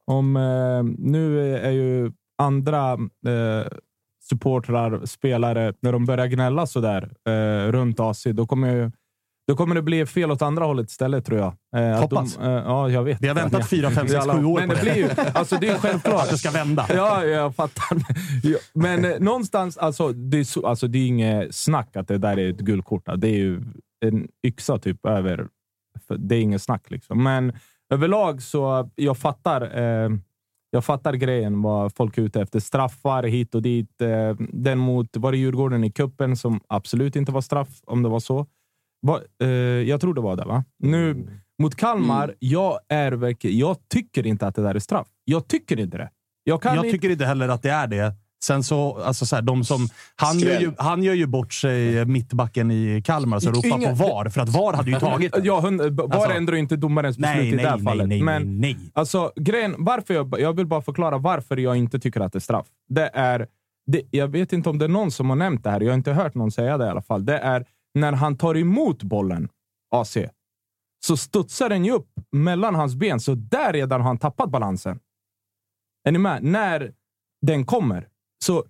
Om, 0.05 0.35
eh, 0.35 0.83
nu 0.97 1.55
är 1.57 1.71
ju 1.71 2.11
andra 2.37 2.93
eh, 3.27 3.67
supportrar, 4.29 5.05
spelare, 5.05 5.73
när 5.81 5.91
de 5.91 6.05
börjar 6.05 6.27
gnälla 6.27 6.65
sådär 6.65 7.11
eh, 7.27 7.71
runt 7.71 7.99
AC, 7.99 8.23
då 8.23 8.47
kommer, 8.47 8.75
ju- 8.75 8.91
då 9.49 9.55
kommer 9.55 9.75
det 9.75 9.81
bli 9.81 10.05
fel 10.05 10.31
åt 10.31 10.41
andra 10.41 10.65
hållet 10.65 10.89
istället, 10.89 11.25
tror 11.25 11.39
jag. 11.39 11.53
Eh, 11.75 12.01
Hoppas. 12.01 12.35
De, 12.35 12.43
eh, 12.43 12.51
ja, 12.51 12.89
jag 12.89 13.03
vet. 13.03 13.21
Vi 13.21 13.27
har 13.27 13.35
väntat 13.35 13.69
fyra, 13.69 13.91
fem, 13.91 14.07
sex, 14.07 14.25
sju 14.25 14.45
år 14.45 14.59
Men 14.59 14.69
på 14.69 14.75
det 14.75 14.81
blir 14.81 14.95
ju, 14.95 15.09
alltså 15.33 15.57
det 15.61 15.67
är 15.67 15.77
självklart. 15.77 16.21
att 16.23 16.29
det 16.29 16.37
ska 16.37 16.51
vända. 16.51 16.85
Ja, 16.89 17.25
jag 17.25 17.55
fattar. 17.55 17.97
Men 18.73 19.05
eh, 19.05 19.19
någonstans, 19.19 19.77
alltså 19.77 20.13
det, 20.13 20.39
är 20.39 20.43
så, 20.43 20.67
alltså 20.67 20.87
det 20.87 20.97
är 20.97 21.07
inget 21.07 21.55
snack 21.55 21.95
att 21.95 22.07
det 22.07 22.17
där 22.17 22.39
är 22.39 22.49
ett 22.49 22.59
guldkort. 22.59 23.03
Det 23.17 23.27
är 23.27 23.37
ju 23.37 23.61
en 24.05 24.27
yxa 24.47 24.77
typ 24.77 25.05
över. 25.05 25.47
Det 26.17 26.35
är 26.35 26.41
inget 26.41 26.61
snack 26.61 26.91
liksom. 26.91 27.23
Men 27.23 27.53
överlag 27.93 28.41
så 28.41 28.89
jag 28.95 29.17
fattar. 29.17 29.61
Eh, 29.79 30.09
jag 30.71 30.85
fattar 30.85 31.13
grejen 31.13 31.61
vad 31.61 31.95
folk 31.95 32.17
är 32.17 32.21
ute 32.21 32.41
efter. 32.41 32.59
Straffar 32.59 33.23
hit 33.23 33.55
och 33.55 33.61
dit. 33.61 34.01
Eh, 34.01 34.35
den 34.39 34.77
mot, 34.77 35.17
var 35.17 35.31
det 35.31 35.37
Djurgården 35.37 35.83
i 35.83 35.91
kuppen 35.91 36.37
som 36.37 36.59
absolut 36.67 37.15
inte 37.15 37.31
var 37.31 37.41
straff, 37.41 37.79
om 37.85 38.03
det 38.03 38.09
var 38.09 38.19
så. 38.19 38.45
Va, 39.01 39.19
eh, 39.41 39.47
jag 39.49 40.01
tror 40.01 40.13
det 40.13 40.21
var 40.21 40.35
det, 40.35 40.45
va? 40.45 40.63
Nu 40.79 41.27
mot 41.61 41.75
Kalmar, 41.75 42.35
jag 42.39 42.79
är 42.89 43.11
verkligen... 43.11 43.57
Jag 43.57 43.77
tycker 43.89 44.27
inte 44.27 44.47
att 44.47 44.55
det 44.55 44.61
där 44.61 44.75
är 44.75 44.79
straff. 44.79 45.07
Jag 45.25 45.47
tycker 45.47 45.79
inte 45.79 45.97
det. 45.97 46.09
Jag 46.43 46.61
kan 46.61 46.75
jag 46.75 46.85
inte... 46.85 46.95
tycker 46.97 47.09
inte 47.09 47.25
heller 47.25 47.49
att 47.49 47.61
det 47.61 47.69
är 47.69 47.87
det. 47.87 48.13
Sen 48.43 48.63
så, 48.63 48.97
alltså 48.97 49.25
så 49.25 49.35
här, 49.35 49.43
de 49.43 49.63
som, 49.63 49.87
han, 50.15 50.39
gör 50.39 50.59
ju, 50.59 50.71
han 50.77 51.03
gör 51.03 51.13
ju 51.13 51.25
bort 51.27 51.53
sig, 51.53 52.05
mittbacken 52.05 52.71
i 52.71 53.01
Kalmar, 53.05 53.39
som 53.39 53.53
ropar 53.53 53.67
Ingen- 53.77 53.97
på 53.97 54.03
VAR, 54.03 54.29
för 54.29 54.41
att 54.41 54.49
VAR 54.49 54.73
hade 54.73 54.91
ju 54.91 54.99
tagit. 54.99 55.35
Ja, 55.43 55.59
hund, 55.59 55.93
bara 55.95 56.15
Alltså- 56.17 56.31
ändrar 56.37 56.55
inte 56.55 56.75
domarens 56.75 57.17
beslut 57.17 57.35
Nej, 57.37 57.47
i 57.47 57.51
det 57.51 57.55
nej, 57.57 57.65
här 57.65 57.75
nej, 57.75 57.83
fallet. 57.85 58.07
nej, 58.07 58.21
Men 58.23 58.61
nej, 58.61 58.73
nej. 58.79 58.91
Alltså, 58.93 59.31
grejen, 59.35 59.75
varför 59.77 60.13
jag, 60.13 60.35
jag 60.39 60.53
vill 60.53 60.65
bara 60.67 60.81
förklara 60.81 61.17
varför 61.17 61.57
jag 61.57 61.75
inte 61.77 61.99
tycker 61.99 62.19
att 62.21 62.33
det 62.33 62.37
är 62.37 62.41
straff. 62.41 62.65
Det 62.89 63.09
är, 63.13 63.47
det, 63.91 64.01
jag 64.11 64.27
vet 64.27 64.53
inte 64.53 64.69
om 64.69 64.77
det 64.77 64.85
är 64.85 64.89
någon 64.89 65.11
som 65.11 65.29
har 65.29 65.37
nämnt 65.37 65.63
det 65.63 65.69
här, 65.69 65.81
jag 65.81 65.89
har 65.89 65.95
inte 65.95 66.11
hört 66.13 66.35
någon 66.35 66.51
säga 66.51 66.77
det 66.77 66.85
i 66.85 66.89
alla 66.89 67.01
fall. 67.01 67.25
Det 67.25 67.37
är 67.37 67.65
när 67.99 68.11
han 68.13 68.37
tar 68.37 68.57
emot 68.57 69.03
bollen, 69.03 69.49
AC, 69.95 70.17
så 71.05 71.17
studsar 71.17 71.69
den 71.69 71.85
ju 71.85 71.91
upp 71.91 72.09
mellan 72.31 72.75
hans 72.75 72.95
ben, 72.95 73.19
så 73.19 73.35
där 73.35 73.73
redan 73.73 74.01
har 74.01 74.07
han 74.07 74.17
tappat 74.17 74.49
balansen. 74.49 74.99
Är 76.07 76.11
ni 76.11 76.19
med? 76.19 76.43
När 76.43 76.93
den 77.41 77.65
kommer. 77.65 78.07
Så 78.43 78.63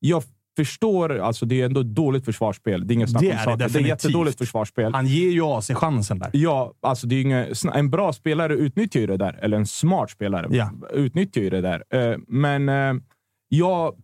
jag 0.00 0.22
förstår, 0.56 1.18
alltså 1.18 1.46
det 1.46 1.60
är 1.60 1.66
ändå 1.66 1.80
ett 1.80 1.94
dåligt 1.94 2.24
försvarsspel. 2.24 2.86
Det 2.86 2.92
är 2.92 2.94
inget 2.94 3.10
snack 3.10 3.22
Det 3.22 3.30
om 3.46 3.52
är 3.52 3.56
det. 3.56 3.68
Det 3.68 3.78
är 3.78 3.82
jättedåligt 3.82 4.38
försvarsspel. 4.38 4.94
Han 4.94 5.06
ger 5.06 5.30
ju 5.30 5.42
AC 5.42 5.70
chansen 5.74 6.18
där. 6.18 6.30
Ja, 6.32 6.74
alltså 6.82 7.06
det 7.06 7.14
är 7.14 7.22
inga, 7.22 7.46
en 7.74 7.90
bra 7.90 8.12
spelare 8.12 8.54
utnyttjar 8.54 9.00
ju 9.00 9.06
det 9.06 9.16
där. 9.16 9.32
Eller 9.42 9.56
en 9.56 9.66
smart 9.66 10.10
spelare 10.10 10.46
Ja. 10.50 10.70
utnyttjar 10.92 11.42
ju 11.42 11.50
det 11.50 11.60
där. 11.60 11.84
Eh, 12.12 12.18
Men 12.28 12.68
eh, 12.68 13.02
jag, 13.48 13.94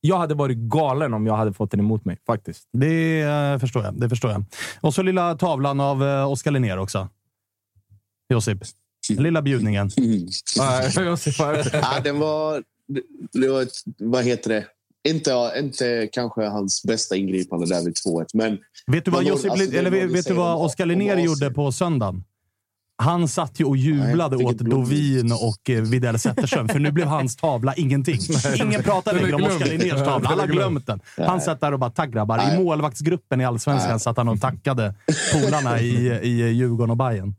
jag 0.00 0.18
hade 0.18 0.34
varit 0.34 0.58
galen 0.58 1.14
om 1.14 1.26
jag 1.26 1.36
hade 1.36 1.52
fått 1.52 1.70
den 1.70 1.80
emot 1.80 2.04
mig, 2.04 2.18
faktiskt. 2.26 2.68
Det 2.72 3.20
eh, 3.20 3.58
förstår 3.58 3.84
jag. 3.84 4.00
Det 4.00 4.08
förstår 4.08 4.30
jag. 4.30 4.44
Och 4.80 4.94
så 4.94 5.02
lilla 5.02 5.34
tavlan 5.34 5.80
av 5.80 6.02
uh, 6.02 6.30
Oskar 6.30 6.50
Linnér 6.50 6.76
också. 6.76 7.08
Josip. 8.28 8.58
Lilla 9.08 9.42
bjudningen. 9.42 9.90
Mm. 9.98 11.06
Josip, 11.06 11.40
är 11.40 11.52
det? 11.52 11.70
Ja, 11.72 12.00
den 12.04 12.18
var... 12.18 12.62
Det 13.32 13.48
var 13.48 13.62
ett, 13.62 13.72
vad 13.98 14.24
heter 14.24 14.50
det? 14.50 14.66
Inte, 15.08 15.52
inte 15.58 16.08
kanske 16.12 16.46
hans 16.46 16.84
bästa 16.84 17.16
ingripande 17.16 17.66
där 17.66 17.84
vid 17.84 17.94
2-1, 17.94 18.26
men... 18.34 18.58
Vet 18.86 19.04
du 19.04 19.10
vad, 19.10 19.24
Josip, 19.24 19.50
alltså, 19.50 19.76
eller 19.76 19.90
vet, 19.90 20.02
du 20.02 20.06
vet 20.06 20.16
du 20.16 20.22
säger 20.22 20.40
vad 20.40 20.64
Oskar 20.64 20.86
Linnér 20.86 21.16
gjorde 21.16 21.50
på 21.50 21.72
söndagen? 21.72 22.24
Han 23.02 23.28
satt 23.28 23.60
ju 23.60 23.64
och 23.64 23.76
jublade 23.76 24.36
Nej, 24.36 24.46
åt. 24.46 24.58
Dovin 24.58 25.32
och 25.32 25.70
eh, 25.70 25.82
Widell 25.82 26.18
Zetterström, 26.18 26.68
för 26.68 26.78
nu 26.78 26.92
blev 26.92 27.06
hans 27.06 27.36
tavla 27.36 27.74
ingenting. 27.74 28.18
Ingen 28.56 28.82
pratar 28.82 29.14
längre 29.14 29.34
om. 29.34 29.42
Oskar 29.42 29.66
Linnérs 29.66 30.04
tavla. 30.04 30.28
Alla 30.28 30.42
har 30.42 30.48
glömt 30.48 30.86
den. 30.86 31.00
Han 31.16 31.40
satt 31.40 31.60
där 31.60 31.72
och 31.72 31.78
bara 31.78 31.90
“tack 31.90 32.10
grabbar”. 32.10 32.54
I 32.54 32.58
målvaktsgruppen 32.58 33.40
i 33.40 33.44
Allsvenskan 33.44 33.90
Nej. 33.90 34.00
satt 34.00 34.16
han 34.16 34.28
och 34.28 34.40
tackade 34.40 34.94
polarna 35.32 35.80
i, 35.80 36.20
i 36.22 36.48
Djurgården 36.48 36.90
och 36.90 36.96
Bayern. 36.96 37.34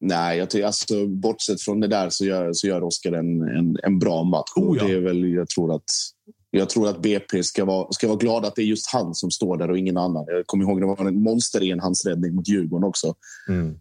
Nej, 0.00 0.38
jag 0.38 0.50
tycker, 0.50 0.66
alltså, 0.66 1.06
bortsett 1.06 1.60
från 1.60 1.80
det 1.80 1.88
där 1.88 2.10
så 2.10 2.24
gör, 2.24 2.52
så 2.52 2.66
gör 2.66 2.82
Oskar 2.82 3.12
en, 3.12 3.42
en, 3.42 3.76
en 3.82 3.98
bra 3.98 4.24
match. 4.24 4.52
Oh, 4.56 4.68
Och 4.68 4.76
ja. 4.76 4.84
det 4.84 4.92
är 4.92 5.00
väl, 5.00 5.32
jag, 5.32 5.48
tror 5.48 5.74
att, 5.74 5.84
jag 6.50 6.70
tror 6.70 6.88
att 6.88 7.02
BP 7.02 7.42
ska 7.42 7.64
vara, 7.64 7.92
ska 7.92 8.08
vara 8.08 8.18
glada 8.18 8.48
att 8.48 8.56
det 8.56 8.62
är 8.62 8.66
just 8.66 8.92
han 8.92 9.14
som 9.14 9.30
står 9.30 9.56
där 9.56 9.70
och 9.70 9.78
ingen 9.78 9.96
annan. 9.96 10.24
Jag 10.26 10.46
kommer 10.46 10.64
ihåg 10.64 10.80
det 10.80 10.86
var 10.86 11.06
en 11.06 11.22
monster 11.22 11.62
i 11.62 11.70
en 11.70 11.80
hans 11.80 12.06
räddning 12.06 12.34
mot 12.34 12.48
Djurgården 12.48 12.88
också. 12.88 13.14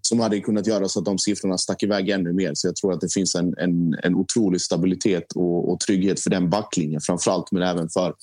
Som 0.02 0.20
hade 0.20 0.40
kunnat 0.40 0.68
göra 0.68 0.88
så 0.88 1.00
att 1.00 1.06
de 1.06 1.18
siffrorna 1.18 1.58
stack 1.58 1.84
iväg 1.84 2.10
ännu 2.10 2.34
mer. 2.34 2.52
Så 2.54 2.68
jag 2.68 2.76
tror 2.76 2.94
att 2.94 3.02
det 3.02 3.14
finns 3.14 3.36
en, 3.36 3.58
en, 3.58 3.96
en 4.04 4.16
otrolig 4.16 4.62
stabilitet 4.62 5.32
och, 5.36 5.72
och 5.72 5.80
trygghet 5.80 6.20
för 6.20 6.30
den 6.30 6.50
backlinjen. 6.50 7.02
Framförallt, 7.02 7.52
men 7.52 7.62
även 7.62 7.90
för, 7.90 8.14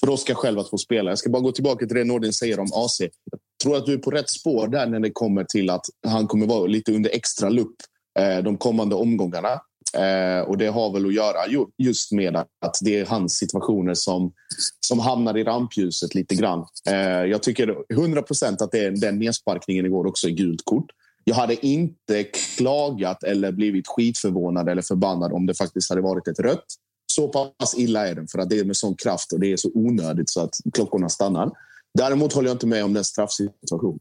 för 0.00 0.10
Oskar 0.10 0.34
själv 0.34 0.58
att 0.58 0.70
få 0.70 0.78
spela. 0.78 1.10
Jag 1.10 1.18
ska 1.18 1.30
bara 1.30 1.42
gå 1.42 1.52
tillbaka 1.52 1.86
till 1.86 1.96
det 1.96 2.04
Nordin 2.04 2.32
säger 2.32 2.60
om 2.60 2.68
AC. 2.74 3.00
Jag 3.00 3.40
tror 3.62 3.76
att 3.76 3.86
du 3.86 3.92
är 3.92 3.98
på 3.98 4.10
rätt 4.10 4.30
spår 4.30 4.68
där 4.68 4.86
när 4.86 5.00
det 5.00 5.10
kommer 5.10 5.44
till 5.44 5.70
att 5.70 5.84
han 6.06 6.26
kommer 6.26 6.46
vara 6.46 6.66
lite 6.66 6.92
under 6.92 7.10
extra 7.10 7.48
lupp 7.48 7.76
eh, 8.18 8.44
de 8.44 8.56
kommande 8.56 8.94
omgångarna. 8.94 9.60
Eh, 9.94 10.40
och 10.40 10.58
Det 10.58 10.66
har 10.66 10.92
väl 10.92 11.06
att 11.06 11.14
göra 11.14 11.46
ju, 11.48 11.66
just 11.78 12.12
med 12.12 12.36
att 12.36 12.76
det 12.80 12.98
är 12.98 13.06
hans 13.06 13.36
situationer 13.36 13.94
som, 13.94 14.32
som 14.80 14.98
hamnar 14.98 15.38
i 15.38 15.44
rampljuset 15.44 16.14
lite 16.14 16.34
grann. 16.34 16.66
Eh, 16.88 17.24
jag 17.24 17.42
tycker 17.42 17.76
100 17.92 18.22
procent 18.22 18.62
att 18.62 18.72
det 18.72 18.84
är 18.84 18.90
den 18.90 19.18
nedsparkningen 19.18 19.86
igår 19.86 20.06
också 20.06 20.28
är 20.28 20.32
gult 20.32 20.64
kort. 20.64 20.86
Jag 21.24 21.34
hade 21.34 21.66
inte 21.66 22.24
klagat 22.24 23.22
eller 23.22 23.52
blivit 23.52 23.88
skitförvånad 23.88 24.68
eller 24.68 24.82
förbannad 24.82 25.32
om 25.32 25.46
det 25.46 25.54
faktiskt 25.54 25.90
hade 25.90 26.02
varit 26.02 26.28
ett 26.28 26.38
rött. 26.38 26.66
Så 27.12 27.28
pass 27.28 27.74
illa 27.78 28.08
är 28.08 28.14
den, 28.14 28.28
för 28.28 28.38
att 28.38 28.50
det 28.50 28.58
är 28.58 28.64
med 28.64 28.76
sån 28.76 28.94
kraft 28.94 29.32
och 29.32 29.40
det 29.40 29.52
är 29.52 29.56
så 29.56 29.70
onödigt 29.74 30.30
så 30.30 30.40
att 30.40 30.54
klockorna 30.72 31.08
stannar. 31.08 31.50
Däremot 31.98 32.32
håller 32.32 32.48
jag 32.48 32.54
inte 32.54 32.66
med 32.66 32.84
om 32.84 32.92
den 32.92 33.04
straffsituationen. 33.04 33.98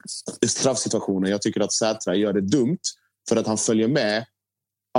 straffsituationen. 0.48 1.32
Jag 1.32 1.42
tycker 1.42 1.62
att 1.62 1.74
Sätra 1.74 2.16
gör 2.16 2.34
det 2.34 2.42
dumt 2.42 2.80
för 3.30 3.36
att 3.36 3.48
han 3.48 3.58
följer 3.58 3.88
med. 3.88 4.26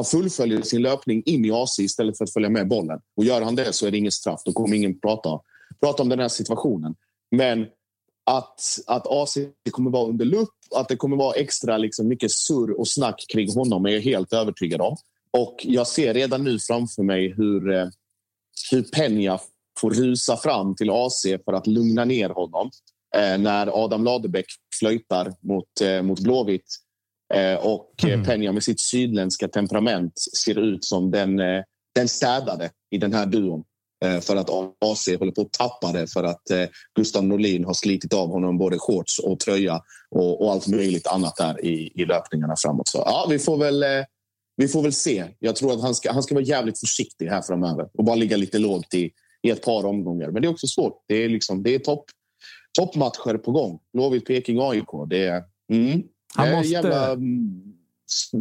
Han 0.01 0.05
fullföljer 0.05 0.63
sin 0.63 0.83
löpning 0.83 1.23
in 1.27 1.45
i 1.45 1.51
AC 1.51 1.79
istället 1.79 2.19
för 2.19 2.25
att 2.25 2.33
följa 2.33 2.49
med 2.49 2.69
bollen. 2.69 3.01
Och 3.17 3.25
Gör 3.25 3.43
han 3.43 3.55
det 3.55 3.73
så 3.73 3.87
är 3.87 3.91
det 3.91 3.99
ingen 3.99 4.13
straff. 4.13 4.43
Då 4.45 4.53
kommer 4.53 4.77
ingen 4.77 5.01
prata, 5.01 5.41
prata 5.81 6.03
om 6.03 6.09
den 6.09 6.19
här 6.19 6.29
situationen. 6.29 6.95
Men 7.31 7.67
att, 8.27 8.61
att 8.87 9.07
AC 9.07 9.39
kommer 9.71 9.91
vara 9.91 10.09
under 10.09 10.25
lupp, 10.25 10.55
att 10.75 10.89
det 10.89 10.97
kommer 10.97 11.17
vara 11.17 11.35
extra 11.35 11.79
liksom, 11.79 12.09
mycket 12.09 12.33
surr 12.33 12.81
och 12.81 12.89
snack 12.89 13.25
kring 13.33 13.55
honom 13.55 13.87
är 13.87 13.91
jag 13.91 14.01
helt 14.01 14.33
övertygad 14.33 14.81
om. 14.81 14.97
Och 15.31 15.57
jag 15.63 15.87
ser 15.87 16.15
redan 16.15 16.45
nu 16.45 16.59
framför 16.59 17.03
mig 17.03 17.35
hur, 17.37 17.73
eh, 17.73 17.89
hur 18.71 18.83
Peña 18.83 19.39
får 19.81 19.91
rusa 19.91 20.37
fram 20.37 20.77
till 20.77 20.91
AC 20.91 21.23
för 21.45 21.53
att 21.53 21.67
lugna 21.67 22.05
ner 22.05 22.29
honom 22.29 22.71
eh, 23.17 23.39
när 23.39 23.85
Adam 23.85 24.05
Ladebäck 24.05 24.47
flöjtar 24.79 25.35
mot, 25.41 25.81
eh, 25.81 26.03
mot 26.03 26.21
Blåvitt. 26.21 26.77
Eh, 27.35 27.55
och 27.55 28.05
mm. 28.05 28.25
Peña 28.25 28.53
med 28.53 28.63
sitt 28.63 28.81
sydländska 28.81 29.49
temperament 29.49 30.13
ser 30.45 30.59
ut 30.59 30.85
som 30.85 31.11
den, 31.11 31.41
eh, 31.41 31.63
den 31.95 32.09
städade 32.09 32.71
i 32.91 32.99
den 32.99 33.13
här 33.13 33.27
duon. 33.27 33.65
Eh, 34.05 34.21
för 34.21 34.37
att 34.37 34.51
AC 34.81 35.09
håller 35.19 35.33
på 35.33 35.41
att 35.41 35.53
tappa 35.53 35.93
det 35.93 36.07
för 36.13 36.25
att 36.25 36.51
eh, 36.51 36.65
Gustav 36.95 37.25
Norlin 37.25 37.65
har 37.65 37.75
slitit 37.75 38.15
av 38.15 38.29
honom 38.29 38.59
både 38.59 38.79
shorts 38.79 39.19
och 39.19 39.41
tröja 39.41 39.81
och, 40.11 40.43
och 40.43 40.53
allt 40.53 40.67
möjligt 40.67 41.07
annat 41.07 41.37
där 41.37 41.65
i, 41.65 41.93
i 41.95 42.05
löpningarna 42.05 42.55
framåt. 42.57 42.89
Så 42.89 42.99
ja, 43.07 43.27
vi 43.31 43.39
får 43.39 43.59
väl 43.59 43.83
eh, 43.83 44.05
vi 44.61 44.69
får 44.69 44.83
väl 44.83 44.93
se. 44.93 45.25
Jag 45.39 45.57
tror 45.57 45.73
att 45.73 45.83
han 45.83 45.95
ska, 45.95 46.13
han 46.13 46.23
ska 46.23 46.35
vara 46.35 46.45
jävligt 46.45 46.81
försiktig 46.81 47.27
här 47.27 47.43
framöver 47.43 47.89
och 47.95 48.05
bara 48.05 48.17
ligga 48.17 48.37
lite 48.37 48.59
lågt 48.59 48.95
i, 48.95 49.11
i 49.43 49.51
ett 49.51 49.63
par 49.63 49.87
omgångar. 49.87 50.31
Men 50.31 50.43
det 50.43 50.49
är 50.49 50.53
också 50.53 50.67
svårt. 50.67 51.05
Det 51.09 51.15
är, 51.15 51.29
liksom, 51.29 51.63
det 51.63 51.75
är 51.75 51.79
topp, 51.79 52.05
toppmatcher 52.79 53.39
på 53.39 53.53
gång. 53.53 53.79
Blåvitt, 53.93 54.27
Peking, 54.27 54.59
AIK. 54.61 54.89
Det 55.11 55.27
är, 55.27 55.43
mm, 55.73 56.03
Han 56.35 56.53
måste- 56.53 56.73
jävla 56.73 57.17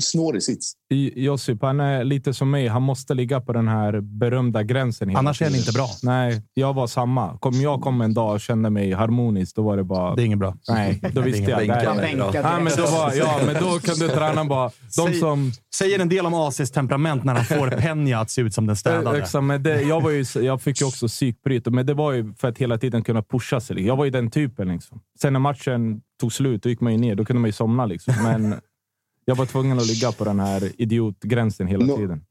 snårig 0.02 0.44
sits. 0.44 0.74
Josip, 1.16 1.62
han 1.62 1.80
är 1.80 2.04
lite 2.04 2.34
som 2.34 2.52
mig. 2.52 2.68
Han 2.68 2.82
måste 2.82 3.14
ligga 3.14 3.42
på 3.42 3.54
den 3.54 3.68
här 3.68 4.02
berömda 4.02 4.64
gränsen. 4.64 5.16
Annars 5.16 5.42
är 5.42 5.46
han 5.46 5.56
inte 5.56 5.72
bra. 5.72 5.88
Nej, 6.04 6.42
jag 6.54 6.74
var 6.74 6.88
samma. 6.88 7.38
Kom 7.38 7.54
jag 7.54 7.82
kom 7.82 8.02
en 8.02 8.14
dag 8.14 8.34
och 8.34 8.42
kände 8.42 8.70
mig 8.70 8.92
harmonisk, 8.94 9.56
då 9.56 9.62
var 9.62 9.78
det 9.78 9.84
bara... 9.84 10.16
Det 10.16 10.22
är 10.22 10.26
inget 10.26 10.40
bra. 10.40 10.56
Nej, 10.70 11.02
då 11.14 11.22
visste 11.32 11.52
jag. 11.52 11.58
bänka 11.58 11.84
Ja, 12.34 12.60
men 12.60 12.72
då, 12.78 12.84
var, 12.84 13.14
ja, 13.14 13.40
men 13.46 13.56
då 13.64 13.80
kunde 13.80 14.10
tränaren 14.10 14.48
bara... 14.48 14.70
De 14.70 15.08
Säg- 15.08 15.20
som... 15.20 15.52
Säger 15.76 16.00
en 16.00 16.10
del 16.10 16.26
om 16.26 16.34
ACs 16.34 16.72
temperament 16.72 17.24
när 17.24 17.36
han 17.36 17.46
får 17.46 17.68
Peña 17.80 18.22
att 18.22 18.30
se 18.30 18.42
ut 18.42 18.54
som 18.54 18.68
den 18.68 18.76
städade. 18.76 19.18
Exakt, 19.18 19.44
men 19.44 19.64
det, 19.64 19.82
jag, 19.82 20.02
var 20.02 20.10
ju, 20.10 20.26
jag 20.42 20.62
fick 20.62 20.82
ju 20.82 20.88
också 20.88 21.08
psykbryt, 21.08 21.66
men 21.66 21.86
det 21.86 21.94
var 21.94 22.12
ju 22.12 22.34
för 22.34 22.48
att 22.48 22.58
hela 22.58 22.78
tiden 22.78 23.04
kunna 23.04 23.24
pusha 23.24 23.60
sig. 23.60 23.86
Jag 23.86 23.96
var 23.96 24.06
ju 24.06 24.12
den 24.12 24.32
typen. 24.32 24.68
Liksom. 24.68 25.00
Sen 25.22 25.34
när 25.34 25.40
matchen 25.40 26.02
tog 26.20 26.34
slut, 26.34 26.64
då 26.64 26.70
gick 26.70 26.82
man 26.82 26.94
ju 26.94 27.00
ner. 27.00 27.16
Då 27.16 27.26
kunde 27.26 27.40
man 27.40 27.48
ju 27.48 27.54
somna. 27.54 27.86
Liksom. 27.86 28.14
Men 28.24 28.56
jag 29.30 29.36
var 29.36 29.46
tvungen 29.46 29.80
att 29.80 29.88
ligga 29.88 30.12
på 30.12 30.24
den 30.24 30.40
här 30.40 30.72
idiotgränsen 30.78 31.68
hela 31.68 31.86
No. 31.86 31.98
tiden. 31.98 32.22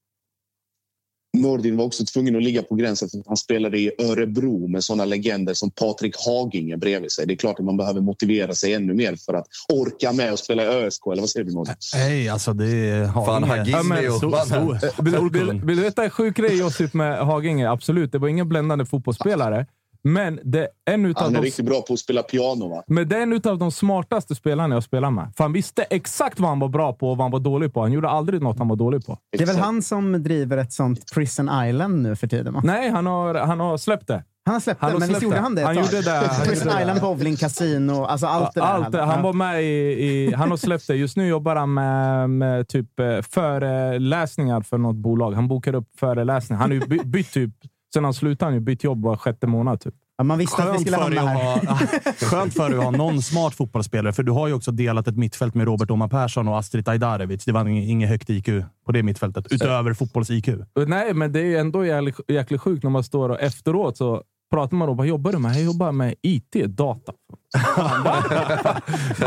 Nordin 1.38 1.76
var 1.76 1.84
också 1.84 2.04
tvungen 2.04 2.36
att 2.36 2.42
ligga 2.42 2.62
på 2.62 2.74
gränsen 2.74 3.08
för 3.08 3.18
att 3.18 3.26
han 3.26 3.36
spelade 3.36 3.78
i 3.78 3.90
Örebro 3.98 4.68
med 4.68 4.84
såna 4.84 5.04
legender 5.04 5.54
som 5.54 5.70
Patrik 5.70 6.14
Haginge 6.26 6.76
bredvid 6.76 7.12
sig. 7.12 7.26
Det 7.26 7.34
är 7.34 7.36
klart 7.36 7.58
att 7.58 7.64
man 7.64 7.76
behöver 7.76 8.00
motivera 8.00 8.54
sig 8.54 8.74
ännu 8.74 8.94
mer 8.94 9.16
för 9.16 9.34
att 9.34 9.46
orka 9.72 10.12
med 10.12 10.32
och 10.32 10.38
spela 10.38 10.62
i 10.62 10.66
ÖSK. 10.66 11.06
Eller 11.12 11.22
vad 11.22 11.30
säger 11.30 11.46
du 11.46 11.52
Nordin? 11.52 11.74
Nej, 11.94 12.28
alltså 12.28 12.52
det 12.52 13.10
Fan, 13.14 13.44
inget- 13.44 13.48
Haginge 13.58 13.70
Ja, 13.76 13.82
men 13.82 14.04
mannen. 14.30 14.80
stor- 14.80 15.02
Vill, 15.02 15.30
vill, 15.50 15.60
vill 15.64 15.76
du 15.76 15.82
veta 15.82 16.04
en 16.04 16.10
sjuk 16.10 16.36
grej 16.36 16.58
Josip 16.58 16.94
med 16.94 17.18
Haginge? 17.26 17.70
Absolut, 17.70 18.12
det 18.12 18.18
var 18.18 18.28
ingen 18.28 18.48
bländande 18.48 18.86
fotbollsspelare. 18.86 19.66
Men 20.02 20.40
det 20.44 20.60
är 20.60 20.94
en 20.94 21.04
utav 21.06 21.24
Han 21.24 21.32
är 21.36 21.38
de 21.40 21.44
riktigt 21.44 21.64
bra 21.66 21.82
på 21.82 21.92
att 21.92 21.98
spela 21.98 22.22
piano. 22.22 22.68
Va? 22.68 22.82
Men 22.86 23.08
det 23.08 23.16
är 23.16 23.22
en 23.22 23.32
utav 23.32 23.58
de 23.58 23.72
smartaste 23.72 24.34
spelarna 24.34 24.74
jag 24.76 24.82
spelar 24.82 25.10
med. 25.10 25.32
För 25.36 25.44
han 25.44 25.52
visste 25.52 25.82
exakt 25.82 26.40
vad 26.40 26.48
han 26.48 26.58
var 26.58 26.68
bra 26.68 26.92
på 26.92 27.10
och 27.10 27.16
vad 27.16 27.24
han 27.24 27.30
var 27.32 27.40
dålig 27.40 27.72
på. 27.74 27.80
Han 27.80 27.92
gjorde 27.92 28.08
aldrig 28.08 28.42
något 28.42 28.58
han 28.58 28.68
var 28.68 28.76
dålig 28.76 29.06
på. 29.06 29.18
Det 29.36 29.42
är 29.42 29.46
väl 29.46 29.56
han 29.58 29.82
som 29.82 30.22
driver 30.22 30.56
ett 30.56 30.72
sånt 30.72 31.12
Prison 31.14 31.50
Island 31.66 32.02
nu 32.02 32.16
för 32.16 32.26
tiden? 32.26 32.54
va? 32.54 32.60
Nej, 32.64 32.90
han 32.90 33.06
har, 33.06 33.34
han 33.34 33.60
har 33.60 33.76
släppt 33.78 34.06
det. 34.06 34.24
Han 34.44 34.54
har 34.54 34.60
släppt 34.60 34.80
Han 34.80 34.92
det, 34.92 34.98
men 34.98 35.08
visst 35.08 35.22
gjorde 35.22 35.36
det. 35.36 35.40
han 35.42 35.54
det 35.54 35.60
ett 35.60 35.66
Han 35.66 35.76
tag? 35.76 35.84
gjorde 35.84 36.02
det, 36.02 36.10
han 36.10 36.46
Prison 36.46 36.66
gjorde 36.66 36.76
det. 36.76 36.80
Island, 36.82 37.00
bowling, 37.00 37.36
kasino, 37.36 38.04
alltså 38.04 38.26
allt 38.26 38.54
det 38.54 38.60
där. 38.60 38.66
Allt, 38.66 38.92
det. 38.92 39.02
han 39.02 39.22
var 39.22 39.32
med 39.32 39.62
i, 39.62 39.66
i... 40.06 40.34
Han 40.34 40.50
har 40.50 40.56
släppt 40.56 40.86
det. 40.86 40.94
Just 40.96 41.16
nu 41.16 41.28
jobbar 41.28 41.56
han 41.56 41.74
med, 41.74 42.30
med 42.30 42.68
typ 42.68 43.00
eh, 43.00 43.20
föreläsningar 43.30 44.60
för 44.60 44.78
något 44.78 44.96
bolag. 44.96 45.32
Han 45.32 45.48
bokar 45.48 45.74
upp 45.74 45.88
föreläsningar. 45.98 46.60
Han 46.60 46.70
har 46.70 46.74
ju 46.74 46.86
by- 46.86 47.04
bytt 47.04 47.32
typ... 47.32 47.50
Sen 47.94 48.04
han 48.04 48.14
slutade 48.14 48.46
han 48.46 48.54
ju 48.54 48.60
bytt 48.60 48.84
jobb 48.84 49.02
var 49.02 49.16
sjätte 49.16 49.46
månad. 49.46 49.80
Typ. 49.80 49.94
Ja, 50.18 50.24
man 50.24 50.38
visste 50.38 50.62
att 50.62 50.68
vi 50.68 50.70
Skönt 50.72 50.80
skulle 50.80 50.96
hamna 51.20 51.20
att 51.20 51.64
här. 51.64 51.66
ha, 51.66 52.12
skönt 52.30 52.54
för 52.54 52.68
dig 52.68 52.78
att 52.78 52.84
ha 52.84 52.90
någon 52.90 53.22
smart 53.22 53.54
fotbollsspelare, 53.54 54.12
för 54.12 54.22
du 54.22 54.32
har 54.32 54.48
ju 54.48 54.54
också 54.54 54.70
delat 54.72 55.08
ett 55.08 55.16
mittfält 55.16 55.54
med 55.54 55.66
Robert 55.66 55.90
Omar 55.90 56.08
Persson 56.08 56.48
och 56.48 56.58
Astrid 56.58 56.88
Ajdarevic. 56.88 57.44
Det 57.44 57.52
var 57.52 57.64
ing- 57.64 57.86
inget 57.86 58.08
högt 58.08 58.30
IQ 58.30 58.46
på 58.86 58.92
det 58.92 59.02
mittfältet, 59.02 59.46
utöver 59.52 59.92
fotbolls-IQ. 59.94 60.64
Nej, 60.86 61.14
men 61.14 61.32
det 61.32 61.40
är 61.40 61.44
ju 61.44 61.56
ändå 61.56 61.84
jäkligt, 61.84 62.20
jäkligt 62.28 62.60
sjukt 62.60 62.82
när 62.82 62.90
man 62.90 63.04
står 63.04 63.28
och 63.28 63.40
efteråt 63.40 63.96
så 63.96 64.22
pratar 64.50 64.76
man 64.76 64.88
och 64.88 64.96
vad 64.96 65.06
jobbar 65.06 65.32
du 65.32 65.38
med? 65.38 65.54
Jag 65.56 65.62
jobbar 65.62 65.92
med 65.92 66.14
IT, 66.22 66.52
data. 66.68 67.12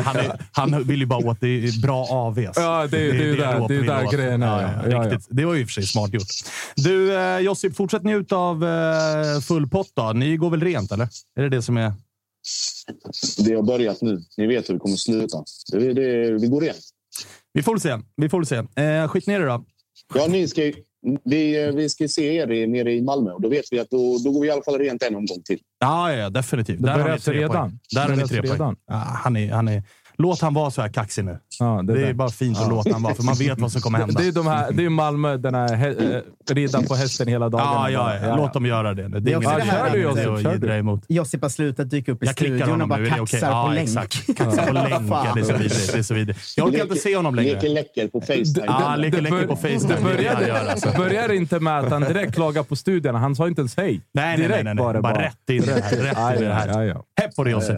Han, 0.04 0.16
är, 0.16 0.40
han 0.52 0.84
vill 0.84 1.00
ju 1.00 1.06
bara 1.06 1.28
åt 1.28 1.40
det 1.42 1.48
är 1.48 1.82
bra 1.82 2.06
AVs. 2.10 2.52
Ja, 2.56 2.88
det 2.88 2.98
är- 3.10 3.14
det 3.14 3.36
där- 3.36 3.54
Robert 3.60 3.68
det 3.68 3.76
är 3.76 3.84
där 3.84 4.06
åt. 4.06 4.14
grejen 4.14 4.44
är, 4.44 4.62
Ja, 4.62 4.62
ja. 4.62 4.90
ja, 4.90 5.04
Ja, 5.04 5.04
riktigt. 5.12 5.28
Det 5.30 5.46
var 5.46 5.54
ju 5.54 5.62
i 5.62 5.64
och 5.64 5.68
för 5.68 5.74
sig 5.74 5.84
smart 5.84 6.14
gjort. 6.14 6.28
Du, 6.76 7.16
eh, 7.18 7.40
Josip, 7.40 7.76
fortsätt 7.76 8.04
njuta 8.04 8.36
av 8.36 8.64
eh, 8.66 9.40
full 9.42 9.68
pott 9.70 9.92
då. 9.94 10.12
Ni 10.14 10.38
går 10.38 10.50
väl 10.50 10.62
rent, 10.62 10.92
eller? 10.92 11.08
Är 11.40 11.42
det 11.44 11.50
det 11.50 11.62
som 11.62 11.78
är... 11.78 11.94
Det 13.38 13.54
har 13.56 13.64
börjat 13.64 14.02
nu. 14.02 14.22
Ni 14.38 14.48
vet 14.48 14.70
hur 14.70 14.74
det 14.74 14.80
kommer 14.80 14.96
sluta. 14.96 15.38
Det, 15.72 15.94
det, 15.94 16.32
vi 16.42 16.48
går 16.48 16.62
rent. 16.62 16.78
Vi 17.54 17.64
får 17.64 17.72
väl 17.74 17.82
se. 17.82 18.00
Vi 18.16 18.30
får 18.30 18.38
väl 18.38 18.46
se. 18.76 18.82
Eh, 18.84 19.08
skit 19.08 19.28
ner 19.28 19.40
det 19.40 19.46
då. 19.46 19.66
Ja, 20.14 20.28
ni 20.30 20.48
ska, 20.48 20.66
ju- 20.66 20.74
vi, 21.24 21.72
vi 21.76 21.90
ska 21.90 22.08
se 22.08 22.36
er 22.36 22.52
i- 22.52 22.68
nere 22.68 22.94
i 22.94 23.02
Malmö 23.02 23.32
och 23.32 23.42
då 23.42 23.50
vet 23.50 23.66
vi 23.72 23.80
att 23.80 23.90
då, 23.90 24.18
då 24.24 24.32
går 24.32 24.42
vi 24.42 24.48
i 24.48 24.52
alla 24.52 24.64
fall 24.64 24.78
rent 24.80 25.04
en 25.04 25.16
omgång 25.16 25.42
till. 25.46 25.60
Ja, 25.80 26.14
ja 26.14 26.30
definitivt. 26.30 26.82
Det 26.82 26.88
Där 26.88 27.00
har 27.00 27.12
ni 27.14 27.20
tre 27.20 27.34
redan. 27.38 27.52
poäng. 27.70 27.80
Där 27.96 28.02
har 28.02 28.10
Det 28.10 28.16
ni 28.16 28.28
tre 28.28 28.42
poäng. 28.42 28.52
redan. 28.52 28.76
Ja, 28.88 28.96
han, 28.96 29.36
är, 29.38 29.52
han 29.52 29.68
är 29.68 29.84
Låt 30.22 30.42
han 30.42 30.54
vara 30.54 30.72
så 30.72 30.82
här 30.82 30.90
kaxig 30.90 31.26
nu. 31.26 31.38
Ja, 31.60 31.82
Det 31.84 31.94
är 31.94 31.98
där. 32.06 32.14
bara 32.14 32.30
fint 32.30 32.58
att 32.58 32.70
låta 32.70 32.92
han 32.94 33.04
vara, 33.04 33.16
för 33.16 33.24
man 33.24 33.36
vet 33.36 33.60
vad 33.60 33.72
som 33.72 33.82
kommer 33.82 34.00
hända. 34.00 34.22
Det 34.22 34.28
är, 34.28 34.32
de 34.32 34.48
här, 34.48 34.72
det 34.72 34.86
är 34.86 34.90
Malmö, 34.90 35.38
den 35.38 35.56
här 35.56 35.68
he- 35.68 36.16
eh, 36.50 36.54
rida 36.56 36.82
på 36.82 36.96
hästen 36.96 37.28
hela 37.28 37.50
dagen. 37.50 37.62
Ja, 37.66 37.90
ja, 37.90 38.28
ja. 38.28 38.36
Låt 38.36 38.54
dem 38.54 38.66
göra 38.66 38.94
det. 38.94 39.08
Det 39.08 39.18
är 39.18 39.20
Det 39.20 39.32
är 39.32 39.36
ingen 39.36 39.38
också 39.38 39.52
idé 39.60 39.66
det 39.66 39.72
här 39.72 39.86
att 40.36 40.44
med- 40.44 40.54
jiddra 40.54 40.78
emot. 40.78 41.04
Josip 41.08 41.42
har 41.42 41.50
slutat 41.50 41.90
dyka 41.90 42.12
upp 42.12 42.24
i 42.24 42.26
Jag 42.26 42.36
klickar 42.36 42.56
studion 42.58 42.82
och 42.82 42.88
bara 42.88 43.00
nu. 43.00 43.06
Det 43.06 43.10
kaxar 43.16 43.50
Ja, 43.50 43.64
på 43.68 43.74
länk. 43.74 43.88
exakt. 43.90 44.38
Kaxar 44.38 44.68
på 44.68 44.74
länk. 44.74 44.90
Ja, 45.10 45.32
det 45.36 45.40
är 45.40 45.44
så 45.44 45.54
vidrigt. 45.54 45.94
Det 45.94 46.00
är 46.00 46.04
så 46.04 46.14
vidrigt. 46.14 46.40
Jag 46.58 46.68
orkar 46.68 46.82
inte 46.84 46.96
se 46.96 47.16
honom 47.16 47.36
Leker 47.36 47.62
längre. 47.62 47.70
läcker 47.74 48.08
på 48.08 48.22
Facetime. 48.22 48.66
Ja, 48.68 48.96
leker 48.96 49.18
Det 49.18 49.24
läcker 49.24 49.48
på 49.48 49.56
Facetime. 49.56 49.94
Det 49.94 50.18
Det 50.18 50.28
är 50.28 50.36
det 50.36 50.46
började, 50.46 50.72
alltså. 50.72 50.90
började 50.98 51.36
inte 51.36 51.60
med 51.60 51.80
att 51.80 51.90
han 51.90 52.02
direkt 52.02 52.36
klagade 52.36 52.68
på 52.68 52.76
studierna. 52.76 53.20
Han 53.20 53.36
sa 53.36 53.48
inte 53.48 53.62
ens 53.62 53.78
hej. 53.78 54.02
Nej, 54.14 54.38
nej, 54.38 54.48
nej. 54.64 54.64
Det 54.64 54.76
Bara 54.76 55.02
bara. 55.02 55.22
rätt 55.22 55.50
in 55.50 55.56
i 55.64 55.66
det 55.66 55.82
här. 55.84 55.98
Rätt 55.98 56.14
Ja, 56.16 56.32
in 56.32 56.38
i 56.38 56.42
det 56.42 56.48
ja, 56.50 56.54
här. 56.54 56.68
ja, 56.68 56.84
ja. 56.84 57.04
Hepp 57.22 57.36
på 57.36 57.44
det, 57.44 57.52
Josip. 57.52 57.78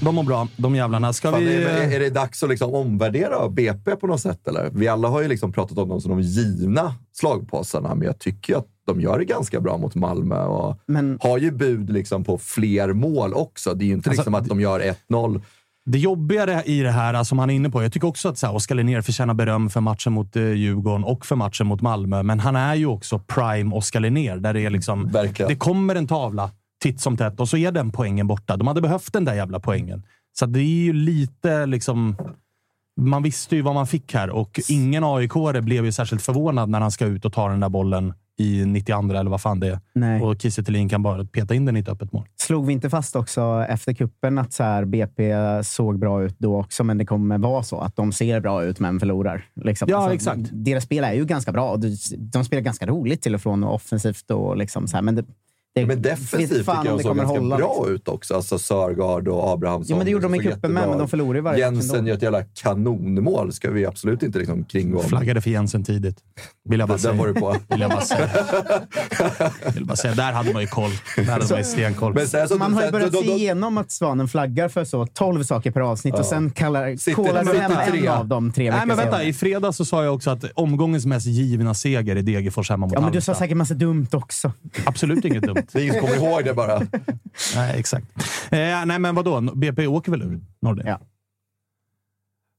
De 0.00 0.14
mår 0.14 0.22
bra, 0.22 0.48
de 0.56 0.74
jävlarna. 0.76 1.12
Ska 1.12 1.30
Fan, 1.30 1.40
vi... 1.40 1.64
är, 1.64 1.92
är 1.92 2.00
det 2.00 2.10
dags 2.10 2.42
att 2.42 2.48
liksom 2.48 2.74
omvärdera 2.74 3.48
BP 3.48 3.96
på 3.96 4.06
något 4.06 4.20
sätt? 4.20 4.48
Eller? 4.48 4.70
Vi 4.72 4.88
alla 4.88 5.08
har 5.08 5.22
ju 5.22 5.28
liksom 5.28 5.52
pratat 5.52 5.78
om 5.78 5.88
dem 5.88 6.00
som 6.00 6.10
de 6.10 6.20
givna 6.20 6.94
slagpåsarna, 7.12 7.94
men 7.94 8.06
jag 8.06 8.18
tycker 8.18 8.56
att 8.56 8.66
de 8.86 9.00
gör 9.00 9.18
det 9.18 9.24
ganska 9.24 9.60
bra 9.60 9.76
mot 9.78 9.94
Malmö 9.94 10.44
och 10.44 10.78
Men- 10.86 11.18
har 11.22 11.38
ju 11.38 11.50
bud 11.50 11.90
liksom 11.90 12.24
på 12.24 12.38
fler 12.38 12.92
mål 12.92 13.34
också. 13.34 13.74
Det 13.74 13.84
är 13.84 13.86
ju 13.86 13.92
inte 13.92 14.10
Alltså, 14.10 14.20
liksom 14.20 14.34
att 14.34 14.48
de 14.48 14.60
gör 14.60 14.80
1-0. 14.80 15.40
Det 15.86 15.98
jobbigare 15.98 16.62
i 16.66 16.80
det 16.80 16.90
här, 16.90 17.24
som 17.24 17.38
han 17.38 17.50
är 17.50 17.54
inne 17.54 17.70
på, 17.70 17.82
jag 17.82 17.92
tycker 17.92 18.08
också 18.08 18.28
att 18.28 18.38
så 18.38 18.46
här, 18.46 18.54
Oskar 18.54 18.74
Linnér 18.74 19.00
förtjänar 19.02 19.34
beröm 19.34 19.70
för 19.70 19.80
matchen 19.80 20.12
mot 20.12 20.36
eh, 20.36 20.42
Djurgården 20.52 21.04
och 21.04 21.26
för 21.26 21.36
matchen 21.36 21.66
mot 21.66 21.80
Malmö, 21.80 22.22
men 22.22 22.40
han 22.40 22.56
är 22.56 22.74
ju 22.74 22.86
också 22.86 23.18
prime 23.18 23.74
Oskar 23.74 24.00
Linnér, 24.00 24.36
där 24.36 24.54
det 24.54 24.60
är 24.60 24.70
liksom... 24.70 25.08
Verkligen. 25.08 25.48
Det 25.48 25.56
kommer 25.56 25.94
en 25.94 26.06
tavla 26.06 26.50
titt 26.82 27.00
som 27.00 27.16
tätt 27.16 27.40
och 27.40 27.48
så 27.48 27.56
är 27.56 27.72
den 27.72 27.92
poängen 27.92 28.26
borta. 28.26 28.56
De 28.56 28.66
hade 28.68 28.80
behövt 28.80 29.12
den 29.12 29.24
där 29.24 29.34
jävla 29.34 29.60
poängen. 29.60 30.02
Så 30.32 30.46
det 30.46 30.60
är 30.60 30.64
ju 30.64 30.92
lite 30.92 31.66
liksom... 31.66 32.16
Man 32.96 33.22
visste 33.22 33.56
ju 33.56 33.62
vad 33.62 33.74
man 33.74 33.86
fick 33.86 34.14
här 34.14 34.30
och 34.30 34.60
ingen 34.68 35.04
aik 35.04 35.32
blev 35.62 35.84
ju 35.84 35.92
särskilt 35.92 36.22
förvånad 36.22 36.68
när 36.68 36.80
han 36.80 36.90
ska 36.90 37.06
ut 37.06 37.24
och 37.24 37.32
ta 37.32 37.48
den 37.48 37.60
där 37.60 37.68
bollen 37.68 38.14
i 38.38 38.64
92 38.66 38.98
eller 38.98 39.30
vad 39.30 39.40
fan 39.40 39.60
det 39.60 39.68
är. 39.68 39.80
Nej. 39.92 40.22
Och 40.22 40.42
Kiese 40.42 40.88
kan 40.90 41.02
bara 41.02 41.24
peta 41.24 41.54
in 41.54 41.64
den 41.64 41.76
i 41.76 41.80
ett 41.80 41.88
öppet 41.88 42.12
mål. 42.12 42.26
Slog 42.36 42.66
vi 42.66 42.72
inte 42.72 42.90
fast 42.90 43.16
också 43.16 43.64
efter 43.68 43.94
kuppen 43.94 44.38
att 44.38 44.52
så 44.52 44.62
här, 44.62 44.84
BP 44.84 45.34
såg 45.64 45.98
bra 45.98 46.22
ut 46.22 46.34
då 46.38 46.60
också, 46.60 46.84
men 46.84 46.98
det 46.98 47.04
kommer 47.04 47.38
vara 47.38 47.62
så 47.62 47.80
att 47.80 47.96
de 47.96 48.12
ser 48.12 48.40
bra 48.40 48.64
ut 48.64 48.80
men 48.80 49.00
förlorar? 49.00 49.44
Liksom. 49.54 49.88
Ja, 49.90 50.12
exakt. 50.12 50.48
Deras 50.52 50.84
spel 50.84 51.04
är 51.04 51.12
ju 51.12 51.24
ganska 51.24 51.52
bra. 51.52 51.76
De 52.18 52.44
spelar 52.44 52.62
ganska 52.62 52.86
roligt 52.86 53.22
till 53.22 53.34
och 53.34 53.40
från 53.40 53.64
och 53.64 53.74
offensivt. 53.74 54.30
Och 54.30 54.56
liksom 54.56 54.88
så 54.88 54.96
här, 54.96 55.02
men 55.02 55.14
det, 55.14 55.24
det, 55.74 55.86
Men 55.86 56.02
defensivt 56.02 56.50
tycker 56.50 56.72
jag 56.74 56.84
det 56.84 56.88
såg 56.88 57.02
kommer 57.02 57.22
ganska 57.22 57.38
hålla, 57.40 57.56
bra 57.56 57.74
liksom. 57.78 57.94
ut 57.94 58.08
också. 58.08 58.34
Alltså 58.34 58.58
Sörgard 58.58 59.28
och 59.28 59.48
Abrahamsson. 59.52 59.86
Ja, 59.90 59.96
men 59.96 60.04
det 60.04 60.10
gjorde 60.12 60.22
de 60.24 60.34
i 60.34 60.38
cupen 60.38 60.72
med, 60.72 60.88
men 60.88 60.98
de 60.98 61.08
förlorade 61.08 61.38
ju 61.38 61.42
varje 61.42 61.70
match 61.70 61.74
Jensen 61.84 62.06
gör 62.06 62.14
ett 62.14 62.22
jävla 62.22 62.42
kanonmål. 62.42 63.52
ska 63.52 63.70
vi 63.70 63.86
absolut 63.86 64.22
inte 64.22 64.38
liksom 64.38 64.64
kringgå. 64.64 65.00
Flaggade 65.02 65.40
för 65.40 65.50
Jensen 65.50 65.84
tidigt. 65.84 66.16
Vill 66.68 66.80
jag 66.80 66.88
bara 66.88 66.94
Den 66.94 67.00
säga. 67.02 67.14
var 67.14 67.26
du 67.28 67.34
på. 67.34 67.56
Vill 67.68 67.80
jag 67.80 67.90
bara 67.90 68.00
säga. 68.00 68.28
Vill 69.74 69.84
bara 69.86 69.96
säga. 69.96 70.14
Där 70.14 70.32
hade 70.32 70.52
man 70.52 70.62
ju 70.62 70.68
koll. 70.68 70.90
Där 71.16 71.24
hade 71.24 71.46
man 71.50 71.58
ju 71.58 71.64
stenkoll. 71.64 72.14
Men 72.14 72.28
sen 72.28 72.48
så, 72.48 72.56
Man 72.56 72.74
har 72.74 72.84
ju 72.84 72.90
börjat 72.90 73.12
då- 73.12 73.22
se 73.22 73.32
igenom 73.32 73.78
att 73.78 73.90
Svanen 73.90 74.28
flaggar 74.28 74.68
för 74.68 74.84
så 74.84 75.06
12 75.06 75.44
saker 75.44 75.70
per 75.70 75.80
avsnitt 75.80 76.14
och 76.14 76.24
sen 76.26 76.50
kallar, 76.50 76.96
Sitter- 76.96 77.12
kollar 77.14 77.44
du 77.44 77.58
hem 77.58 77.72
en 77.72 77.90
tre. 77.90 78.08
av 78.08 78.26
dem 78.28 78.52
tre 78.52 78.64
Nej, 78.64 78.72
veckor 78.72 78.86
men 78.86 78.96
vänta. 78.96 79.12
senare. 79.12 79.28
I 79.28 79.32
fredags 79.32 79.76
så 79.76 79.84
sa 79.84 80.04
jag 80.04 80.14
också 80.14 80.30
att 80.30 80.44
omgångens 80.54 81.06
mest 81.06 81.26
givna 81.26 81.74
seger 81.74 82.16
är 82.16 82.22
Degerfors 82.22 82.70
hemma 82.70 82.86
mot 82.86 82.94
Ja, 82.94 83.00
men 83.00 83.12
du 83.12 83.20
sa 83.20 83.34
säkert 83.34 83.56
massa 83.56 83.74
dumt 83.74 84.06
också. 84.12 84.52
Absolut 84.84 85.24
inget 85.24 85.42
dumt. 85.42 85.56
Det 85.72 85.78
är 85.78 85.82
ingen 85.82 85.94
som 85.94 86.02
kommer 86.08 86.16
ihåg 86.30 86.44
det 86.44 86.54
bara. 86.54 86.78
Nej, 87.56 87.78
exakt. 87.80 88.06
Eh, 88.50 88.58
nej, 88.86 88.98
men 88.98 89.14
vadå? 89.14 89.40
BP 89.40 89.86
åker 89.86 90.10
väl 90.10 90.22
ur 90.22 90.40
Nordin? 90.62 90.86
Ja. 90.86 91.00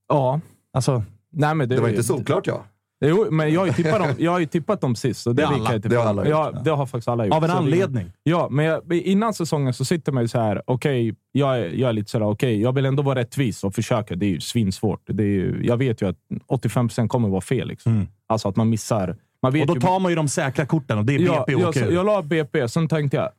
Ja. 0.10 0.40
Alltså, 0.74 1.04
Nej, 1.34 1.56
men 1.56 1.70
det, 1.70 1.76
Det 1.76 1.82
var 1.82 1.90
inte 1.90 2.04
solklart 2.04 2.48
ja. 2.48 2.64
Jo, 3.06 3.28
men 3.32 3.54
jag 3.54 3.62
har 3.62 3.68
ju 3.68 3.74
tippat 3.74 4.00
dem, 4.00 4.10
jag 4.18 4.32
har 4.32 4.40
ju 4.40 4.46
tippat 4.46 4.82
dem 4.82 4.96
sist. 4.96 5.22
Så 5.22 5.34
det, 5.34 5.42
Det 5.42 5.48
alla. 5.48 5.72
jag 5.74 5.82
Det 5.82 5.96
har 5.96 6.06
alla 6.06 6.22
gjort, 6.22 6.30
ja, 6.32 6.52
det 6.64 6.72
har 6.72 6.86
faktiskt 6.86 7.08
alla 7.08 7.26
gjort. 7.26 7.34
av 7.36 7.44
en 7.44 7.50
Så 7.50 7.56
det- 7.56 7.60
anledning. 7.60 8.12
Ja, 8.24 8.48
men 8.52 8.66
jag, 8.66 8.94
innan 8.94 9.34
säsongen 9.34 9.74
så 9.74 9.86
sitter 9.86 10.12
man 10.12 10.24
ju 10.24 10.28
så 10.28 10.40
här. 10.40 10.62
Okej, 10.66 11.16
jag, 11.32 11.58
är, 11.60 11.70
jag 11.70 11.90
är 11.90 11.94
lite 11.94 12.10
sådär, 12.12 12.26
okej, 12.26 12.62
jag 12.62 12.74
vill 12.76 12.86
ändå 12.86 13.04
vara 13.04 13.20
rättvis 13.20 13.64
och 13.64 13.76
försöka. 13.76 14.16
Det 14.16 14.26
är 14.26 14.30
ju 14.30 14.40
svinsvårt. 14.40 15.02
Det 15.06 15.24
är 15.24 15.28
ju, 15.28 15.62
jag 15.64 15.78
vet 15.78 16.02
ju 16.02 16.10
att 16.10 16.18
85% 16.48 17.08
kommer 17.08 17.30
vara 17.30 17.42
fel. 17.42 17.68
Liksom. 17.68 17.92
Mm. 17.94 18.08
Alltså 18.28 18.48
att 18.50 18.56
man 18.56 18.70
missar. 18.70 19.16
Man 19.42 19.54
vet 19.54 19.62
Och 19.62 19.68
då 19.68 19.74
ju, 19.74 19.80
tar 19.80 20.00
man 20.00 20.12
ju 20.12 20.16
de 20.16 20.28
säkra 20.28 20.66
korten 20.66 20.98
och 20.98 21.06
det 21.06 21.16
är 21.16 21.20
ja, 21.20 21.44
BP 21.48 21.52
jag, 21.52 21.70
åker 21.70 21.88
ur. 21.88 21.92
jag 21.92 22.06
la 22.06 22.22
BP, 22.22 22.68
sen 22.68 22.88
tänkte 22.88 23.18
jag 23.18 23.30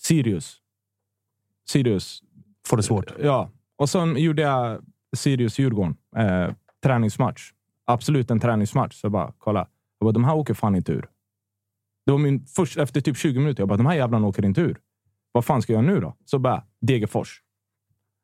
Sirius. 0.00 0.56
Sirius. 1.68 2.22
Får 2.66 2.76
det 2.76 2.82
svårt. 2.82 3.12
Ja, 3.22 3.50
och 3.76 3.90
sen 3.90 4.16
gjorde 4.16 4.42
jag 4.42 4.82
Sirius-Djurgården. 5.16 5.96
Eh, 6.16 6.54
träningsmatch. 6.82 7.52
Absolut 7.84 8.30
en 8.30 8.40
träningsmatch. 8.40 8.94
Så 9.00 9.04
jag 9.04 9.12
bara, 9.12 9.32
kolla. 9.38 9.66
Jag 9.98 10.06
bara, 10.06 10.12
de 10.12 10.24
här 10.24 10.34
åker 10.34 10.54
fan 10.54 10.76
inte 10.76 10.92
ur. 10.92 11.08
Det 12.06 12.12
var 12.12 12.18
min 12.18 12.46
först, 12.46 12.76
efter 12.78 13.00
typ 13.00 13.16
20 13.16 13.38
minuter. 13.38 13.60
Jag 13.60 13.68
bara, 13.68 13.76
de 13.76 13.86
här 13.86 13.94
jävlarna 13.94 14.26
åker 14.26 14.44
inte 14.44 14.60
ur. 14.60 14.78
Vad 15.32 15.44
fan 15.44 15.62
ska 15.62 15.72
jag 15.72 15.84
göra 15.84 15.94
nu 15.94 16.00
då? 16.00 16.16
Så 16.24 16.38
bara, 16.38 16.64
Degerfors. 16.80 17.42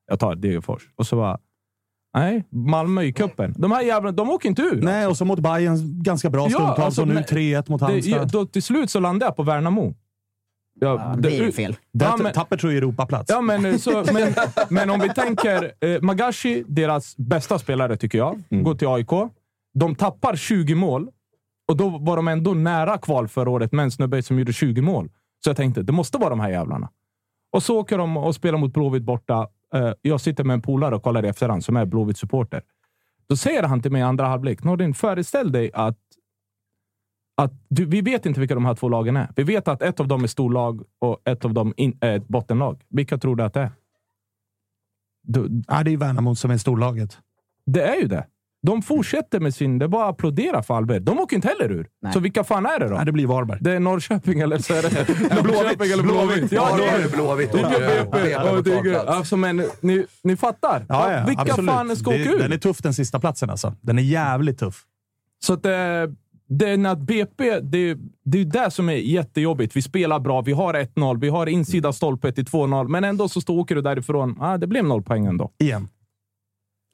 Jag 0.06 0.20
tar 0.20 0.34
Degerfors. 0.34 0.90
Och 0.94 1.06
så 1.06 1.16
bara, 1.16 1.38
nej, 2.16 2.44
Malmö 2.50 3.02
i 3.02 3.12
cupen. 3.12 3.54
De 3.58 3.72
här 3.72 3.82
jävlarna, 3.82 4.16
de 4.16 4.30
åker 4.30 4.48
inte 4.48 4.62
ur. 4.62 4.80
Nej, 4.82 5.06
och 5.06 5.16
så 5.16 5.24
mot 5.24 5.38
Bayern 5.40 6.02
ganska 6.02 6.30
bra 6.30 6.42
Ja, 6.42 6.50
stundtals 6.50 6.78
alltså, 6.78 7.02
och 7.02 7.08
nu 7.08 7.14
nej, 7.14 7.24
3-1 7.24 7.70
mot 7.70 7.80
det, 7.80 7.86
Halmstad. 7.86 8.30
då, 8.32 8.46
till 8.46 8.62
slut 8.62 8.90
så 8.90 9.00
landade 9.00 9.28
jag 9.28 9.36
på 9.36 9.42
Värnamo. 9.42 9.94
Ja, 10.80 10.88
Ja, 11.14 11.16
det 11.18 11.36
är 11.36 11.42
ju 11.44 11.52
fel. 11.52 11.76
Ja, 11.92 12.16
men- 12.22 12.32
Tapper 12.32 12.56
tror 12.56 12.72
jag 12.72 12.78
Europaplats. 12.78 13.30
Ja, 13.30 13.40
men, 13.40 13.78
så, 13.78 14.04
men, 14.12 14.34
men 14.68 14.90
om 14.90 15.00
vi 15.00 15.08
tänker 15.08 15.72
eh, 15.80 16.00
Magashi, 16.02 16.64
deras 16.66 17.16
bästa 17.16 17.58
spelare 17.58 17.96
tycker 17.96 18.18
jag, 18.18 18.42
går 18.50 18.74
till 18.74 18.88
AIK. 18.88 19.30
De 19.74 19.94
tappar 19.94 20.36
20 20.36 20.74
mål 20.74 21.08
och 21.68 21.76
då 21.76 21.88
var 21.88 22.16
de 22.16 22.28
ändå 22.28 22.54
nära 22.54 22.98
kval 22.98 23.28
förra 23.28 23.50
året 23.50 23.72
med 23.72 23.82
en 23.82 23.90
snubbe 23.90 24.22
som 24.22 24.38
gjorde 24.38 24.52
20 24.52 24.80
mål. 24.80 25.08
Så 25.44 25.50
jag 25.50 25.56
tänkte, 25.56 25.82
det 25.82 25.92
måste 25.92 26.18
vara 26.18 26.30
de 26.30 26.40
här 26.40 26.50
jävlarna. 26.50 26.88
Och 27.52 27.62
så 27.62 27.78
åker 27.80 27.98
de 27.98 28.16
och 28.16 28.34
spelar 28.34 28.58
mot 28.58 28.72
Blåvitt 28.72 29.02
borta. 29.02 29.48
Eh, 29.74 29.92
jag 30.02 30.20
sitter 30.20 30.44
med 30.44 30.54
en 30.54 30.62
polare 30.62 30.94
och 30.96 31.02
kollar 31.02 31.24
i 31.24 31.28
efterhand 31.28 31.64
som 31.64 31.76
är 31.76 31.84
Blåvitt-supporter. 31.84 32.62
Då 33.28 33.36
säger 33.36 33.62
han 33.62 33.82
till 33.82 33.92
mig 33.92 34.00
i 34.00 34.04
andra 34.04 34.26
halvlek, 34.26 34.64
Nordin, 34.64 34.94
föreställ 34.94 35.52
dig 35.52 35.70
att 35.74 35.98
att 37.42 37.52
du, 37.68 37.84
vi 37.84 38.00
vet 38.00 38.26
inte 38.26 38.40
vilka 38.40 38.54
de 38.54 38.64
här 38.64 38.74
två 38.74 38.88
lagen 38.88 39.16
är. 39.16 39.28
Vi 39.36 39.42
vet 39.42 39.68
att 39.68 39.82
ett 39.82 40.00
av 40.00 40.08
dem 40.08 40.22
är 40.22 40.26
storlag 40.28 40.82
och 40.98 41.28
ett 41.28 41.44
av 41.44 41.54
dem 41.54 41.74
in, 41.76 41.98
är 42.00 42.16
ett 42.16 42.28
bottenlag. 42.28 42.84
Vilka 42.88 43.18
tror 43.18 43.36
du 43.36 43.42
att 43.44 43.54
det 43.54 43.60
är? 43.60 43.70
Du, 45.22 45.62
Ja, 45.68 45.82
det 45.82 45.92
är 45.92 45.96
Värnamo 45.96 46.34
som 46.34 46.50
är 46.50 46.56
storlaget. 46.58 47.18
det 47.66 47.82
är 47.82 47.96
ju 47.96 48.08
det. 48.08 48.26
De 48.66 48.82
fortsätter 48.82 49.40
med 49.40 49.54
sin... 49.54 49.78
Det 49.78 49.84
är 49.84 49.88
bara 49.88 50.04
att 50.04 50.10
applådera 50.10 50.62
för 50.62 50.74
Albert. 50.74 51.02
De 51.02 51.20
åker 51.20 51.36
inte 51.36 51.48
heller 51.48 51.72
ur. 51.72 51.86
Nej. 52.02 52.12
Så 52.12 52.20
vilka 52.20 52.44
fan 52.44 52.66
är 52.66 52.80
det 52.80 52.88
då? 52.88 52.94
Nej, 52.94 53.04
det 53.04 53.12
blir 53.12 53.26
Varberg. 53.26 53.58
Det 53.60 53.72
är 53.72 53.80
Norrköping 53.80 54.40
eller 54.40 54.58
så 54.58 54.74
är 54.74 54.82
det 54.82 54.88
Norrköping 55.42 55.92
eller 55.92 56.02
Blåvitt. 56.02 56.52
Ja, 56.52 56.76
det 56.76 56.84
är 56.84 57.02
det 57.02 57.12
Blåvitt 57.12 57.54
och 57.54 58.82
BP. 58.82 58.96
Alltså, 58.96 59.36
men 59.36 59.62
ni, 59.80 60.06
ni 60.22 60.36
fattar. 60.36 60.86
Ja, 60.88 61.12
ja, 61.12 61.24
vilka 61.26 61.42
absolut. 61.42 61.70
fan 61.70 61.96
ska 61.96 62.10
åka 62.10 62.18
ur? 62.18 62.38
Den 62.38 62.52
är 62.52 62.58
tuff 62.58 62.82
den 62.82 62.94
sista 62.94 63.20
platsen 63.20 63.50
alltså. 63.50 63.74
Den 63.80 63.98
är 63.98 64.02
jävligt 64.02 64.58
tuff. 64.58 64.84
Så 65.44 65.52
att, 65.52 65.66
eh, 65.66 65.72
det 66.48 66.70
är 66.70 66.86
att 66.86 66.98
BP, 66.98 67.60
det, 67.60 67.98
det 68.24 68.38
är 68.38 68.42
ju 68.42 68.44
det 68.44 68.70
som 68.70 68.88
är 68.88 68.94
jättejobbigt. 68.94 69.76
Vi 69.76 69.82
spelar 69.82 70.20
bra, 70.20 70.40
vi 70.40 70.52
har 70.52 70.74
1-0, 70.74 71.20
vi 71.20 71.28
har 71.28 71.46
insida 71.46 71.92
stolpe 71.92 72.32
till 72.32 72.44
2-0, 72.44 72.88
men 72.88 73.04
ändå 73.04 73.28
så 73.28 73.40
står, 73.40 73.58
åker 73.58 73.74
du 73.74 73.82
därifrån. 73.82 74.38
Ah, 74.40 74.58
det 74.58 74.66
blev 74.66 74.84
noll 74.84 75.02
poäng 75.02 75.26
ändå. 75.26 75.50
Igen. 75.58 75.88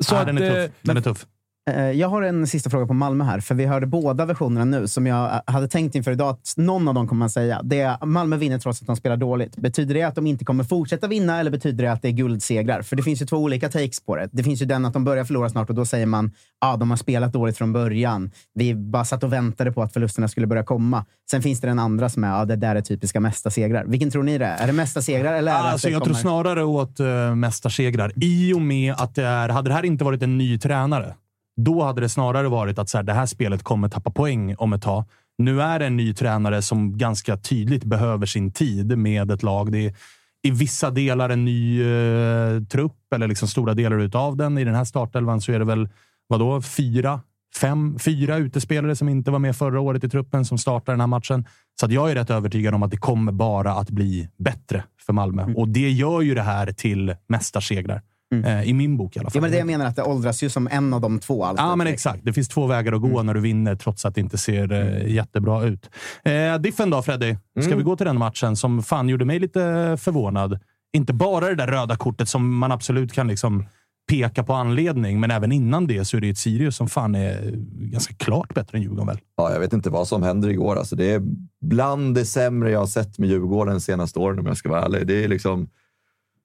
Så 0.05 0.15
ja, 0.15 0.21
att, 0.21 0.27
den 0.27 0.39
är 0.39 0.43
eh, 0.43 0.67
tuff. 0.67 0.75
Den 0.83 0.97
är 0.97 1.01
tuff. 1.01 1.27
Eh, 1.71 1.91
Jag 1.91 2.09
har 2.09 2.23
en 2.23 2.47
sista 2.47 2.71
fråga 2.71 2.87
på 2.87 2.95
Malmö 2.95 3.25
här, 3.25 3.41
för 3.41 3.55
vi 3.55 3.67
hörde 3.67 3.87
båda 3.87 4.25
versionerna 4.25 4.65
nu 4.65 4.89
som 4.89 5.07
jag 5.07 5.35
eh, 5.35 5.41
hade 5.47 5.69
tänkt 5.69 5.95
inför 5.95 6.11
idag 6.11 6.29
att 6.29 6.55
någon 6.57 6.89
av 6.89 6.95
dem 6.95 7.09
kommer 7.09 7.19
man 7.19 7.31
säga. 7.31 7.61
Det 7.65 7.81
är 7.81 8.07
Malmö 8.07 8.37
vinner 8.37 8.59
trots 8.59 8.81
att 8.81 8.87
de 8.87 8.97
spelar 8.97 9.17
dåligt. 9.17 9.57
Betyder 9.57 9.95
det 9.95 10.03
att 10.03 10.15
de 10.15 10.27
inte 10.27 10.45
kommer 10.45 10.65
fortsätta 10.65 11.07
vinna 11.07 11.41
eller 11.41 11.51
betyder 11.51 11.85
det 11.85 11.93
att 11.93 12.03
det 12.03 12.09
är 12.09 12.13
guldsegrar? 12.13 12.83
För 12.83 12.97
det 12.97 13.03
finns 13.03 13.23
ju 13.23 13.27
två 13.27 13.37
olika 13.37 13.69
takes 13.69 14.01
på 14.01 14.17
det. 14.17 14.29
Det 14.33 14.43
finns 14.43 14.63
ju 14.63 14.67
den 14.67 14.85
att 14.85 14.93
de 14.93 15.05
börjar 15.05 15.25
förlora 15.25 15.49
snart 15.49 15.69
och 15.69 15.75
då 15.75 15.85
säger 15.85 16.07
man 16.07 16.33
ja, 16.61 16.77
de 16.77 16.91
har 16.91 16.97
spelat 16.97 17.33
dåligt 17.33 17.59
från 17.59 17.73
början. 17.73 18.31
Vi 18.55 18.75
bara 18.75 19.05
satt 19.05 19.25
och 19.25 19.33
väntade 19.33 19.73
på 19.73 19.83
att 19.83 19.93
förlusterna 19.93 20.29
skulle 20.29 20.47
börja 20.47 20.65
komma. 20.65 21.05
Sen 21.31 21.43
finns 21.43 21.61
det 21.61 21.67
den 21.67 21.79
andra 21.79 22.09
som 22.09 22.25
är 22.25 22.29
ja, 22.29 22.45
det 22.45 22.57
där 22.57 22.77
är 22.77 22.81
typiska 22.81 23.21
mesta 23.21 23.51
segrar. 23.51 23.85
Vilken 23.85 24.11
tror 24.11 24.23
ni 24.23 24.39
det 24.39 24.47
är? 24.47 24.63
Är 24.63 24.67
det 24.67 24.73
mesta 24.73 25.03
segrar 25.03 25.35
eller 25.35 25.53
är 25.53 25.63
det 25.63 25.71
Alltså, 25.71 25.89
det 25.89 25.93
jag 25.93 26.05
tror 26.05 26.15
kommer... 26.15 26.21
snarare 26.23 26.65
åt 26.65 27.01
uh, 27.01 27.35
mästarsegrar. 27.35 28.13
I 28.17 28.53
och 28.53 28.61
med 28.63 28.95
att 28.99 29.15
det 29.15 29.25
är... 29.25 29.49
Hade 29.49 29.71
det 29.71 29.75
här 29.75 29.85
inte 29.85 30.05
varit 30.05 30.23
en 30.23 30.39
ny 30.39 30.59
tränare, 30.59 31.15
då 31.57 31.83
hade 31.83 32.01
det 32.01 32.09
snarare 32.09 32.49
varit 32.49 32.79
att 32.79 32.89
så 32.89 32.99
här, 32.99 33.03
det 33.03 33.13
här 33.13 33.27
spelet 33.27 33.63
kommer 33.63 33.89
tappa 33.89 34.11
poäng 34.11 34.55
om 34.59 34.73
ett 34.73 34.83
tag. 34.83 35.05
Nu 35.39 35.63
är 35.63 35.79
det 35.79 35.87
en 35.87 35.97
ny 35.97 36.15
tränare 36.15 36.63
som 36.63 36.99
ganska 36.99 37.37
tydligt 37.37 37.85
behöver 37.85 38.27
sin 38.27 38.53
tid 38.53 38.99
med 38.99 39.31
ett 39.31 39.43
lag. 39.43 39.73
Det 39.73 39.87
är 39.87 39.95
i 40.43 40.51
vissa 40.51 40.91
delar 40.91 41.31
en 41.31 41.45
ny 41.45 41.83
eh, 41.83 42.63
trupp, 42.63 43.13
eller 43.15 43.29
liksom 43.29 43.49
stora 43.49 43.75
delar 43.75 43.99
utav 43.99 44.37
den. 44.37 44.59
I 44.59 44.65
den 44.65 44.75
här 44.75 44.85
startelvan 44.85 45.41
så 45.41 45.53
är 45.53 45.59
det 45.59 45.65
väl 45.65 45.89
vadå, 46.29 46.63
fyra, 46.63 47.21
fem, 47.61 47.99
fyra 47.99 48.37
utespelare 48.37 48.97
som 48.97 49.09
inte 49.09 49.31
var 49.31 49.39
med 49.39 49.57
förra 49.57 49.81
året 49.81 50.05
i 50.05 50.09
truppen 50.09 50.45
som 50.45 50.59
startar 50.59 50.93
den 50.93 51.01
här 51.01 51.07
matchen. 51.07 51.47
Så 51.81 51.87
att 51.87 51.93
jag 51.93 52.11
är 52.11 52.15
rätt 52.15 52.31
övertygad 52.31 52.75
om 52.75 52.83
att 52.83 52.91
det 52.91 52.97
kommer 52.97 53.33
bara 53.33 53.73
att 53.73 53.91
bli 53.91 54.29
bättre 54.39 54.85
för 55.07 55.13
Malmö. 55.13 55.55
Och 55.57 55.69
det 55.69 55.91
gör 55.91 56.21
ju 56.21 56.35
det 56.35 56.43
här 56.43 56.73
till 56.73 57.15
mästarsegrar. 57.27 58.03
Eh, 58.33 58.63
I 58.63 58.73
min 58.73 58.97
bok 58.97 59.17
i 59.17 59.19
alla 59.19 59.31
fall. 59.31 59.37
Ja, 59.37 59.41
men 59.41 59.51
det 59.51 59.59
jag 59.59 59.67
menar 59.67 59.87
att 59.87 59.97
det 59.97 60.03
åldras 60.03 60.43
ju 60.43 60.51
som 60.51 60.69
en 60.71 60.95
av 60.95 61.01
de 61.01 61.19
två. 61.19 61.45
Alltid. 61.45 61.65
Ja, 61.65 61.77
men 61.77 61.87
exakt. 61.87 62.25
Det 62.25 62.33
finns 62.33 62.49
två 62.49 62.67
vägar 62.67 62.93
att 62.93 63.01
gå 63.01 63.23
när 63.23 63.35
du 63.35 63.41
vinner, 63.41 63.77
trots 63.77 64.05
att 64.05 64.15
det 64.15 64.21
inte 64.21 64.39
ser 64.39 64.73
eh, 64.73 65.13
jättebra 65.13 65.65
ut. 65.65 65.91
Eh, 66.25 66.59
diffen 66.59 66.91
då, 66.91 67.03
Freddy? 67.03 67.37
Ska 67.61 67.77
vi 67.77 67.83
gå 67.83 67.97
till 67.97 68.07
den 68.07 68.19
matchen 68.19 68.57
som 68.57 68.83
fan 68.83 69.09
gjorde 69.09 69.25
mig 69.25 69.39
lite 69.39 69.61
förvånad? 70.01 70.59
Inte 70.93 71.13
bara 71.13 71.49
det 71.49 71.55
där 71.55 71.67
röda 71.67 71.97
kortet 71.97 72.29
som 72.29 72.59
man 72.59 72.73
absolut 72.73 73.13
kan 73.13 73.29
liksom 73.29 73.65
peka 74.11 74.45
på 74.45 74.53
anledning, 74.53 75.21
men 75.21 75.31
även 75.31 75.53
innan 75.53 75.87
det 75.87 76.05
så 76.05 76.17
är 76.17 76.21
det 76.21 76.29
ett 76.31 76.39
Sirius 76.39 76.77
som 76.77 76.89
fan 76.89 77.15
är 77.15 77.53
ganska 77.75 78.15
klart 78.15 78.55
bättre 78.55 78.79
än 78.79 78.83
Djurgården 78.83 79.07
väl? 79.07 79.19
Ja, 79.37 79.53
jag 79.53 79.61
vet 79.61 79.73
inte 79.73 79.91
vad 79.91 80.09
som 80.09 80.23
händer 80.23 80.49
igår. 80.49 80.77
Alltså, 80.77 80.97
det 80.97 81.11
är 81.11 81.23
bland 81.61 82.15
det 82.15 82.25
sämre 82.25 82.71
jag 82.71 82.79
har 82.79 82.87
sett 82.87 83.19
med 83.19 83.29
Djurgården 83.29 83.75
de 83.75 83.81
senaste 83.81 84.19
åren 84.19 84.39
om 84.39 84.47
jag 84.47 84.57
ska 84.57 84.69
vara 84.69 84.83
ärlig. 84.83 85.07
Det 85.07 85.25
är 85.25 85.29
liksom 85.29 85.69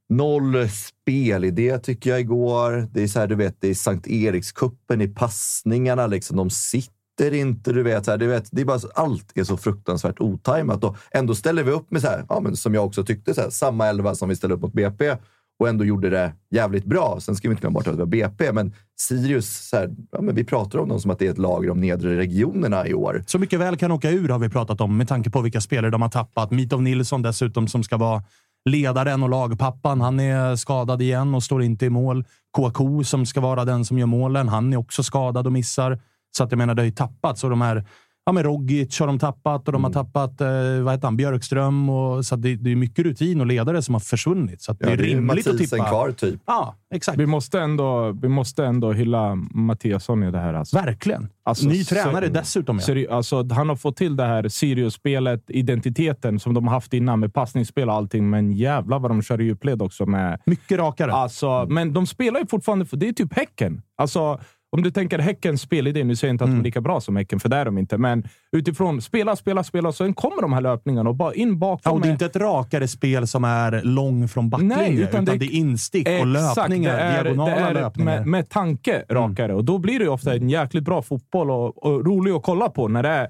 noll 0.10 0.70
spelidé 0.70 1.80
tycker 1.80 2.10
jag 2.10 2.20
igår. 2.20 2.88
Det 2.92 3.04
är 3.04 3.08
så 3.08 3.20
här, 3.20 3.28
du 3.28 3.36
vet, 3.36 3.62
det 3.62 3.68
är 3.70 3.74
Sankt 3.74 4.08
Erikskuppen 4.08 5.02
i 5.02 5.08
passningarna. 5.08 6.08
Liksom. 6.08 6.38
De 6.38 6.50
sitter 6.50 7.34
inte, 7.34 7.74
du 7.74 7.84
vet. 7.84 8.06
Så 8.06 8.12
här, 8.12 8.18
du 8.18 8.28
vet 8.28 8.48
det 8.52 8.62
är 8.62 8.66
bara, 8.66 8.80
så- 8.80 8.92
allt 8.96 9.38
är 9.38 9.44
så 9.44 9.58
fruktansvärt 9.58 10.20
otajmat. 10.20 10.84
Och 10.84 10.98
ändå 11.12 11.36
ställer 11.36 11.64
vi 11.64 11.72
upp 11.72 11.92
med, 11.92 12.02
så 12.02 12.08
här, 12.08 12.26
ja, 12.30 12.40
men 12.40 12.56
som 12.56 12.74
jag 12.74 12.86
också 12.86 13.04
tyckte, 13.04 13.34
så 13.34 13.42
här, 13.42 13.50
samma 13.50 13.88
elva 13.88 14.16
som 14.16 14.30
vi 14.30 14.36
ställde 14.36 14.56
upp 14.56 14.62
mot 14.62 14.74
BP 14.74 15.16
och 15.60 15.70
ändå 15.70 15.86
gjorde 15.86 16.10
det 16.10 16.34
jävligt 16.52 16.86
bra. 16.86 17.18
Sen 17.22 17.36
ska 17.36 17.48
vi 17.48 17.52
inte 17.52 17.62
glömma 17.62 17.74
bort 17.80 17.88
att 17.88 17.94
det 17.94 18.00
var 18.00 18.06
BP, 18.06 18.52
men 18.52 18.74
Sirius, 19.00 19.70
så 19.70 19.78
här, 19.78 19.96
ja, 20.12 20.22
men 20.22 20.36
vi 20.36 20.44
pratar 20.44 20.80
om 20.80 20.90
dem 20.90 21.00
som 21.00 21.12
att 21.12 21.20
det 21.20 21.28
är 21.28 21.32
ett 21.32 21.38
lag 21.38 21.66
i 21.66 21.68
de 21.68 21.80
nedre 21.82 22.18
regionerna 22.18 22.88
i 22.88 22.94
år. 22.94 23.24
Så 23.28 23.40
mycket 23.40 23.60
väl 23.60 23.78
kan 23.78 23.92
åka 23.92 24.12
ur 24.12 24.30
har 24.30 24.40
vi 24.40 24.50
pratat 24.50 24.82
om 24.82 24.98
med 24.98 25.08
tanke 25.08 25.30
på 25.30 25.42
vilka 25.42 25.62
spelare 25.62 25.92
de 25.92 26.02
har 26.02 26.10
tappat. 26.10 26.52
Mitov 26.52 26.82
Nilsson 26.82 27.22
dessutom 27.22 27.68
som 27.68 27.84
ska 27.84 27.98
vara 27.98 28.24
ledaren 28.66 29.24
och 29.24 29.30
lagpappan. 29.30 30.02
Han 30.02 30.20
är 30.20 30.56
skadad 30.56 31.02
igen 31.02 31.36
och 31.36 31.44
står 31.44 31.64
inte 31.64 31.86
i 31.86 31.90
mål. 31.90 32.26
Kouakou 32.52 33.04
som 33.04 33.26
ska 33.26 33.42
vara 33.42 33.66
den 33.66 33.86
som 33.86 34.00
gör 34.00 34.06
målen. 34.06 34.48
Han 34.48 34.74
är 34.74 34.78
också 34.78 35.04
skadad 35.04 35.46
och 35.46 35.54
missar. 35.54 36.00
Så 36.38 36.44
att 36.44 36.52
jag 36.52 36.58
menar, 36.58 36.76
det 36.76 36.82
har 36.82 36.86
ju 36.86 36.92
tappats. 36.92 37.44
Och 37.44 37.50
de 37.50 37.62
här, 37.62 37.86
ja, 38.28 38.32
men 38.34 38.44
Rogic 38.44 39.00
har 39.00 39.08
de 39.08 39.20
tappat 39.20 39.68
och 39.68 39.72
de 39.74 39.84
har 39.84 39.92
tappat 39.92 40.42
eh, 40.42 40.48
vad 40.84 40.94
heter 40.94 41.08
han, 41.08 41.18
Björkström. 41.18 41.90
Och, 41.90 42.26
så 42.26 42.36
att 42.36 42.42
det, 42.42 42.56
det 42.56 42.72
är 42.72 42.76
mycket 42.76 43.06
rutin 43.06 43.42
och 43.42 43.48
ledare 43.48 43.82
som 43.82 43.96
har 43.96 44.00
försvunnit. 44.00 44.62
Så 44.62 44.72
att 44.72 44.80
det 44.80 44.86
Ja, 44.86 44.92
är 44.92 44.98
rimligt 44.98 45.48
att 45.48 45.54
Mathisen 45.54 45.78
tippa. 45.78 45.90
kvar, 45.90 46.12
typ. 46.12 46.40
Ja, 46.46 46.76
exakt. 46.94 47.18
Vi 47.20 47.26
måste 47.26 47.60
ändå, 47.60 48.12
vi 48.22 48.28
måste 48.28 48.66
ändå 48.66 48.92
hylla 48.92 49.36
Mattiasson 49.36 50.24
i 50.24 50.32
det 50.32 50.40
här. 50.40 50.54
Alltså. 50.54 50.78
Verkligen. 50.78 51.30
Alltså, 51.44 51.68
Ny 51.68 51.84
tränare 51.84 52.28
dessutom. 52.28 52.78
Ja. 52.80 52.86
Seri- 52.86 53.08
alltså, 53.12 53.48
han 53.54 53.70
har 53.70 53.76
fått 53.76 53.96
till 53.96 54.16
det 54.16 54.26
här 54.26 54.50
Sirius-spelet, 54.50 55.44
identiteten 55.48 56.40
som 56.40 56.54
de 56.54 56.68
har 56.68 56.74
haft 56.74 56.94
innan 56.94 57.20
med 57.20 57.34
passningsspel 57.34 57.90
och 57.90 57.96
allting. 57.96 58.30
Men 58.30 58.52
jävlar 58.52 59.00
vad 59.00 59.12
de 59.12 59.22
kör 59.22 59.42
i 59.42 59.44
djupled 59.44 59.82
också. 59.82 60.06
Med, 60.06 60.42
Mycket 60.46 60.78
rakare. 60.80 61.12
alltså, 61.12 61.66
Men 61.70 61.94
de 61.94 62.08
spelar 62.08 62.40
ju 62.40 62.46
fortfarande, 62.48 62.86
för 62.86 62.98
det 62.98 63.08
är 63.08 63.14
typ 63.14 63.34
Häcken. 63.34 63.82
Alltså, 63.98 64.40
om 64.70 64.84
du 64.84 64.92
tänker 64.92 65.20
Häckens 65.20 65.62
spelidé, 65.62 66.04
nu 66.04 66.16
säger 66.16 66.30
jag 66.30 66.34
inte 66.34 66.44
att 66.44 66.50
de 66.50 66.60
är 66.60 66.64
lika 66.64 66.82
bra 66.82 67.02
som 67.02 67.16
Häcken, 67.16 67.40
för 67.40 67.50
det 67.50 67.56
är 67.56 67.66
de 67.66 67.78
inte. 67.78 67.98
Men 67.98 68.24
utifrån 68.52 69.02
spela, 69.02 69.36
spela, 69.36 69.64
spela, 69.64 69.92
sen 69.92 70.14
kommer 70.14 70.42
de 70.42 70.54
här 70.54 70.62
löpningarna 70.62 71.10
och 71.10 71.16
bara 71.16 71.34
in 71.34 71.60
bakom. 71.60 71.80
Ja, 71.84 71.92
och 71.92 72.02
det 72.02 72.08
är 72.08 72.12
inte 72.12 72.26
ett 72.26 72.36
rakare 72.36 72.88
spel 72.88 73.28
som 73.28 73.44
är 73.44 73.82
lång 73.84 74.28
från 74.28 74.50
backlinje, 74.50 74.78
Nej, 74.78 74.94
utan, 74.94 75.10
utan 75.10 75.26
det, 75.26 75.38
det- 75.38 75.46
är 75.46 75.52
instick 75.56 76.08
och 76.08 76.14
Exakt, 76.14 76.58
löpningar. 76.58 76.94
det 76.94 77.02
är, 77.02 77.24
diagonala 77.24 77.56
det 77.56 77.62
är 77.62 77.74
löpningar. 77.74 78.12
Mm. 78.18 78.32
Med, 78.32 78.40
med 78.42 78.50
tanke 78.50 79.04
rakare. 79.10 79.54
Och 79.54 79.64
då 79.66 79.78
blir 79.78 80.00
det 80.00 80.06
ju 80.06 80.12
ofta 80.12 80.36
en 80.36 80.50
jäkligt 80.50 80.84
bra 80.84 81.02
fotboll 81.02 81.52
och, 81.52 81.86
och 81.86 82.06
rolig 82.06 82.32
att 82.32 82.44
kolla 82.44 82.70
på 82.70 82.88
när 82.88 83.04
det 83.04 83.10
är 83.10 83.28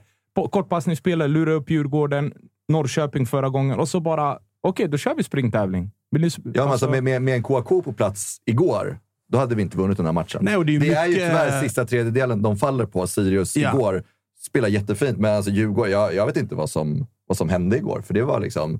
kortpassningsspelare, 0.51 1.27
lura 1.27 1.51
upp 1.53 1.69
Djurgården, 1.69 2.33
Norrköping 2.67 3.25
förra 3.25 3.49
gången 3.49 3.79
och 3.79 3.87
så 3.89 3.99
bara, 3.99 4.37
okej, 4.63 4.87
då 4.87 4.97
kör 4.97 5.15
vi 5.15 5.23
springtävling. 5.23 5.91
Ni, 6.11 6.27
Ja, 6.27 6.41
men 6.63 6.67
alltså, 6.71 6.89
med, 6.89 7.03
med, 7.03 7.21
med 7.21 7.33
en 7.35 7.43
KK 7.43 7.81
på 7.81 7.93
plats 7.93 8.37
igår, 8.45 8.99
då 9.31 9.37
hade 9.37 9.55
vi 9.55 9.61
inte 9.61 9.77
vunnit 9.77 9.97
den 9.97 10.05
här 10.05 10.13
matchen. 10.13 10.39
Nej, 10.43 10.63
det 10.65 10.71
är 10.75 10.79
ju 10.85 10.91
är 10.91 11.05
ju 11.05 11.13
tyvärr 11.13 11.61
sista 11.61 11.85
tredjedelen 11.85 12.41
de 12.41 12.57
faller 12.57 12.85
på. 12.85 13.07
Sirius 13.07 13.55
Ja. 13.55 13.73
igår 13.73 14.03
spelar 14.45 14.67
jättefint, 14.67 15.17
men 15.17 15.35
alltså 15.35 15.51
Djurgården, 15.51 15.91
jag, 15.91 16.15
jag 16.15 16.25
vet 16.25 16.37
inte 16.37 16.55
vad 16.55 16.69
som, 16.69 17.07
vad 17.27 17.37
som 17.37 17.49
hände 17.49 17.77
igår. 17.77 18.01
För 18.01 18.13
det 18.13 18.23
var 18.23 18.39
liksom 18.39 18.79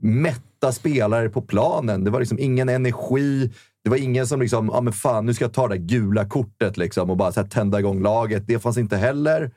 mätta 0.00 0.72
spelare 0.72 1.28
på 1.28 1.42
planen. 1.42 2.04
Det 2.04 2.10
var 2.10 2.20
liksom 2.20 2.38
ingen 2.38 2.68
energi. 2.68 3.50
Det 3.84 3.90
var 3.90 3.96
ingen 3.96 4.26
som 4.26 4.40
liksom, 4.40 4.70
ja 4.72 4.80
men 4.80 4.92
fan, 4.92 5.26
nu 5.26 5.34
ska 5.34 5.44
jag 5.44 5.52
ta 5.52 5.68
det 5.68 5.78
gula 5.78 6.28
kortet 6.28 6.76
liksom 6.76 7.10
och 7.10 7.16
bara 7.16 7.32
så 7.32 7.40
här, 7.40 7.48
tända 7.48 7.78
igång 7.78 8.02
laget. 8.02 8.46
Det 8.46 8.58
fanns 8.58 8.78
inte 8.78 8.96
heller. 8.96 9.50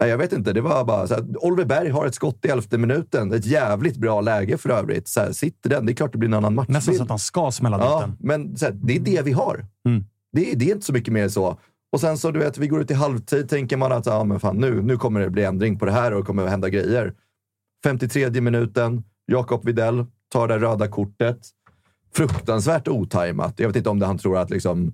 Jag 0.00 0.18
vet 0.18 0.32
inte, 0.32 0.52
det 0.52 0.60
var 0.60 0.84
bara 0.84 1.06
så 1.06 1.14
här, 1.14 1.44
Oliver 1.44 1.64
Berg 1.64 1.88
har 1.90 2.06
ett 2.06 2.14
skott 2.14 2.44
i 2.44 2.48
elfte 2.48 2.78
minuten. 2.78 3.32
Ett 3.32 3.46
jävligt 3.46 3.96
bra 3.96 4.20
läge 4.20 4.58
för 4.58 4.70
övrigt. 4.70 5.08
Så 5.08 5.20
här, 5.20 5.32
sitter 5.32 5.70
den, 5.70 5.86
det 5.86 5.92
är 5.92 5.94
klart 5.94 6.12
det 6.12 6.18
blir 6.18 6.28
en 6.28 6.34
annan 6.34 6.54
matchbild. 6.54 6.76
Nästan 6.76 6.94
så 6.94 7.02
att 7.02 7.08
han 7.08 7.18
ska 7.18 7.50
smälla 7.50 7.76
dit 7.76 7.86
Ja, 7.86 8.00
den. 8.00 8.16
men 8.20 8.56
här, 8.60 8.70
det 8.82 8.96
är 8.96 9.00
det 9.00 9.22
vi 9.22 9.32
har. 9.32 9.66
Mm. 9.88 10.04
Det, 10.32 10.52
är- 10.52 10.56
det 10.56 10.70
är 10.70 10.74
inte 10.74 10.86
så 10.86 10.92
mycket 10.92 11.12
mer 11.12 11.28
så. 11.28 11.58
Och 11.92 12.00
sen 12.00 12.18
så, 12.18 12.30
du 12.30 12.38
vet, 12.38 12.58
vi 12.58 12.68
går 12.68 12.80
ut 12.80 12.90
i 12.90 12.94
halvtid, 12.94 13.48
tänker 13.48 13.76
man 13.76 13.92
att 13.92 14.06
ja, 14.06 14.24
men 14.24 14.40
fan, 14.40 14.56
nu, 14.56 14.82
nu 14.82 14.96
kommer 14.96 15.20
det 15.20 15.30
bli 15.30 15.44
ändring 15.44 15.78
på 15.78 15.84
det 15.84 15.92
här 15.92 16.12
och 16.12 16.20
det 16.20 16.26
kommer 16.26 16.44
att 16.44 16.50
hända 16.50 16.68
grejer. 16.68 17.14
53 17.84 18.40
minuten, 18.40 19.04
Jakob 19.26 19.64
Videll 19.64 20.06
tar 20.32 20.48
det 20.48 20.58
röda 20.58 20.88
kortet. 20.88 21.38
Fruktansvärt 22.14 22.88
otajmat. 22.88 23.54
Jag 23.60 23.66
vet 23.68 23.76
inte 23.76 23.90
om 23.90 23.98
det 23.98 24.06
han 24.06 24.18
tror 24.18 24.38
att 24.38 24.50
liksom, 24.50 24.92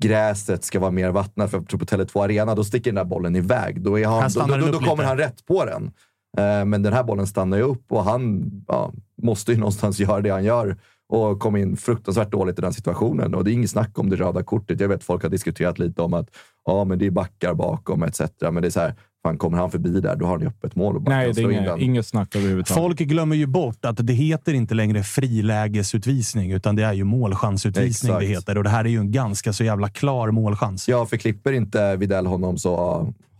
gräset 0.00 0.64
ska 0.64 0.80
vara 0.80 0.90
mer 0.90 1.10
vattnat. 1.10 1.50
För 1.50 1.58
jag 1.58 1.68
tror 1.68 1.80
på 1.80 1.86
Tele2 1.86 2.24
Arena, 2.24 2.54
då 2.54 2.64
sticker 2.64 2.90
den 2.90 2.94
där 2.94 3.04
bollen 3.04 3.36
iväg. 3.36 3.82
Då, 3.82 3.98
är 3.98 4.06
han, 4.06 4.22
Här 4.22 4.30
då, 4.34 4.56
då, 4.56 4.66
då, 4.66 4.78
då 4.78 4.78
kommer 4.78 5.04
han 5.04 5.18
rätt 5.18 5.46
på 5.46 5.64
den. 5.64 5.90
Eh, 6.38 6.64
Men 6.64 6.82
den 6.82 6.92
här 6.92 7.02
bollen 7.04 7.26
stannar 7.26 7.56
ju 7.56 7.62
upp 7.62 7.92
och 7.92 8.04
han 8.04 8.50
ja, 8.68 8.92
måste 9.22 9.52
ju 9.52 9.58
någonstans 9.58 10.00
göra 10.00 10.20
det 10.20 10.30
han 10.30 10.44
gör 10.44 10.76
och 11.08 11.40
kom 11.40 11.56
in 11.56 11.76
fruktansvärt 11.76 12.30
dåligt 12.30 12.58
i 12.58 12.62
den 12.62 12.72
situationen. 12.72 13.34
Och 13.34 13.44
det 13.44 13.50
är 13.50 13.52
inget 13.52 13.70
snack 13.70 13.98
om 13.98 14.10
det 14.10 14.16
röda 14.16 14.42
kortet. 14.42 14.80
Jag 14.80 14.88
vet 14.88 15.04
folk 15.04 15.22
har 15.22 15.30
diskuterat 15.30 15.78
lite 15.78 16.02
om 16.02 16.14
att 16.14 16.28
ja, 16.64 16.84
men 16.84 16.98
det 16.98 17.06
är 17.06 17.10
backar 17.10 17.54
bakom 17.54 18.02
etc. 18.02 18.20
Men 18.40 18.62
det 18.62 18.68
är 18.68 18.70
så 18.70 18.80
här, 18.80 18.94
Fan, 19.22 19.38
kommer 19.38 19.58
han 19.58 19.70
förbi 19.70 20.00
där, 20.00 20.16
då 20.16 20.24
har 20.24 20.32
han 20.32 20.40
ju 20.40 20.46
öppet 20.46 20.76
mål 20.76 20.96
och 20.96 21.02
bara 21.02 21.16
Nej, 21.16 21.24
det 21.24 21.30
är 21.30 21.42
slå 21.42 21.50
in 21.50 21.82
inget, 21.82 22.06
snack 22.06 22.36
överhuvudtaget. 22.36 22.82
Folk 22.82 22.98
glömmer 22.98 23.36
ju 23.36 23.46
bort 23.46 23.84
att 23.84 24.06
det 24.06 24.12
heter 24.12 24.54
inte 24.54 24.74
längre 24.74 25.02
frilägesutvisning, 25.02 26.52
utan 26.52 26.76
det 26.76 26.82
är 26.82 26.92
ju 26.92 27.04
målchansutvisning 27.04 28.12
Exakt. 28.12 28.20
det 28.20 28.26
heter. 28.26 28.58
Och 28.58 28.64
det 28.64 28.70
här 28.70 28.84
är 28.84 28.88
ju 28.88 28.98
en 28.98 29.12
ganska 29.12 29.52
så 29.52 29.64
jävla 29.64 29.88
klar 29.88 30.30
målchans. 30.30 30.88
Ja, 30.88 31.06
för 31.06 31.16
klipper 31.16 31.52
inte 31.52 31.96
Videll 31.96 32.26
honom 32.26 32.58
så 32.58 32.76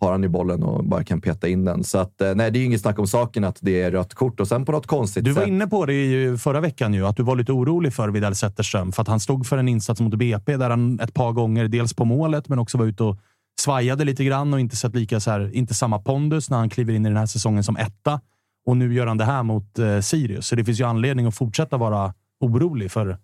har 0.00 0.12
han 0.12 0.22
ju 0.22 0.28
bollen 0.28 0.62
och 0.62 0.84
bara 0.84 1.04
kan 1.04 1.20
peta 1.20 1.48
in 1.48 1.64
den. 1.64 1.84
Så 1.84 1.98
att, 1.98 2.20
eh, 2.20 2.34
nej, 2.34 2.50
det 2.50 2.58
är 2.58 2.60
ju 2.60 2.66
inget 2.66 2.80
snack 2.80 2.98
om 2.98 3.06
saken 3.06 3.44
att 3.44 3.58
det 3.60 3.82
är 3.82 3.90
rött 3.90 4.14
kort. 4.14 4.40
Och 4.40 4.48
sen 4.48 4.64
på 4.64 4.72
något 4.72 4.86
konstigt 4.86 5.24
Du 5.24 5.32
var 5.32 5.42
sätt... 5.42 5.48
inne 5.48 5.66
på 5.66 5.86
det 5.86 5.92
ju 5.92 6.38
förra 6.38 6.60
veckan, 6.60 6.94
ju, 6.94 7.06
att 7.06 7.16
du 7.16 7.22
var 7.22 7.36
lite 7.36 7.52
orolig 7.52 7.94
för 7.94 8.08
Widell 8.08 8.34
Zetterström. 8.34 8.92
För 8.92 9.02
att 9.02 9.08
han 9.08 9.20
stod 9.20 9.46
för 9.46 9.58
en 9.58 9.68
insats 9.68 10.00
mot 10.00 10.14
BP 10.14 10.56
där 10.56 10.70
han 10.70 11.00
ett 11.00 11.14
par 11.14 11.32
gånger, 11.32 11.68
dels 11.68 11.94
på 11.94 12.04
målet, 12.04 12.48
men 12.48 12.58
också 12.58 12.78
var 12.78 12.86
ute 12.86 13.04
och 13.04 13.16
svajade 13.60 14.04
lite 14.04 14.24
grann 14.24 14.54
och 14.54 14.60
inte 14.60 14.76
sett 14.76 14.94
lika 14.94 15.20
så 15.20 15.30
här, 15.30 15.54
inte 15.54 15.74
samma 15.74 15.98
pondus 15.98 16.50
när 16.50 16.58
han 16.58 16.70
kliver 16.70 16.92
in 16.92 17.06
i 17.06 17.08
den 17.08 17.18
här 17.18 17.26
säsongen 17.26 17.64
som 17.64 17.76
etta. 17.76 18.20
Och 18.66 18.76
nu 18.76 18.94
gör 18.94 19.06
han 19.06 19.18
det 19.18 19.24
här 19.24 19.42
mot 19.42 19.78
eh, 19.78 20.00
Sirius. 20.00 20.46
Så 20.46 20.56
det 20.56 20.64
finns 20.64 20.80
ju 20.80 20.84
anledning 20.84 21.26
att 21.26 21.34
fortsätta 21.34 21.76
vara 21.76 22.14
orolig 22.40 22.90
för 22.90 23.18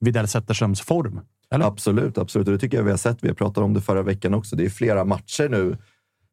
Widell 0.00 0.28
Zetterströms 0.28 0.80
form. 0.80 1.20
Eller? 1.50 1.66
Absolut, 1.66 2.18
absolut. 2.18 2.48
Och 2.48 2.52
det 2.52 2.58
tycker 2.58 2.76
jag 2.76 2.84
vi 2.84 2.90
har 2.90 2.98
sett. 2.98 3.24
Vi 3.24 3.34
pratade 3.34 3.64
om 3.64 3.74
det 3.74 3.80
förra 3.80 4.02
veckan 4.02 4.34
också. 4.34 4.56
Det 4.56 4.64
är 4.64 4.70
flera 4.70 5.04
matcher 5.04 5.48
nu 5.48 5.76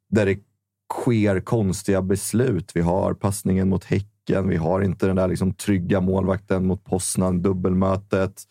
där 0.09 0.25
det 0.25 0.39
sker 0.93 1.39
konstiga 1.39 2.01
beslut. 2.01 2.71
Vi 2.75 2.81
har 2.81 3.13
passningen 3.13 3.69
mot 3.69 3.83
Häcken. 3.83 4.47
Vi 4.49 4.55
har 4.55 4.81
inte 4.81 5.07
den 5.07 5.15
där 5.15 5.27
liksom 5.27 5.53
trygga 5.53 6.01
målvakten 6.01 6.65
mot 6.65 6.83
Poznan, 6.83 7.41
dubbelmötet. 7.41 8.43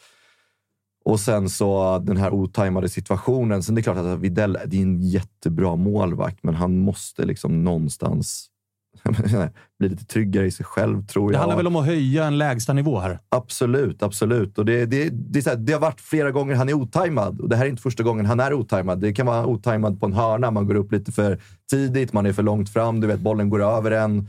Och 1.08 1.20
sen 1.20 1.48
så 1.48 1.98
den 1.98 2.16
här 2.16 2.34
otajmade 2.34 2.88
situationen. 2.88 3.62
Sen 3.62 3.74
det 3.74 3.80
är 3.80 3.82
klart 3.82 3.96
att 3.96 4.18
Videll 4.18 4.58
det 4.66 4.76
är 4.76 4.82
en 4.82 5.02
jättebra 5.02 5.76
målvakt, 5.76 6.38
men 6.42 6.54
han 6.54 6.78
måste 6.78 7.24
liksom 7.24 7.64
någonstans 7.64 8.46
bli 9.78 9.88
lite 9.88 10.04
tryggare 10.04 10.46
i 10.46 10.50
sig 10.50 10.66
själv, 10.66 11.06
tror 11.06 11.28
Det 11.28 11.34
jag. 11.34 11.38
handlar 11.38 11.56
väl 11.56 11.66
om 11.66 11.76
att 11.76 11.86
höja 11.86 12.24
en 12.24 12.38
lägsta 12.38 12.72
nivå 12.72 12.98
här? 12.98 13.18
Absolut, 13.28 14.02
absolut. 14.02 14.58
Och 14.58 14.64
det, 14.64 14.86
det, 14.86 15.08
det, 15.08 15.46
här, 15.46 15.56
det 15.56 15.72
har 15.72 15.80
varit 15.80 16.00
flera 16.00 16.30
gånger 16.30 16.54
han 16.54 16.68
är 16.68 16.74
otajmad. 16.74 17.40
Och 17.40 17.48
det 17.48 17.56
här 17.56 17.64
är 17.64 17.70
inte 17.70 17.82
första 17.82 18.02
gången 18.02 18.26
han 18.26 18.40
är 18.40 18.52
otajmad. 18.52 19.00
Det 19.00 19.12
kan 19.12 19.26
vara 19.26 19.46
otajmad 19.46 20.00
på 20.00 20.06
en 20.06 20.12
hörna. 20.12 20.50
Man 20.50 20.66
går 20.66 20.74
upp 20.74 20.92
lite 20.92 21.12
för 21.12 21.38
tidigt, 21.70 22.12
man 22.12 22.26
är 22.26 22.32
för 22.32 22.42
långt 22.42 22.70
fram. 22.70 23.00
Du 23.00 23.06
vet, 23.06 23.20
bollen 23.20 23.50
går 23.50 23.62
över 23.62 23.90
en. 23.90 24.28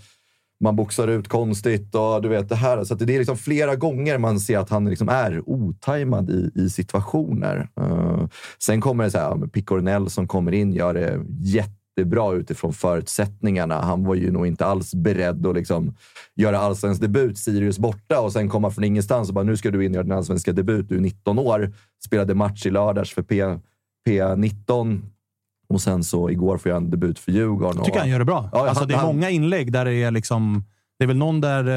Man 0.64 0.76
boxar 0.76 1.08
ut 1.08 1.28
konstigt 1.28 1.96
och 1.96 2.22
du 2.22 2.30
vet 2.30 2.50
det 2.50 2.56
här. 2.56 2.84
Så 2.84 2.94
att 2.94 3.00
det 3.00 3.16
är 3.16 3.20
liksom 3.20 3.38
flera 3.38 3.76
gånger 3.76 4.18
man 4.18 4.40
ser 4.40 4.58
att 4.58 4.70
han 4.70 4.86
liksom 4.86 5.10
är 5.10 5.50
otajmad 5.50 6.30
i, 6.30 6.52
i 6.56 6.70
situationer. 6.70 7.70
Uh, 7.82 8.28
sen 8.60 8.82
kommer 8.82 9.04
det 9.04 9.12
så 9.12 9.18
här, 9.18 9.48
Picornell 9.48 10.10
som 10.10 10.28
kommer 10.28 10.52
in 10.52 10.74
gör 10.74 10.94
det 10.94 11.22
jättebra 11.40 12.34
utifrån 12.34 12.74
förutsättningarna. 12.74 13.82
Han 13.82 14.04
var 14.04 14.16
ju 14.16 14.32
nog 14.32 14.48
inte 14.48 14.66
alls 14.66 14.94
beredd 14.94 15.46
att 15.46 15.56
liksom 15.56 15.96
göra 16.36 16.60
allsvensk 16.60 17.02
debut, 17.02 17.38
Sirius 17.38 17.80
borta 17.80 18.20
och 18.22 18.34
sen 18.34 18.50
komma 18.50 18.72
från 18.72 18.84
ingenstans 18.84 19.28
och 19.30 19.36
bara 19.36 19.44
nu 19.44 19.58
ska 19.58 19.72
du 19.72 19.86
in 19.86 19.92
och 19.92 19.96
göra 19.96 20.04
din 20.04 20.12
allsvenska 20.12 20.52
debut. 20.52 20.90
Du 20.90 20.96
är 20.96 21.02
19 21.02 21.40
år, 21.40 21.74
spelade 22.06 22.36
match 22.36 22.66
i 22.66 22.70
lördags 22.70 23.14
för 23.14 23.22
P, 23.22 23.44
P19 24.08 25.02
och 25.70 25.82
sen 25.82 26.04
så 26.04 26.30
igår 26.30 26.58
får 26.58 26.70
jag 26.70 26.78
en 26.78 26.90
debut 26.90 27.20
för 27.20 27.32
Djurgården. 27.32 27.76
Jag 27.78 27.86
tycker 27.86 27.98
och, 27.98 28.02
han 28.02 28.10
gör 28.10 28.20
det 28.20 28.26
bra. 28.26 28.50
Ja, 28.54 28.60
alltså, 28.68 28.80
han- 28.82 28.88
det 28.88 28.94
är 28.94 28.98
han- 28.98 29.06
många 29.08 29.30
inlägg 29.30 29.72
där 29.72 29.86
det 29.86 29.94
är 29.94 30.12
liksom... 30.12 30.64
Det 31.00 31.06
är 31.06 31.08
väl 31.08 31.18
någon 31.18 31.42
där... 31.42 31.68
Eh, 31.68 31.74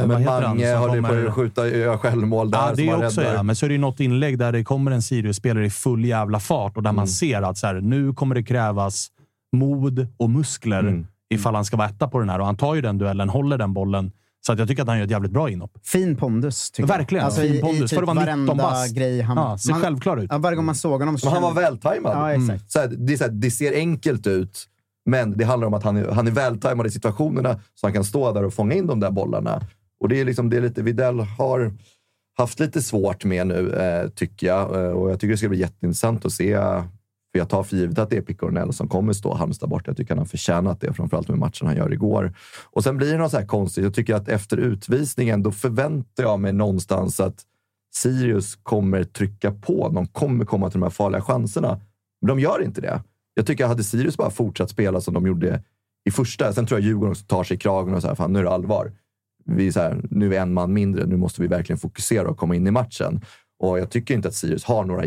Ja, 0.00 0.06
vad 0.06 0.18
heter 0.18 0.32
han? 0.32 0.42
Mange 0.42 0.68
ju 0.70 1.02
kommer- 1.02 1.26
att 1.26 1.34
skjuta, 1.34 1.68
göra 1.68 1.98
självmål 1.98 2.50
där. 2.50 2.58
Ja, 2.58 2.72
det 2.76 2.88
är 2.88 3.06
också 3.06 3.22
ja. 3.22 3.42
Men 3.42 3.56
så 3.56 3.66
är 3.66 3.68
det 3.68 3.74
ju 3.74 3.80
något 3.80 4.00
inlägg 4.00 4.38
där 4.38 4.52
det 4.52 4.64
kommer 4.64 4.90
en 4.90 5.02
Sirius-spelare 5.02 5.66
i 5.66 5.70
full 5.70 6.04
jävla 6.04 6.40
fart 6.40 6.76
och 6.76 6.82
där 6.82 6.90
Mm. 6.90 6.96
man 6.96 7.08
ser 7.08 7.42
att 7.42 7.58
så 7.58 7.66
här, 7.66 7.74
nu 7.80 8.12
kommer 8.12 8.34
det 8.34 8.42
krävas 8.42 9.08
mod 9.56 10.06
och 10.16 10.30
muskler 10.30 10.78
Mm. 10.80 11.06
ifall 11.34 11.54
han 11.54 11.64
ska 11.64 11.76
vara 11.76 11.88
etta 11.88 12.08
på 12.08 12.18
den 12.18 12.28
här. 12.28 12.38
Och 12.38 12.46
han 12.46 12.56
tar 12.56 12.74
ju 12.74 12.80
den 12.80 12.98
duellen, 12.98 13.28
håller 13.28 13.58
den 13.58 13.72
bollen. 13.74 14.12
Så 14.46 14.52
att 14.52 14.58
jag 14.58 14.68
tycker 14.68 14.82
att 14.82 14.88
han 14.88 14.98
gör 14.98 15.04
ett 15.04 15.10
jävligt 15.10 15.32
bra 15.32 15.50
inhopp. 15.50 15.78
Fin 15.82 16.16
pondus, 16.16 16.70
tycker 16.70 16.88
jag. 16.88 16.98
Verkligen. 16.98 17.24
Alltså, 17.24 17.40
fin 17.40 17.54
i, 17.54 17.60
pondus. 17.60 17.92
I 17.92 17.94
För 17.94 18.02
typ 18.02 18.08
att 18.08 18.16
vara 18.16 18.36
19 18.36 18.46
varenda 18.46 18.54
bast. 18.54 18.94
grej 18.94 19.20
han... 19.20 19.36
Ja, 19.36 19.58
ser 19.58 19.72
självklar 19.72 20.16
ut. 20.16 20.26
Ja, 20.30 20.38
varje 20.38 20.56
gång 20.56 20.64
man 20.64 20.74
såg 20.74 21.00
honom 21.00 21.18
så 21.18 21.26
Men 21.26 21.34
han 21.34 21.42
var 21.42 21.62
vältajmad. 21.62 22.12
Ja, 22.16 22.32
exakt. 22.32 22.70
Så 22.70 22.78
här, 22.78 22.88
det, 22.88 23.12
är 23.12 23.16
så 23.16 23.24
här, 23.24 23.30
det 23.30 23.50
ser 23.50 23.74
enkelt 23.74 24.26
ut, 24.26 24.68
men 25.06 25.36
det 25.38 25.44
handlar 25.44 25.66
om 25.66 25.74
att 25.74 25.82
han 25.82 25.96
är, 25.96 26.08
han 26.08 26.26
är 26.26 26.30
vältajmad 26.30 26.86
i 26.86 26.90
situationerna 26.90 27.60
så 27.74 27.86
han 27.86 27.92
kan 27.92 28.04
stå 28.04 28.32
där 28.32 28.44
och 28.44 28.54
fånga 28.54 28.74
in 28.74 28.86
de 28.86 29.00
där 29.00 29.10
bollarna. 29.10 29.60
Och 30.00 30.08
det 30.08 30.20
är, 30.20 30.24
liksom, 30.24 30.50
det 30.50 30.56
är 30.56 30.60
lite 30.60 30.82
Videll 30.82 31.20
har 31.20 31.72
haft 32.38 32.60
lite 32.60 32.82
svårt 32.82 33.24
med 33.24 33.46
nu, 33.46 33.72
eh, 33.72 34.08
tycker 34.08 34.46
jag. 34.46 34.84
Eh, 34.84 34.90
och 34.90 35.10
jag 35.10 35.20
tycker 35.20 35.32
det 35.32 35.38
ska 35.38 35.48
bli 35.48 35.58
jätteintressant 35.58 36.24
att 36.24 36.32
se. 36.32 36.58
För 37.32 37.38
jag 37.38 37.48
tar 37.48 37.62
för 37.62 37.76
givet 37.76 37.98
att 37.98 38.10
det 38.10 38.16
är 38.16 38.22
Picornell 38.22 38.72
som 38.72 38.88
kommer 38.88 39.12
stå 39.12 39.34
Halmstad 39.34 39.68
bort. 39.68 39.86
Jag 39.86 39.96
tycker 39.96 40.10
han 40.10 40.18
har 40.18 40.24
förtjänat 40.24 40.80
det, 40.80 40.92
framförallt 40.92 41.28
med 41.28 41.38
matchen 41.38 41.66
han 41.66 41.76
gör 41.76 41.92
igår. 41.92 42.34
Och 42.64 42.84
sen 42.84 42.96
blir 42.96 43.12
det 43.12 43.18
något 43.18 43.30
så 43.30 43.38
här 43.38 43.46
konstigt. 43.46 43.84
Jag 43.84 43.94
tycker 43.94 44.14
att 44.14 44.28
efter 44.28 44.56
utvisningen, 44.56 45.42
då 45.42 45.52
förväntar 45.52 46.22
jag 46.22 46.40
mig 46.40 46.52
någonstans 46.52 47.20
att 47.20 47.42
Sirius 47.94 48.56
kommer 48.62 49.04
trycka 49.04 49.52
på. 49.52 49.88
De 49.88 50.06
kommer 50.06 50.44
komma 50.44 50.70
till 50.70 50.80
de 50.80 50.82
här 50.82 50.90
farliga 50.90 51.22
chanserna. 51.22 51.80
Men 52.20 52.28
de 52.28 52.40
gör 52.40 52.62
inte 52.62 52.80
det. 52.80 53.02
Jag 53.34 53.46
tycker 53.46 53.64
att 53.64 53.70
hade 53.70 53.84
Sirius 53.84 54.16
bara 54.16 54.30
fortsatt 54.30 54.70
spela 54.70 55.00
som 55.00 55.14
de 55.14 55.26
gjorde 55.26 55.62
i 56.04 56.10
första, 56.10 56.52
sen 56.52 56.66
tror 56.66 56.80
jag 56.80 56.86
Djurgården 56.86 57.10
också 57.10 57.24
tar 57.26 57.44
sig 57.44 57.56
i 57.56 57.60
kragen 57.60 57.94
och 57.94 58.02
så 58.02 58.08
här, 58.08 58.14
fan 58.14 58.32
nu 58.32 58.38
är 58.38 58.42
det 58.42 58.50
allvar. 58.50 58.92
Vi 59.44 59.66
är 59.66 59.72
så 59.72 59.80
här, 59.80 60.04
nu 60.10 60.26
är 60.26 60.30
vi 60.30 60.36
en 60.36 60.52
man 60.52 60.72
mindre, 60.72 61.06
nu 61.06 61.16
måste 61.16 61.42
vi 61.42 61.48
verkligen 61.48 61.78
fokusera 61.78 62.28
och 62.28 62.36
komma 62.36 62.56
in 62.56 62.66
i 62.66 62.70
matchen. 62.70 63.20
Och 63.58 63.78
jag 63.78 63.90
tycker 63.90 64.14
inte 64.14 64.28
att 64.28 64.34
Sirius 64.34 64.64
har 64.64 64.84
några 64.84 65.04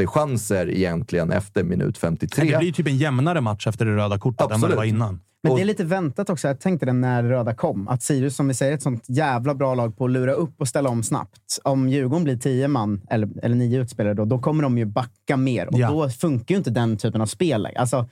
jättechanser 0.00 0.70
egentligen 0.70 1.32
efter 1.32 1.64
minut 1.64 1.98
53. 1.98 2.50
Det 2.52 2.58
blir 2.58 2.72
typ 2.72 2.86
en 2.86 2.96
jämnare 2.96 3.40
match 3.40 3.66
efter 3.66 3.84
det 3.84 3.96
röda 3.96 4.18
kortet 4.18 4.40
än 4.40 4.46
vad 4.48 4.50
det 4.50 4.54
Absolut. 4.64 4.76
var 4.76 4.84
innan. 4.84 5.20
Men 5.42 5.54
det 5.56 5.60
är 5.62 5.64
lite 5.64 5.84
väntat 5.84 6.30
också. 6.30 6.48
Jag 6.48 6.60
tänkte 6.60 6.86
det 6.86 6.92
när 6.92 7.22
det 7.22 7.28
röda 7.30 7.54
kom. 7.54 7.88
Att 7.88 8.02
Sirius, 8.02 8.36
som 8.36 8.48
vi 8.48 8.54
säger, 8.54 8.72
är 8.72 8.76
ett 8.76 8.82
sånt 8.82 9.04
jävla 9.08 9.54
bra 9.54 9.74
lag 9.74 9.96
på 9.98 10.04
att 10.04 10.10
lura 10.10 10.32
upp 10.32 10.60
och 10.60 10.68
ställa 10.68 10.88
om 10.90 11.02
snabbt. 11.02 11.58
Om 11.64 11.88
Djurgården 11.88 12.24
blir 12.24 12.36
tio 12.36 12.68
man, 12.68 13.02
eller, 13.10 13.28
eller 13.42 13.56
nio 13.56 13.80
utspelare, 13.80 14.14
då, 14.14 14.24
då 14.24 14.38
kommer 14.38 14.62
de 14.62 14.78
ju 14.78 14.84
backa 14.84 15.36
mer. 15.36 15.66
Och 15.66 15.78
Ja. 15.78 15.90
då 15.90 16.08
funkar 16.10 16.54
ju 16.54 16.58
inte 16.58 16.70
den 16.70 16.96
typen 16.96 17.20
av 17.20 17.26
spel. 17.26 17.68
Alltså, 17.76 18.08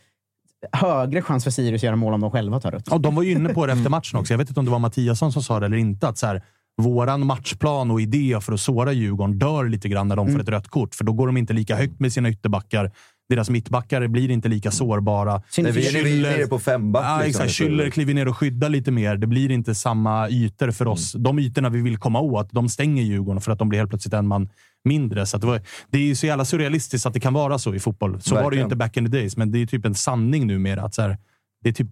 högre 0.72 1.22
chans 1.22 1.44
för 1.44 1.50
Sirius 1.50 1.78
att 1.78 1.82
göra 1.82 1.96
mål 1.96 2.14
om 2.14 2.20
de 2.20 2.30
själva 2.30 2.60
tar 2.60 2.70
rött. 2.70 2.88
Och 2.88 3.00
de 3.00 3.14
var 3.14 3.22
ju 3.22 3.30
inne 3.32 3.48
på 3.48 3.66
det 3.66 3.72
efter 3.72 3.90
matchen 3.90 4.18
också. 4.18 4.32
Jag 4.32 4.38
vet 4.38 4.48
inte 4.48 4.60
om 4.60 4.66
det 4.66 4.72
var 4.72 4.78
Mattiasson 4.78 5.32
som 5.32 5.42
sa 5.42 5.60
det 5.60 5.66
eller 5.66 5.76
inte. 5.76 6.08
Att 6.08 6.18
så 6.18 6.26
här, 6.26 6.42
våran 6.82 7.26
matchplan 7.26 7.90
och 7.90 8.00
idé 8.00 8.38
för 8.42 8.52
att 8.52 8.60
såra 8.60 8.92
Djurgården 8.92 9.38
dör 9.38 9.68
lite 9.68 9.88
grann 9.88 10.08
när 10.08 10.16
de 10.16 10.26
Mm. 10.26 10.34
får 10.36 10.42
ett 10.42 10.48
rött 10.48 10.68
kort. 10.68 10.94
För 10.94 11.04
då 11.04 11.12
går 11.12 11.26
de 11.26 11.36
inte 11.36 11.52
lika 11.52 11.76
högt 11.76 12.00
med 12.00 12.12
sina 12.12 12.30
ytterbackar. 12.30 12.90
Deras 13.28 13.50
mittbackar 13.50 14.06
blir 14.08 14.30
inte 14.30 14.48
lika 14.48 14.70
sårbara. 14.70 15.42
Nej, 15.58 15.72
vi, 15.72 15.86
är, 15.98 16.04
vi 16.04 16.18
är 16.18 16.22
nere 16.36 16.46
på 16.46 16.58
femback. 16.58 17.04
Ja, 17.04 17.26
liksom. 17.26 17.46
Schüller 17.46 17.90
kliver 17.90 18.14
ner 18.14 18.28
och 18.28 18.36
skyddar 18.36 18.68
lite 18.68 18.90
mer. 18.90 19.16
Det 19.16 19.26
blir 19.26 19.50
inte 19.50 19.74
samma 19.74 20.28
ytor 20.28 20.70
för 20.70 20.86
oss. 20.86 21.14
Mm. 21.14 21.22
De 21.22 21.38
ytorna 21.38 21.68
vi 21.68 21.80
vill 21.82 21.96
komma 21.98 22.20
åt, 22.20 22.52
de 22.52 22.68
stänger 22.68 23.02
Djurgården 23.02 23.40
för 23.40 23.52
att 23.52 23.58
de 23.58 23.68
blir 23.68 23.78
helt 23.78 23.90
plötsligt 23.90 24.14
en 24.14 24.26
man 24.26 24.48
mindre. 24.84 25.26
Så 25.26 25.36
att 25.36 25.40
det, 25.40 25.46
var, 25.46 25.60
det 25.90 25.98
är 25.98 26.02
ju 26.02 26.16
så 26.16 26.26
jävla 26.26 26.44
surrealistiskt 26.44 27.06
att 27.06 27.14
det 27.14 27.20
kan 27.20 27.32
vara 27.34 27.58
så 27.58 27.74
i 27.74 27.80
fotboll. 27.80 28.20
Så 28.20 28.34
var 28.34 28.40
det 28.40 28.44
ju 28.44 28.46
Verkligen. 28.46 28.66
inte 28.66 28.76
back 28.76 28.96
in 28.96 29.04
the 29.04 29.10
days, 29.18 29.36
men 29.36 29.52
det 29.52 29.58
är 29.58 29.60
ju 29.60 29.66
typ 29.66 29.84
en 29.84 29.94
sanning 29.94 30.46
numera. 30.46 30.82
Att 30.82 30.94
så 30.94 31.02
här, 31.02 31.18
det 31.62 31.68
är 31.68 31.72
typ 31.72 31.88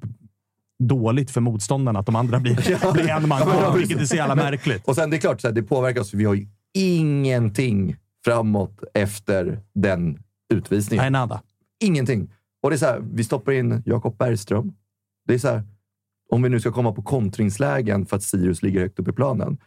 dåligt 0.89 1.31
för 1.31 1.41
motståndarna 1.41 1.99
att 1.99 2.07
de 2.07 2.17
andra 2.17 2.41
blir, 2.41 2.55
blir 2.93 3.09
en 3.09 3.29
man 3.29 3.43
kvar, 3.43 3.77
vilket 3.77 4.01
är 4.01 4.05
så 4.05 4.17
jävla 4.17 4.35
märkligt. 4.35 4.89
Och 4.89 4.95
sen 4.95 5.11
det 5.11 5.17
är 5.17 5.19
klart, 5.21 5.41
så 5.41 5.49
här, 5.49 5.55
det 5.55 5.63
påverkar 5.63 6.01
oss. 6.01 6.15
Vi 6.15 6.25
har 6.25 6.35
ju 6.35 6.47
ingenting 6.75 7.97
framåt 8.25 8.85
efter 8.95 9.61
den 9.75 10.19
utvisningen. 10.55 11.03
Nej, 11.03 11.11
nada. 11.11 11.43
Ingenting. 11.81 12.31
Och 12.63 12.71
det 12.71 12.77
är 12.77 12.79
så 12.79 12.87
här, 12.87 13.03
vi 13.13 13.25
stoppar 13.25 13.53
in 13.53 13.83
Jakob 13.87 14.17
Bergström. 14.17 14.73
Det 15.27 15.35
är 15.35 15.39
så 15.39 15.49
här, 15.49 15.63
om 16.31 16.43
vi 16.43 16.49
nu 16.49 16.61
ska 16.61 16.73
komma 16.73 16.93
på 16.93 17.03
kontringslägen 17.03 18.07
för 18.07 18.17
att 18.17 18.23
Sirius 18.23 18.63
ligger 18.63 18.81
högt 18.81 18.99
upp 18.99 19.09
i 19.09 19.13
planen, 19.13 19.59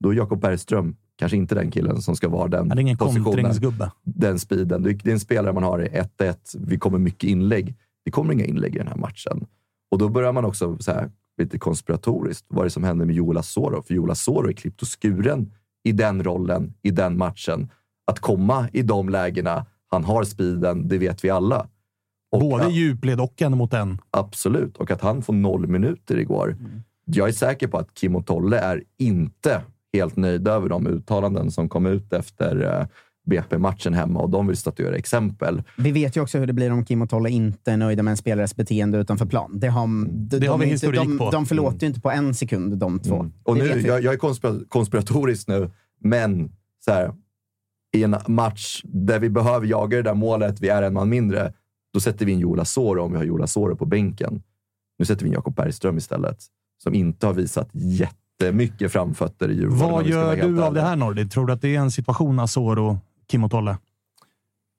då 0.00 0.08
är 0.08 0.14
Jakob 0.14 0.40
Bergström 0.40 0.96
kanske 1.16 1.36
inte 1.36 1.54
den 1.54 1.70
killen 1.70 2.02
som 2.02 2.16
ska 2.16 2.28
vara 2.28 2.48
den 2.48 2.68
Han 2.68 2.78
är 2.78 2.82
ingen 2.82 2.98
positionen. 2.98 3.24
kontringsgubbe. 3.24 3.90
Den 4.02 4.38
speeden. 4.38 4.82
Det 4.82 4.92
det 4.92 5.10
är 5.10 5.12
en 5.12 5.20
spelare 5.20 5.52
man 5.52 5.62
har 5.62 5.82
i 5.82 5.88
1-1. 5.88 6.36
Vi 6.58 6.78
kommer 6.78 6.98
mycket 6.98 7.30
inlägg. 7.30 7.74
Det 8.04 8.10
kommer 8.10 8.32
inga 8.32 8.44
inlägg 8.44 8.74
i 8.74 8.78
den 8.78 8.88
här 8.88 8.96
matchen. 8.96 9.46
Och 9.90 9.98
då 9.98 10.08
börjar 10.08 10.32
man 10.32 10.44
också 10.44 10.78
så 10.80 10.92
här, 10.92 11.10
lite 11.38 11.58
konspiratoriskt. 11.58 12.46
Vad 12.48 12.60
är 12.60 12.64
det 12.64 12.70
som 12.70 12.84
händer 12.84 13.06
med 13.06 13.14
Joel 13.14 13.38
Asoro? 13.38 13.82
För 13.82 13.94
Joel 13.94 14.10
Asoro 14.10 14.48
är 14.48 14.52
klippt 14.52 14.82
och 14.82 14.88
skuren 15.02 15.52
i 15.84 15.92
den 15.92 16.22
rollen, 16.24 16.74
i 16.82 16.90
den 16.90 17.18
matchen. 17.18 17.68
Att 18.06 18.18
komma 18.20 18.68
i 18.72 18.82
de 18.82 19.08
lägena, 19.08 19.66
han 19.88 20.04
har 20.04 20.24
speeden, 20.24 20.88
det 20.88 20.98
vet 20.98 21.24
vi 21.24 21.30
alla. 21.30 21.66
Och 22.32 22.40
Både 22.40 22.64
att- 22.66 22.72
djupled 22.72 23.20
och 23.20 23.42
en 23.42 23.56
mot 23.58 23.72
en. 23.74 23.98
Absolut. 24.10 24.76
Och 24.76 24.90
att 24.90 25.00
han 25.00 25.22
får 25.22 25.32
noll 25.32 25.66
minuter 25.66 26.18
igår. 26.18 26.56
Mm. 26.60 26.82
Jag 27.04 27.28
är 27.28 27.32
säker 27.32 27.68
på 27.68 27.78
att 27.78 27.94
Kim 27.94 28.16
och 28.16 28.26
Tolle 28.26 28.58
är 28.58 28.82
inte 28.98 29.62
helt 29.92 30.16
nöjda 30.16 30.52
över 30.52 30.68
de 30.68 30.86
uttalanden 30.86 31.50
som 31.50 31.68
kom 31.68 31.86
ut 31.86 32.12
efter 32.12 32.80
eh, 32.80 32.86
BP-matchen 33.26 33.94
hemma 33.94 34.20
och 34.20 34.30
de 34.30 34.46
vill 34.46 34.56
statuera 34.56 34.96
exempel. 34.96 35.62
Vi 35.76 35.92
vet 35.92 36.16
ju 36.16 36.20
också 36.20 36.38
hur 36.38 36.46
det 36.46 36.52
blir 36.52 36.72
om 36.72 36.84
Kim 36.84 37.02
och 37.02 37.10
Tolle 37.10 37.30
inte 37.30 37.72
är 37.72 37.76
nöjda 37.76 38.02
med 38.02 38.10
en 38.10 38.16
spelares 38.16 38.56
beteende 38.56 38.98
utanför 38.98 39.26
plan. 39.26 39.58
Det 39.60 39.68
har, 39.68 39.80
de, 39.86 40.26
Det 40.40 40.46
har 40.46 40.58
vi 40.58 40.64
de, 40.64 40.70
historik 40.70 41.00
de, 41.00 41.18
på. 41.18 41.30
de 41.30 41.46
förlåter 41.46 41.80
ju 41.80 41.86
inte 41.86 42.00
på 42.00 42.10
en 42.10 42.34
sekund, 42.34 42.78
de 42.78 42.98
två. 42.98 43.14
Mm. 43.20 43.32
Och 43.44 43.56
Det 43.56 43.74
nu, 43.74 43.80
jag, 43.80 44.02
jag 44.04 44.14
är 44.14 44.18
konspira- 44.18 44.64
konspiratorisk 44.68 45.48
nu, 45.48 45.70
men 46.00 46.52
så 46.84 46.92
här, 46.92 47.12
i 47.96 48.02
en 48.04 48.16
match 48.26 48.80
där 48.84 49.18
vi 49.18 49.30
behöver 49.30 49.66
jaga 49.66 49.96
det 49.96 50.02
där 50.02 50.14
målet, 50.14 50.60
vi 50.60 50.68
är 50.68 50.82
en 50.82 50.92
man 50.94 51.08
mindre, 51.08 51.52
då 51.94 52.00
sätter 52.00 52.26
vi 52.26 52.32
in 52.32 52.38
Joel 52.38 52.60
Asoro 52.60 53.02
om 53.02 53.12
vi 53.12 53.18
har 53.18 53.24
Joel 53.24 53.42
Asoro 53.42 53.76
på 53.76 53.84
bänken. 53.86 54.42
Nu 54.98 55.04
sätter 55.04 55.22
vi 55.22 55.28
in 55.28 55.32
Jakob 55.34 55.54
Bergström 55.54 55.96
istället, 55.98 56.38
som 56.82 56.94
inte 56.94 57.26
har 57.26 57.34
visat 57.34 57.68
jättemycket 57.72 58.92
framfötter 58.92 59.48
i 59.50 59.54
Djurgården. 59.54 59.78
Vad 59.90 60.06
gör 60.06 60.36
du 60.36 60.62
av 60.64 60.74
det 60.74 60.80
här 60.82 60.96
Nordin? 60.96 61.28
Tror 61.28 61.46
du 61.46 61.52
att 61.52 61.62
det 61.62 61.76
är 61.76 61.80
en 61.80 61.90
situation 61.90 62.38
Asoro, 62.38 62.98
Kim 63.30 63.44
och 63.44 63.50
Tolle? 63.50 63.78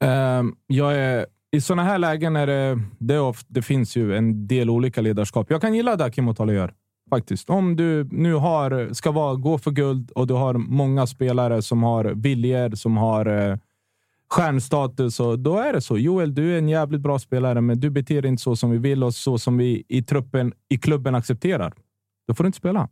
Ehm, 0.04 0.56
jag 0.68 0.96
är, 0.96 1.26
I 1.52 1.62
sådana 1.62 1.84
här 1.84 1.98
lägen 1.98 2.36
är 2.36 2.48
det, 2.48 2.80
det, 3.00 3.14
är 3.14 3.22
ofta, 3.22 3.46
det 3.50 3.62
finns 3.62 3.96
ju 3.96 4.16
en 4.18 4.48
del 4.48 4.70
olika 4.70 5.02
ledarskap. 5.02 5.48
Jag 5.50 5.62
kan 5.62 5.74
gilla 5.74 5.96
det 5.96 6.12
Kim 6.12 6.28
och 6.28 6.38
Tolle 6.38 6.54
gör. 6.54 6.74
Faktiskt. 7.10 7.50
Om 7.50 7.76
du 7.76 8.04
nu 8.12 8.34
har, 8.34 8.94
ska 8.94 9.12
vara, 9.12 9.36
gå 9.36 9.58
för 9.58 9.72
guld 9.72 10.12
och 10.12 10.28
du 10.28 10.34
har 10.34 10.54
många 10.54 11.08
spelare 11.08 11.62
som 11.62 11.84
har 11.84 12.06
viljor, 12.06 12.76
som 12.76 12.98
har 12.98 13.26
eh, 13.26 13.58
stjärnstatus, 14.30 15.20
och 15.20 15.40
då 15.40 15.58
är 15.58 15.74
det 15.74 15.82
så. 15.82 15.98
Joel, 15.98 16.36
du 16.36 16.54
är 16.54 16.58
en 16.58 16.70
jävligt 16.70 17.02
bra 17.02 17.20
spelare, 17.20 17.62
men 17.62 17.80
du 17.80 17.90
beter 17.90 18.22
dig 18.22 18.30
inte 18.30 18.44
så 18.44 18.56
som 18.56 18.72
vi 18.72 18.78
vill 18.78 19.04
och 19.04 19.14
så 19.14 19.38
som 19.38 19.58
vi 19.58 19.84
i 19.88 20.04
truppen, 20.04 20.54
i 20.70 20.78
klubben 20.78 21.16
accepterar. 21.16 21.74
Då 22.28 22.34
får 22.34 22.44
du 22.44 22.48
inte 22.48 22.58
spela. 22.58 22.90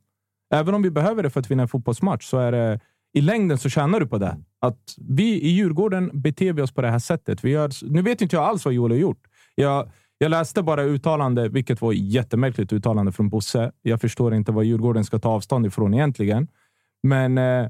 Även 0.54 0.76
om 0.76 0.82
vi 0.82 0.92
behöver 0.92 1.24
det 1.24 1.30
för 1.30 1.40
att 1.40 1.52
vinna 1.52 1.64
en 1.64 1.68
fotbollsmatch 1.68 2.26
så 2.26 2.38
är 2.38 2.52
det 2.52 2.80
i 3.14 3.22
längden 3.22 3.58
så 3.58 3.70
tjänar 3.70 4.00
du 4.00 4.08
på 4.08 4.18
det. 4.18 4.38
Att 4.62 4.96
vi 4.98 5.42
i 5.42 5.50
Djurgården 5.50 6.12
beter 6.22 6.54
vi 6.54 6.62
oss 6.62 6.72
på 6.72 6.82
det 6.82 6.90
här 6.92 7.00
sättet. 7.00 7.44
Vi 7.44 7.50
gör, 7.50 7.72
nu 7.92 8.02
vet 8.02 8.22
inte 8.22 8.36
jag 8.36 8.44
alls 8.46 8.66
vad 8.66 8.74
Joel 8.74 8.92
har 8.92 8.98
gjort. 8.98 9.22
Jag, 9.56 9.90
jag 10.18 10.30
läste 10.32 10.64
bara 10.64 10.84
uttalande, 10.84 11.50
vilket 11.50 11.82
var 11.82 11.94
jättemärkligt 11.94 12.74
uttalande 12.74 13.12
från 13.12 13.30
Bosse. 13.30 13.72
Jag 13.82 14.02
förstår 14.02 14.34
inte 14.34 14.52
vad 14.52 14.66
Djurgården 14.66 15.06
ska 15.06 15.20
ta 15.20 15.30
avstånd 15.30 15.66
ifrån 15.66 15.94
egentligen. 15.94 16.48
Men... 17.04 17.38
Eh, 17.38 17.68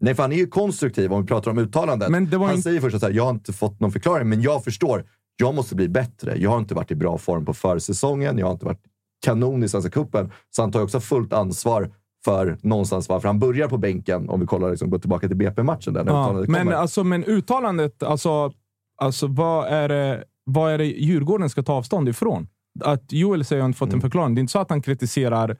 Nej, 0.00 0.14
för 0.14 0.22
han 0.22 0.32
är 0.32 0.36
ju 0.36 0.46
konstruktiv 0.46 1.12
om 1.12 1.22
vi 1.22 1.28
pratar 1.28 1.50
om 1.50 1.58
uttalandet. 1.58 2.10
Han 2.46 2.50
inte- 2.56 2.62
säger 2.62 2.80
först 2.80 3.02
att 3.02 3.14
jag 3.14 3.24
har 3.24 3.30
inte 3.30 3.52
fått 3.52 3.80
någon 3.80 3.92
förklaring, 3.92 4.28
men 4.28 4.42
jag 4.42 4.64
förstår. 4.64 5.04
Jag 5.36 5.54
måste 5.54 5.74
bli 5.74 5.88
bättre. 5.88 6.36
Jag 6.38 6.50
har 6.50 6.58
inte 6.58 6.74
varit 6.74 6.90
i 6.90 6.94
bra 6.94 7.18
form 7.18 7.44
på 7.44 7.54
försäsongen. 7.54 8.38
Jag 8.38 8.46
har 8.46 8.52
inte 8.52 8.64
varit 8.64 8.82
kanon 9.24 9.64
i 9.64 9.68
Svenska 9.68 9.90
cupen. 9.90 10.30
Så 10.50 10.62
han 10.62 10.72
tar 10.72 10.82
också 10.82 11.00
fullt 11.00 11.32
ansvar 11.32 11.90
för 12.24 12.58
någonstans 12.62 13.08
varför 13.08 13.28
han 13.28 13.38
börjar 13.38 13.68
på 13.68 13.78
bänken. 13.78 14.28
Om 14.28 14.40
vi 14.40 14.46
kollar, 14.46 14.70
liksom, 14.70 14.90
går 14.90 14.98
tillbaka 14.98 15.28
till 15.28 15.36
BP-matchen 15.36 15.94
där 15.94 16.00
Ja, 16.00 16.10
uttalandet 16.10 16.48
men, 16.48 16.60
kommer. 16.64 16.72
alltså, 16.76 17.04
men 17.04 17.24
uttalandet, 17.24 18.02
alltså, 18.02 18.52
alltså 19.00 19.26
vad, 19.26 19.66
är 19.68 19.88
det, 19.88 20.24
vad 20.44 20.72
är 20.72 20.78
det 20.78 20.84
Djurgården 20.86 21.50
ska 21.50 21.62
ta 21.62 21.72
avstånd 21.72 22.08
ifrån? 22.08 22.48
Att 22.84 23.12
Joel 23.12 23.44
säger 23.44 23.60
att 23.60 23.64
han 23.64 23.70
inte 23.70 23.78
fått 23.78 23.88
Mm. 23.88 23.96
en 23.96 24.00
förklaring. 24.00 24.34
Det 24.34 24.38
är 24.38 24.40
inte 24.40 24.50
så 24.52 24.58
att 24.58 24.70
han 24.70 24.82
kritiserar 24.82 25.56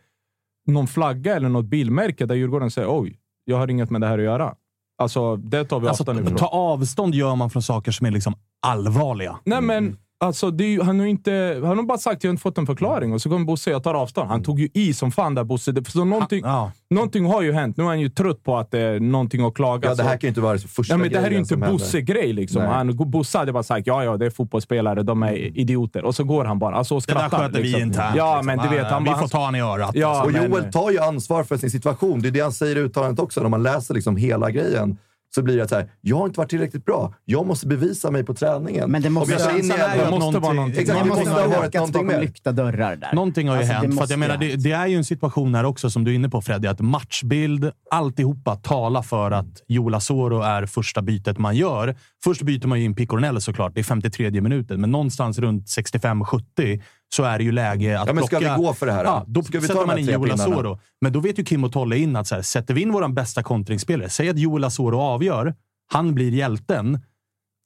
någon 0.67 0.87
flagga 0.87 1.37
eller 1.37 1.49
något 1.49 1.65
bilmärke 1.65 2.27
där 2.27 2.35
Djurgården 2.35 2.71
säger 2.71 3.01
oj, 3.01 3.19
jag 3.45 3.57
har 3.57 3.69
inget 3.71 3.91
med 3.91 4.01
det 4.01 4.07
här 4.07 4.19
att 4.19 4.25
göra. 4.25 4.55
Alltså, 4.99 5.37
det 5.37 5.65
tar 5.65 5.81
vi 5.81 5.89
Alltså, 5.89 6.03
avstånd 6.03 6.21
ifrån. 6.21 6.37
ta 6.39 6.47
avstånd 6.47 7.15
gör 7.15 7.37
man 7.37 7.51
från 7.51 7.63
saker 7.63 7.93
som 7.93 8.07
är 8.07 8.11
liksom 8.11 8.35
allvarliga. 8.67 9.39
Nej, 9.45 9.61
men 9.63 9.97
alltså, 10.23 10.51
det 10.51 10.65
är 10.65 10.69
ju, 10.69 10.83
han 10.83 11.01
har 11.01 11.07
inte, 11.07 11.61
han 11.65 11.77
har 11.77 11.83
bara 11.85 11.99
sagt 11.99 12.17
att 12.17 12.25
jag 12.25 12.33
inte 12.33 12.43
fått 12.43 12.59
en 12.59 12.67
förklaring 12.67 13.13
och 13.13 13.23
så 13.23 13.29
kommer 13.31 13.45
Bosse 13.45 13.71
jag 13.71 13.83
tar 13.83 13.95
avstånd. 13.95 14.29
Han 14.31 14.43
tog 14.43 14.61
ju 14.61 14.69
i 14.75 14.95
som 14.95 15.13
fan 15.13 15.35
där 15.35 15.45
Bosse. 15.45 15.73
Det- 15.73 15.91
Så 15.91 16.05
någonting, 16.05 16.41
Ja. 16.45 16.73
någonting 16.91 17.25
har 17.27 17.43
ju 17.43 17.53
hänt. 17.53 17.77
Nu 17.77 17.85
är 17.85 17.89
han 17.89 18.01
ju 18.01 18.09
trött 18.09 18.43
på 18.45 18.57
att 18.59 18.71
det 18.71 18.79
är 18.81 19.01
någonting 19.01 19.45
att 19.45 19.55
klaga. 19.55 19.89
ja, 19.89 19.95
det 19.95 20.03
här 20.03 20.11
kan 20.11 20.21
ju 20.21 20.29
inte 20.29 20.41
vara 20.41 20.59
första 20.59 20.95
Ja, 20.95 20.99
men 20.99 21.11
det 21.13 21.19
här 21.19 21.27
är 21.27 21.31
ju 21.31 21.39
inte. 21.39 21.57
Bosse-grej. 21.57 22.33
Liksom. 22.33 22.63
Nej. 22.63 22.71
Han, 22.73 22.97
Bosse 23.11 23.39
hade 23.39 23.53
bara 23.53 23.63
sagt 23.63 23.87
ja, 23.87 24.05
ja, 24.05 24.17
det 24.17 24.27
är 24.27 24.31
fotbollsspelare, 24.31 25.03
de 25.03 25.23
är 25.23 25.33
idioter. 25.59 26.05
Och 26.05 26.15
så 26.15 26.25
går 26.25 26.45
han 26.45 26.59
bara. 26.59 26.77
Alltså, 26.77 26.95
och 26.95 27.03
Det 27.07 27.13
där 27.13 27.21
skrattar. 27.21 27.39
sköter 27.39 27.59
vi 27.59 27.63
liksom. 27.65 27.83
internt. 27.83 28.17
Ja, 28.17 28.37
liksom. 28.37 28.47
men 28.47 28.59
du 28.71 28.77
vet, 28.77 28.87
han 28.91 29.05
vi 29.05 29.11
bara, 29.11 29.19
får 29.19 29.29
ta 29.29 29.45
han 29.45 29.55
i 29.55 29.61
örat. 29.61 29.91
Ja, 29.95 30.09
alltså. 30.09 30.39
Och 30.41 30.49
Joel 30.51 30.73
tar 30.73 30.91
ju 30.91 30.99
ansvar 30.99 31.45
för 31.45 31.57
sin 31.57 31.71
situation. 31.71 32.21
Det 32.21 32.29
är 32.29 32.33
det 32.33 32.41
han 32.41 32.53
säger 32.53 32.77
i 32.77 32.79
uttalandet 32.79 33.21
också. 33.21 33.41
När 33.43 33.49
man 33.49 33.63
läser 33.63 33.95
liksom 33.95 34.17
hela 34.17 34.51
grejen 34.51 34.99
så 35.35 35.43
blir 35.43 35.57
det 35.57 35.69
så 35.69 35.75
här, 35.75 35.91
jag 36.01 36.17
har 36.17 36.27
inte 36.27 36.41
varit 36.41 36.51
tillräckligt 36.51 36.85
bra. 36.85 37.15
Jag 37.25 37.47
måste 37.47 37.67
bevisa 37.67 38.11
mig 38.11 38.25
på 38.25 38.35
träningen. 38.35 38.91
Men 38.91 39.03
det 39.03 39.11
måste, 39.11 39.33
jag 39.33 39.59
in 39.59 39.65
i 39.65 39.73
att 39.73 40.11
måste 40.11 40.39
vara 40.39 40.53
någonting. 40.53 40.81
Exakt, 40.81 40.99
det 40.99 41.05
det 41.05 41.09
måste 41.09 41.25
måste 41.25 41.43
ha 41.43 41.61
varit 41.61 41.75
någonting 41.75 42.07
mer. 42.07 42.21
lyckta 42.21 42.53
dörrar 42.53 42.97
där. 42.97 43.15
Någonting 43.15 43.49
har 43.49 43.57
ju 43.57 43.61
Alltså, 43.61 43.75
det 43.75 43.79
hänt. 43.79 44.01
För 44.01 44.11
jag 44.11 44.19
menar, 44.19 44.37
det, 44.37 44.57
det 44.57 44.73
är 44.73 44.87
ju 44.87 44.97
en 44.97 45.05
situation 45.05 45.55
här 45.55 45.65
också, 45.65 45.91
som 45.91 46.05
du 46.05 46.11
är 46.11 46.15
inne 46.15 46.29
på 46.29 46.43
Freddy, 46.43 46.69
att 46.69 46.81
matchbild, 46.81 47.71
alltihopa 47.91 48.57
talar 48.57 49.03
för 49.03 49.31
att 49.31 49.63
Joel 49.67 49.95
Asoro 49.95 50.41
är 50.41 50.67
första 50.67 51.03
bytet 51.03 51.39
man 51.39 51.57
gör. 51.57 51.97
Först 52.25 52.43
byter 52.43 52.67
man 52.67 52.79
ju 52.79 52.85
in 52.85 52.95
Picornell 52.95 53.41
såklart, 53.41 53.75
det 53.75 53.81
är 53.81 53.85
53 53.85 54.41
minuten, 54.41 54.81
men 54.81 54.91
någonstans 54.91 55.39
runt 55.39 55.67
65-70 55.67 56.83
så 57.15 57.23
är 57.23 57.39
det 57.39 57.45
ju 57.45 57.53
läge 57.53 58.01
att 58.01 58.07
Ja, 58.07 58.13
men 58.13 58.25
ska 58.25 58.39
plocka... 58.39 58.57
vi 58.57 58.63
gå 58.63 58.75
för 58.75 58.87
det 58.87 58.93
här? 58.93 59.05
Ja, 59.05 59.25
då 59.27 59.43
Ska 59.43 59.61
vi 59.61 59.67
ta 59.67 59.73
sätter 59.73 59.81
de 59.81 59.87
man 59.87 59.99
in 59.99 60.07
Joel? 60.07 60.31
Asoro. 60.31 60.79
Men 61.01 61.13
då 61.13 61.21
vet 61.21 61.39
ju 61.39 61.45
Kim 61.45 61.65
och 61.65 61.73
Tolle 61.73 61.97
in 61.97 62.17
att 62.17 62.27
så 62.27 62.35
här, 62.35 62.43
sätter 62.43 62.75
vi 62.75 62.83
in 62.83 62.93
vår 62.93 63.09
bästa 63.09 63.43
kontringsspelare, 63.43 64.09
säg 64.09 64.29
att 64.29 64.39
Joel 64.39 64.65
Asoro 64.65 64.99
avgör, 65.01 65.55
han 65.93 66.15
blir 66.15 66.33
hjälten. 66.33 67.01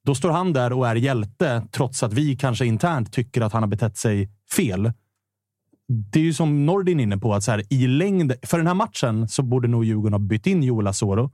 Då 0.05 0.15
står 0.15 0.31
han 0.31 0.53
där 0.53 0.73
och 0.73 0.87
är 0.87 0.95
hjälte, 0.95 1.67
trots 1.71 2.03
att 2.03 2.13
vi 2.13 2.35
kanske 2.35 2.65
internt 2.65 3.13
tycker 3.13 3.41
att 3.41 3.53
han 3.53 3.63
har 3.63 3.67
betett 3.67 3.97
sig 3.97 4.29
fel. 4.55 4.91
Det 5.87 6.19
är 6.19 6.23
ju 6.23 6.33
som 6.33 6.65
Nordin 6.65 6.99
är 6.99 7.03
inne 7.03 7.17
på, 7.17 7.33
att 7.33 7.43
så 7.43 7.51
här, 7.51 7.73
i 7.73 7.87
längd, 7.87 8.33
för 8.43 8.57
den 8.57 8.67
här 8.67 8.73
matchen 8.73 9.27
så 9.27 9.43
borde 9.43 9.67
nog 9.67 9.85
Djurgården 9.85 10.13
ha 10.13 10.19
bytt 10.19 10.47
in 10.47 10.63
Joel 10.63 10.87
Asoro. 10.87 11.31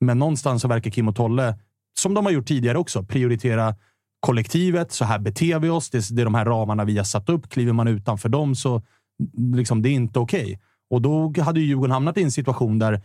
Men 0.00 0.18
någonstans 0.18 0.62
så 0.62 0.68
verkar 0.68 0.90
Kim 0.90 1.08
och 1.08 1.16
Tolle, 1.16 1.58
som 1.98 2.14
de 2.14 2.24
har 2.24 2.32
gjort 2.32 2.46
tidigare 2.46 2.78
också, 2.78 3.02
prioritera 3.02 3.74
kollektivet. 4.24 4.92
Så 4.92 5.04
här 5.04 5.18
beter 5.18 5.58
vi 5.58 5.68
oss. 5.68 5.90
Det 5.90 5.98
är, 5.98 6.14
det 6.14 6.24
de 6.24 6.34
här 6.34 6.44
ramarna 6.44 6.84
vi 6.84 6.96
har 6.96 7.04
satt 7.04 7.28
upp. 7.28 7.48
Kliver 7.48 7.72
man 7.72 7.88
utanför 7.88 8.28
dem 8.28 8.54
så 8.54 8.82
liksom, 9.56 9.82
det 9.82 9.88
är 9.88 9.92
inte 9.92 10.18
okej. 10.18 10.60
Och 10.90 11.02
då 11.02 11.32
hade 11.40 11.60
ju 11.60 11.66
Djurgården 11.66 11.90
hamnat 11.92 12.18
i 12.18 12.22
en 12.22 12.32
situation 12.32 12.78
där 12.78 13.02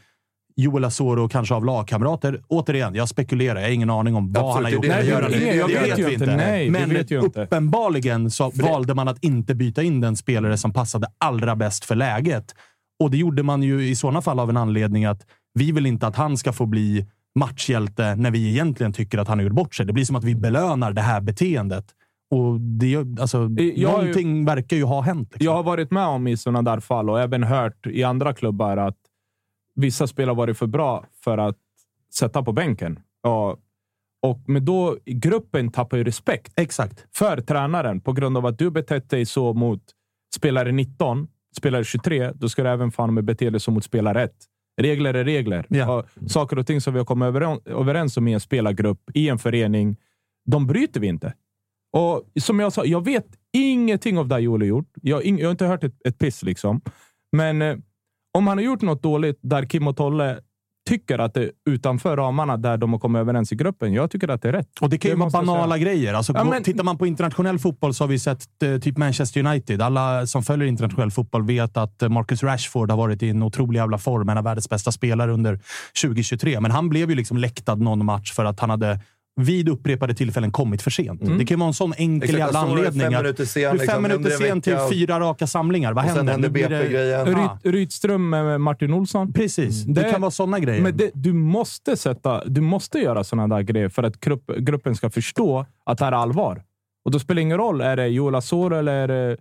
Joel 0.55 0.86
Asoro 0.86 1.30
kanske 1.30 1.55
av 1.55 1.65
lagkamrater. 1.65 2.41
Återigen, 2.47 2.95
jag 2.95 3.09
spekulerar. 3.09 3.59
Jag 3.59 3.67
har 3.67 3.74
ingen 3.74 3.89
aning 3.89 4.15
om 4.15 4.32
vad 4.34 4.57
Absolut, 4.57 4.91
han 4.91 4.91
har 4.91 5.01
det 5.03 5.09
gjort. 5.09 5.22
det 5.32 5.39
det, 5.39 5.45
det, 5.45 5.55
jag 5.55 5.70
Det 5.70 5.74
vet 5.80 5.99
vi 5.99 6.01
inte. 6.01 6.13
inte. 6.13 6.36
Nej, 6.36 6.65
det 6.65 6.72
Men 6.72 6.89
vet 6.89 7.11
uppenbarligen 7.11 8.32
så 8.32 8.51
valde 8.55 8.93
man 8.95 9.07
att 9.07 9.24
inte 9.24 9.55
byta 9.55 9.84
in 9.84 10.01
den 10.01 10.15
spelare 10.15 10.57
som 10.57 10.74
passade 10.74 11.07
allra 11.17 11.55
bäst 11.55 11.86
för 11.86 11.95
läget. 11.95 12.55
Och 12.99 13.11
det 13.11 13.17
gjorde 13.17 13.43
man 13.43 13.63
ju 13.63 13.88
i 13.88 13.95
sådana 13.95 14.22
fall 14.22 14.39
av 14.39 14.49
en 14.49 14.57
anledning 14.57 15.05
att 15.05 15.22
vi 15.53 15.72
vill 15.72 15.86
inte 15.86 16.07
att 16.07 16.15
han 16.15 16.38
ska 16.38 16.53
få 16.53 16.65
bli 16.65 17.05
matchhjälte 17.40 18.16
när 18.16 18.32
vi 18.32 18.50
egentligen 18.50 18.94
tycker 18.94 19.18
att 19.18 19.28
han 19.28 19.38
har 19.38 19.44
gjort 19.44 19.54
bort 19.54 19.76
sig. 19.76 19.86
Det 19.86 19.94
blir 19.94 20.06
som 20.06 20.16
att 20.16 20.24
vi 20.24 20.36
belönar 20.36 20.94
det 20.94 21.02
här 21.02 21.22
beteendet. 21.22 21.86
Och 22.32 22.60
det, 22.62 22.96
alltså, 23.22 23.38
Jag 23.38 23.90
har 23.90 23.98
ju- 24.00 24.08
någonting 24.08 24.46
verkar 24.46 24.78
ju 24.78 24.84
ha 24.84 25.02
hänt. 25.02 25.30
Liksom. 25.32 25.46
Jag 25.46 25.54
har 25.54 25.64
varit 25.64 25.92
med 25.92 26.06
om 26.06 26.28
i 26.28 26.38
sådana 26.38 26.62
där 26.62 26.80
fall 26.80 27.10
och 27.10 27.20
även 27.22 27.44
hört 27.44 27.88
i 27.88 28.04
andra 28.04 28.34
klubbar 28.34 28.78
att 28.78 28.98
vissa 29.76 30.08
spelare 30.08 30.36
varit 30.36 30.58
för 30.58 30.68
bra 30.68 31.06
för 31.24 31.38
att 31.38 31.58
sätta 32.14 32.44
på 32.44 32.52
bänken. 32.52 33.00
Och, 33.24 33.50
och, 34.22 34.40
men 34.48 34.66
då, 34.66 34.98
gruppen 35.06 35.72
tappar 35.72 35.98
ju 35.98 36.04
respekt 36.04 36.54
Exakt. 36.56 37.06
för 37.16 37.42
tränaren 37.42 38.02
på 38.02 38.14
grund 38.14 38.38
av 38.38 38.46
att 38.46 38.58
du 38.58 38.72
betett 38.72 39.10
dig 39.10 39.26
så 39.26 39.54
mot 39.54 39.82
spelare 40.36 40.72
19, 40.72 41.28
spelare 41.58 41.84
23. 41.84 42.32
Då 42.36 42.50
ska 42.50 42.64
du 42.64 42.70
även 42.70 42.92
fan 42.92 43.14
med 43.14 43.24
bete 43.24 43.50
dig 43.50 43.60
så 43.60 43.72
mot 43.72 43.84
spelare 43.84 44.24
1. 44.24 44.32
Regler 44.80 45.14
är 45.14 45.24
regler. 45.24 45.66
Ja. 45.70 45.98
Och 45.98 46.32
saker 46.32 46.60
och 46.60 46.68
ting 46.68 46.82
som 46.82 46.94
vi 46.94 47.00
har 47.00 47.06
kommit 47.06 47.26
överens, 47.66 48.18
om 48.18 48.28
i 48.28 48.34
en 48.34 48.40
spelargrupp, 48.40 49.00
i 49.14 49.30
en 49.30 49.40
förening, 49.40 49.98
de 50.46 50.68
bryter 50.68 51.00
vi 51.00 51.08
inte. 51.08 51.34
Och 51.98 52.24
som 52.42 52.60
jag 52.60 52.74
sa, 52.74 52.86
jag 52.86 53.06
vet 53.06 53.26
ingenting 53.54 54.18
av 54.18 54.28
det 54.28 54.40
Joel 54.40 54.62
har 54.62 54.68
gjort. 54.68 54.92
Jag, 55.02 55.26
jag 55.26 55.48
har 55.48 55.52
inte 55.52 55.66
hört 55.66 55.84
ett, 55.84 56.08
ett 56.08 56.18
piss 56.18 56.44
liksom. 56.44 56.82
Men 57.32 57.62
eh, 57.62 57.78
om 58.38 58.48
han 58.48 58.58
har 58.58 58.66
gjort 58.66 58.82
något 58.82 59.04
dåligt 59.04 59.40
där 59.42 59.66
Kim 59.66 59.88
och 59.88 59.98
Tolle 59.98 60.40
tycker 60.90 61.20
att 61.20 61.34
det 61.34 61.44
är 61.44 61.52
utanför 61.70 62.18
ramarna 62.18 62.58
där 62.58 62.78
de 62.78 62.92
har 62.94 63.00
kommit 63.00 63.20
överens 63.20 63.52
i 63.52 63.56
gruppen. 63.56 63.94
Jag 63.94 64.12
tycker 64.12 64.28
att 64.28 64.42
det 64.42 64.48
är 64.50 64.54
rätt. 64.54 64.68
Och 64.82 64.90
det 64.90 64.98
kan 64.98 65.12
ju 65.12 65.18
vara 65.18 65.30
banala 65.30 65.74
säga. 65.76 65.84
grejer. 65.86 66.14
Alltså, 66.14 66.34
Ja, 66.36 66.44
men- 66.44 66.64
Tittar 66.64 66.84
man 66.84 66.98
på 66.98 67.08
internationell 67.08 67.60
fotboll 67.60 67.94
så 67.94 68.04
har 68.04 68.10
vi 68.10 68.20
sett 68.20 68.64
eh, 68.64 68.78
typ 68.78 68.98
Manchester 68.98 69.46
United. 69.46 69.82
Alla 69.82 70.28
som 70.28 70.44
följer 70.44 70.68
internationell 70.68 71.12
fotboll 71.12 71.44
vet 71.46 71.78
att 71.78 72.02
eh, 72.02 72.10
Marcus 72.10 72.44
Rashford 72.44 72.92
har 72.92 72.98
varit 72.98 73.24
i 73.24 73.30
en 73.30 73.44
otrolig 73.44 73.80
jävla 73.80 73.98
form. 73.98 74.30
En 74.30 74.38
av 74.38 74.44
världens 74.44 74.70
bästa 74.70 74.92
spelare 74.92 75.32
under 75.32 75.60
2023. 76.02 76.60
Men 76.60 76.72
han 76.72 76.90
blev 76.90 77.10
ju 77.10 77.16
liksom 77.16 77.38
läktad 77.38 77.76
någon 77.76 78.06
match 78.06 78.32
för 78.34 78.46
att 78.46 78.60
han 78.60 78.70
hade 78.70 79.00
vid 79.40 79.70
upprepade 79.70 80.14
tillfällen 80.14 80.52
kommit 80.52 80.82
för 80.82 80.92
sent. 80.92 81.22
Det 81.22 81.28
kan 81.28 81.40
ju 81.48 81.56
vara 81.56 81.68
en 81.68 81.74
sån 81.74 81.94
enkel 81.98 82.24
Exakt, 82.30 82.40
jävla 82.40 82.60
anledning. 82.60 83.02
fem 83.02 83.14
minuter 83.14 83.46
sen, 83.46 83.62
du 83.62 83.68
är 83.68 83.74
liksom, 83.74 83.88
fem 83.94 84.02
minuter 84.04 84.20
under 84.20 84.32
en 84.32 84.38
sen 84.38 84.62
till 84.62 84.78
fyra 84.98 85.20
raka 85.20 85.48
samlingar. 85.48 85.94
Vad 85.94 86.04
Och 86.06 86.10
sen 86.10 86.18
händer? 86.18 86.34
händer 86.34 86.50
BP-grejen. 86.50 87.50
Rydström 87.64 88.30
med 88.30 88.62
Martin 88.62 88.94
Olsson. 88.94 89.34
precis. 89.34 89.84
Det, 89.84 89.94
Det- 90.02 90.12
kan 90.12 90.22
vara 90.22 90.32
såna 90.32 90.60
grejer. 90.60 90.82
Men 90.82 90.98
det, 90.98 91.12
du, 91.14 91.34
måste 91.34 91.98
sätta, 91.98 92.46
du 92.46 92.62
måste 92.62 93.00
göra 93.00 93.24
sådana 93.24 93.56
där 93.56 93.62
grejer 93.64 93.90
för 93.90 94.04
att 94.04 94.20
grupp, 94.20 94.52
gruppen 94.58 94.96
ska 94.96 95.10
förstå 95.10 95.66
att 95.86 95.98
det 95.98 96.06
här 96.06 96.12
är 96.12 96.16
allvar. 96.18 96.64
Och 97.06 97.12
då 97.12 97.20
spelar 97.20 97.36
det 97.36 97.42
ingen 97.42 97.58
roll. 97.58 97.82
Är 97.82 97.96
det 97.96 98.08
Joel 98.08 98.36
Asoro 98.36 98.76
eller 98.76 98.94
är 98.94 99.08
det 99.08 99.38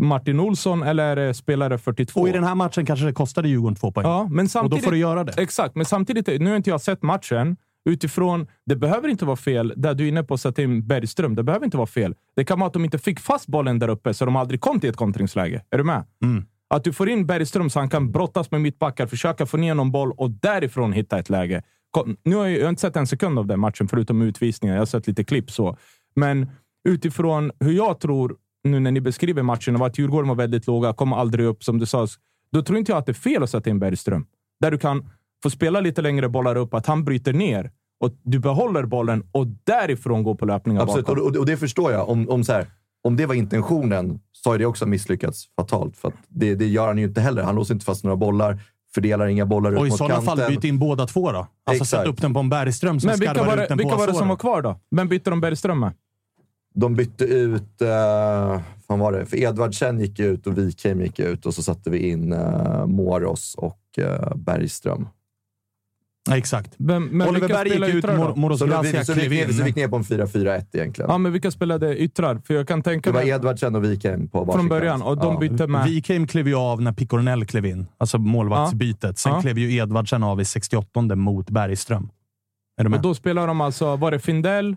Martin 0.00 0.40
Olsson 0.40 0.82
eller 0.82 1.16
det 1.16 1.34
spelare 1.34 1.78
42? 1.78 2.20
och 2.20 2.28
i 2.28 2.32
den 2.32 2.44
här 2.44 2.54
matchen 2.54 2.86
kanske 2.86 3.06
det 3.06 3.12
kostade 3.12 3.48
Djurgården 3.48 3.74
två 3.76 3.92
poäng. 3.92 4.06
ja, 4.06 4.22
men 4.30 4.38
och 4.38 4.44
då 4.44 4.48
samtidigt, 4.48 4.84
får 4.84 4.90
du 4.92 4.98
göra 4.98 5.24
det. 5.24 5.32
Exakt, 5.42 5.74
men 5.74 5.84
samtidigt, 5.86 6.26
nu 6.40 6.50
har 6.50 6.56
inte 6.56 6.70
jag 6.70 6.80
sett 6.80 7.02
matchen. 7.02 7.56
Utifrån, 7.84 8.46
det 8.66 8.76
behöver 8.76 9.08
inte 9.08 9.24
vara 9.24 9.36
fel, 9.36 9.74
där 9.76 9.94
du 9.94 10.04
är 10.04 10.08
inne 10.08 10.22
på 10.22 10.34
att 10.34 10.40
sätta 10.40 10.62
in 10.62 10.86
Bergström. 10.86 11.34
Det 11.34 11.42
behöver 11.42 11.64
inte 11.64 11.76
vara 11.76 11.86
fel. 11.86 12.14
Det 12.36 12.44
kan 12.44 12.58
vara 12.58 12.66
att 12.66 12.72
de 12.72 12.84
inte 12.84 12.98
fick 12.98 13.20
fast 13.20 13.46
bollen 13.46 13.78
där 13.78 13.88
uppe, 13.88 14.14
så 14.14 14.24
de 14.24 14.36
aldrig 14.36 14.60
kom 14.60 14.80
till 14.80 14.90
ett 14.90 14.96
kontringsläge. 14.96 15.64
Är 15.70 15.78
du 15.78 15.84
med? 15.84 16.04
Mm. 16.24 16.44
Att 16.68 16.84
du 16.84 16.92
får 16.92 17.08
in 17.08 17.26
Bergström 17.26 17.70
så 17.70 17.78
han 17.78 17.88
kan 17.88 18.12
brottas 18.12 18.50
med 18.50 18.60
mittbackar, 18.60 19.06
försöka 19.06 19.46
få 19.46 19.56
ner 19.56 19.74
någon 19.74 19.92
boll 19.92 20.12
och 20.12 20.30
därifrån 20.30 20.92
hitta 20.92 21.18
ett 21.18 21.30
läge. 21.30 21.62
Nu 22.24 22.36
har 22.36 22.46
jag, 22.46 22.58
jag 22.58 22.64
har 22.64 22.70
inte 22.70 22.80
sett 22.80 22.96
en 22.96 23.06
sekund 23.06 23.38
av 23.38 23.46
den 23.46 23.60
matchen, 23.60 23.88
förutom 23.88 24.22
utvisningar. 24.22 24.74
Jag 24.74 24.80
har 24.80 24.86
sett 24.86 25.06
lite 25.06 25.24
klipp 25.24 25.50
så. 25.50 25.76
Men 26.14 26.50
utifrån 26.88 27.50
hur 27.60 27.72
jag 27.72 28.00
tror, 28.00 28.36
nu 28.64 28.80
när 28.80 28.90
ni 28.90 29.00
beskriver 29.00 29.42
matchen, 29.42 29.76
och 29.76 29.86
att 29.86 29.98
Djurgården 29.98 30.28
var 30.28 30.34
väldigt 30.34 30.66
låga, 30.66 30.92
kom 30.92 31.12
aldrig 31.12 31.46
upp 31.46 31.64
som 31.64 31.78
du 31.78 31.86
sa, 31.86 32.06
då 32.52 32.62
tror 32.62 32.78
inte 32.78 32.92
jag 32.92 32.98
att 32.98 33.06
det 33.06 33.12
är 33.12 33.14
fel 33.14 33.42
att 33.42 33.50
sätta 33.50 33.70
in 33.70 33.78
Bergström. 33.78 34.26
Där 34.60 34.70
du 34.70 34.78
kan 34.78 35.08
få 35.42 35.50
spela 35.50 35.80
lite 35.80 36.02
längre 36.02 36.28
bollar 36.28 36.56
upp, 36.56 36.74
att 36.74 36.86
han 36.86 37.04
bryter 37.04 37.32
ner 37.32 37.70
och 38.00 38.10
du 38.22 38.38
behåller 38.38 38.84
bollen 38.84 39.26
och 39.32 39.46
därifrån 39.64 40.22
går 40.22 40.34
på 40.34 40.46
löpningar 40.46 40.82
Absolut, 40.82 41.08
och, 41.08 41.16
bakom. 41.16 41.30
och, 41.30 41.36
och 41.36 41.46
det 41.46 41.56
förstår 41.56 41.92
jag. 41.92 42.08
Om, 42.08 42.28
om, 42.28 42.44
så 42.44 42.52
här, 42.52 42.66
om 43.02 43.16
det 43.16 43.26
var 43.26 43.34
intentionen 43.34 44.20
så 44.32 44.50
har 44.50 44.58
det 44.58 44.66
också 44.66 44.86
misslyckats 44.86 45.48
fatalt. 45.56 45.96
För 45.96 46.08
att 46.08 46.14
det, 46.28 46.54
det 46.54 46.66
gör 46.66 46.86
han 46.86 46.98
ju 46.98 47.04
inte 47.04 47.20
heller. 47.20 47.42
Han 47.42 47.54
låser 47.54 47.74
inte 47.74 47.86
fast 47.86 48.04
några 48.04 48.16
bollar, 48.16 48.58
fördelar 48.94 49.26
inga 49.26 49.46
bollar 49.46 49.72
Och 49.72 49.84
i 49.84 49.86
ut 49.86 49.90
mot 49.90 49.98
sådana 49.98 50.14
kanten. 50.14 50.36
fall, 50.36 50.54
byt 50.54 50.64
in 50.64 50.78
båda 50.78 51.06
två 51.06 51.32
då. 51.32 51.46
Alltså 51.66 51.84
sätt 51.84 52.06
upp 52.06 52.20
den 52.20 52.34
på 52.34 52.40
en 52.40 52.48
Bergström 52.48 53.00
som 53.00 53.08
Men 53.08 53.18
vilka 53.18 53.34
skarvar 53.34 53.56
var 53.56 53.62
ut 53.62 53.68
det, 53.68 53.68
den 53.68 53.78
vilka 53.78 53.92
på 53.92 53.98
var 53.98 54.06
det 54.06 54.14
som 54.14 54.28
var 54.28 54.36
kvar 54.36 54.62
då? 54.62 54.80
Vem 54.96 55.08
bytte 55.08 55.30
de 55.30 55.40
Bergström 55.40 55.80
med? 55.80 55.92
De 56.74 56.94
bytte 56.94 57.24
ut... 57.24 57.82
Uh, 57.82 58.60
vad 58.86 58.98
var 58.98 59.12
det? 59.12 59.26
För 59.26 59.36
Edvardsen 59.36 60.00
gick 60.00 60.20
ut 60.20 60.46
och 60.46 60.58
Wikheim 60.58 61.00
gick 61.00 61.18
ut 61.18 61.46
och 61.46 61.54
så 61.54 61.62
satte 61.62 61.90
vi 61.90 62.10
in 62.10 62.32
uh, 62.32 62.86
Moros 62.86 63.54
och 63.54 63.80
uh, 63.98 64.36
Bergström. 64.36 65.06
Ja, 66.30 66.36
exakt. 66.36 66.74
Vem, 66.78 67.04
men 67.06 67.28
Oliver 67.28 67.48
Berg 67.48 67.68
gick 67.68 67.94
ut? 67.94 68.04
Mor- 68.04 68.36
Moros 68.36 68.58
Så, 68.58 68.66
Gracia 68.66 68.98
vi, 68.98 69.04
så 69.04 69.12
vi, 69.14 69.20
klev 69.20 69.30
vi, 69.30 69.52
så 69.54 69.62
vi 69.62 69.68
gick 69.68 69.76
in. 69.76 69.82
ner 69.82 69.88
på 69.88 69.96
en 69.96 70.02
4-4-1 70.02 70.64
egentligen. 70.72 71.10
Ja, 71.10 71.18
men 71.18 71.32
vilka 71.32 71.50
spelade 71.50 71.96
yttrar? 71.96 72.40
För 72.44 72.54
jag 72.54 72.68
kan 72.68 72.82
tänka 72.82 73.10
det 73.10 73.14
var. 73.16 73.22
Edvardsen 73.24 73.74
och 73.74 73.84
Wikheim 73.84 74.28
på 74.28 74.44
varsin 74.44 74.58
Från 74.60 74.68
början, 74.68 75.02
och 75.02 75.16
de 75.16 75.32
Ja. 75.34 75.40
bytte 75.40 75.66
med... 75.66 75.84
Wikheim 75.84 76.26
klev 76.26 76.48
ju 76.48 76.54
av 76.54 76.82
när 76.82 76.92
Picornell 76.92 77.44
klev 77.44 77.66
in. 77.66 77.86
Alltså 77.98 78.18
målvaktsbytet. 78.18 79.18
Sen 79.18 79.32
Ja. 79.32 79.40
klev 79.40 79.58
ju 79.58 79.76
Edvardsen 79.76 80.22
av 80.22 80.40
i 80.40 80.44
68 80.44 81.16
mot 81.16 81.50
Bergström. 81.50 82.08
Är 82.76 82.84
du 82.84 82.90
med? 82.90 82.96
Och 82.96 83.02
då 83.02 83.14
spelar 83.14 83.46
de 83.46 83.60
alltså... 83.60 83.96
Var 83.96 84.10
det 84.10 84.18
Findell, 84.18 84.76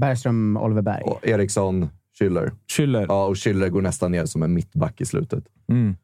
Bergström, 0.00 0.56
Oliver 0.56 0.82
Berg. 0.82 1.02
Och 1.02 1.26
Eriksson, 1.26 1.88
Schüller. 2.20 2.50
Schüller? 2.76 3.06
Ja, 3.08 3.24
och 3.26 3.34
Schüller 3.34 3.68
går 3.68 3.82
nästan 3.82 4.12
ner 4.12 4.26
som 4.26 4.42
en 4.42 4.54
mittback 4.54 5.00
i 5.00 5.04
slutet. 5.06 5.44
Mm. 5.68 5.96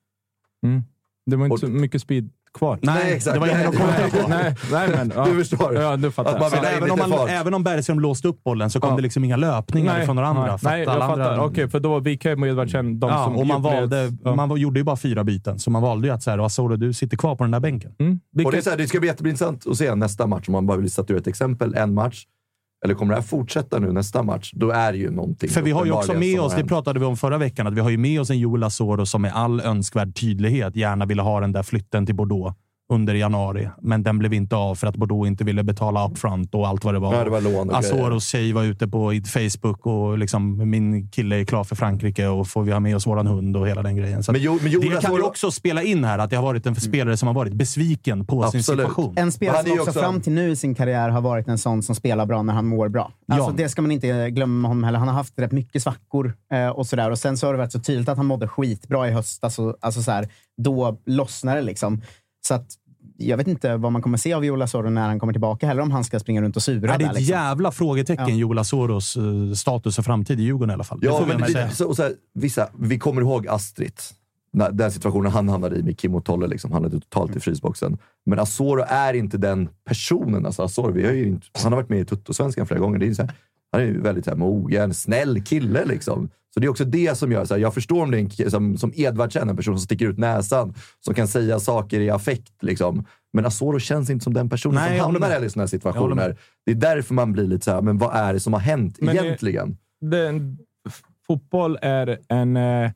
Mm. 0.67 0.83
Det 1.27 1.37
var 1.37 1.45
inte 1.45 1.53
Och- 1.53 1.61
så 1.61 1.69
mycket 1.69 2.03
speed 2.03 2.31
kvar. 2.59 2.79
Nej, 2.83 3.13
exakt. 3.13 3.35
det 3.35 3.41
var 3.41 3.47
ingen 3.47 3.59
Nej, 3.59 3.69
att 3.69 4.13
komma 4.13 4.29
nej, 4.29 4.55
nej, 4.73 4.89
men... 4.97 5.13
Ja. 5.17 5.25
Du 5.25 5.45
förstår. 5.45 5.75
Ja, 5.75 5.97
nu 5.97 6.11
fattar 6.11 6.35
Att 6.35 6.41
man 6.41 6.51
jag. 6.53 6.61
vill 6.61 6.69
ha 6.69 6.77
in 6.77 6.77
Även 6.77 6.91
om, 6.91 6.97
lite 6.97 7.09
man, 7.09 7.19
fart. 7.19 7.31
även 7.31 7.55
om 7.55 7.65
Bergström 7.65 8.01
låste 8.01 8.29
upp 8.29 8.45
bollen 8.45 8.71
så 8.71 8.81
kom 8.81 8.91
Ja. 8.91 8.97
det 8.97 9.03
liksom 9.03 9.25
inga 9.25 9.37
löpningar 9.37 10.05
från 10.05 10.17
några 10.17 10.29
andra. 10.29 10.47
Nej, 10.47 10.59
för 10.59 10.69
nej 10.71 10.81
jag 10.83 10.89
alla 10.91 11.09
fattar. 11.09 11.31
andra- 11.31 11.45
Okej, 11.45 11.69
för 11.71 11.81
då 11.81 11.89
var 11.91 12.01
Wikheim 12.01 12.43
och 12.43 12.49
Edvardsen 12.49 13.01
de 13.01 13.11
ja, 13.11 13.25
som 13.25 13.37
och 13.37 13.47
man, 13.47 13.63
gjorde- 13.63 13.75
valde, 13.77 14.13
Ja. 14.25 14.35
man 14.35 14.57
gjorde 14.57 14.81
ju 14.81 14.85
bara 14.85 14.97
fyra 14.97 15.25
byten, 15.25 15.59
så 15.59 15.71
man 15.71 15.83
valde 15.83 16.07
ju 16.09 16.15
att 16.15 16.23
säga 16.23 16.45
Asoro, 16.45 16.77
du 16.77 16.93
sitter 16.93 17.17
kvar 17.17 17.37
på 17.37 17.45
den 17.45 17.51
där 17.51 17.61
bänken. 17.61 17.93
Mm. 18.01 18.13
Och 18.13 18.19
det, 18.33 18.43
är 18.43 18.45
Vilket, 18.45 18.65
så 18.65 18.71
här, 18.71 18.77
det 18.77 18.87
ska 18.87 18.99
bli 19.01 19.09
jätteintressant 19.09 19.67
att 19.67 19.77
se 19.77 19.95
nästa 19.95 20.27
match, 20.27 20.49
om 20.49 20.53
man 20.53 20.67
bara 20.67 20.77
vill 20.77 20.91
statuera 20.91 21.21
ett 21.21 21.27
exempel. 21.27 21.75
En 21.75 21.95
match. 21.95 22.25
Eller 22.85 22.95
kommer 22.95 23.15
det 23.15 23.21
här 23.21 23.27
fortsätta 23.27 23.79
nu 23.79 23.93
nästa 23.93 24.23
match? 24.23 24.51
Då 24.55 24.71
är 24.71 24.93
det 24.93 24.99
ju 24.99 25.11
någonting 25.11 25.51
För 25.51 25.63
vi 25.63 25.71
har 25.71 25.85
ju 25.85 25.93
också 25.93 26.15
med 26.15 26.41
oss, 26.41 26.55
det 26.55 26.65
pratade 26.65 27.01
vi 27.01 27.07
om 27.07 27.17
förra 27.17 27.39
veckan, 27.39 27.67
att 27.67 27.75
vi 27.75 27.81
har 27.81 27.91
ju 27.91 27.99
med 27.99 28.21
oss 28.21 28.31
en 28.31 28.39
Joel 28.39 28.63
Asoro 28.63 29.07
som 29.07 29.23
med 29.23 29.33
all 29.35 29.61
önskvärd 29.61 30.15
tydlighet 30.15 30.77
gärna 30.77 31.07
ville 31.07 31.23
ha 31.23 31.41
den 31.41 31.53
där 31.53 31.63
flytten 31.63 32.07
till 32.07 32.15
Bordeaux 32.15 32.57
under 32.93 33.15
januari. 33.15 33.69
Men 33.83 34.03
den 34.03 34.19
blev 34.19 34.33
inte 34.35 34.57
av 34.57 34.75
för 34.75 34.87
att 34.87 34.97
Bordeaux 34.97 35.27
inte 35.29 35.45
ville 35.45 35.63
betala 35.63 36.09
upfront 36.09 36.55
och 36.55 36.69
allt 36.69 36.85
vad 36.85 36.95
det 36.95 36.99
var. 36.99 37.15
Ja, 37.15 37.25
det 37.25 37.31
var 37.31 37.41
lån 37.41 37.71
och. 37.71 37.77
Asoros 37.79 38.27
tjej 38.27 38.53
var 38.53 38.63
ute 38.63 38.89
på 38.89 39.13
i 39.15 39.23
Facebook 39.23 39.87
och 39.87 40.19
liksom, 40.19 40.71
min 40.71 41.09
kille 41.09 41.41
är 41.41 41.45
klar 41.45 41.65
för 41.65 41.77
Frankrike 41.77 42.27
och 42.27 42.49
får 42.49 42.63
vi 42.63 42.73
ha 42.73 42.81
med 42.81 42.97
oss 42.97 43.07
våran 43.07 43.27
hund 43.27 43.57
och 43.57 43.69
hela 43.69 43.83
den 43.83 43.97
grejen. 43.97 44.23
Så 44.23 44.33
Men 44.33 44.41
Jo- 44.43 44.59
men 44.63 44.73
Joel 44.73 44.91
det 44.91 45.01
kan 45.01 45.13
Asoro- 45.13 45.23
också 45.23 45.51
spela 45.51 45.83
in 45.83 46.05
här, 46.05 46.19
att 46.19 46.31
det 46.31 46.37
har 46.37 46.43
varit 46.43 46.67
en 46.67 46.75
spelare 46.77 47.17
som 47.17 47.27
har 47.27 47.35
varit 47.35 47.53
besviken 47.53 48.27
på 48.27 48.43
sin 48.51 48.59
Absolut. 48.59 48.81
situation. 48.81 49.15
En 49.17 49.33
spelare 49.33 49.63
som 49.63 49.73
också, 49.73 49.83
också- 49.91 50.01
fram 50.01 50.21
till 50.21 50.33
nu 50.33 50.51
i 50.51 50.57
sin 50.57 50.75
karriär 50.75 51.09
har 51.09 51.21
varit 51.21 51.49
en 51.49 51.59
sån 51.59 51.83
som 51.83 51.95
spelar 51.95 52.27
bra 52.27 52.43
när 52.43 52.53
han 52.53 52.67
mår 52.67 52.89
bra. 52.89 53.13
Alltså, 53.33 53.51
Ja. 53.51 53.55
Det 53.57 53.69
ska 53.69 53.83
man 53.83 53.91
inte 53.93 54.31
glömma 54.31 54.69
honom 54.69 54.85
heller. 54.85 54.99
Han 54.99 55.09
har 55.09 55.15
haft 55.15 55.39
rätt 55.39 55.53
mycket 55.53 55.83
svackor 55.83 56.33
eh, 56.53 56.69
och 56.69 56.87
sådär. 56.87 57.11
Och 57.11 57.19
sen 57.19 57.37
så 57.39 57.47
har 57.47 57.53
det 57.53 57.59
varit 57.59 57.73
så 57.73 57.81
tydligt 57.81 58.09
att 58.09 58.17
han 58.17 58.27
mådde 58.27 58.49
skitbra 58.49 59.09
i 59.09 59.11
höstas. 59.13 59.43
Alltså, 59.45 59.77
alltså 59.81 60.03
så 60.03 60.11
här, 60.11 60.29
då 60.63 60.99
lossnar 61.07 61.57
det 61.57 61.63
liksom. 61.63 62.03
Så 62.47 62.55
att, 62.55 62.67
jag 63.29 63.37
vet 63.37 63.47
inte 63.47 63.77
vad 63.77 63.93
man 63.93 64.03
kommer 64.03 64.19
se 64.19 64.33
av 64.33 64.45
Joel 64.45 64.63
Asoro 64.63 64.91
när 64.91 65.07
han 65.09 65.21
kommer 65.21 65.33
tillbaka 65.33 65.67
heller, 65.67 65.83
om 65.83 65.91
han 65.91 66.05
ska 66.05 66.21
springa 66.21 66.43
runt 66.43 66.57
och 66.57 66.63
sura. 66.63 66.87
Nej, 66.87 66.99
det 66.99 67.05
är 67.05 67.09
ett 67.09 67.15
liksom. 67.17 67.33
jävla 67.33 67.73
frågetecken, 67.73 68.29
Ja. 68.29 68.35
Joel 68.35 68.59
Asoros 68.59 69.17
eh, 69.17 69.53
status 69.55 69.99
och 69.99 70.05
framtid 70.05 70.41
i 70.41 70.43
Djurgården 70.43 70.71
i 70.71 70.75
alla 70.75 70.85
fall. 70.85 70.99
Ja, 71.03 71.25
men 71.29 71.45
vi, 71.47 71.75
så, 71.75 71.95
så 71.95 72.03
här, 72.03 72.13
vissa, 72.35 72.69
vi 72.79 72.99
kommer 72.99 73.23
ihåg 73.23 73.49
Astrid. 73.49 73.93
När, 74.53 74.71
den 74.71 74.93
situationen 74.93 75.33
han 75.33 75.49
hamnade 75.49 75.77
i 75.77 75.83
med 75.83 75.99
Kim 75.99 76.15
och 76.15 76.25
Tolle. 76.25 76.47
Liksom, 76.47 76.73
hamnade 76.73 77.01
totalt 77.01 77.37
i 77.37 77.41
frysboxen. 77.41 77.99
Men 78.27 78.39
Asoro 78.39 78.85
är 78.89 79.15
inte 79.15 79.39
den 79.39 79.69
personen. 79.89 80.47
Alltså, 80.47 80.63
Asoro, 80.63 80.93
vi 80.93 81.07
har 81.07 81.13
ju 81.13 81.29
inte, 81.29 81.47
han 81.63 81.73
har 81.73 81.81
varit 81.81 81.89
med 81.89 82.01
i 82.01 82.05
Tuttosvenskan 82.05 82.67
flera 82.67 82.81
gånger. 82.81 82.99
Det 82.99 83.07
är 83.07 83.15
så 83.15 83.23
här, 83.23 83.33
han 83.73 83.81
är 83.81 83.85
ju 83.85 84.01
väldigt 84.01 84.25
så 84.25 84.31
här, 84.31 84.39
mogen, 84.39 84.95
snäll 84.95 85.43
kille. 85.45 85.85
Liksom. 85.85 86.29
Så 86.55 86.61
det 86.61 86.67
är 86.67 86.71
också 86.71 86.85
det 86.85 87.19
som 87.19 87.33
gör... 87.33 87.45
Så 87.45 87.55
här, 87.55 87.61
jag 87.61 87.75
förstår 87.75 88.03
om 88.03 88.11
det 88.11 88.19
är 88.21 88.45
en 88.45 88.51
som, 88.51 88.77
som 88.79 88.93
Edvardsen, 88.95 89.49
en 89.49 89.57
person 89.57 89.79
som 89.79 89.85
sticker 89.85 90.07
ut 90.09 90.19
näsan, 90.19 90.75
som 91.01 91.15
kan 91.15 91.29
säga 91.29 91.61
saker 91.61 92.01
i 92.01 92.11
affekt. 92.11 92.63
Liksom. 92.63 93.05
Men 93.33 93.47
Asoro 93.47 93.79
känns 93.79 94.11
inte 94.11 94.25
som 94.25 94.35
den 94.35 94.49
personen 94.51 94.75
Nej, 94.75 94.99
som 95.01 95.15
hamnar 95.15 95.45
i 95.45 95.51
sådana 95.51 95.63
här 95.63 95.67
situationer. 95.67 96.37
Det 96.67 96.71
är 96.73 96.77
därför 96.77 97.15
man 97.15 97.33
blir 97.33 97.45
lite 97.47 97.65
så 97.65 97.71
här, 97.71 97.83
men 97.83 97.99
vad 97.99 98.17
är 98.17 98.33
det 98.33 98.41
som 98.41 98.53
har 98.53 98.61
hänt 98.61 98.97
Men 99.01 99.17
det- 99.17 99.23
egentligen? 99.25 99.77
den, 100.01 100.59
f- 100.89 101.03
fotboll 101.27 101.79
är 101.83 102.19
en 102.29 102.57
eh, 102.57 102.91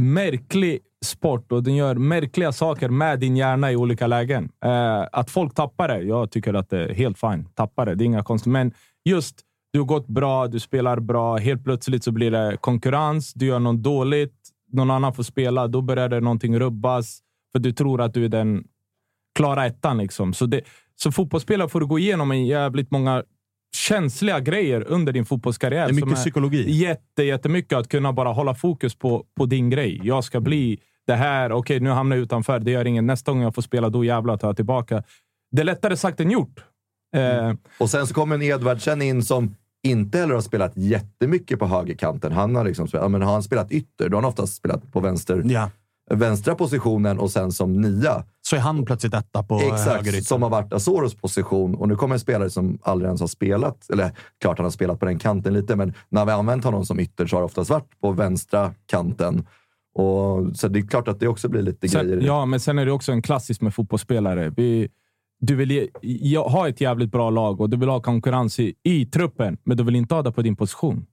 märklig 0.00 0.78
sport 1.04 1.52
och 1.52 1.62
den 1.62 1.74
gör 1.74 1.94
märkliga 1.94 2.52
saker 2.52 2.88
med 2.88 3.20
din 3.20 3.36
hjärna 3.36 3.72
i 3.72 3.76
olika 3.76 4.06
lägen. 4.06 4.48
Eh, 4.64 5.06
att 5.12 5.30
folk 5.30 5.54
tappar 5.54 5.88
det, 5.88 6.00
jag 6.02 6.30
tycker 6.30 6.54
att 6.54 6.70
det 6.70 6.84
är 6.84 6.94
helt 6.94 7.18
fine. 7.18 7.44
Tappar 7.54 7.86
det, 7.86 7.94
det 7.94 8.04
är 8.04 8.06
inga 8.06 8.22
konstigt. 8.22 8.52
Men 8.52 8.72
just, 9.04 9.40
du 9.72 9.78
har 9.78 9.86
gått 9.86 10.06
bra, 10.06 10.46
du 10.46 10.60
spelar 10.60 11.00
bra. 11.00 11.36
Helt 11.36 11.64
plötsligt 11.64 12.04
så 12.04 12.12
blir 12.12 12.30
det 12.30 12.56
konkurrens. 12.60 13.32
Du 13.34 13.46
gör 13.46 13.58
något 13.58 13.82
dåligt, 13.82 14.34
någon 14.72 14.90
annan 14.90 15.14
får 15.14 15.22
spela. 15.22 15.68
Då 15.68 15.82
börjar 15.82 16.08
det 16.08 16.20
någonting 16.20 16.58
rubbas. 16.58 17.20
För 17.52 17.58
du 17.58 17.72
tror 17.72 18.00
att 18.00 18.14
du 18.14 18.24
är 18.24 18.28
den 18.28 18.64
klara 19.34 19.66
ettan. 19.66 19.98
Liksom. 19.98 20.32
Så, 20.32 20.46
det, 20.46 20.60
så 20.96 21.12
fotbollsspelare 21.12 21.68
får 21.68 21.80
du 21.80 21.86
gå 21.86 21.98
igenom 21.98 22.30
en 22.30 22.46
jävligt 22.46 22.90
många 22.90 23.24
känsliga 23.76 24.40
grejer 24.40 24.84
under 24.88 25.12
din 25.12 25.24
fotbollskarriär. 25.24 25.84
Det 25.84 25.90
är 25.90 25.94
mycket 25.94 26.10
som 26.10 26.16
psykologi. 26.16 26.70
Jätte, 26.70 27.22
jättemycket 27.22 27.78
att 27.78 27.88
kunna 27.88 28.12
bara 28.12 28.28
hålla 28.32 28.54
fokus 28.54 28.94
på, 28.94 29.24
på 29.36 29.46
din 29.46 29.70
grej. 29.70 30.00
Jag 30.04 30.24
ska 30.24 30.40
bli 30.40 30.80
det 31.06 31.14
här. 31.14 31.52
Okej, 31.52 31.80
nu 31.80 31.90
hamnar 31.90 32.16
jag 32.16 32.22
utanför. 32.22 32.58
Det 32.58 32.70
gör 32.70 32.84
ingen. 32.84 33.06
Nästa 33.06 33.32
gång 33.32 33.42
jag 33.42 33.54
får 33.54 33.62
spela, 33.62 33.88
då 33.88 34.04
jävlar 34.04 34.36
tar 34.36 34.48
jag 34.48 34.56
tillbaka. 34.56 35.02
Det 35.50 35.62
är 35.62 35.64
lättare 35.64 35.96
sagt 35.96 36.20
än 36.20 36.30
gjort. 36.30 36.64
Eh, 37.16 37.52
Och 37.78 37.90
sen 37.90 38.06
så 38.06 38.14
kommer 38.14 38.34
en 38.34 38.42
Edvardsen 38.42 39.02
in 39.02 39.22
som 39.22 39.54
inte 39.82 40.18
heller 40.18 40.34
har 40.34 40.40
spelat 40.40 40.72
jättemycket 40.76 41.58
på 41.58 41.66
högerkanten. 41.66 42.32
Han 42.32 42.56
har, 42.56 42.64
liksom 42.64 42.88
spelat, 42.88 43.04
ja, 43.04 43.08
men 43.08 43.22
har 43.22 43.32
han 43.32 43.42
spelat 43.42 43.72
ytter, 43.72 44.08
då 44.08 44.16
har 44.16 44.22
han 44.22 44.28
oftast 44.28 44.54
spelat 44.56 44.92
på 44.92 45.00
vänster, 45.00 45.42
Ja. 45.46 45.70
vänstra 46.10 46.54
positionen 46.54 47.18
och 47.18 47.30
sen 47.30 47.52
som 47.52 47.80
nia. 47.80 48.24
Så 48.42 48.56
är 48.56 48.60
han 48.60 48.84
plötsligt 48.84 49.14
etta 49.14 49.42
på 49.42 49.60
Exakt, 49.60 50.24
som 50.24 50.42
har 50.42 50.50
varit 50.50 50.72
Asoros 50.72 51.14
position. 51.14 51.74
Och 51.74 51.88
nu 51.88 51.96
kommer 51.96 52.14
en 52.14 52.20
spelare 52.20 52.50
som 52.50 52.78
aldrig 52.82 53.06
ens 53.08 53.20
har 53.20 53.28
spelat, 53.28 53.90
eller 53.90 54.12
klart 54.40 54.58
han 54.58 54.64
har 54.64 54.70
spelat 54.70 55.00
på 55.00 55.06
den 55.06 55.18
kanten 55.18 55.54
lite, 55.54 55.76
men 55.76 55.94
när 56.08 56.24
vi 56.24 56.30
har 56.30 56.38
använt 56.38 56.64
honom 56.64 56.86
som 56.86 57.00
ytter 57.00 57.26
så 57.26 57.36
har 57.36 57.40
det 57.40 57.46
oftast 57.46 57.70
varit 57.70 58.00
på 58.00 58.12
vänstra 58.12 58.74
kanten. 58.86 59.46
Och, 59.94 60.56
så 60.56 60.68
det 60.68 60.78
är 60.78 60.86
klart 60.86 61.08
att 61.08 61.20
det 61.20 61.28
också 61.28 61.48
blir 61.48 61.62
lite 61.62 61.86
grejer. 61.86 62.08
sen, 62.08 62.18
det. 62.18 62.26
ja, 62.26 62.46
men 62.46 62.60
sen 62.60 62.78
är 62.78 62.86
det 62.86 62.92
också 62.92 63.12
en 63.12 63.22
klassisk 63.22 63.60
med 63.60 63.74
fotbollsspelare. 63.74 64.52
Vi, 64.56 64.88
du 65.40 65.54
vill 65.54 65.88
ja, 66.02 66.48
ha 66.48 66.68
ett 66.68 66.80
jävligt 66.80 67.12
bra 67.12 67.30
lag 67.30 67.60
och 67.60 67.70
du 67.70 67.76
vill 67.76 67.88
ha 67.88 68.00
konkurrens 68.00 68.58
i, 68.60 68.74
i 68.82 69.06
truppen, 69.06 69.56
men 69.64 69.76
du 69.76 69.84
vill 69.84 69.96
inte 69.96 70.14
ha 70.14 70.22
det 70.22 70.32
på 70.32 70.42
din 70.42 70.56
position. 70.56 71.06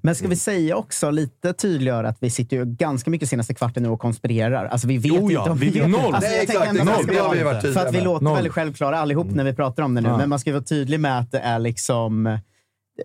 Men 0.00 0.14
ska 0.14 0.28
vi 0.28 0.36
säga 0.36 0.76
också, 0.76 1.10
lite 1.10 1.52
tydliggöra, 1.52 2.08
att 2.08 2.18
vi 2.20 2.30
sitter 2.30 2.56
ju 2.56 2.64
ganska 2.64 3.10
mycket 3.10 3.28
senaste 3.28 3.54
kvarten 3.54 3.82
nu 3.82 3.88
och 3.88 4.00
konspirerar. 4.00 4.64
Alltså 4.64 4.88
vi 4.88 4.98
vet 4.98 5.06
Jo, 5.06 5.30
ja, 5.30 5.40
inte 5.40 5.50
om 5.50 5.58
vi 5.58 5.70
vet 5.70 5.90
noll. 5.90 6.14
Alltså, 6.14 6.30
Nej, 6.30 6.34
jag 6.34 6.42
exakt, 6.42 6.72
noll. 6.72 6.86
Det 7.06 7.12
ska 7.12 7.22
har 7.22 7.34
vi 7.34 7.42
varit 7.42 7.62
För 7.62 7.86
att 7.86 7.94
vi 7.94 7.96
med. 7.98 8.04
låter 8.04 8.24
Noll. 8.24 8.34
väldigt 8.34 8.52
självklara 8.52 8.98
allihop 8.98 9.26
när 9.30 9.44
vi 9.44 9.52
pratar 9.52 9.82
om 9.82 9.94
det 9.94 10.00
nu. 10.00 10.08
Ja. 10.08 10.16
Men 10.16 10.28
man 10.28 10.38
ska 10.38 10.52
vara 10.52 10.62
tydlig 10.62 11.00
med 11.00 11.18
att 11.18 11.30
det 11.32 11.38
är 11.38 11.58
liksom... 11.58 12.38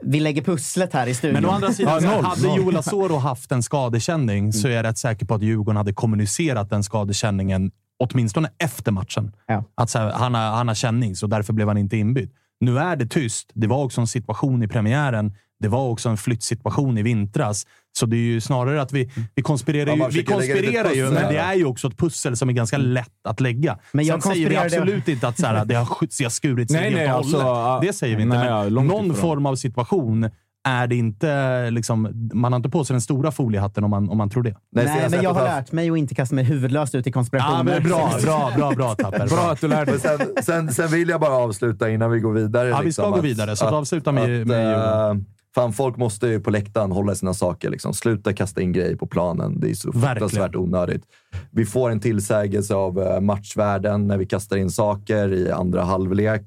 Vi 0.01 0.19
lägger 0.19 0.41
pusslet 0.41 0.93
här 0.93 1.07
i 1.07 1.13
studion. 1.13 1.33
Men 1.41 1.45
å 1.45 1.53
andra 1.53 1.73
sidan, 1.73 2.03
Ja, 2.03 2.15
noll, 2.15 2.25
hade. 2.25 2.57
Joel 2.57 2.77
Asoro 2.77 3.15
haft 3.15 3.51
en 3.51 3.63
skadekänning 3.63 4.53
så 4.53 4.67
är 4.67 4.71
jag 4.71 4.83
rätt 4.85 4.97
säker 4.97 5.25
på 5.25 5.33
att 5.35 5.41
Djurgården 5.41 5.77
hade 5.77 5.93
kommunicerat 5.93 6.69
den 6.69 6.83
skadekänningen 6.83 7.71
åtminstone 8.01 8.49
efter 8.57 8.91
matchen. 8.91 9.31
Ja. 9.47 9.63
Att 9.75 9.89
så 9.89 9.99
här, 9.99 10.11
han, 10.11 10.33
har, 10.33 10.41
han 10.41 10.67
har 10.67 10.75
känning, 10.75 11.15
så 11.15 11.27
därför 11.27 11.53
blev 11.53 11.67
han 11.67 11.77
inte 11.77 11.97
inbytt. 11.97 12.33
Nu 12.59 12.79
är 12.79 12.95
det 12.95 13.05
tyst. 13.05 13.51
Det 13.53 13.67
var 13.67 13.83
också 13.83 14.01
en 14.01 14.07
situation 14.07 14.63
i 14.63 14.67
premiären. 14.67 15.33
Det 15.59 15.67
var 15.67 15.89
också 15.89 16.09
en 16.09 16.17
flyttsituation 16.17 16.97
i 16.97 17.03
vintras. 17.03 17.67
Så 17.97 18.05
det 18.05 18.15
är 18.15 18.19
ju 18.19 18.41
snarare 18.41 18.81
att 18.81 18.91
vi, 18.91 19.11
vi 19.35 19.41
konspirerar 19.41 19.95
ju, 19.95 20.07
vi 20.09 20.23
konspirerar 20.23 20.91
ju 20.91 21.03
men 21.11 21.33
det 21.33 21.39
är 21.39 21.53
ju 21.53 21.65
också 21.65 21.87
ett 21.87 21.97
pussel 21.97 22.37
som 22.37 22.49
är 22.49 22.53
ganska 22.53 22.77
lätt 22.77 23.27
att 23.27 23.39
lägga. 23.39 23.79
Men 23.91 24.05
jag 24.05 24.23
Sen 24.23 24.31
säger 24.31 24.49
vi 24.49 24.57
absolut 24.57 25.07
inte 25.07 25.27
att 25.27 25.39
så 25.39 25.45
här, 25.45 25.65
det 25.65 25.75
har, 25.75 25.97
det 26.17 26.23
har 26.23 26.29
skurit 26.29 26.71
sig 26.71 26.81
Nej, 26.81 26.89
helt 26.89 26.95
nej, 26.95 27.11
och 27.11 27.17
alltså, 27.17 27.41
hållet. 27.41 27.87
det 27.87 27.93
säger 27.93 28.15
vi 28.15 28.23
inte. 28.23 28.37
nej, 28.37 28.71
men 28.71 28.87
någon 28.87 29.15
form 29.15 29.45
av 29.45 29.55
situation 29.55 30.29
är 30.63 30.87
det 30.87 30.95
inte 30.95 31.69
liksom, 31.71 32.29
man 32.33 32.51
har 32.53 32.57
inte 32.57 32.69
på 32.69 32.85
sig 32.85 32.93
den 32.93 33.01
stora 33.01 33.31
foliehatten 33.31 33.83
om 33.83 33.89
man, 33.89 34.09
om 34.09 34.17
man 34.17 34.29
tror 34.29 34.43
det. 34.43 34.55
Nej, 34.71 34.87
senast 34.87 35.15
men 35.15 35.23
jag 35.23 35.33
har 35.33 35.43
lärt 35.43 35.71
mig 35.71 35.89
att 35.89 35.97
inte 35.97 36.15
kasta 36.15 36.35
mig 36.35 36.43
huvudlöst 36.43 36.95
ut 36.95 37.07
i 37.07 37.11
konspirationer. 37.11 37.57
Ja, 37.73 37.79
men 37.79 37.83
bra, 37.89 38.11
bra, 38.23 38.51
bra, 38.57 38.71
bra 38.71 38.95
Tapper. 38.95 39.27
Bra 39.27 39.51
att 39.51 39.61
du 39.61 39.67
lärde 39.67 39.91
dig. 39.91 39.99
sen, 39.99 40.19
sen, 40.43 40.73
sen 40.73 40.87
vill 40.87 41.09
jag 41.09 41.21
bara 41.21 41.33
avsluta 41.33 41.89
innan 41.89 42.11
vi 42.11 42.19
går 42.19 42.33
vidare. 42.33 42.69
Ja, 42.69 42.79
vi 42.79 42.85
liksom, 42.85 43.03
ska 43.03 43.09
gå 43.11 43.17
att- 43.17 43.23
vidare, 43.23 43.55
så 43.55 43.65
att 43.65 43.73
avsluta 43.73 44.11
med- 44.11 44.41
att, 44.41 44.47
med 44.47 44.65
Djurgården. 44.67 45.25
Fan, 45.55 45.73
folk 45.73 45.97
måste 45.97 46.27
ju 46.27 46.39
på 46.39 46.49
läktaren 46.49 46.91
hålla 46.91 47.15
sina 47.15 47.33
saker. 47.33 47.69
Liksom. 47.69 47.93
Sluta 47.93 48.33
kasta 48.33 48.61
in 48.61 48.71
grejer 48.71 48.95
på 48.95 49.07
planen. 49.07 49.59
Det 49.59 49.69
är 49.69 49.73
så 49.73 49.91
fruktansvärt 49.93 50.55
onödigt. 50.55 51.03
Vi 51.51 51.65
får 51.65 51.89
en 51.91 51.99
tillsägelse 51.99 52.75
av 52.75 52.99
eh, 53.01 53.19
matchvärden 53.19 54.07
när 54.07 54.17
vi 54.17 54.25
kastar 54.25 54.57
in 54.57 54.69
saker 54.69 55.33
i 55.33 55.51
andra 55.51 55.83
halvlek. 55.83 56.43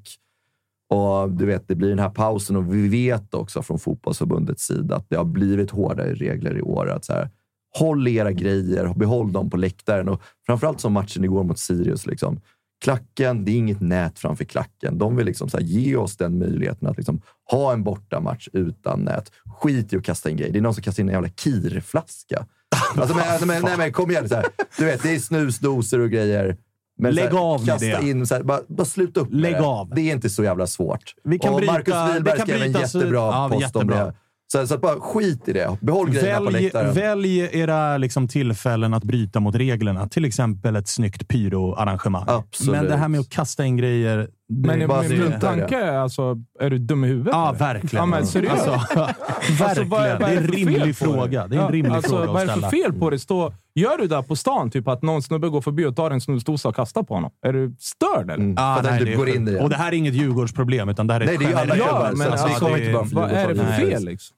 Och 0.89 1.31
du 1.31 1.45
vet, 1.45 1.67
det 1.67 1.75
blir 1.75 1.89
den 1.89 1.99
här 1.99 2.09
pausen 2.09 2.55
och 2.55 2.75
vi 2.75 2.87
vet 2.87 3.33
också 3.33 3.61
från 3.61 3.79
fotbollsförbundets 3.79 4.63
sida 4.63 4.95
att 4.95 5.09
det 5.09 5.15
har 5.15 5.25
blivit 5.25 5.71
hårdare 5.71 6.13
regler 6.13 6.57
i 6.57 6.61
år. 6.61 6.89
Att 6.89 7.05
så 7.05 7.13
här, 7.13 7.29
håll 7.77 8.07
era 8.07 8.31
grejer, 8.31 8.93
behåll 8.95 9.31
dem 9.31 9.49
på 9.49 9.57
läktaren. 9.57 10.09
Och 10.09 10.21
framförallt 10.45 10.81
som 10.81 10.93
matchen 10.93 11.23
igår 11.23 11.43
mot 11.43 11.59
Sirius. 11.59 12.05
Liksom. 12.05 12.39
Klacken, 12.83 13.45
det 13.45 13.51
är 13.51 13.55
inget 13.55 13.81
nät 13.81 14.19
framför 14.19 14.45
klacken. 14.45 14.97
De 14.97 15.15
vill 15.15 15.25
liksom 15.25 15.49
så 15.49 15.57
här, 15.57 15.63
ge 15.63 15.95
oss 15.95 16.17
den 16.17 16.39
möjligheten 16.39 16.87
att 16.87 16.97
liksom 16.97 17.21
ha 17.51 17.73
en 17.73 17.83
bortamatch 17.83 18.47
utan 18.53 18.99
nät. 18.99 19.31
Skit 19.45 19.93
i 19.93 19.97
att 19.97 20.03
kasta 20.03 20.29
in 20.29 20.37
grejer. 20.37 20.53
Det 20.53 20.59
är 20.59 20.61
någon 20.61 20.73
som 20.73 20.83
kastar 20.83 21.03
in 21.03 21.09
en 21.09 21.13
jävla 21.13 21.29
kirflaska. 21.29 22.45
Alltså, 22.95 23.15
men, 23.15 23.29
alltså, 23.29 23.45
men, 23.45 23.61
nej, 23.63 23.77
men 23.77 23.91
kom 23.91 24.11
igen. 24.11 24.29
Så 24.29 24.35
här. 24.35 24.45
Du 24.77 24.85
vet, 24.85 25.03
det 25.03 25.15
är 25.15 25.19
snusdoser 25.19 25.99
och 25.99 26.09
grejer. 26.09 26.57
Men 26.97 27.15
Lägg 27.15 27.29
så 27.31 27.35
här, 27.37 27.43
av 27.43 27.59
med 27.59 27.69
kasta 27.69 28.01
det. 28.01 28.09
In, 28.09 28.27
så 28.27 28.35
här, 28.35 28.43
bara, 28.43 28.59
bara 28.67 28.85
sluta 28.85 29.19
upp 29.19 29.27
Lägg 29.31 29.51
med 29.51 29.61
det. 29.61 29.67
av. 29.67 29.89
Det 29.95 30.01
är 30.01 30.13
inte 30.13 30.29
så 30.29 30.43
jävla 30.43 30.67
svårt. 30.67 31.03
Vi 31.23 31.39
kan 31.39 31.53
och 31.53 31.59
bryta- 31.59 31.73
Marcus 31.73 31.93
Wihlberg 32.13 32.35
det 32.37 32.41
skrev 32.43 32.61
en 32.61 32.71
jättebra 32.71 33.19
ja, 33.19 33.49
post 33.51 33.55
om 33.75 33.81
jättebra. 33.81 34.05
det. 34.05 34.13
Så, 34.47 34.67
så 34.67 34.77
bara 34.77 34.99
skit 34.99 35.47
i 35.47 35.53
det. 35.53 35.77
Behåll 35.81 36.09
grejerna 36.09 36.37
på 36.37 36.45
Välj, 36.45 36.63
läktaren. 36.63 36.93
välj 36.93 37.39
era 37.39 37.97
liksom, 37.97 38.27
tillfällen 38.27 38.93
att 38.93 39.03
bryta 39.03 39.39
mot 39.39 39.55
reglerna. 39.55 40.07
Till 40.07 40.25
exempel 40.25 40.75
ett 40.75 40.87
snyggt 40.87 41.27
pyroarrangemang. 41.27 42.23
Absolut. 42.27 42.71
Men 42.81 42.85
det 42.85 42.97
här 42.97 43.07
med 43.07 43.19
att 43.19 43.29
kasta 43.29 43.65
in 43.65 43.77
grejer... 43.77 44.17
det- 44.17 44.27
Men, 44.47 44.79
min 45.09 45.19
det. 45.31 45.39
tanke 45.39 45.77
är 45.77 45.97
alltså, 45.97 46.35
är 46.59 46.69
du 46.69 46.77
dum 46.77 47.03
i 47.03 47.07
huvudet? 47.07 47.33
Ja, 47.33 47.49
eller? 47.49 47.59
verkligen. 47.59 47.95
Ja, 48.01 48.05
men 48.05 48.27
seriöst. 48.27 48.67
Alltså, 48.67 48.99
verkligen. 49.63 49.89
vad 49.89 50.01
är- 50.07 50.19
vad 50.19 50.21
det 50.21 50.25
är 50.25 50.31
är 50.31 50.37
en 50.37 50.41
det 50.43 50.47
för 50.47 50.53
fel 50.57 50.65
rimlig 50.67 50.87
det? 50.87 50.93
fråga. 50.93 51.47
Det 51.47 51.55
är 51.55 51.59
en 51.59 51.65
Ja, 51.65 51.71
rimlig 51.71 51.91
alltså, 51.91 52.09
fråga 52.17 52.31
Vad 52.31 52.41
är 52.41 52.45
det 52.45 52.51
ställa. 52.51 52.69
för 52.69 52.77
fel 52.77 52.93
på 52.93 53.09
det? 53.09 53.19
Stå, 53.19 53.53
gör 53.75 53.97
du 53.97 54.07
det 54.07 54.23
på 54.23 54.35
stan? 54.35 54.71
Typ 54.71 54.87
att 54.87 55.01
någon 55.01 55.21
snubbe 55.21 55.49
går 55.49 55.61
förbi 55.61 55.85
och 55.85 55.95
tar 55.95 56.11
en 56.11 56.21
snusdosa 56.21 56.69
och 56.69 56.75
kastar 56.75 57.03
på 57.03 57.13
honom. 57.13 57.31
Är 57.45 57.53
du 57.53 57.75
störd 57.79 58.23
eller? 58.23 58.33
Mm. 58.43 58.55
Ah, 58.57 58.81
nej, 58.81 58.99
typ 59.05 59.17
går 59.17 59.29
in 59.29 59.45
det. 59.45 59.59
Och 59.61 59.69
det 59.69 59.75
här 59.75 59.87
är 59.91 59.93
inget 59.97 60.13
Djurgårdsproblem, 60.13 60.89
utan 60.89 61.07
det 61.07 61.13
här 61.13 61.21
är 61.21 61.25
Nej, 61.25 61.37
det 61.37 61.45
är 61.45 61.49
ju 61.49 61.55
alla. 61.55 61.77
Ja, 61.77 62.11
men 62.15 62.27
så 62.27 62.33
att 62.33 62.39
vi 62.39 62.43
alltså, 62.43 62.65
kommer 62.65 62.77
det- 62.77 62.83
inte 62.85 62.93
bara 62.93 63.05
för 63.05 63.15
Vad 63.15 63.29
är 63.31 63.47
det 63.47 63.55
för 63.55 63.71
fel 63.71 64.05
liksom? 64.05 64.35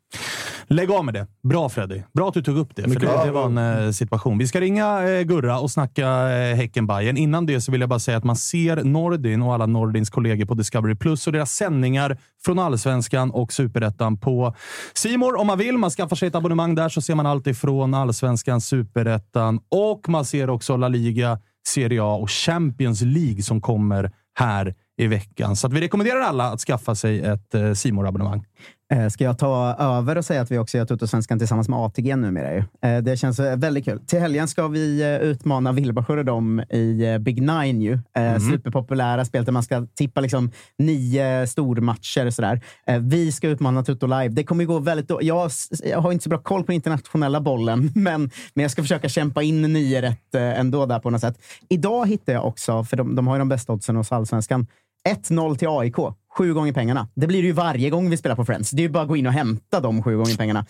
Lägg 0.70 0.92
av 0.92 1.06
med 1.06 1.14
det. 1.14 1.28
Bra 1.44 1.70
Freddy. 1.70 2.02
Bra 2.14 2.28
att 2.28 2.34
du 2.34 2.42
tog 2.44 2.58
upp 2.58 2.76
det, 2.76 2.82
för 2.82 3.00
det, 3.00 3.26
det 3.26 3.32
var 3.32 3.46
en 3.46 3.58
eh, 3.58 3.92
situation. 3.92 4.38
Vi 4.38 4.48
ska 4.48 4.62
ringa 4.62 5.10
eh, 5.10 5.22
Gurra 5.22 5.60
och 5.60 5.72
snacka 5.72 6.08
eh, 6.30 6.56
häcken 6.56 6.88
Bayern. 6.88 7.18
Innan 7.18 7.46
det 7.46 7.62
så 7.62 7.72
vill 7.72 7.82
jag 7.82 7.90
bara 7.90 8.00
säga 8.00 8.18
att 8.18 8.24
man 8.24 8.36
ser 8.36 8.84
Nordin 8.84 9.42
och 9.42 9.54
alla 9.54 9.66
Nordins 9.66 10.10
kollegor 10.10 10.46
på 10.46 10.54
Discovery 10.54 10.96
Plus 10.96 11.28
och 11.28 11.34
deras 11.34 11.52
sändningar 11.52 12.18
från 12.46 12.60
Allsvenskan 12.60 13.32
och 13.32 13.54
Superettan 13.54 14.18
på 14.18 14.56
Simor 14.94 15.40
om 15.40 15.48
man 15.48 15.58
vill. 15.58 15.78
Man 15.78 15.90
skaffar 15.90 16.16
sig 16.16 16.28
ett 16.28 16.36
abonnemang 16.36 16.76
där 16.76 16.90
så 16.90 17.02
ser 17.02 17.16
man 17.16 17.26
allt 17.26 17.48
ifrån 17.48 17.94
Allsvenskan, 17.94 18.62
Superettan 18.62 19.60
och 19.70 20.10
man 20.10 20.26
ser 20.26 20.50
också 20.50 20.78
La 20.78 20.88
Liga, 20.88 21.40
Serie 21.68 22.04
A 22.04 22.16
och 22.16 22.30
Champions 22.30 23.02
League 23.02 23.42
som 23.42 23.62
kommer 23.62 24.12
här 24.36 24.76
i 24.98 25.08
veckan. 25.08 25.56
Så 25.56 25.68
vi 25.68 25.82
rekommenderar 25.82 26.22
alla 26.22 26.52
att 26.52 26.60
skaffa 26.60 26.96
sig 26.96 27.22
ett 27.22 27.56
eh, 27.56 27.74
simor 27.74 28.08
abonnemang 28.08 28.46
Eh, 28.77 28.77
Ska 29.12 29.24
jag 29.24 29.38
ta 29.38 29.76
över 29.80 30.18
och 30.18 30.26
säga 30.26 30.42
att 30.42 30.52
vi 30.52 30.58
också 30.58 30.78
gör 30.78 30.86
Tuttosvenskan 30.86 31.40
tillsammans 31.40 31.70
med 31.70 31.80
ATG 31.80 32.16
numera? 32.16 32.54
Ju. 32.54 32.64
Eh, 32.90 32.98
Det 33.04 33.18
känns 33.18 33.40
eh, 33.40 33.58
väldigt 33.58 33.86
kul. 33.86 34.00
Till 34.00 34.20
helgen 34.20 34.48
ska 34.48 34.68
vi 34.68 35.02
eh, 35.02 35.18
utmana 35.30 35.72
Wilbacher 35.72 36.18
och 36.18 36.26
dem 36.26 36.60
i 36.70 37.06
eh, 37.06 37.18
Big 37.18 37.42
Nine. 37.42 37.82
Ju. 37.82 38.00
Eh, 38.18 38.38
Superpopulära 38.40 39.26
spel 39.26 39.46
där 39.46 39.52
man 39.52 39.64
ska 39.64 39.86
tippa 39.96 40.22
liksom 40.22 40.52
nio 40.78 41.48
stormatcher. 41.48 42.26
och 42.26 42.34
Sådär. 42.34 42.62
Eh, 42.88 43.00
Vi 43.00 43.32
ska 43.32 43.48
utmana 43.48 43.84
Tutto 43.84 44.06
live. 44.08 44.28
Det 44.30 44.44
kommer 44.44 44.66
gå 44.66 44.80
väldigt 44.80 45.08
då- 45.08 45.20
jag, 45.22 45.50
har 45.96 46.12
inte 46.12 46.24
så 46.24 46.30
bra 46.30 46.40
koll 46.40 46.64
på 46.64 46.74
internationella 46.74 47.42
bollen, 47.42 47.92
men, 47.96 48.22
men 48.54 48.62
jag 48.62 48.72
ska 48.72 48.82
försöka 48.82 49.10
kämpa 49.10 49.44
in 49.44 49.62
nio 49.62 50.02
rätt 50.02 50.36
eh, 50.36 50.60
ändå 50.60 50.86
där 50.86 51.00
på 51.00 51.10
något 51.10 51.22
sätt. 51.22 51.38
Idag 51.70 52.08
hittade 52.10 52.32
jag 52.32 52.46
också, 52.46 52.84
för 52.84 52.98
de, 52.98 53.16
de 53.16 53.28
har 53.28 53.36
ju 53.36 53.40
de 53.40 53.50
bästa 53.50 53.74
oddsen 53.74 53.96
hos 53.96 54.12
Allsvenskan, 54.12 54.68
1-0 55.08 55.56
till 55.58 55.68
AIK. 55.68 55.96
Sju 56.38 56.54
gånger 56.54 56.74
pengarna. 56.74 57.08
Det 57.16 57.28
blir 57.28 57.42
det 57.42 57.48
ju 57.48 57.54
varje 57.54 57.90
gång 57.90 58.10
vi 58.10 58.18
spelar 58.18 58.36
på 58.36 58.46
Friends. 58.46 58.72
Det 58.72 58.82
är 58.82 58.84
ju 58.84 58.90
bara 58.90 59.04
att 59.04 59.10
gå 59.10 59.18
in 59.18 59.28
och 59.28 59.34
hämta 59.34 59.80
de 59.80 60.04
sju 60.04 60.18
gånger 60.18 60.38
pengarna. 60.38 60.66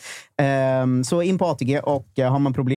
Um, 0.84 1.04
så 1.04 1.22
in 1.22 1.38
på 1.38 1.46
ATG 1.46 1.80
och 1.80 2.20
eh, 2.20 2.32
har 2.32 2.40
man 2.40 2.54
problem 2.54 2.77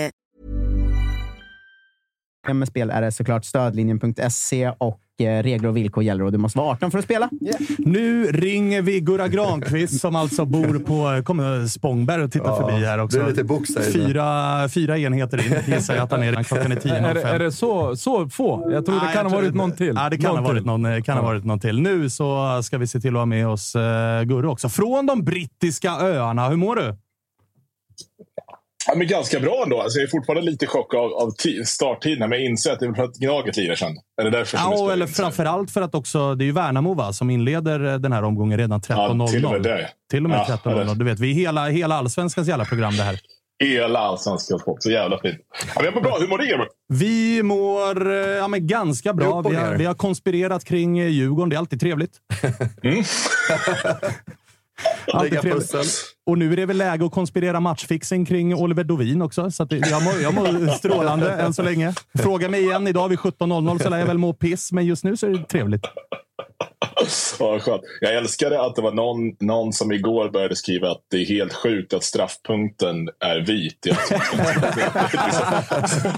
Med 2.47 2.67
spel 2.67 2.89
är 2.89 3.01
det 3.01 3.11
såklart 3.11 3.45
stödlinjen.se 3.45 4.71
och 4.77 4.99
eh, 5.21 5.43
regler 5.43 5.69
och 5.69 5.77
villkor 5.77 6.03
gäller 6.03 6.23
och 6.23 6.31
du 6.31 6.37
måste 6.37 6.57
vara 6.59 6.69
18 6.71 6.91
för 6.91 6.99
att 6.99 7.05
spela. 7.05 7.29
Nu 7.77 8.25
ringer 8.31 8.81
vi 8.81 8.99
Gurra 8.99 9.27
Granqvist 9.27 9.99
som 10.01 10.15
alltså 10.15 10.45
bor 10.45 10.79
på 10.79 11.23
kommer 11.23 11.67
Spångberg 11.67 12.23
och 12.23 12.31
tittar 12.31 12.45
Ja, 12.47 12.69
förbi 12.69 12.85
här 12.85 12.99
också. 12.99 13.17
det 13.17 13.23
är 13.25 13.29
lite 13.29 13.43
box 13.43 13.69
här 13.75 13.83
inne. 13.95 14.07
fyra, 14.07 14.69
fyra 14.69 14.97
enheter 14.97 15.37
in 15.67 15.73
gissar 15.75 15.95
jag 15.95 16.03
att 16.03 16.11
han 16.11 16.23
är. 16.23 16.43
Klockan 16.43 16.71
är 16.71 16.75
Är, 16.75 17.13
det- 17.13 17.21
är 17.21 17.33
10.05. 17.35 17.39
det 17.39 17.51
så, 17.51 17.95
så 17.95 18.29
få? 18.29 18.69
Jag 18.71 18.85
tror 18.85 18.95
det 18.95 19.01
Nej, 19.05 19.15
kan 19.15 19.25
ha 19.25 19.37
varit 19.37 19.51
det- 19.51 19.57
någon 19.57 19.71
till. 19.71 19.93
Ja, 19.95 20.09
det 20.09 20.17
kan, 20.17 20.35
Någon 20.35 20.43
ha 20.45 20.51
varit 20.53 20.65
någon, 20.65 21.03
kan 21.03 21.17
ha 21.17 21.23
varit 21.25 21.45
någon 21.45 21.59
till. 21.59 21.81
Nu 21.81 22.09
så 22.09 22.59
ska 22.63 22.77
vi 22.77 22.87
se 22.87 22.99
till 22.99 23.15
att 23.15 23.19
ha 23.21 23.25
med 23.25 23.47
oss 23.47 23.75
uh, 23.75 23.81
Gurra 24.23 24.49
också. 24.49 24.69
Från 24.69 25.05
de 25.05 25.23
brittiska 25.23 25.91
öarna. 25.91 26.49
Hur 26.49 26.57
mår 26.57 26.75
du? 26.75 26.95
Ja, 28.87 28.93
men 28.95 29.07
ganska 29.07 29.39
bra 29.39 29.61
ändå. 29.63 29.81
Alltså, 29.81 29.99
jag 29.99 30.07
är 30.07 30.09
fortfarande 30.11 30.51
lite 30.51 30.67
chockad 30.67 30.99
av, 30.99 31.13
av 31.13 31.29
ti- 31.29 31.63
starttiderna, 31.65 32.27
men 32.27 32.39
jag 32.41 32.49
inser 32.51 32.71
att 32.73 32.79
det 32.79 32.85
är 32.85 32.93
för 32.93 33.03
att 33.03 33.15
Gnaget 33.15 33.57
lirar 33.57 33.75
sen. 33.75 33.91
Är 34.21 34.23
det 34.23 34.29
därför 34.29 34.57
som 34.57 34.71
Ja, 34.71 34.77
spelar 34.77 34.93
eller 34.93 35.07
framförallt 35.07 35.71
för 35.71 35.81
att 35.81 35.95
också, 35.95 36.35
det 36.35 36.43
är 36.43 36.45
ju 36.45 36.51
Värnamo 36.51 36.93
va, 36.93 37.13
som 37.13 37.29
inleder 37.29 37.85
eh, 37.93 37.93
den 37.99 38.11
här 38.11 38.23
omgången 38.23 38.57
redan 38.59 38.81
13.00. 38.81 39.19
Ja, 39.19 39.27
till 39.27 39.45
och 39.45 39.51
med 39.51 39.63
det. 39.63 39.89
Till 40.11 40.23
och 40.23 40.29
med 40.29 40.45
Ja, 40.47 40.59
13.00. 40.63 40.81
eller- 40.81 40.95
Du 40.95 41.05
vet, 41.05 41.19
vi 41.19 41.29
är 41.31 41.35
hela, 41.35 41.67
hela 41.69 41.95
allsvenskans 41.95 42.47
jävla 42.47 42.65
program 42.65 42.97
det 42.97 43.03
här. 43.03 43.19
Hela 43.63 43.99
allsvenskan 43.99 44.59
sport. 44.59 44.77
Så 44.83 44.91
jävla 44.91 45.19
fint. 45.19 45.37
Ja, 45.75 45.83
jag 45.85 45.93
mår 45.93 46.01
bra. 46.01 46.17
Hur 46.19 46.27
mår 46.27 46.37
grabbar? 46.37 46.67
Vi 46.93 47.43
mår 47.43 48.11
eh, 48.11 48.17
ja, 48.17 48.47
men 48.47 48.67
ganska 48.67 49.13
bra. 49.13 49.41
Vi 49.41 49.55
har, 49.55 49.75
vi 49.75 49.85
har 49.85 49.93
konspirerat 49.93 50.65
kring 50.65 50.99
eh, 50.99 51.07
Djurgården. 51.07 51.49
Det 51.49 51.55
är 51.55 51.57
alltid 51.57 51.79
trevligt. 51.79 52.11
Alltid 52.43 52.93
Lägga 55.21 55.41
pussel. 55.41 55.85
Och 56.25 56.37
nu 56.37 56.53
är 56.53 56.57
det 56.57 56.65
väl 56.65 56.77
läge 56.77 57.05
att 57.05 57.11
konspirera 57.11 57.59
matchfixing 57.59 58.25
kring 58.25 58.55
Oliver 58.55 58.83
Dovin 58.83 59.21
också. 59.21 59.51
Så 59.51 59.67
jag, 59.69 60.03
mår, 60.03 60.13
jag 60.21 60.33
mår 60.33 60.67
strålande 60.67 61.31
än 61.31 61.53
så 61.53 61.61
länge. 61.61 61.93
Fråga 62.19 62.49
mig 62.49 62.61
igen 62.61 62.87
idag 62.87 63.09
vid 63.09 63.19
17.00 63.19 63.83
så 63.83 63.89
lär 63.89 63.97
jag 63.97 64.05
väl 64.05 64.17
må 64.17 64.33
piss, 64.33 64.71
men 64.71 64.85
just 64.85 65.03
nu 65.03 65.17
så 65.17 65.27
är 65.27 65.31
det 65.31 65.43
trevligt. 65.43 65.85
Ja, 67.39 67.59
skönt. 67.59 67.81
Jag 68.01 68.15
älskade 68.15 68.61
att 68.61 68.75
det 68.75 68.81
var 68.81 68.91
någon, 68.91 69.17
någon 69.39 69.73
som 69.73 69.91
igår 69.91 70.29
började 70.29 70.55
skriva 70.55 70.91
att 70.91 71.01
det 71.11 71.17
är 71.17 71.25
helt 71.25 71.53
sjukt 71.53 71.93
att 71.93 72.03
straffpunkten 72.03 72.95
är 73.19 73.39
vit. 73.39 73.81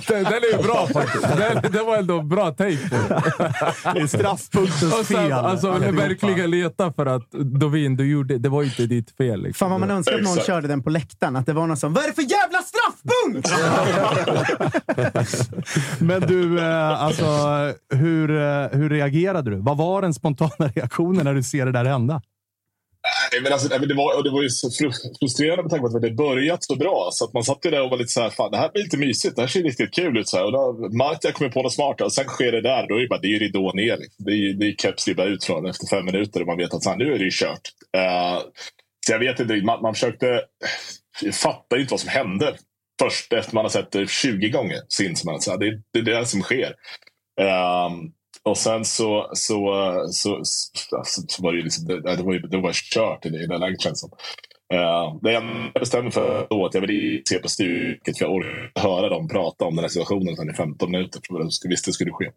Den, 0.08 0.24
den 0.24 0.34
är 0.34 0.58
ju 0.58 0.64
bra 0.64 0.88
faktiskt. 0.94 1.24
Den, 1.38 1.72
det 1.72 1.84
var 1.84 1.98
ändå 1.98 2.22
bra 2.22 2.52
take 2.52 2.90
på 2.90 2.96
det. 4.00 4.08
Straffpunktens 4.08 5.00
Och 5.00 5.06
sen, 5.06 5.16
fel. 5.18 5.32
alltså, 5.32 5.72
vill 5.72 5.96
verkligen 5.96 6.52
leta 6.52 6.94
för 6.94 7.06
att 7.06 7.32
Dovin, 7.32 7.96
du 7.96 8.12
gjorde, 8.12 8.38
det 8.38 8.50
var 8.50 8.64
inte 8.64 8.86
ditt 8.86 9.18
fel. 9.18 9.44
Liksom. 9.44 9.66
Fan 9.66 9.72
vad 9.72 9.80
man 9.80 9.92
önskar 9.92 10.16
att 10.16 10.22
någon 10.22 10.32
Exakt. 10.32 10.48
körde 10.48 10.68
den 10.68 10.84
på 10.84 10.90
läktaren. 10.90 11.36
Att 11.36 11.46
det 11.46 11.54
var 11.54 11.68
någon 11.68 11.78
som 11.78 11.94
“Vad 11.94 12.04
är 12.04 12.08
det 12.08 12.14
för 12.14 12.22
jävla 12.22 12.60
straffpunkt?” 12.62 13.50
Men 16.00 16.22
du, 16.22 16.60
eh, 16.60 17.04
alltså, 17.04 17.26
hur, 17.90 18.32
eh, 18.32 18.68
hur 18.72 18.90
reagerade 18.90 19.52
du? 19.52 19.58
Vad 19.58 19.78
var 19.78 20.02
den 20.02 20.14
spontana 20.14 20.72
reaktionen 20.76 21.26
när 21.26 21.34
du 21.34 21.44
ser 21.44 21.66
det 21.66 21.72
där 21.72 21.86
hända? 21.86 22.22
Nej, 23.32 23.42
men 23.42 23.54
alltså, 23.54 23.68
det, 23.68 23.94
var, 23.94 24.24
det 24.24 24.30
var 24.30 24.42
ju 24.42 24.50
så 24.50 24.70
frustrerande 25.20 25.64
med 25.64 25.70
tanke 25.70 25.82
på 25.82 25.98
att 25.98 26.02
det 26.02 26.12
börjat 26.12 26.64
så 26.64 26.76
bra. 26.76 27.10
Så 27.12 27.26
att 27.26 27.34
man 27.34 27.44
satt 27.44 27.66
ju 27.66 27.72
där 27.72 27.82
och 27.82 27.90
var 27.90 27.98
lite 27.98 28.12
så 28.12 28.22
här, 28.22 28.30
fan 28.30 28.52
det 28.52 28.58
här 28.58 28.70
blir 28.74 28.84
lite 28.84 28.98
mysigt. 28.98 29.36
Det 29.36 29.42
här 29.42 29.48
ser 29.48 29.64
riktigt 29.64 29.94
kul 29.94 30.18
ut. 30.18 30.28
Så 30.28 30.38
här. 30.38 30.46
Och 30.46 30.52
då 30.52 30.90
Marta 30.98 31.32
kommer 31.32 31.52
på 31.52 31.62
något 31.62 31.74
smart 31.74 32.02
och 32.02 32.14
sen 32.14 32.26
sker 32.26 32.52
det 32.52 32.62
där. 32.62 32.88
Då 32.88 32.96
är 32.96 33.02
det 33.02 33.08
bara, 33.08 33.20
det 33.20 33.36
är 33.36 33.40
ridå 33.40 33.72
ner. 33.74 33.98
Det 34.18 34.32
är, 34.32 34.54
det 34.54 34.66
är 34.66 34.76
keps 34.76 35.08
ribba 35.08 35.24
ut 35.26 35.44
från 35.44 35.66
efter 35.66 35.88
fem 35.88 36.06
minuter 36.06 36.42
och 36.42 36.48
man 36.48 36.58
vet 36.58 36.74
att 36.74 36.84
så 36.84 36.90
här, 36.90 36.98
nu 36.98 37.14
är 37.14 37.18
det 37.18 37.26
ju 37.26 37.32
kört. 37.32 37.62
Uh, 37.98 38.42
så 39.06 39.12
jag 39.12 39.20
vet 39.20 39.40
inte, 39.40 39.56
man, 39.56 39.82
man 39.82 39.94
försökte... 39.94 40.42
Jag 41.22 41.36
fattar 41.36 41.78
ju 41.78 41.82
inte 41.82 41.94
vad 41.94 42.00
som 42.00 42.10
hände 42.10 42.54
först 43.00 43.34
efter 43.34 43.56
man 43.56 43.66
har 43.66 43.70
sett 43.70 43.92
det 43.92 44.10
20 44.10 44.50
gånger. 44.50 44.80
Så 44.88 45.04
inser 45.04 45.26
man 45.26 45.36
att 45.36 45.60
det, 45.60 45.82
det 45.94 46.00
är 46.00 46.20
det 46.20 46.26
som 46.26 46.42
sker. 46.42 46.76
Um, 47.42 48.14
och 48.44 48.58
sen 48.58 48.86
så, 48.86 49.30
så, 49.34 50.06
så, 50.12 50.40
så, 50.44 51.22
så 51.28 51.44
var 51.44 51.52
det 51.52 51.58
ju 51.58 51.64
liksom, 51.64 51.86
det, 51.86 52.16
det 52.16 52.24
var 52.24 52.34
ju 52.34 52.40
det 52.40 52.58
var 52.58 52.74
kört 52.74 53.26
i 53.26 53.30
det, 53.30 53.44
i 53.44 53.48
det 53.48 53.58
läget 53.58 53.82
känns 53.82 54.00
som. 54.00 54.10
Uh, 54.74 55.20
det 55.22 55.32
jag 55.32 55.44
bestämde 55.74 56.12
för 56.12 56.48
då 56.50 56.66
att 56.66 56.74
jag 56.74 56.82
ville 56.82 57.22
se 57.26 57.40
på 57.40 57.48
stuket 57.50 58.18
för 58.18 58.26
jag 58.26 58.34
orkade 58.34 58.72
höra 58.76 59.10
dem 59.10 59.28
prata 59.28 59.66
om 59.66 59.76
den 59.76 59.84
här 59.84 59.90
situationen 59.90 60.50
i 60.50 60.54
15 60.54 60.92
minuter. 60.92 61.22
För 61.28 61.40
jag 61.40 61.70
visste 61.70 61.90
det 61.90 61.94
skulle 61.94 62.12
ske. 62.12 62.30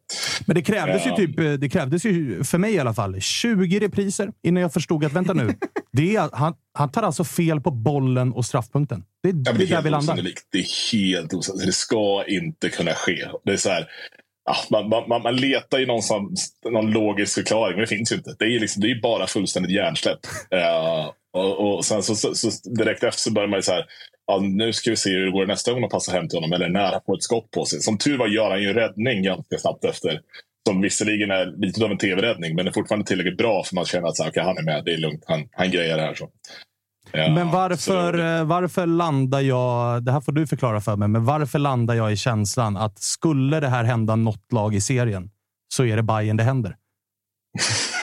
Men 0.47 0.55
det 0.55 0.63
krävdes, 0.63 1.07
Uh, 1.07 1.13
ju 1.13 1.27
typ, 1.27 1.61
det 1.61 1.69
krävdes 1.69 2.05
ju, 2.05 2.45
för 2.45 2.59
mig 2.59 2.75
i 2.75 2.79
alla 2.79 2.95
fall, 2.95 3.21
20 3.21 3.79
repriser 3.81 4.33
innan 4.43 4.61
jag 4.63 4.73
förstod 4.73 5.05
att 5.05 5.13
vänta 5.13 5.33
nu. 5.33 5.55
Det 5.93 6.17
är, 6.17 6.31
han, 6.33 6.55
han 6.73 6.91
tar 6.91 7.03
alltså 7.03 7.25
fel 7.25 7.61
på 7.61 7.71
bollen 7.71 8.33
och 8.33 8.45
straffpunkten. 8.45 9.05
Det, 9.23 9.29
Ja, 9.29 9.53
det 9.53 9.65
är 9.65 9.69
där 9.69 9.83
vi 9.83 9.91
landar. 9.91 9.99
osannolikt. 9.99 10.49
Det 10.53 10.59
är 10.59 10.93
helt 10.93 11.35
osannolikt. 11.35 11.67
Det 11.67 11.73
ska 11.73 12.25
inte 12.29 12.69
kunna 12.69 12.91
ske. 12.91 13.29
Det 13.45 13.53
är 13.53 13.57
så 13.57 13.69
här, 13.71 13.87
man, 14.71 14.89
man, 15.09 15.23
man, 15.23 15.37
letar 15.37 15.79
ju 15.79 15.87
någonstans, 15.87 16.53
någon 16.71 16.91
logisk 16.91 17.35
förklaring, 17.35 17.75
men 17.75 17.81
det 17.81 17.97
finns 17.97 18.13
ju 18.13 18.17
inte. 18.17 18.37
Det 18.39 18.45
är, 18.45 18.61
liksom, 18.61 18.83
det 18.83 18.91
är 18.91 19.01
bara 19.01 19.27
fullständigt 19.27 19.73
hjärnsläpp. 19.73 20.19
Eh, 20.51 21.11
och, 21.37 21.77
och 21.77 21.85
sen 21.85 22.03
så, 22.03 22.15
så, 22.15 22.35
så 22.35 22.71
direkt 22.71 23.03
efter 23.03 23.21
så 23.21 23.33
börjar 23.33 23.49
man 23.49 23.59
ju 23.59 23.63
så 23.63 23.73
här, 23.73 23.87
ja, 24.27 24.39
nu 24.39 24.73
ska 24.73 24.91
vi 24.91 24.97
se 24.97 25.11
hur 25.11 25.27
det 25.27 25.33
går 25.33 25.47
nästa 25.47 25.73
gång 25.73 25.85
att 25.85 25.91
passa 25.91 26.13
hem 26.13 26.29
till 26.29 26.37
honom, 26.37 26.53
eller 26.53 26.69
när 26.69 26.93
han 26.93 27.01
får 27.07 27.17
ett 27.17 27.23
skott 27.23 27.51
på 27.51 27.65
sig. 27.65 27.81
Som 27.81 27.99
tur 27.99 28.19
var 28.19 28.29
gör 28.29 28.51
han 28.51 28.63
ju 28.63 28.69
en 28.69 28.75
räddning 28.75 29.23
ganska 29.23 29.59
snabbt 29.59 29.85
efter. 29.85 30.21
Som 30.69 30.81
visserligen 30.81 31.31
är 31.31 31.47
lite 31.47 31.85
av 31.85 31.91
en 31.91 31.99
tv-räddning, 31.99 32.55
men 32.57 32.67
är 32.67 32.73
fortfarande 32.73 33.07
tillräckligt 33.07 33.39
bra 33.39 33.65
för 33.65 33.75
man 33.75 33.85
känner 33.85 34.09
att 34.09 34.17
så 34.17 34.23
här, 34.23 34.31
okay, 34.31 34.43
han 34.43 34.59
är 34.59 34.63
med, 34.63 34.85
det 34.85 34.93
är 34.93 34.99
lugnt, 34.99 35.25
han, 35.27 35.49
han 35.53 35.71
grejer 35.71 35.97
det 35.97 36.03
här. 36.03 36.15
Så. 36.15 36.29
Ja, 37.13 37.31
Men 37.31 37.51
varför, 37.51 38.39
eh, 38.39 38.45
varför 38.45 38.87
landar 38.87 39.41
jag... 39.41 40.03
Det 40.05 40.13
här 40.13 40.21
får 40.21 40.33
du 40.33 40.47
förklara 40.47 40.81
för 40.81 40.97
mig, 40.97 41.09
men 41.09 41.25
varför 41.25 41.59
landar 41.59 41.95
jag 41.95 42.13
i 42.13 42.17
känslan 42.17 42.77
att 42.77 42.99
skulle 42.99 43.61
det 43.61 43.69
här 43.69 43.85
hända 43.85 44.17
något 44.17 44.53
lag 44.53 44.75
i 44.75 44.81
serien 44.81 45.31
så 45.75 45.85
är 45.85 45.97
det 45.97 46.03
Bayern 46.03 46.37
det 46.37 46.45
händer? 46.45 46.77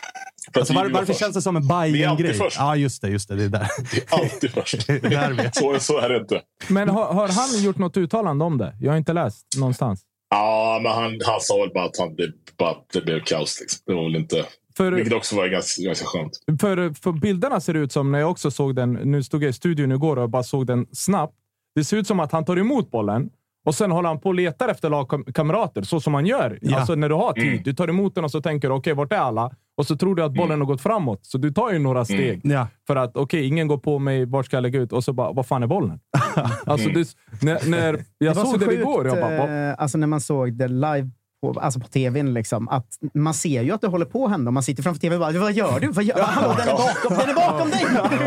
Alltså, 0.55 0.73
var, 0.73 0.89
varför 0.89 1.05
först. 1.05 1.19
känns 1.19 1.35
det 1.35 1.41
som 1.41 1.55
en 1.55 1.61
Vi 1.61 1.69
är 1.69 1.75
alltid 1.77 1.93
Bayern-grej? 1.93 2.33
först. 2.33 2.57
Ja, 2.59 2.75
just 2.75 3.01
det. 3.01 3.09
Just 3.09 3.29
det, 3.29 3.35
det 3.35 3.43
är 3.43 3.49
där. 3.49 3.67
Alltid 4.09 4.51
först. 4.51 4.87
Det 4.87 4.93
är 5.05 5.09
där 5.09 5.31
vi 5.31 5.43
är. 5.43 5.51
så, 5.53 5.79
så 5.79 5.97
är 5.99 6.09
det 6.09 6.17
inte. 6.17 6.41
Men 6.67 6.89
har, 6.89 7.13
har 7.13 7.27
han 7.27 7.63
gjort 7.63 7.77
något 7.77 7.97
uttalande 7.97 8.45
om 8.45 8.57
det? 8.57 8.73
Jag 8.81 8.91
har 8.91 8.97
inte 8.97 9.13
läst 9.13 9.45
någonstans. 9.57 10.01
Ja, 10.29 10.79
men 10.83 10.91
han, 10.91 11.19
han 11.25 11.39
sa 11.41 11.57
väl 11.57 11.69
bara 11.73 11.85
att 11.85 11.97
han, 11.99 12.15
det, 12.15 12.31
bara, 12.57 12.71
att 12.71 12.85
det 12.93 13.01
blev 13.01 13.23
kaos. 13.23 13.57
Liksom. 13.61 13.79
Det 13.85 13.93
var 13.93 14.03
väl 14.03 14.15
inte... 14.15 14.45
För- 14.77 14.91
vilket 14.91 15.13
också 15.13 15.35
var 15.35 15.47
ganska, 15.47 15.81
ganska 15.81 16.05
skönt. 16.05 16.31
För, 16.61 16.93
för 17.01 17.11
bilderna 17.11 17.59
ser 17.59 17.73
ut 17.73 17.91
som, 17.91 18.11
när 18.11 18.19
jag 18.19 18.31
också 18.31 18.51
såg 18.51 18.75
den, 18.75 18.93
nu 18.93 19.23
stod 19.23 19.43
jag 19.43 19.49
i 19.49 19.53
studion 19.53 19.91
igår 19.91 20.17
och 20.17 20.29
bara 20.29 20.43
såg 20.43 20.67
den 20.67 20.87
snabbt. 20.91 21.33
Det 21.75 21.83
ser 21.83 21.97
ut 21.97 22.07
som 22.07 22.19
att 22.19 22.31
han 22.31 22.45
tar 22.45 22.57
emot 22.59 22.91
bollen 22.91 23.29
och 23.65 23.75
sen 23.75 23.91
håller 23.91 24.09
han 24.09 24.19
på 24.19 24.29
och 24.29 24.35
letar 24.35 24.69
efter 24.69 24.89
lagkamrater, 24.89 25.81
så 25.81 25.99
som 25.99 26.11
man 26.13 26.25
gör. 26.25 26.59
Ja. 26.61 26.77
Alltså 26.77 26.95
när 26.95 27.09
du 27.09 27.15
har 27.15 27.33
tid. 27.33 27.47
Mm. 27.47 27.63
Du 27.63 27.73
tar 27.73 27.87
emot 27.87 28.15
den 28.15 28.23
och 28.23 28.31
så 28.31 28.41
tänker 28.41 28.69
du, 28.69 28.75
okej, 28.75 28.93
vart 28.93 29.11
är 29.13 29.17
alla? 29.17 29.51
Och 29.77 29.85
så 29.87 29.95
tror 29.97 30.15
du 30.15 30.23
att 30.23 30.33
bollen 30.33 30.59
har 30.59 30.67
gått 30.67 30.81
framåt. 30.81 31.25
Så 31.25 31.37
du 31.37 31.51
tar 31.51 31.71
ju 31.71 31.79
några 31.79 32.05
steg. 32.05 32.41
Ja. 32.43 32.67
För 32.87 32.95
att, 32.95 33.17
okej, 33.17 33.45
ingen 33.47 33.67
går 33.67 33.77
på 33.77 33.99
mig, 33.99 34.25
vart 34.25 34.45
ska 34.45 34.55
jag 34.57 34.61
lägga 34.61 34.79
ut? 34.79 34.93
Och 34.93 35.03
så 35.03 35.13
bara, 35.13 35.31
vad 35.31 35.45
fan 35.47 35.63
är 35.63 35.67
bollen? 35.67 35.99
alltså, 36.65 36.89
Mm. 36.89 37.01
det, 37.03 37.15
när, 37.45 37.69
när 37.69 38.03
jag 38.17 38.35
det 38.35 38.35
såg 38.39 38.45
så 38.47 38.57
det 38.57 38.65
sjukt, 38.65 38.79
igår, 38.79 39.07
jag 39.07 39.17
bara, 39.17 39.37
vad, 39.37 39.69
eh, 39.69 39.75
alltså 39.77 39.97
när 39.97 40.07
man 40.07 40.21
såg 40.21 40.53
det 40.57 40.67
live 40.67 41.09
på, 41.53 41.59
alltså 41.59 41.79
på 41.79 41.87
tvn, 41.87 42.33
liksom, 42.33 42.69
att 42.69 42.87
man 43.13 43.33
ser 43.33 43.61
ju 43.61 43.71
att 43.71 43.81
det 43.81 43.87
håller 43.87 44.05
på 44.05 44.25
att 44.25 44.31
hända. 44.31 44.51
Man 44.51 44.63
sitter 44.63 44.83
framför 44.83 45.01
tvn 45.01 45.13
och 45.13 45.19
bara, 45.33 45.39
vad 45.39 45.53
gör 45.53 45.79
du? 45.79 45.87
Vad 45.87 46.03
gör? 46.03 46.21
Hallå, 46.21 46.55
den 46.57 46.67
är 46.67 46.73
bakom, 46.73 47.17
den 47.17 47.29
är 47.29 47.33
bakom 47.33 47.69
dig! 47.69 47.85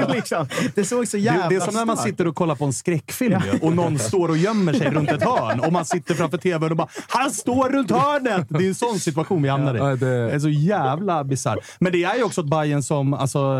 liksom. 0.17 0.47
Det 0.75 0.85
såg 0.85 1.09
så 1.09 1.19
jävla 1.19 1.43
Det, 1.43 1.49
det 1.49 1.57
är 1.57 1.61
som 1.61 1.75
när 1.75 1.85
man 1.85 1.97
sitter 1.97 2.27
och 2.27 2.35
kollar 2.37 2.55
på 2.55 2.65
en 2.65 2.73
skräckfilm 2.73 3.41
och 3.63 3.73
någon 3.77 3.99
står 3.99 4.29
och 4.29 4.37
gömmer 4.37 4.73
sig 4.73 4.91
runt 4.91 5.11
ett 5.11 5.23
hörn 5.23 5.61
och 5.61 5.73
man 5.73 5.85
sitter 5.85 6.15
framför 6.15 6.39
tvn 6.39 6.71
och 6.71 6.77
bara 6.77 6.89
“Han 7.09 7.31
står 7.31 7.69
runt 7.71 7.91
hörnet!” 7.91 8.47
Det 8.49 8.65
är 8.65 8.69
en 8.69 8.75
sån 8.75 8.99
situation 8.99 9.43
vi 9.43 9.49
hamnar 9.49 9.75
i. 9.75 9.79
Ja, 9.79 9.85
det- 9.85 9.97
Det 10.27 10.33
är 10.33 10.39
så 10.39 10.49
jävla 10.49 11.25
bisarrt. 11.25 11.59
Men 11.81 11.93
det 11.93 12.05
är 12.05 12.17
ju 12.17 12.23
också 12.23 12.41
ett 12.41 12.51
Bayern 12.51 12.83
som, 12.83 13.15
alltså 13.15 13.57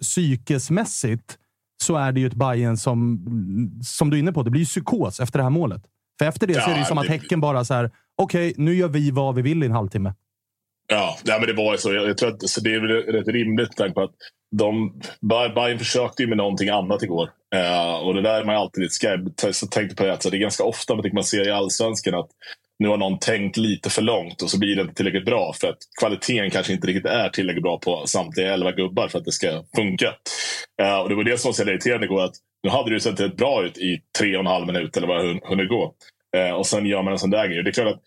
psykesmässigt, 0.00 1.36
så 1.82 1.96
är 1.96 2.12
det 2.12 2.20
ju 2.20 2.26
ett 2.26 2.34
Bayern 2.34 2.76
som, 2.76 3.20
som 3.82 4.10
du 4.10 4.16
är 4.16 4.18
inne 4.18 4.32
på, 4.32 4.42
det 4.42 4.50
blir 4.50 4.60
ju 4.60 4.66
psykos 4.66 5.20
efter 5.20 5.38
det 5.38 5.42
här 5.42 5.50
målet. 5.50 5.82
För 6.18 6.26
efter 6.26 6.46
det 6.46 6.54
så 6.54 6.60
är 6.60 6.66
det 6.68 6.74
ju 6.74 6.78
Ja, 6.80 6.84
som 6.86 6.98
att 6.98 7.06
det- 7.06 7.12
Häcken 7.12 7.40
bara 7.40 7.64
så 7.64 7.74
här, 7.74 7.90
okej, 8.22 8.54
nu 8.56 8.74
gör 8.74 8.88
vi 8.88 9.10
vad 9.10 9.34
vi 9.34 9.42
vill 9.42 9.62
i 9.62 9.66
en 9.66 9.72
halvtimme. 9.72 10.14
Ja, 10.88 11.18
nej, 11.24 11.40
men 11.40 11.48
det 11.48 11.54
var 11.62 11.72
ju 11.72 11.78
så. 11.78 11.94
Jag, 11.94 12.08
jag 12.08 12.18
tror 12.18 12.28
att 12.28 12.48
så 12.48 12.60
det 12.60 12.74
är 12.74 12.80
väl 12.80 13.14
rätt 13.14 13.28
rimligt 13.28 13.68
med 13.68 13.76
tanke 13.76 13.94
på 13.94 14.02
att 14.02 14.14
de, 14.56 15.00
Bayern 15.54 15.78
försökte 15.78 16.22
ju 16.22 16.28
med 16.28 16.38
någonting 16.38 16.68
annat 16.68 17.02
igår. 17.02 17.30
Uh, 17.54 17.94
och 18.06 18.14
det 18.14 18.22
där 18.22 18.40
är 18.40 18.44
man 18.44 18.56
alltid 18.56 18.82
lite 18.82 19.06
skäbb. 19.06 19.54
Så 19.54 19.66
tänkte 19.66 19.96
på 19.96 20.04
det, 20.04 20.22
så 20.22 20.30
det 20.30 20.36
är 20.36 20.38
ganska 20.38 20.64
ofta 20.64 20.94
man, 20.94 21.10
man 21.12 21.24
ser 21.24 21.48
i 21.48 21.50
allsvenskan 21.50 22.14
att 22.14 22.28
nu 22.78 22.88
har 22.88 22.96
någon 22.96 23.18
tänkt 23.18 23.56
lite 23.56 23.90
för 23.90 24.02
långt 24.02 24.42
och 24.42 24.50
så 24.50 24.58
blir 24.58 24.76
det 24.76 24.82
inte 24.82 24.94
tillräckligt 24.94 25.24
bra 25.24 25.52
för 25.60 25.68
att 25.68 25.78
kvaliteten 26.00 26.50
kanske 26.50 26.72
inte 26.72 26.86
riktigt 26.86 27.06
är 27.06 27.28
tillräckligt 27.28 27.62
bra 27.62 27.78
på 27.78 28.06
samtliga 28.06 28.54
elva 28.54 28.72
gubbar 28.72 29.08
för 29.08 29.18
att 29.18 29.24
det 29.24 29.32
ska 29.32 29.64
funka. 29.76 30.06
Uh, 30.82 30.98
och 30.98 31.08
det 31.08 31.14
var 31.14 31.24
det 31.24 31.38
som 31.38 31.48
var 31.48 31.52
så 31.52 31.62
irriterande 31.62 32.06
igår. 32.06 32.24
Att 32.24 32.34
nu 32.62 32.70
hade 32.70 32.90
det 32.90 32.94
ju 32.94 33.00
sett 33.00 33.20
rätt 33.20 33.36
bra 33.36 33.64
ut 33.64 33.78
i 33.78 33.98
tre 34.18 34.36
och 34.36 34.40
en 34.40 34.46
halv 34.46 34.66
minut 34.66 34.96
eller 34.96 35.08
vad 35.08 35.24
det 35.24 35.40
hunnit 35.44 35.68
gå. 35.68 35.94
Eh, 36.36 36.50
och 36.50 36.66
sen 36.66 36.86
gör 36.86 37.02
man 37.02 37.12
en 37.12 37.18
sån 37.18 37.30
där 37.30 37.48
grej. 37.48 37.62
Det 37.62 37.70
är 37.70 37.72
klart 37.72 37.94
att 37.94 38.02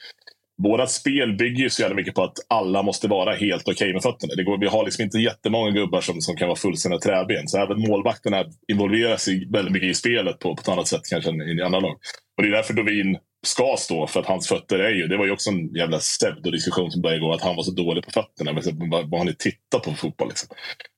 Vårat 0.64 0.91
spel 0.91 1.35
bygger 1.38 1.64
ju 1.64 1.69
så 1.69 1.81
jävla 1.81 1.95
mycket 1.95 2.15
på 2.15 2.23
att 2.23 2.38
alla 2.49 2.84
måste 2.84 3.07
vara 3.07 3.35
helt 3.35 3.68
okej 3.68 3.93
med 3.93 4.01
fötterna. 4.01 4.34
Det 4.35 4.43
går, 4.43 4.57
vi 4.57 4.68
har 4.68 4.85
liksom 4.85 5.03
inte 5.03 5.18
jättemånga 5.18 5.72
gubbar 5.72 6.01
som, 6.01 6.22
som 6.22 6.35
kan 6.35 6.47
vara 6.47 6.57
fullständiga 6.57 6.99
träben. 6.99 7.47
Så 7.47 7.57
även 7.57 7.80
målvakterna 7.80 8.45
involverar 8.68 9.18
sig 9.18 9.47
väldigt 9.51 9.73
mycket 9.73 9.89
i 9.89 9.93
spelet 9.93 10.39
på, 10.39 10.56
på 10.56 10.61
ett 10.61 10.69
annat 10.69 10.88
sätt 10.88 11.01
kanske 11.10 11.30
än 11.30 11.41
i 11.41 11.61
andra 11.61 11.80
lag. 11.80 11.97
Och 12.38 12.43
det 12.43 12.49
är 12.49 12.51
därför 12.51 12.73
Dovin 12.73 13.18
ska 13.45 13.76
stå, 13.77 14.07
för 14.07 14.19
att 14.19 14.26
hans 14.26 14.47
fötter 14.47 14.80
är 14.80 14.89
ju... 14.89 15.07
Det 15.07 15.18
var 15.18 15.26
ju 15.26 15.31
också 15.31 15.49
en 15.49 15.76
jävla 15.76 15.97
pseudodiskussion 15.97 16.91
som 16.91 17.01
började 17.01 17.18
igår, 17.18 17.34
att 17.34 17.41
han 17.41 17.56
var 17.56 17.64
så 17.64 17.72
dålig 17.72 18.03
på 18.06 18.11
fötterna. 18.11 18.53
Men 18.53 18.64
så, 18.64 18.72
vad, 18.73 19.10
vad 19.10 19.19
har 19.19 19.26
ni 19.26 19.35
tittat 19.35 19.84
på 19.84 19.91
för 19.91 19.97
fotboll? 19.97 20.27
Liksom? 20.27 20.49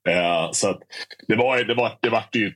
Eh, 0.09 0.51
så 0.51 0.69
att 0.69 0.79
det 1.27 1.35
var, 1.35 1.63
det 1.63 1.73
var, 1.73 1.97
det 2.01 2.09
var 2.09 2.23
ju... 2.33 2.53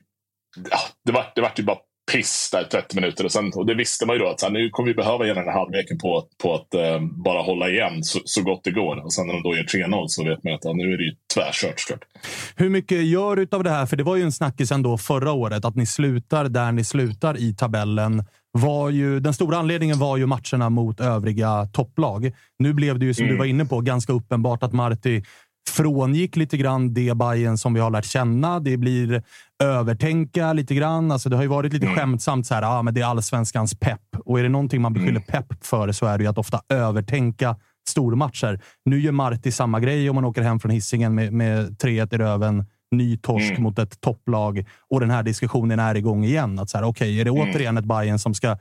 Ja, 0.70 0.78
det 1.04 1.12
var, 1.12 1.32
det 1.34 1.40
var 1.40 1.52
ju 1.56 1.64
bara 1.64 1.78
piss 2.12 2.48
där 2.52 2.64
30 2.64 2.96
minuter. 2.96 3.24
Och, 3.24 3.32
sen, 3.32 3.52
och 3.54 3.66
det 3.66 3.74
visste 3.74 4.06
man 4.06 4.16
ju 4.16 4.22
då 4.22 4.28
att 4.28 4.40
så 4.40 4.46
här, 4.46 4.52
nu 4.52 4.70
kommer 4.70 4.88
vi 4.88 4.94
behöva 4.94 5.24
hela 5.24 5.40
den 5.40 5.48
här 5.52 5.58
halvleken 5.58 5.98
på, 5.98 6.18
att- 6.18 6.38
på 6.42 6.54
att 6.54 6.74
eh, 6.74 7.00
bara 7.24 7.42
hålla 7.42 7.68
igen 7.70 8.04
så, 8.04 8.18
så 8.24 8.42
gott 8.42 8.60
det 8.64 8.70
går. 8.70 9.04
Och 9.04 9.12
sen 9.12 9.26
när 9.26 9.34
de 9.34 9.42
då 9.42 9.56
gör 9.56 9.62
3-0 9.62 10.04
så 10.08 10.24
vet 10.24 10.44
man 10.44 10.54
att 10.54 10.64
ja, 10.64 10.72
nu 10.72 10.92
är 10.92 10.98
det 10.98 11.04
ju 11.04 11.12
tvärkört. 11.34 11.80
såklart. 11.80 12.04
Hur 12.56 12.68
mycket 12.70 13.04
gör 13.06 13.36
utav 13.36 13.64
det 13.64 13.70
här? 13.70 13.86
För 13.86 13.96
det 13.96 14.02
var 14.04 14.16
ju 14.16 14.22
en 14.22 14.32
snackis 14.32 14.72
ändå 14.72 14.98
förra 14.98 15.32
året, 15.32 15.64
att 15.64 15.76
ni 15.76 15.86
slutar 15.86 16.48
där 16.48 16.72
ni 16.72 16.84
slutar 16.84 17.38
i 17.38 17.54
tabellen. 17.54 18.24
Var 18.52 18.90
ju, 18.90 19.20
den 19.20 19.34
stora 19.34 19.56
anledningen 19.58 19.98
var 19.98 20.16
ju 20.16 20.26
matcherna 20.26 20.70
mot 20.70 21.00
övriga 21.00 21.66
topplag. 21.72 22.32
Nu 22.58 22.72
blev 22.72 22.98
det 22.98 23.06
ju, 23.06 23.14
som 23.14 23.24
Mm. 23.24 23.34
du 23.34 23.38
var 23.38 23.44
inne 23.46 23.64
på, 23.64 23.80
ganska 23.80 24.12
uppenbart 24.12 24.62
att 24.62 24.72
Marti 24.72 25.22
frångick 25.70 26.36
lite 26.36 26.56
grann 26.56 26.94
det 26.94 27.16
Bayern 27.16 27.58
som 27.58 27.74
vi 27.74 27.80
har 27.80 27.90
lärt 27.90 28.04
känna. 28.04 28.60
Det 28.60 28.76
blir 28.76 29.22
övertänka 29.62 30.52
lite 30.52 30.74
grann. 30.74 31.10
Alltså 31.12 31.28
det 31.28 31.36
har 31.36 31.42
ju 31.42 31.48
varit 31.48 31.72
lite 31.72 31.86
Mm. 31.86 31.98
skämtsamt 31.98 32.46
så 32.46 32.54
här, 32.54 32.62
ah, 32.62 32.82
men 32.82 32.94
det 32.94 33.00
är 33.00 33.04
allsvenskans 33.06 33.74
pepp. 33.80 34.00
Och 34.24 34.38
är 34.38 34.42
det 34.42 34.48
någonting 34.48 34.82
man 34.82 34.92
beskyller 34.92 35.20
pepp 35.20 35.46
för 35.66 35.92
så 35.92 36.06
är 36.06 36.18
det 36.18 36.24
ju 36.24 36.30
att 36.30 36.38
ofta 36.38 36.60
övertänka 36.68 37.56
stormatcher. 37.88 38.60
Nu 38.84 39.00
gör 39.00 39.12
Marti 39.12 39.52
samma 39.54 39.80
grej 39.80 40.10
om 40.10 40.14
man 40.14 40.24
åker 40.24 40.42
hem 40.42 40.60
från 40.60 40.70
hissingen 40.70 41.14
med, 41.14 41.32
med 41.32 41.78
3-1 41.78 42.14
i 42.14 42.18
röven. 42.18 42.64
Ny 42.90 43.16
torsk 43.18 43.50
Mm. 43.50 43.62
mot 43.62 43.78
ett 43.78 44.00
topplag 44.00 44.64
och 44.90 45.00
den 45.00 45.10
här 45.10 45.22
diskussionen 45.22 45.78
är 45.78 45.94
igång 45.94 46.24
igen. 46.24 46.58
Att 46.58 46.70
så 46.70 46.78
här, 46.78 46.84
okej, 46.84 47.20
är 47.20 47.24
det 47.24 47.30
Mm. 47.30 47.50
återigen 47.50 47.76
ett 47.76 47.84
Bayern 47.84 48.18
som 48.18 48.34
ska 48.34 48.56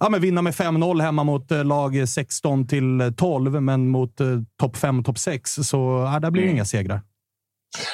ja, 0.00 0.08
men 0.08 0.20
vinna 0.20 0.42
med 0.42 0.54
5-0 0.54 1.00
hemma 1.00 1.24
mot 1.24 1.50
eh, 1.50 1.64
lag 1.64 2.08
16 2.08 2.66
till 2.68 3.12
12, 3.16 3.62
men 3.62 3.88
mot 3.88 4.20
eh, 4.20 4.26
topp 4.60 4.76
5 4.76 5.04
topp 5.04 5.18
6 5.18 5.54
så 5.54 5.76
ja, 6.12 6.20
där 6.20 6.30
blir 6.30 6.42
det 6.42 6.46
Mm. 6.48 6.56
inga 6.56 6.64
segrar. 6.64 7.00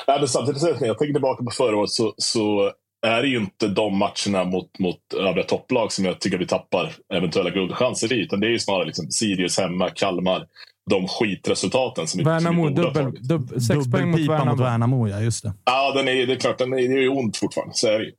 Nej, 0.08 0.18
men 0.18 0.28
samtidigt, 0.28 0.60
så- 0.60 0.68
jag 0.80 0.98
tänker 0.98 1.12
tillbaka 1.12 1.44
på 1.44 1.50
förra 1.50 1.76
året 1.76 1.90
så, 1.90 2.14
så 2.16 2.70
är 3.06 3.22
det 3.22 3.28
ju 3.28 3.36
inte 3.38 3.68
de 3.68 3.98
matcherna 3.98 4.44
mot, 4.44 4.78
mot 4.78 4.98
övriga 5.20 5.46
topplag 5.46 5.92
som 5.92 6.04
jag 6.04 6.20
tycker 6.20 6.38
vi 6.38 6.46
tappar 6.46 6.92
eventuella 7.14 7.50
guldchanser 7.50 8.12
i. 8.12 8.22
Utan 8.22 8.40
det 8.40 8.46
är 8.46 8.50
ju 8.50 8.58
snarare 8.58 8.86
liksom 8.86 9.10
Sirius 9.10 9.58
hemma, 9.58 9.90
Kalmar. 9.90 10.46
De 10.90 11.08
skitresultaten 11.08 12.06
som 12.06 12.24
Värnamo, 12.24 12.62
ha 12.62 12.70
dubbel, 12.70 12.94
tagit. 12.94 13.22
dubbel, 13.22 13.60
sex 13.60 13.90
poäng 13.90 14.10
mot 14.10 14.20
Dubbelpipa 14.20 14.32
mot 14.32 14.60
Värnamo. 14.60 14.62
Värnamo, 14.62 15.08
ja. 15.08 15.20
Just 15.20 15.42
det. 15.42 15.52
Ja, 15.64 15.92
den 15.96 16.08
är, 16.08 16.26
det 16.26 16.32
är 16.32 16.36
klart, 16.36 16.58
den 16.58 16.72
är, 16.72 16.76
det 16.76 16.94
är 16.94 17.02
ju 17.02 17.08
ont 17.08 17.36
fortfarande. 17.36 17.74
Så 17.74 17.88
är 17.88 17.98
det 17.98 18.04
ju. 18.04 18.12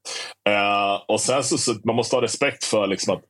Eh, 0.49 1.01
och 1.07 1.21
sen 1.21 1.43
så, 1.43 1.57
så 1.57 1.73
man 1.83 1.95
måste 1.95 2.15
ha 2.15 2.21
respekt 2.21 2.63
för 2.63 2.87
liksom 2.87 3.13
att 3.13 3.21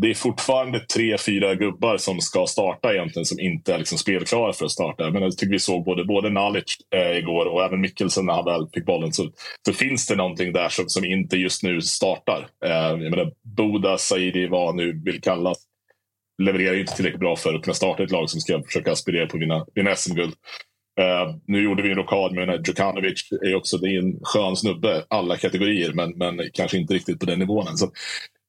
det 0.00 0.10
är 0.10 0.14
fortfarande 0.14 0.80
tre, 0.80 1.18
fyra 1.18 1.54
gubbar 1.54 1.96
som 1.96 2.20
ska 2.20 2.46
starta 2.46 2.94
egentligen 2.94 3.26
som 3.26 3.40
inte 3.40 3.74
är 3.74 3.78
liksom 3.78 3.98
spelklara 3.98 4.52
för 4.52 4.64
att 4.64 4.70
starta. 4.70 5.10
Men 5.10 5.22
jag 5.22 5.38
tycker 5.38 5.52
vi 5.52 5.58
såg 5.58 5.84
både, 5.84 6.04
både 6.04 6.30
Nalic 6.30 6.64
eh, 6.94 7.18
igår 7.18 7.46
och 7.46 7.64
även 7.64 7.80
Mikkelsen 7.80 8.26
när 8.26 8.32
han 8.32 8.44
väl 8.44 8.68
fick 8.74 8.86
bollen. 8.86 9.12
Så, 9.12 9.30
så 9.66 9.72
finns 9.72 10.06
det 10.06 10.16
någonting 10.16 10.52
där 10.52 10.68
som, 10.68 10.88
som 10.88 11.04
inte 11.04 11.36
just 11.36 11.62
nu 11.62 11.80
startar. 11.80 12.46
Eh, 12.64 12.70
jag 12.72 13.00
menar, 13.00 13.32
Boda, 13.56 13.98
Saidi, 13.98 14.46
vad 14.46 14.74
nu 14.74 15.02
vill 15.04 15.20
kallas, 15.20 15.58
levererar 16.42 16.80
inte 16.80 16.96
tillräckligt 16.96 17.20
bra 17.20 17.36
för 17.36 17.54
att 17.54 17.62
kunna 17.62 17.74
starta 17.74 18.02
ett 18.02 18.10
lag 18.10 18.30
som 18.30 18.40
ska 18.40 18.62
försöka 18.62 18.92
aspirera 18.92 19.26
på 19.26 19.36
att 19.36 19.42
vinna, 19.42 19.66
vinna 19.74 19.96
SM-guld. 19.96 20.34
Uh, 21.00 21.36
nu 21.46 21.62
gjorde 21.62 21.82
vi 21.82 21.90
en 21.90 21.96
rockad 21.96 22.32
med 22.32 22.66
Djukanovic. 22.66 23.28
Är 23.42 23.54
också, 23.54 23.78
det 23.78 23.88
är 23.88 23.98
en 23.98 24.20
skön 24.22 24.56
snubbe, 24.56 25.04
alla 25.08 25.36
kategorier, 25.36 25.92
men, 25.92 26.10
men 26.10 26.40
kanske 26.52 26.78
inte 26.78 26.94
riktigt 26.94 27.20
på 27.20 27.26
den 27.26 27.38
nivån 27.38 27.68
än. 27.68 27.76
Så 27.76 27.90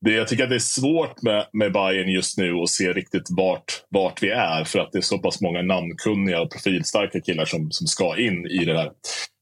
det, 0.06 0.12
jag 0.12 0.28
tycker 0.28 0.44
att 0.44 0.50
det 0.50 0.56
är 0.56 0.60
svårt 0.60 1.22
med, 1.22 1.48
med 1.54 1.74
Bayern 1.74 2.10
just 2.10 2.38
nu 2.38 2.54
att 2.54 2.70
se 2.70 2.94
riktigt 2.94 3.28
vart, 3.30 3.84
vart 3.90 4.24
vi 4.24 4.30
är. 4.30 4.64
För 4.64 4.80
att 4.80 4.92
det 4.92 4.98
är 4.98 5.02
så 5.02 5.18
pass 5.18 5.42
många 5.42 5.62
namnkunniga 5.62 6.42
och 6.42 6.52
profilstarka 6.52 7.22
killar 7.22 7.46
som, 7.46 7.72
som 7.72 7.88
ska 7.88 8.18
in 8.18 8.48
i 8.48 8.66
det 8.66 8.74
där. 8.74 8.92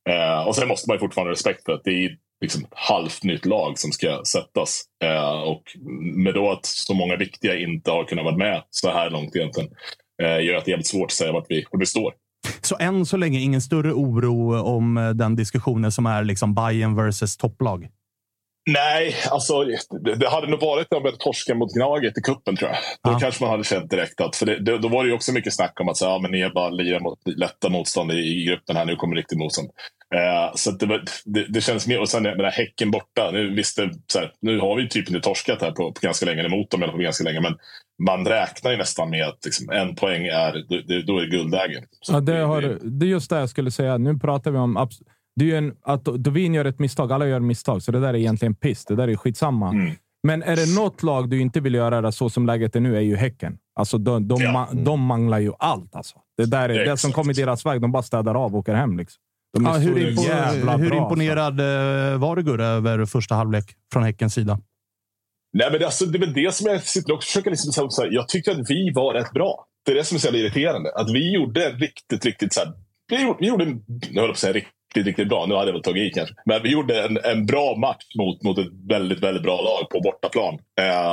Uh, 0.10 0.16
eh, 0.16 0.48
och 0.48 0.56
sen 0.56 0.68
måste 0.68 0.90
man 0.90 0.96
ju 0.96 1.00
fortfarande 1.00 1.30
ha 1.30 1.34
respekt 1.34 1.66
för 1.66 1.74
att 1.74 1.84
det 1.84 1.92
är 1.92 2.18
liksom 2.44 2.64
ett 2.64 2.74
halvt 2.76 3.24
nytt 3.24 3.46
lag 3.46 3.80
som 3.80 3.92
ska 3.92 4.22
sättas. 4.26 4.84
Eh, 5.04 5.42
och 5.42 5.64
med 6.16 6.34
då 6.34 6.52
att 6.52 6.66
så 6.66 6.94
många 6.94 7.16
viktiga 7.16 7.60
inte 7.60 7.92
har 7.92 8.04
kunnat 8.04 8.26
vara 8.26 8.38
med 8.38 8.64
så 8.70 8.92
här 8.92 9.10
långt 9.10 9.36
egentligen 9.36 9.70
eh, 10.24 10.46
gör 10.46 10.56
att 10.56 10.66
det 10.66 10.70
är 10.70 10.74
jävligt 10.74 10.88
svårt 10.88 11.06
att 11.06 11.12
säga 11.12 11.32
vart 11.32 11.46
vi, 11.50 11.66
vart 11.72 11.82
vi 11.82 11.86
står. 11.86 12.14
Så 12.62 12.78
än 12.80 13.06
så 13.06 13.18
länge 13.18 13.40
ingen 13.40 13.62
större 13.62 13.94
oro 13.94 14.56
om 14.62 14.98
eh, 14.98 15.10
den 15.10 15.36
diskussionen 15.36 15.92
som 15.92 16.06
är 16.06 16.24
liksom 16.24 16.54
Bayern 16.54 16.96
versus 16.96 17.38
topplag? 17.38 17.88
Nej, 18.66 19.16
alltså 19.32 19.64
det, 20.04 20.16
det 20.16 20.30
hade 20.30 20.48
nog 20.48 20.60
varit 20.62 20.88
när 20.92 20.96
de 21.00 21.04
började 21.04 21.24
torska 21.24 21.56
mot 21.56 21.74
Gnaget 21.74 22.18
i 22.18 22.22
kuppen 22.22 22.56
tror 22.56 22.70
jag. 22.70 22.80
Då 23.04 23.12
Ja. 23.12 23.20
kanske 23.20 23.44
man 23.44 23.52
hade 23.52 23.64
känt 23.64 23.90
direkt 23.90 24.22
att, 24.22 24.36
för 24.36 24.46
det, 24.46 24.60
det, 24.60 24.78
då 24.78 24.88
var 24.88 25.04
det 25.04 25.10
ju 25.10 25.16
också 25.16 25.32
mycket 25.32 25.54
snack 25.54 25.80
om 25.80 25.90
att 25.90 25.98
så, 25.98 26.06
ja, 26.06 26.20
men 26.20 26.32
ni 26.32 26.42
är 26.42 26.50
bara 26.50 26.70
lirar 26.70 27.00
mot 27.00 27.20
lätta 27.38 27.70
motstånd 27.70 28.12
i, 28.12 28.16
i 28.16 28.46
gruppen 28.46 28.76
här, 28.76 28.86
nu 28.86 28.96
kommer 28.96 29.16
riktigt 29.16 29.38
motstånd. 29.38 29.70
Eh, 30.16 30.56
så 30.56 30.72
det, 30.72 31.02
det, 31.26 31.46
det 31.50 31.62
känns 31.62 31.88
mer, 31.88 32.00
och 32.02 32.10
sen 32.10 32.24
med 32.24 32.54
Häcken 32.54 32.92
borta, 32.92 33.32
nu, 33.32 33.56
visst, 33.56 33.80
här, 34.16 34.32
nu 34.42 34.60
har 34.60 34.76
vi 34.76 34.90
typ 34.90 35.10
inte 35.10 35.22
torskat 35.22 35.62
här 35.62 35.72
på, 35.72 35.92
på 35.92 36.00
ganska 36.02 36.26
länge, 36.26 36.40
eller 36.40 36.58
mot 36.58 36.72
dem 36.72 36.82
i 36.82 36.84
alla 36.84 36.94
fall 36.94 37.02
ganska 37.02 37.24
länge, 37.24 37.42
men 37.42 37.56
man 38.08 38.28
räknar 38.28 38.72
ju 38.72 38.78
nästan 38.78 39.10
med 39.10 39.28
att 39.28 39.46
liksom, 39.46 39.70
en 39.70 39.96
poäng 39.96 40.26
är, 40.26 40.52
då, 40.52 41.14
då 41.14 41.20
är. 41.20 41.86
Så 42.02 42.14
Ja, 42.14 42.20
det, 42.20 42.38
har, 42.38 42.62
det 42.82 43.06
är 43.06 43.10
just 43.10 43.30
det 43.30 43.40
jag 43.40 43.50
skulle 43.50 43.72
säga. 43.72 43.98
Nu 43.98 44.18
pratar 44.20 44.52
vi 44.52 44.58
om... 44.58 44.78
Det 45.36 45.46
är 45.46 45.50
ju 45.50 45.58
en, 45.58 45.74
att 45.82 46.06
Dovin 46.06 46.54
gör 46.54 46.66
ett 46.66 46.80
misstag. 46.80 47.12
Alla 47.12 47.28
gör 47.28 47.40
misstag, 47.40 47.82
så 47.84 47.92
det 47.92 48.00
där 48.00 48.10
är 48.10 48.18
egentligen 48.18 48.56
piss. 48.56 48.86
Det 48.86 48.96
där 48.96 49.08
är 49.08 49.16
skitsamma. 49.16 49.70
Mm. 49.70 49.92
Men 50.28 50.44
är 50.44 50.56
det 50.56 50.76
något 50.76 51.04
lag 51.04 51.30
du 51.30 51.42
inte 51.42 51.60
vill 51.60 51.74
göra 51.76 52.02
det 52.02 52.12
så 52.12 52.30
som 52.30 52.46
läget 52.46 52.76
är 52.76 52.80
nu, 52.80 52.98
är 52.98 53.02
ju 53.02 53.16
Häcken. 53.16 53.58
Alltså, 53.76 53.98
de, 53.98 54.28
de, 54.28 54.36
ma- 54.42 54.84
de 54.84 55.02
manglar 55.02 55.40
ju 55.40 55.52
allt. 55.60 55.96
Alltså. 55.96 56.16
Det, 56.38 56.46
där 56.46 56.70
är, 56.70 56.86
det 56.86 56.98
som 56.98 57.12
kommer 57.12 57.40
i 57.40 57.42
deras 57.42 57.66
väg, 57.66 57.82
de 57.82 57.92
bara 57.92 58.04
städar 58.04 58.36
av 58.36 58.54
och 58.54 58.60
åker 58.60 58.74
hem. 58.74 58.98
Liksom. 58.98 59.20
De 59.54 59.66
är 59.66 59.70
Ja, 59.70 59.76
så 59.76 59.80
hur 59.82 59.96
impo- 59.96 60.28
jävla 60.28 60.78
hur 60.78 60.90
bra. 60.90 61.00
alltså. 61.02 61.04
imponerad 61.20 61.60
eh, 62.14 62.18
var 62.20 62.36
du 62.36 62.44
Gurra 62.44 62.66
över 62.66 63.06
första 63.06 63.36
halvlek 63.36 63.66
från 63.94 64.04
Häckens 64.04 64.34
sida? 64.34 64.60
Nej, 65.58 65.68
men 65.72 65.80
det, 65.80 65.86
alltså, 65.86 66.06
det 66.06 66.18
är 66.18 66.20
väl 66.20 66.34
det 66.34 66.54
som 66.56 66.68
jag 66.72 66.84
sitter 66.84 67.14
och 67.14 67.24
försöker 67.24 67.50
liksom, 67.50 67.90
så 67.90 68.02
här, 68.02 68.10
Jag 68.12 68.28
tyckte 68.28 68.52
att 68.52 68.70
vi 68.70 68.92
var 68.96 69.14
rätt 69.14 69.32
bra. 69.32 69.66
Det 69.86 69.92
är 69.92 69.96
det 69.96 70.04
som 70.04 70.16
är 70.16 70.20
så 70.20 70.36
irriterande. 70.36 70.92
Att 70.96 71.10
vi 71.14 71.34
gjorde 71.34 71.70
riktigt, 71.70 72.26
riktigt... 72.26 72.54
Så 72.54 72.60
här, 72.60 72.74
vi 73.10 73.22
gjorde, 73.24 73.38
vi 73.40 73.48
gjorde 73.48 73.64
en, 73.64 73.70
nu 73.88 74.00
höll 74.02 74.16
jag 74.16 74.26
på 74.28 74.32
att 74.32 74.38
säga 74.38 74.54
riktigt, 74.54 74.74
riktigt 75.02 75.30
bra. 75.30 75.46
Nu 75.46 75.56
hade 75.56 75.68
jag 75.68 75.74
väl 75.74 75.84
tagit 75.84 76.12
i 76.12 76.14
kanske. 76.14 76.36
Men 76.46 76.64
vi 76.64 76.70
gjorde 76.70 77.04
en, 77.04 77.18
en 77.24 77.46
bra 77.46 77.76
match 77.76 78.06
mot, 78.18 78.44
mot 78.44 78.58
ett 78.58 78.72
väldigt, 78.90 79.20
väldigt 79.20 79.44
bra 79.44 79.62
lag 79.62 79.90
på 79.90 80.00
bortaplan. 80.00 80.54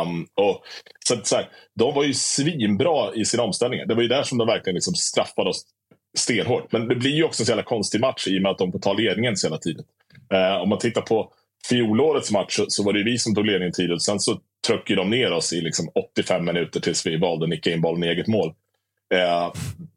Um, 0.02 0.27
och, 0.35 0.62
så, 1.07 1.15
att 1.15 1.27
så 1.27 1.36
här, 1.36 1.48
de 1.74 1.94
var 1.94 2.05
ju 2.05 2.15
svinbra 2.15 3.15
i 3.15 3.24
sina 3.24 3.43
omställningar. 3.43 3.86
Det 3.86 3.94
var 3.94 4.02
ju 4.02 4.09
där 4.09 4.23
som 4.23 4.39
de 4.39 4.47
verkligen 4.47 4.74
liksom 4.74 4.94
straffade 4.94 5.51
oss 5.51 5.65
stenhårt. 6.19 6.73
Men 6.73 6.89
det 6.89 6.94
blir 6.94 7.15
ju 7.15 7.24
också 7.24 7.43
en 7.43 7.47
så 7.47 7.51
jävla 7.51 7.62
konstig 7.62 8.01
match 8.01 8.27
i 8.28 8.39
och 8.39 8.43
med 8.43 8.51
att 8.51 8.59
de 8.59 8.73
får 8.73 8.78
ta 8.78 8.93
ledningen 8.93 9.36
så 9.36 9.47
hela 9.47 9.59
tiden. 9.59 9.85
Ehm, 10.35 10.40
uh, 10.40 10.62
om 10.62 10.69
man 10.69 10.78
tittar 10.78 11.02
på 11.02 11.32
fjolårets 11.69 12.31
match 12.31 12.57
så, 12.57 12.65
så 12.69 12.85
var 12.85 12.93
det 12.93 12.98
ju 12.98 13.05
vi 13.05 13.19
som 13.19 13.35
tog 13.35 13.47
ledningen 13.47 13.73
tidigt. 13.73 14.02
Sen 14.02 14.20
så 14.20 14.40
tryckte 14.66 14.94
de 14.94 15.11
ner 15.11 15.32
oss 15.32 15.52
i 15.52 15.61
liksom 15.61 15.89
85 16.15 16.44
minuter 16.44 16.81
tills 16.81 17.07
vi 17.07 17.16
valde 17.16 17.44
att 17.44 17.51
nicka 17.51 17.70
in 17.70 17.81
bollen 17.81 18.05
i 18.05 18.07
eget 18.07 18.27
mål. 18.27 18.55
Eh, 19.15 19.52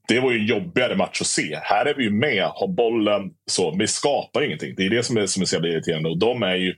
det 0.08 0.20
var 0.20 0.32
ju 0.32 0.40
en 0.40 0.46
jobbigare 0.46 0.96
match 0.96 1.22
att 1.22 1.28
se. 1.28 1.60
Här 1.64 1.86
är 1.86 1.94
vi 1.94 2.04
ju 2.04 2.12
med, 2.12 2.44
har 2.44 2.68
bollen, 2.68 3.32
så. 3.52 3.76
Vi 3.78 3.88
skapar 3.88 4.42
ingenting. 4.42 4.74
Det 4.78 4.86
är 4.86 4.90
det 4.90 5.04
som 5.04 5.18
är, 5.18 5.26
som 5.26 5.42
är 5.42 5.46
så 5.46 5.56
jävla 5.56 5.70
irriterande. 5.70 6.10
Och 6.10 6.18
de 6.18 6.44
är 6.44 6.56
ju 6.56 6.76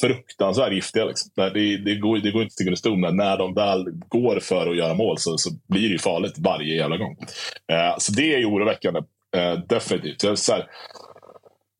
fruktansvärt 0.00 0.72
giftiga. 0.72 1.04
Liksom. 1.04 1.30
Det, 1.36 1.76
det, 1.76 1.94
går, 1.94 2.18
det 2.18 2.30
går 2.30 2.42
inte 2.42 2.46
att 2.46 2.52
sticka 2.52 2.68
under 2.68 2.76
stol 2.76 2.98
med. 2.98 3.14
När 3.14 3.38
de 3.38 3.54
väl 3.54 3.84
går 4.08 4.40
för 4.40 4.70
att 4.70 4.76
göra 4.76 4.94
mål 4.94 5.18
så, 5.18 5.38
så 5.38 5.50
blir 5.68 5.82
det 5.82 5.92
ju 5.92 5.98
farligt 5.98 6.34
varje 6.38 6.76
jävla 6.76 6.96
gång. 6.96 7.16
Eh, 7.72 7.98
så 7.98 8.12
det 8.12 8.34
är 8.34 8.38
ju 8.38 8.46
oroväckande. 8.46 9.00
Eh, 9.36 9.58
definitivt. 9.68 10.24
Jag, 10.24 10.38
så 10.38 10.52
här, 10.52 10.66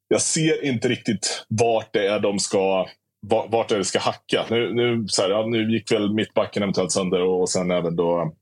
jag 0.09 0.21
ser 0.21 0.65
inte 0.65 0.89
riktigt 0.89 1.45
vart 1.49 1.93
det 1.93 2.07
är 2.07 2.21
de 2.21 2.39
ska 2.39 2.87
vart 3.27 3.73
är 3.73 3.79
det 3.79 3.85
ska 3.85 3.99
hacka. 3.99 4.45
Nu, 4.51 4.75
nu, 4.75 5.05
så 5.09 5.23
här, 5.23 5.31
ja, 5.31 5.47
nu 5.47 5.73
gick 5.73 5.93
väl 5.93 6.15
mittbacken 6.15 6.63
eventuellt 6.63 6.93
sönder 6.93 7.21
och 7.21 7.51
sen 7.51 7.71
även 7.71 7.97
då 7.97 8.35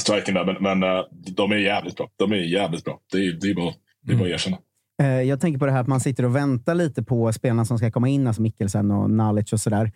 striken 0.00 0.34
där. 0.34 0.44
Men, 0.44 0.56
men 0.78 0.82
eh, 0.96 1.04
de 1.36 1.52
är 1.52 1.56
jävligt 1.56 1.96
bra. 1.96 2.10
De 2.16 2.32
är 2.32 2.36
jävligt 2.36 2.84
bra. 2.84 3.00
Det 3.12 3.18
är, 3.18 3.32
det 3.32 3.50
är, 3.50 3.54
bara, 3.54 3.74
det 4.02 4.12
är 4.12 4.16
bara 4.16 4.28
att 4.28 4.34
erkänna. 4.34 4.58
Eh, 5.02 5.22
Jag 5.22 5.40
tänker 5.40 5.58
på 5.58 5.66
det 5.66 5.72
här 5.72 5.80
att 5.80 5.86
man 5.86 6.00
sitter 6.00 6.24
och 6.24 6.36
väntar 6.36 6.74
lite 6.74 7.02
på 7.02 7.32
spelarna 7.32 7.64
som 7.64 7.78
ska 7.78 7.90
komma 7.90 8.08
in, 8.08 8.26
alltså 8.26 8.42
Mikkelsen 8.42 8.90
och 8.90 9.10
Nalic 9.10 9.52
och 9.52 9.60
sådär. 9.60 9.92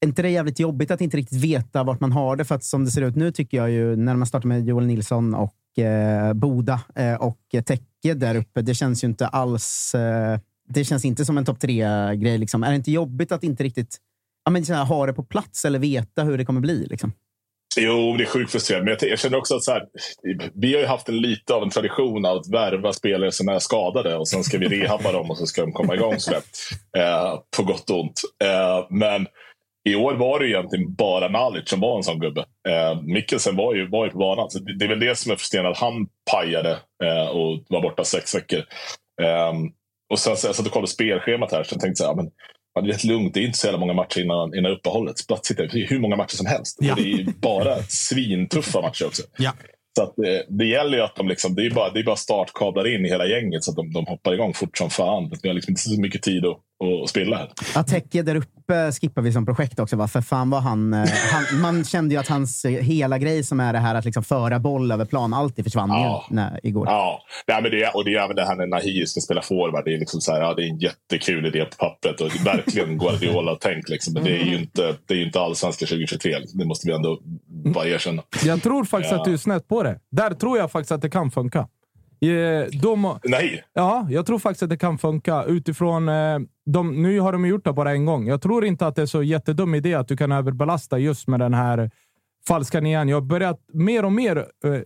Är 0.00 0.06
inte 0.08 0.22
det 0.22 0.30
jävligt 0.30 0.60
jobbigt 0.60 0.90
att 0.90 1.00
inte 1.00 1.16
riktigt 1.16 1.44
veta 1.44 1.82
vart 1.82 2.00
man 2.00 2.12
har 2.12 2.36
det? 2.36 2.44
För 2.44 2.54
att 2.54 2.64
som 2.64 2.84
det 2.84 2.90
ser 2.90 3.02
ut 3.02 3.16
nu 3.16 3.32
tycker 3.32 3.56
jag 3.56 3.70
ju, 3.70 3.96
när 3.96 4.16
man 4.16 4.26
startar 4.26 4.48
med 4.48 4.68
Joel 4.68 4.86
Nilsson 4.86 5.34
och 5.34 5.78
eh, 5.78 6.32
Boda 6.32 6.80
eh, 6.94 7.14
och 7.14 7.38
Täcke 7.64 8.14
där 8.14 8.34
uppe, 8.34 8.62
det 8.62 8.74
känns 8.74 9.04
ju 9.04 9.08
inte 9.08 9.26
alls... 9.26 9.94
Eh, 9.94 10.38
det 10.68 10.84
känns 10.84 11.04
inte 11.04 11.24
som 11.24 11.38
en 11.38 11.44
topp 11.44 11.60
tre-grej. 11.60 12.38
Liksom. 12.38 12.62
Är 12.62 12.70
det 12.70 12.76
inte 12.76 12.92
jobbigt 12.92 13.32
att 13.32 13.44
inte 13.44 13.64
riktigt 13.64 13.98
ja, 14.44 14.50
men 14.50 14.64
här, 14.64 14.84
ha 14.84 15.06
det 15.06 15.12
på 15.12 15.22
plats 15.22 15.64
eller 15.64 15.78
veta 15.78 16.24
hur 16.24 16.38
det 16.38 16.44
kommer 16.44 16.60
bli? 16.60 16.86
Liksom? 16.86 17.12
Jo, 17.80 18.16
det 18.16 18.24
är 18.24 18.26
sjukt 18.26 18.52
frustrerande. 18.52 18.84
Men 18.84 18.98
jag, 19.00 19.10
jag 19.10 19.18
känner 19.18 19.38
också 19.38 19.56
att 19.56 19.62
så 19.62 19.72
här, 19.72 19.82
vi 20.54 20.74
har 20.74 20.80
ju 20.80 20.86
haft 20.86 21.08
en 21.08 21.16
lite 21.16 21.54
av 21.54 21.62
en 21.62 21.70
tradition 21.70 22.26
av 22.26 22.36
att 22.36 22.48
värva 22.48 22.92
spelare 22.92 23.32
som 23.32 23.48
är 23.48 23.58
skadade 23.58 24.16
och 24.16 24.28
sen 24.28 24.44
ska 24.44 24.58
vi 24.58 24.68
rehabba 24.68 25.12
dem 25.12 25.30
och 25.30 25.38
så 25.38 25.46
ska 25.46 25.60
de 25.60 25.72
komma 25.72 25.94
igång. 25.94 26.18
Så 26.18 26.30
där, 26.30 26.42
eh, 26.98 27.38
på 27.56 27.62
gott 27.62 27.90
och 27.90 28.00
ont. 28.00 28.20
Eh, 28.44 28.86
men 28.90 29.26
i 29.88 29.94
år 29.94 30.14
var 30.14 30.38
det 30.38 30.46
ju 30.46 30.52
egentligen 30.52 30.94
bara 30.94 31.28
Nalic 31.28 31.68
som 31.68 31.80
var 31.80 31.96
en 31.96 32.02
sån 32.02 32.20
gubbe. 32.20 32.44
Eh, 32.68 33.02
Mikkelsen 33.02 33.56
var 33.56 33.74
ju, 33.74 33.88
var 33.88 34.04
ju 34.04 34.10
på 34.10 34.18
banan. 34.18 34.50
Så 34.50 34.58
det, 34.58 34.78
det 34.78 34.84
är 34.84 34.88
väl 34.88 35.00
det 35.00 35.18
som 35.18 35.32
är 35.32 35.36
frustrerande, 35.36 35.70
att 35.70 35.78
han 35.78 36.06
pajade 36.32 36.78
eh, 37.04 37.28
och 37.28 37.64
var 37.68 37.82
borta 37.82 38.04
sex 38.04 38.34
veckor. 38.34 38.62
Eh, 39.22 39.52
och 40.10 40.18
sen 40.18 40.36
så 40.36 40.46
jag 40.46 40.54
satt 40.54 40.66
och 40.66 40.72
kollade 40.72 40.92
spelschemat 40.92 41.52
här 41.52 41.62
så 41.62 41.74
jag 41.74 41.80
tänkte 41.80 42.02
så 42.02 42.08
här, 42.08 42.14
men 42.14 42.30
Ja, 42.78 42.82
det 42.82 42.90
är 42.90 42.92
rätt 42.92 43.04
lugnt. 43.04 43.34
Det 43.34 43.40
är 43.40 43.44
inte 43.44 43.58
så 43.58 43.66
jävla 43.66 43.78
många 43.78 43.92
matcher 43.92 44.20
innan, 44.20 44.54
innan 44.54 44.72
uppehållet. 44.72 45.18
Sitta- 45.18 45.66
Det 45.66 45.82
är 45.82 45.86
hur 45.88 45.98
många 45.98 46.16
matcher 46.16 46.36
som 46.36 46.46
helst. 46.46 46.76
Ja. 46.80 46.92
Och 46.92 47.02
det 47.02 47.12
är 47.12 47.24
bara 47.40 47.76
svintuffa 47.88 48.80
matcher 48.80 49.06
också. 49.06 49.22
Ja. 49.38 49.52
Så 49.96 50.02
att 50.02 50.14
det, 50.16 50.46
det 50.48 50.66
gäller 50.66 50.98
ju 50.98 51.04
att 51.04 51.16
de 51.16 51.28
liksom, 51.28 51.54
det 51.54 51.66
är 51.66 51.70
bara, 51.70 51.90
det 51.90 52.00
är 52.00 52.04
bara 52.04 52.16
startkablar 52.16 52.94
in 52.94 53.06
i 53.06 53.08
hela 53.08 53.26
gänget 53.26 53.64
så 53.64 53.70
att 53.70 53.76
de, 53.76 53.92
de 53.92 54.06
hoppar 54.06 54.32
igång 54.34 54.54
fort 54.54 54.78
som 54.78 54.90
fan. 54.90 55.32
Vi 55.42 55.48
har 55.48 55.54
liksom 55.54 55.72
inte 55.72 55.82
så 55.82 56.00
mycket 56.00 56.22
tid 56.22 56.46
att, 56.46 56.58
att 57.04 57.10
spilla 57.10 57.36
här. 57.36 58.22
Där 58.22 58.34
uppe 58.36 58.92
skippar 58.92 59.22
vi 59.22 59.32
som 59.32 59.46
projekt 59.46 59.78
också. 59.80 59.96
Va? 59.96 60.08
För 60.08 60.20
fan 60.20 60.50
vad 60.50 60.62
han, 60.62 60.94
eh, 60.94 61.04
han... 61.32 61.60
Man 61.60 61.84
kände 61.84 62.14
ju 62.14 62.20
att 62.20 62.28
hans 62.28 62.64
hela 62.64 63.18
grej 63.18 63.44
som 63.44 63.60
är 63.60 63.72
det 63.72 63.78
här 63.78 63.94
att 63.94 64.04
liksom 64.04 64.22
föra 64.24 64.58
boll 64.58 64.92
över 64.92 65.04
plan 65.04 65.34
alltid 65.34 65.64
försvann 65.64 65.90
Ja. 65.90 66.24
ju 66.30 66.34
när, 66.36 66.60
igår. 66.62 66.86
Ja, 66.88 67.20
Nej, 67.48 67.62
men 67.62 67.70
det, 67.70 67.88
och 67.94 68.04
det 68.04 68.14
är 68.14 68.24
även 68.24 68.36
det 68.36 68.44
här 68.46 68.56
när 68.56 68.66
Nahir 68.66 69.04
ska 69.06 69.20
spela 69.20 69.42
forward. 69.42 69.84
Det 69.84 69.94
är, 69.94 69.98
liksom 69.98 70.20
så 70.20 70.32
här, 70.32 70.40
ja, 70.40 70.54
det 70.54 70.62
är 70.62 70.68
en 70.68 70.78
jättekul 70.78 71.46
idé 71.46 71.64
på 71.64 71.76
pappret 71.76 72.20
och 72.20 72.28
det 72.30 72.38
är 72.50 72.56
verkligen 72.56 72.98
Guardiola-tänk. 72.98 73.88
Liksom. 73.88 74.14
Men 74.14 74.24
det 74.24 74.30
är 74.40 74.44
ju 74.44 74.58
inte, 74.58 74.96
det 75.06 75.14
är 75.14 75.18
ju 75.18 75.24
inte 75.26 75.40
allsvenska 75.40 75.86
2023. 75.86 76.36
Det 76.54 76.64
måste 76.64 76.88
vi 76.88 76.94
ändå 76.94 77.18
bara 77.74 77.86
erkänna. 77.86 78.22
Jag 78.44 78.62
tror 78.62 78.84
faktiskt 78.84 79.12
Ja. 79.12 79.18
att 79.18 79.24
du 79.24 79.32
är 79.32 79.36
snett 79.36 79.68
på 79.68 79.82
det. 79.82 79.98
Där 80.10 80.30
tror 80.30 80.58
jag 80.58 80.70
faktiskt 80.72 80.92
att 80.92 81.02
det 81.02 81.10
kan 81.10 81.30
funka. 81.30 81.68
De, 82.82 83.18
Nej. 83.24 83.64
Ja, 83.72 84.06
jag 84.10 84.26
tror 84.26 84.38
faktiskt 84.38 84.62
att 84.62 84.70
det 84.70 84.76
kan 84.76 84.98
funka 84.98 85.44
utifrån... 85.44 86.08
Eh, 86.08 86.38
de, 86.66 87.02
nu 87.02 87.20
har 87.20 87.32
de 87.32 87.46
gjort 87.46 87.64
det 87.64 87.72
bara 87.72 87.92
en 87.92 88.06
gång. 88.06 88.26
Jag 88.26 88.42
tror 88.42 88.64
inte 88.64 88.86
att 88.86 88.96
det 88.96 89.02
är 89.02 89.06
så 89.06 89.22
jättedum 89.22 89.74
idé 89.74 89.94
att 89.94 90.08
du 90.08 90.16
kan 90.16 90.32
överbelasta 90.32 90.98
just 90.98 91.28
med 91.28 91.40
den 91.40 91.54
här 91.54 91.90
falska 92.48 92.80
nian. 92.80 93.08
Jag 93.08 93.16
har 93.16 93.26
börjat 93.26 93.60
mer 93.72 94.04
och 94.04 94.12
mer 94.12 94.36
eh, 94.36 94.80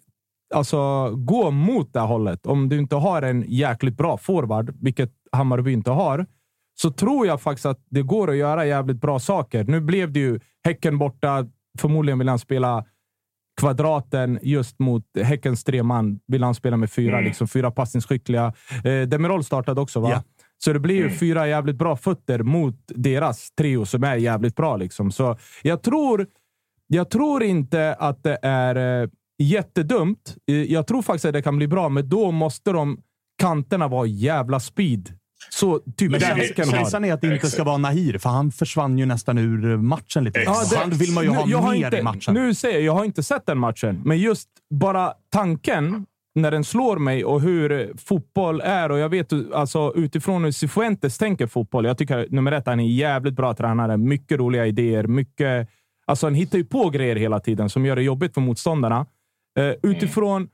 alltså, 0.54 1.10
gå 1.10 1.50
mot 1.50 1.92
det 1.92 2.00
hållet. 2.00 2.46
Om 2.46 2.68
du 2.68 2.78
inte 2.78 2.96
har 2.96 3.22
en 3.22 3.44
jäkligt 3.48 3.96
bra 3.96 4.18
forward, 4.18 4.74
vilket 4.80 5.10
Hammarby 5.32 5.72
inte 5.72 5.90
har, 5.90 6.26
så 6.74 6.90
tror 6.90 7.26
jag 7.26 7.40
faktiskt 7.40 7.66
att 7.66 7.86
det 7.90 8.02
går 8.02 8.30
att 8.30 8.36
göra 8.36 8.66
jävligt 8.66 9.00
bra 9.00 9.18
saker. 9.18 9.64
Nu 9.64 9.80
blev 9.80 10.12
det 10.12 10.20
ju 10.20 10.40
Häcken 10.64 10.98
borta. 10.98 11.46
Förmodligen 11.78 12.18
vill 12.18 12.28
han 12.28 12.38
spela 12.38 12.84
kvadraten 13.60 14.38
just 14.42 14.78
mot 14.78 15.04
Häckens 15.22 15.64
tre 15.64 15.82
man. 15.82 16.20
Vill 16.26 16.42
han 16.42 16.54
spela 16.54 16.76
med 16.76 16.90
fyra, 16.92 17.12
Mm. 17.12 17.24
liksom 17.24 17.48
fyra 17.48 17.70
passningsskickliga. 17.70 18.52
Eh, 18.84 19.00
Demirol 19.08 19.44
startade 19.44 19.80
också, 19.80 20.00
va? 20.00 20.10
Ja. 20.10 20.22
Så 20.64 20.72
det 20.72 20.80
blir 20.80 20.94
ju 20.94 21.02
Mm. 21.06 21.14
fyra 21.18 21.48
jävligt 21.48 21.76
bra 21.76 21.96
fötter 21.96 22.42
mot 22.42 22.76
deras 22.86 23.50
trio 23.58 23.84
som 23.86 24.04
är 24.04 24.16
jävligt 24.16 24.56
bra. 24.56 24.76
Liksom. 24.76 25.10
Så 25.12 25.36
jag 25.62 25.82
tror, 25.82 26.26
jag 26.86 27.10
tror 27.10 27.42
inte 27.42 27.94
att 27.94 28.22
det 28.22 28.38
är 28.42 29.02
eh, 29.02 29.08
jättedumt. 29.38 30.36
Eh, 30.50 30.54
Jag 30.62 30.86
tror 30.86 31.02
faktiskt 31.02 31.24
att 31.24 31.32
det 31.32 31.42
kan 31.42 31.56
bli 31.56 31.68
bra, 31.68 31.88
men 31.88 32.08
då 32.08 32.30
måste 32.30 32.72
de 32.72 32.98
kanterna 33.38 33.88
vara 33.88 34.06
jävla 34.06 34.60
speed. 34.60 35.08
Så 35.50 35.78
typ 35.96 36.10
Men 36.10 36.20
dansken 36.20 36.54
käns- 36.56 36.70
har. 36.70 36.78
känslan 36.78 37.04
är 37.04 37.12
att 37.12 37.20
det 37.20 37.34
inte 37.34 37.50
ska 37.50 37.64
vara 37.64 37.76
Nahir, 37.78 38.18
för 38.18 38.28
han 38.28 38.52
försvann 38.52 38.98
ju 38.98 39.06
nästan 39.06 39.38
ur 39.38 39.76
matchen 39.76 40.24
lite. 40.24 40.40
Ja, 40.40 40.62
det- 40.70 40.76
han 40.76 40.90
vill 40.90 41.12
man 41.12 41.24
ju 41.24 41.30
Nu- 41.30 41.36
ha 41.56 41.72
mer 41.72 41.84
inte, 41.84 41.96
i 41.98 42.02
matchen. 42.02 42.34
Nu 42.34 42.54
säger 42.54 42.74
jag, 42.74 42.84
jag 42.84 42.92
har 42.92 43.04
inte 43.04 43.22
sett 43.22 43.46
den 43.46 43.58
matchen, 43.58 44.02
men 44.04 44.18
just 44.18 44.48
bara 44.70 45.12
tanken 45.32 46.06
när 46.34 46.50
den 46.50 46.64
slår 46.64 46.96
mig 46.98 47.24
och 47.24 47.40
hur 47.40 47.72
eh, 47.72 47.86
fotboll 47.96 48.60
är. 48.60 48.90
Och 48.90 48.98
jag 48.98 49.08
vet 49.08 49.32
alltså, 49.54 49.92
utifrån 49.96 50.44
hur 50.44 50.50
Cifuentes 50.52 51.18
tänker 51.18 51.46
fotboll. 51.46 51.84
Jag 51.84 51.98
tycker 51.98 52.26
nummer 52.30 52.52
ett, 52.52 52.66
han 52.66 52.80
är 52.80 52.84
en 52.84 52.90
jävligt 52.94 53.34
bra 53.34 53.54
tränare. 53.54 53.96
Mycket 53.96 54.38
roliga 54.38 54.66
idéer. 54.66 55.04
Mycket, 55.06 55.68
alltså, 56.06 56.26
han 56.26 56.34
hittar 56.34 56.58
ju 56.58 56.64
på 56.64 56.90
grejer 56.90 57.16
hela 57.16 57.40
tiden 57.40 57.68
som 57.70 57.86
gör 57.86 57.96
det 57.96 58.02
jobbigt 58.02 58.34
för 58.34 58.40
motståndarna. 58.40 59.06
Uh, 59.60 59.72
utifrån 59.82 60.48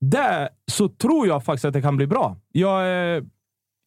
det 0.00 0.48
så 0.72 0.88
tror 0.88 1.26
jag 1.26 1.44
faktiskt 1.44 1.64
att 1.64 1.72
det 1.72 1.82
kan 1.82 1.96
bli 1.96 2.06
bra. 2.06 2.36
Jag 2.52 2.86
är, 2.86 3.22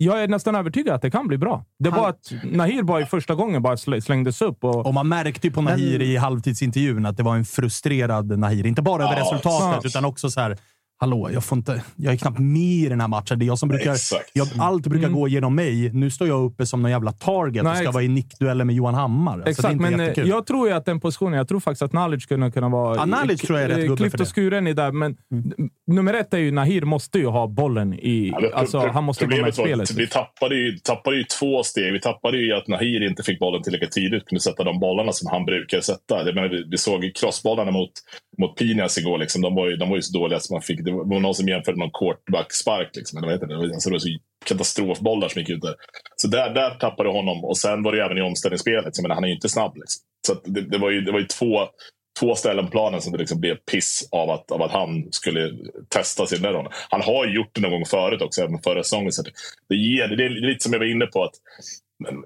jag 0.03 0.23
är 0.23 0.27
nästan 0.27 0.55
övertygad 0.55 0.95
att 0.95 1.01
det 1.01 1.11
kan 1.11 1.27
bli 1.27 1.37
bra. 1.37 1.65
Det 1.79 1.89
var 1.89 2.09
att 2.09 2.31
Nahir 2.43 2.83
bara 2.83 3.01
i 3.01 3.05
första 3.05 3.35
gången 3.35 3.61
bara 3.61 3.77
slängdes 3.77 4.41
upp. 4.41 4.63
Och, 4.63 4.85
och 4.85 4.93
man 4.93 5.07
märkte 5.07 5.47
ju 5.47 5.53
på 5.53 5.61
Nahir 5.61 6.01
i 6.01 6.17
halvtidsintervjun 6.17 7.05
att 7.05 7.17
det 7.17 7.23
var 7.23 7.35
en 7.35 7.45
frustrerad 7.45 8.39
Nahir. 8.39 8.65
Inte 8.65 8.81
bara 8.81 9.03
över 9.03 9.15
resultatet, 9.15 9.85
utan 9.85 10.05
också 10.05 10.29
så 10.29 10.39
här. 10.39 10.57
Hallå, 10.99 11.29
jag, 11.33 11.43
får 11.43 11.57
inte, 11.57 11.83
jag 11.95 12.13
är 12.13 12.17
knappt 12.17 12.39
med 12.39 12.61
i 12.61 12.89
den 12.89 13.01
här 13.01 13.07
matchen. 13.07 13.39
Det 13.39 13.45
är 13.45 13.47
jag 13.47 13.59
som 13.59 13.69
brukar... 13.69 13.95
Jag, 14.33 14.47
allt 14.59 14.87
brukar 14.87 15.07
Mm. 15.07 15.19
gå 15.19 15.27
genom 15.27 15.55
mig. 15.55 15.89
Nu 15.93 16.09
står 16.09 16.27
jag 16.27 16.43
uppe 16.45 16.65
som 16.65 16.81
någon 16.81 16.91
jävla 16.91 17.11
target 17.11 17.61
och 17.61 17.67
Nej, 17.69 17.75
ska 17.75 17.85
ex- 17.85 17.93
vara 17.93 18.03
i 18.03 18.07
nickdueller 18.07 18.65
med 18.65 18.75
Johan 18.75 18.93
Hammar. 18.95 19.31
Alltså, 19.33 19.43
det 19.45 19.49
är 19.49 19.51
Exakt, 19.51 19.71
inte 19.71 19.81
men 19.83 19.99
eh, 19.99 20.05
jättekul. 20.07 20.29
jag 20.29 20.45
tror 20.45 20.67
ju 20.67 20.73
att 20.73 20.85
den 20.85 20.99
positionen, 20.99 21.33
jag 21.37 21.47
tror 21.47 21.59
faktiskt 21.59 21.81
att 21.81 21.93
Nalic 21.93 22.23
skulle 22.23 22.51
kunna 22.51 22.69
vara... 22.69 22.95
Ja, 22.95 23.05
Nalic 23.05 23.41
tror 23.41 23.59
jag 23.59 23.71
är 23.71 23.75
rätt 23.77 23.89
eh, 23.89 23.95
klippt 23.95 24.19
och 24.19 24.35
skuren 24.35 24.67
i 24.67 24.73
där, 24.73 24.91
men 24.91 25.17
nummer 25.87 26.13
ett 26.13 26.33
är 26.33 26.37
ju 26.37 26.51
Nahir 26.51 26.81
måste 26.81 27.17
ju 27.19 27.25
ha 27.27 27.47
bollen 27.47 27.93
i... 27.93 28.29
Ja, 28.41 28.49
alltså, 28.53 28.87
han 28.87 29.03
måste 29.03 29.25
komma 29.25 29.33
i 29.35 29.37
problemet 29.37 29.57
var 29.57 29.65
spelet. 29.65 29.91
Vi 29.91 30.07
tappade 30.07 30.55
ju, 30.55 30.77
tappade 30.77 31.17
ju 31.17 31.23
två 31.23 31.63
steg. 31.63 31.93
Vi 31.93 31.99
tappade 32.01 32.37
ju 32.37 32.53
att 32.53 32.67
Nahir 32.67 33.07
inte 33.09 33.23
fick 33.23 33.39
bollen 33.39 33.63
tillräckligt 33.63 33.91
tidigt. 33.91 34.25
Kunde 34.25 34.41
sätta 34.41 34.63
de 34.63 34.79
bollarna 34.79 35.11
som 35.11 35.27
han 35.31 35.45
brukar 35.45 35.81
sätta. 35.81 36.25
Jag 36.25 36.35
menar, 36.35 36.49
vi, 36.49 36.63
vi 36.71 36.77
såg 36.77 37.03
ju 37.03 37.11
crossbollarna 37.11 37.71
mot, 37.71 37.91
mot 38.37 38.55
Pinas 38.57 38.97
igår. 38.97 39.17
Liksom. 39.17 39.41
De, 39.41 39.55
var 39.55 39.69
ju, 39.69 39.75
de 39.75 39.89
var 39.89 39.95
ju 39.95 40.01
så 40.01 40.19
dåliga 40.19 40.37
att 40.37 40.49
man 40.49 40.61
fick... 40.61 40.85
Det 40.85 40.91
var 40.91 41.19
någon 41.19 41.35
som 41.35 41.47
jämförde 41.47 41.77
med 41.77 41.85
en 41.85 41.91
quarterback-spark. 41.91 42.89
Liksom. 42.95 43.17
Eller 43.17 43.27
vad 43.27 43.35
heter 43.35 43.47
det? 43.47 43.73
Alltså, 43.73 43.89
det 43.89 43.93
var 43.93 43.99
så 43.99 44.09
katastrofbollar 44.45 45.29
som 45.29 45.39
gick 45.39 45.49
ut 45.49 45.61
där. 45.61 45.75
Så 46.15 46.27
där, 46.27 46.49
där 46.53 46.69
tappade 46.69 47.09
honom. 47.09 47.45
Och 47.45 47.57
sen 47.57 47.83
var 47.83 47.91
det 47.91 48.03
även 48.05 48.17
i 48.17 48.21
omställningsspelet. 48.21 48.85
Liksom, 48.85 49.03
jag 49.03 49.07
menar, 49.07 49.15
han 49.15 49.23
är 49.23 49.27
ju 49.27 49.35
inte 49.35 49.49
snabb. 49.49 49.75
Liksom. 49.75 50.01
Så 50.27 50.33
att 50.33 50.41
det, 50.45 50.61
det 50.61 50.77
var 50.77 50.89
ju, 50.89 51.01
det 51.01 51.11
var 51.11 51.19
ju 51.19 51.25
två, 51.25 51.67
två 52.19 52.35
ställen 52.35 52.65
på 52.65 52.71
planen 52.71 53.01
som 53.01 53.11
det 53.11 53.17
liksom 53.17 53.39
blev 53.39 53.55
piss 53.55 54.09
av 54.11 54.29
att, 54.29 54.51
av 54.51 54.61
att 54.61 54.71
han 54.71 55.11
skulle 55.11 55.51
testa 55.89 56.25
sin 56.25 56.41
där. 56.41 56.67
Han 56.89 57.01
har 57.01 57.25
ju 57.25 57.35
gjort 57.35 57.55
det 57.55 57.61
någon 57.61 57.71
gång 57.71 57.85
förut 57.85 58.21
också, 58.21 58.41
även 58.41 58.61
förra 58.63 58.83
säsongen. 58.83 59.11
Så 59.11 59.21
det, 59.21 59.31
det, 59.69 59.75
ger, 59.75 60.07
det 60.07 60.25
är 60.25 60.29
lite 60.29 60.63
som 60.63 60.73
jag 60.73 60.79
var 60.79 60.91
inne 60.91 61.05
på. 61.05 61.23
att 61.23 61.35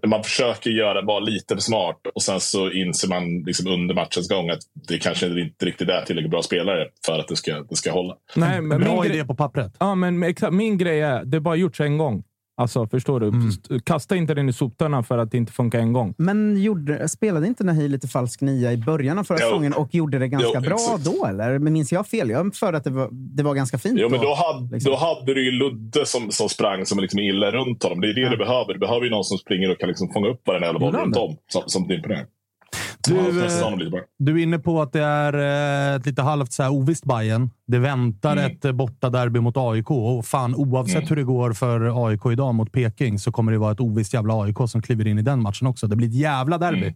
man 0.08 0.24
försöker 0.24 0.70
göra 0.70 1.02
vara 1.02 1.20
lite 1.20 1.62
smart 1.62 2.02
och 2.16 2.22
sen 2.22 2.40
så 2.40 2.72
inser 2.72 3.08
man 3.08 3.44
liksom 3.46 3.68
under 3.68 3.96
matchens 3.96 4.30
gång 4.30 4.50
att 4.50 4.60
det 4.88 4.98
kanske 4.98 5.26
inte 5.42 5.66
riktigt 5.66 5.90
är 5.90 6.02
tillräckligt 6.02 6.32
bra 6.32 6.42
spelare 6.42 6.88
för 7.06 7.20
att 7.20 7.28
det 7.28 7.36
ska, 7.36 7.64
det 7.70 7.76
ska 7.76 7.92
hålla. 7.92 8.16
Nej, 8.36 8.62
men 8.62 8.82
Bra 8.82 8.94
min 8.94 9.06
idé 9.06 9.14
grej, 9.14 9.28
på 9.28 9.36
pappret. 9.36 9.76
ja, 9.80 9.96
men 9.96 10.24
exakt, 10.24 10.54
min 10.54 10.78
grej 10.78 11.02
är, 11.02 11.26
det 11.26 11.38
är 11.38 11.42
bara 11.42 11.56
gjorts 11.56 11.82
en 11.82 11.98
gång. 11.98 12.24
Alltså, 12.60 12.88
förstår 12.88 13.20
du? 13.20 13.28
Mm. 13.28 13.48
St- 13.48 13.80
Kasta 13.84 14.16
inte 14.16 14.34
den 14.34 14.50
i 14.50 14.54
soptunnan 14.54 15.04
för 15.04 15.18
att 15.18 15.32
det 15.32 15.38
inte 15.38 15.52
funkar 15.54 15.80
en 15.80 15.94
gång. 15.94 16.14
Men 16.18 16.62
gjorde, 16.62 17.10
spelade 17.10 17.48
inte 17.48 17.64
Nahir 17.64 17.90
lite 17.90 18.08
falsk 18.08 18.42
nia 18.42 18.74
i 18.74 18.78
början 18.78 19.20
av 19.20 19.24
förra 19.24 19.38
säsongen 19.38 19.74
och 19.74 19.96
gjorde 19.96 20.20
det 20.20 20.28
ganska 20.28 20.52
Jo, 20.54 20.62
bra 20.62 20.76
exakt. 20.76 21.06
då? 21.06 21.26
Eller 21.26 21.60
Men 21.60 21.74
minns 21.74 21.92
jag 21.92 22.08
fel? 22.08 22.30
Jag 22.30 22.56
för 22.56 22.74
att 22.74 22.84
det 22.84 22.90
var, 22.90 23.10
det 23.12 23.44
var 23.44 23.54
ganska 23.54 23.78
fint. 23.78 24.00
Jo, 24.02 24.10
men 24.10 24.20
då 24.22 24.34
hade, 24.36 24.74
liksom. 24.74 24.92
då 24.92 24.98
hade 24.98 25.34
du 25.34 25.46
ju 25.46 25.52
Ludde 25.52 26.06
som, 26.06 26.32
som 26.32 26.50
sprang 26.50 26.86
som 26.86 27.00
liksom 27.00 27.20
illa 27.20 27.52
runt 27.52 27.84
honom. 27.84 28.02
Det 28.02 28.08
är 28.10 28.14
det 28.14 28.30
du 28.30 28.38
behöver. 28.38 28.74
Du 28.74 28.80
behöver 28.80 29.04
ju 29.04 29.10
någon 29.10 29.24
som 29.24 29.38
springer 29.38 29.72
och 29.72 29.80
kan 29.80 29.90
liksom 29.90 30.10
fånga 30.14 30.28
upp 30.28 30.42
varenda 30.48 30.80
boll 30.80 30.96
runt 30.96 31.18
om. 31.18 31.38
Som, 31.48 31.62
som 31.66 31.92
imponerar. 31.92 32.26
Du, 33.08 33.16
eh. 33.46 34.04
Du 34.20 34.40
är 34.40 34.44
inne 34.44 34.60
på 34.60 34.82
att 34.82 34.94
det 34.94 35.02
är 35.04 35.34
eh, 35.92 35.96
ett 35.96 36.06
lite 36.06 36.22
halvt 36.22 36.52
så 36.54 36.64
här 36.64 36.70
ovisst 36.72 37.06
Bayern. 37.06 37.50
Det 37.68 37.80
väntar 37.80 38.32
Mm. 38.38 38.52
ett 38.52 38.66
eh, 38.66 38.72
bortaderby 38.72 39.40
mot 39.40 39.58
AIK 39.58 39.92
och 39.92 40.26
fan 40.26 40.56
oavsett 40.56 40.96
Mm. 40.96 41.08
hur 41.10 41.16
det 41.16 41.24
går 41.24 41.54
för 41.54 42.08
AIK 42.08 42.22
idag 42.32 42.56
mot 42.56 42.72
Peking 42.72 43.20
så 43.20 43.32
kommer 43.32 43.52
det 43.52 43.58
vara 43.58 43.72
ett 43.72 43.80
ovisst 43.80 44.14
jävla 44.14 44.34
AIK 44.44 44.58
som 44.70 44.82
kliver 44.82 45.08
in 45.08 45.20
i 45.20 45.22
den 45.22 45.42
matchen 45.42 45.68
också. 45.68 45.88
Det 45.88 45.96
blir 45.96 46.08
ett 46.08 46.16
jävla 46.16 46.58
derby. 46.58 46.78
Mm. 46.82 46.94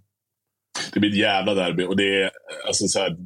Det 0.93 0.99
blir 0.99 1.09
ett 1.11 1.17
jävla 1.17 1.53
derby. 1.53 1.83
Och 1.83 1.97
det 1.97 2.23
är 2.23 2.29
alltså 2.67 2.88
så 2.88 2.99
här, 2.99 3.17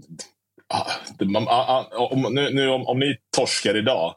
ah, 0.73 0.85
man, 1.25 1.43
ah, 1.47 1.85
ah, 1.91 2.07
om, 2.11 2.21
nu, 2.33 2.49
nu, 2.53 2.69
om, 2.69 2.87
om 2.87 2.99
ni 2.99 3.15
torskar 3.37 3.77
idag, 3.77 4.13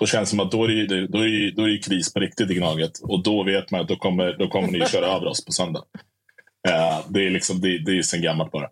då 0.00 0.06
känns 0.06 0.28
det 0.30 0.36
som 0.36 0.40
att 0.40 0.50
då 0.52 0.64
är 0.64 0.68
det, 0.68 1.06
då 1.06 1.18
är, 1.18 1.26
det- 1.26 1.50
då 1.56 1.62
är 1.62 1.68
det 1.68 1.78
kris 1.78 2.12
på 2.14 2.20
riktigt 2.20 2.50
i 2.50 2.54
Gnaget. 2.54 2.90
Och 3.02 3.22
då 3.22 3.44
vet 3.44 3.70
man 3.70 3.80
att 3.80 3.88
då 3.88 3.96
kommer, 3.96 4.36
då 4.38 4.48
kommer 4.48 4.68
ni 4.68 4.80
köra 4.86 5.06
över 5.06 5.26
oss 5.26 5.44
på 5.44 5.52
söndag. 5.52 5.82
Eh, 6.68 6.98
det 7.08 7.26
är 7.26 7.30
liksom, 7.30 7.60
det, 7.60 7.84
det 7.84 7.98
är 7.98 8.02
sen 8.02 8.22
gammalt 8.22 8.52
bara. 8.52 8.66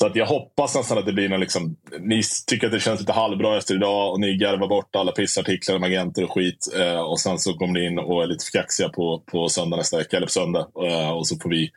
Så 0.00 0.06
att 0.06 0.16
jag 0.16 0.26
hoppas 0.26 0.74
nästan 0.74 0.98
att 0.98 1.06
det 1.06 1.12
blir 1.12 1.28
någon 1.28 1.40
liksom, 1.40 1.76
ni 2.00 2.22
tycker 2.46 2.66
att 2.66 2.72
det 2.72 2.80
känns 2.80 3.00
lite 3.00 3.12
halvbra 3.12 3.58
efter 3.58 3.74
idag 3.74 4.12
och 4.12 4.20
ni 4.20 4.36
garvar 4.36 4.68
bort 4.68 4.96
alla 4.96 5.12
pissartiklar 5.12 5.76
om 5.76 5.82
agenter 5.82 6.24
och 6.24 6.32
skit. 6.32 6.74
Eh, 6.78 7.00
och 7.00 7.20
sen 7.20 7.38
så 7.38 7.54
kommer 7.54 7.72
ni 7.80 7.86
in 7.86 7.98
och 7.98 8.22
är 8.22 8.26
lite 8.26 8.44
för 8.44 8.58
kaxiga 8.58 8.88
på, 8.88 9.22
på 9.32 9.48
söndag 9.48 9.76
nästa 9.76 9.96
vecka, 9.98 10.16
eller 10.16 10.26
på 10.26 10.32
söndag. 10.32 10.66
Eh, 10.90 11.10
och 11.10 11.26
så 11.28 11.36
får 11.42 11.50
vi 11.50 11.70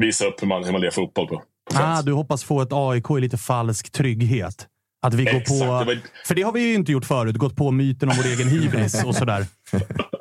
visa 0.00 0.24
upp 0.26 0.42
hur 0.42 0.46
man, 0.46 0.64
hur 0.64 0.72
man 0.72 0.80
lirar 0.80 0.90
fotboll 0.90 1.26
på. 1.28 1.42
Ah, 1.74 2.02
du 2.02 2.12
hoppas 2.12 2.44
få 2.44 2.60
ett 2.62 2.72
AIK 2.72 3.10
i 3.10 3.20
lite 3.20 3.36
falsk 3.38 3.92
trygghet. 3.92 4.66
Att 5.06 5.14
vi 5.14 5.24
går 5.24 5.34
Exakt, 5.34 5.48
på... 5.60 5.64
det 5.64 5.84
var- 5.84 5.98
För 6.26 6.34
det 6.34 6.42
har 6.42 6.52
vi 6.52 6.60
ju 6.60 6.74
inte 6.74 6.92
gjort 6.92 7.04
förut. 7.04 7.36
Gått 7.36 7.56
på 7.56 7.70
myten 7.70 8.08
om 8.08 8.14
vår 8.16 8.26
egen 8.26 8.48
hybris 8.48 9.04
och 9.04 9.14
sådär. 9.16 9.46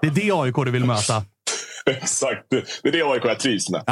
Det 0.02 0.08
är 0.08 0.12
det 0.12 0.32
AIK 0.32 0.56
du 0.66 0.72
vill 0.72 0.86
möta. 0.86 1.24
Exakt, 2.02 2.46
det, 2.50 2.88
är 2.88 2.92
det 2.92 3.02
AIK 3.02 3.26
jag 3.26 3.40
trivs 3.40 3.70
med. 3.70 3.84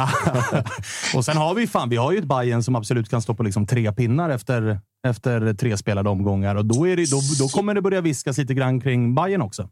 och 1.16 1.24
sen 1.24 1.36
har 1.36 1.54
vi 1.54 1.66
fan, 1.66 1.88
vi 1.88 1.96
har 1.96 2.12
ju 2.12 2.18
ett 2.18 2.24
Bayern 2.24 2.62
som 2.62 2.76
absolut 2.76 3.10
kan 3.10 3.22
stå 3.22 3.34
på 3.34 3.42
liksom 3.42 3.66
tre 3.66 3.92
pinnar 3.92 4.30
efter, 4.30 4.80
efter 5.08 5.54
tre 5.54 5.76
spelade 5.76 6.10
omgångar. 6.10 6.54
Och 6.54 6.64
då, 6.64 6.88
är 6.88 6.96
det, 6.96 7.10
då, 7.10 7.20
då 7.38 7.48
kommer 7.48 7.74
det 7.74 7.82
börja 7.82 8.00
viskas 8.00 8.38
lite 8.38 8.54
grann 8.54 8.80
kring 8.80 9.14
Bayern 9.14 9.42
också. 9.42 9.68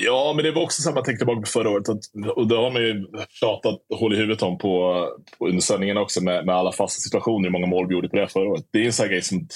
Ja, 0.00 0.32
men 0.36 0.44
det 0.44 0.52
var 0.52 0.62
också 0.62 0.82
samma 0.82 1.02
tänkte 1.02 1.18
tillbaka 1.24 1.40
på 1.40 1.46
förra 1.46 1.70
året. 1.70 1.88
Och 2.36 2.48
det 2.48 2.56
har 2.56 2.70
man 2.70 2.82
ju 2.82 3.06
tjatat 3.40 3.78
hål 3.98 4.14
i 4.14 4.16
huvudet 4.16 4.42
om 4.42 4.58
på, 4.58 5.06
på 5.38 5.46
under 5.46 5.60
sändningen 5.60 5.96
också 5.96 6.24
med, 6.24 6.46
med 6.46 6.54
alla 6.54 6.72
fasta 6.72 7.00
situationer. 7.00 7.44
Hur 7.44 7.52
många 7.52 7.66
mål 7.66 7.88
vi 7.88 7.94
gjorde 7.94 8.08
på 8.08 8.16
det 8.16 8.28
förra 8.28 8.48
året. 8.48 8.64
Det 8.72 8.82
är 8.82 8.86
en 8.86 8.92
sån 8.92 9.08
grej 9.08 9.22
som 9.22 9.48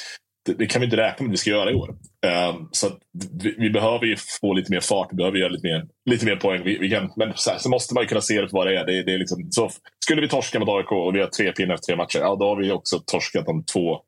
det, 0.46 0.52
det 0.52 0.66
kan 0.66 0.80
vi 0.80 0.84
inte 0.84 0.96
räkna 0.96 1.24
med 1.24 1.30
att 1.30 1.32
vi 1.32 1.36
ska 1.36 1.50
göra 1.50 1.70
i 1.70 1.74
år. 1.74 1.94
Eh, 2.26 2.56
så 2.70 2.86
att 2.86 2.98
vi, 3.42 3.54
vi 3.58 3.70
behöver 3.70 4.06
ju 4.06 4.16
få 4.40 4.52
lite 4.52 4.72
mer 4.72 4.80
fart. 4.80 5.08
Vi 5.12 5.16
behöver 5.16 5.38
göra 5.38 5.48
lite 5.48 5.66
mer, 5.66 5.86
lite 6.10 6.26
mer 6.26 6.36
poäng. 6.36 6.62
Vi, 6.64 6.78
vi 6.78 6.90
kan, 6.90 7.12
men 7.16 7.32
så, 7.34 7.50
här, 7.50 7.58
så 7.58 7.68
måste 7.68 7.94
man 7.94 8.02
ju 8.02 8.08
kunna 8.08 8.20
se 8.20 8.40
det 8.40 8.48
för 8.48 8.56
vad 8.56 8.66
det 8.66 8.78
är. 8.78 8.86
Det, 8.86 9.02
det 9.02 9.14
är 9.14 9.18
liksom, 9.18 9.48
så 9.50 9.70
skulle 10.04 10.20
vi 10.20 10.28
torska 10.28 10.58
mot 10.60 10.68
AIK 10.68 10.92
och 10.92 11.14
vi 11.14 11.20
har 11.20 11.26
tre 11.26 11.52
pinnar 11.52 11.74
efter 11.74 11.86
tre 11.86 11.96
matcher, 11.96 12.18
ja, 12.18 12.36
då 12.36 12.44
har 12.48 12.56
vi 12.56 12.72
också 12.72 12.98
torskat 13.06 13.46
de 13.46 13.64
två 13.64 13.98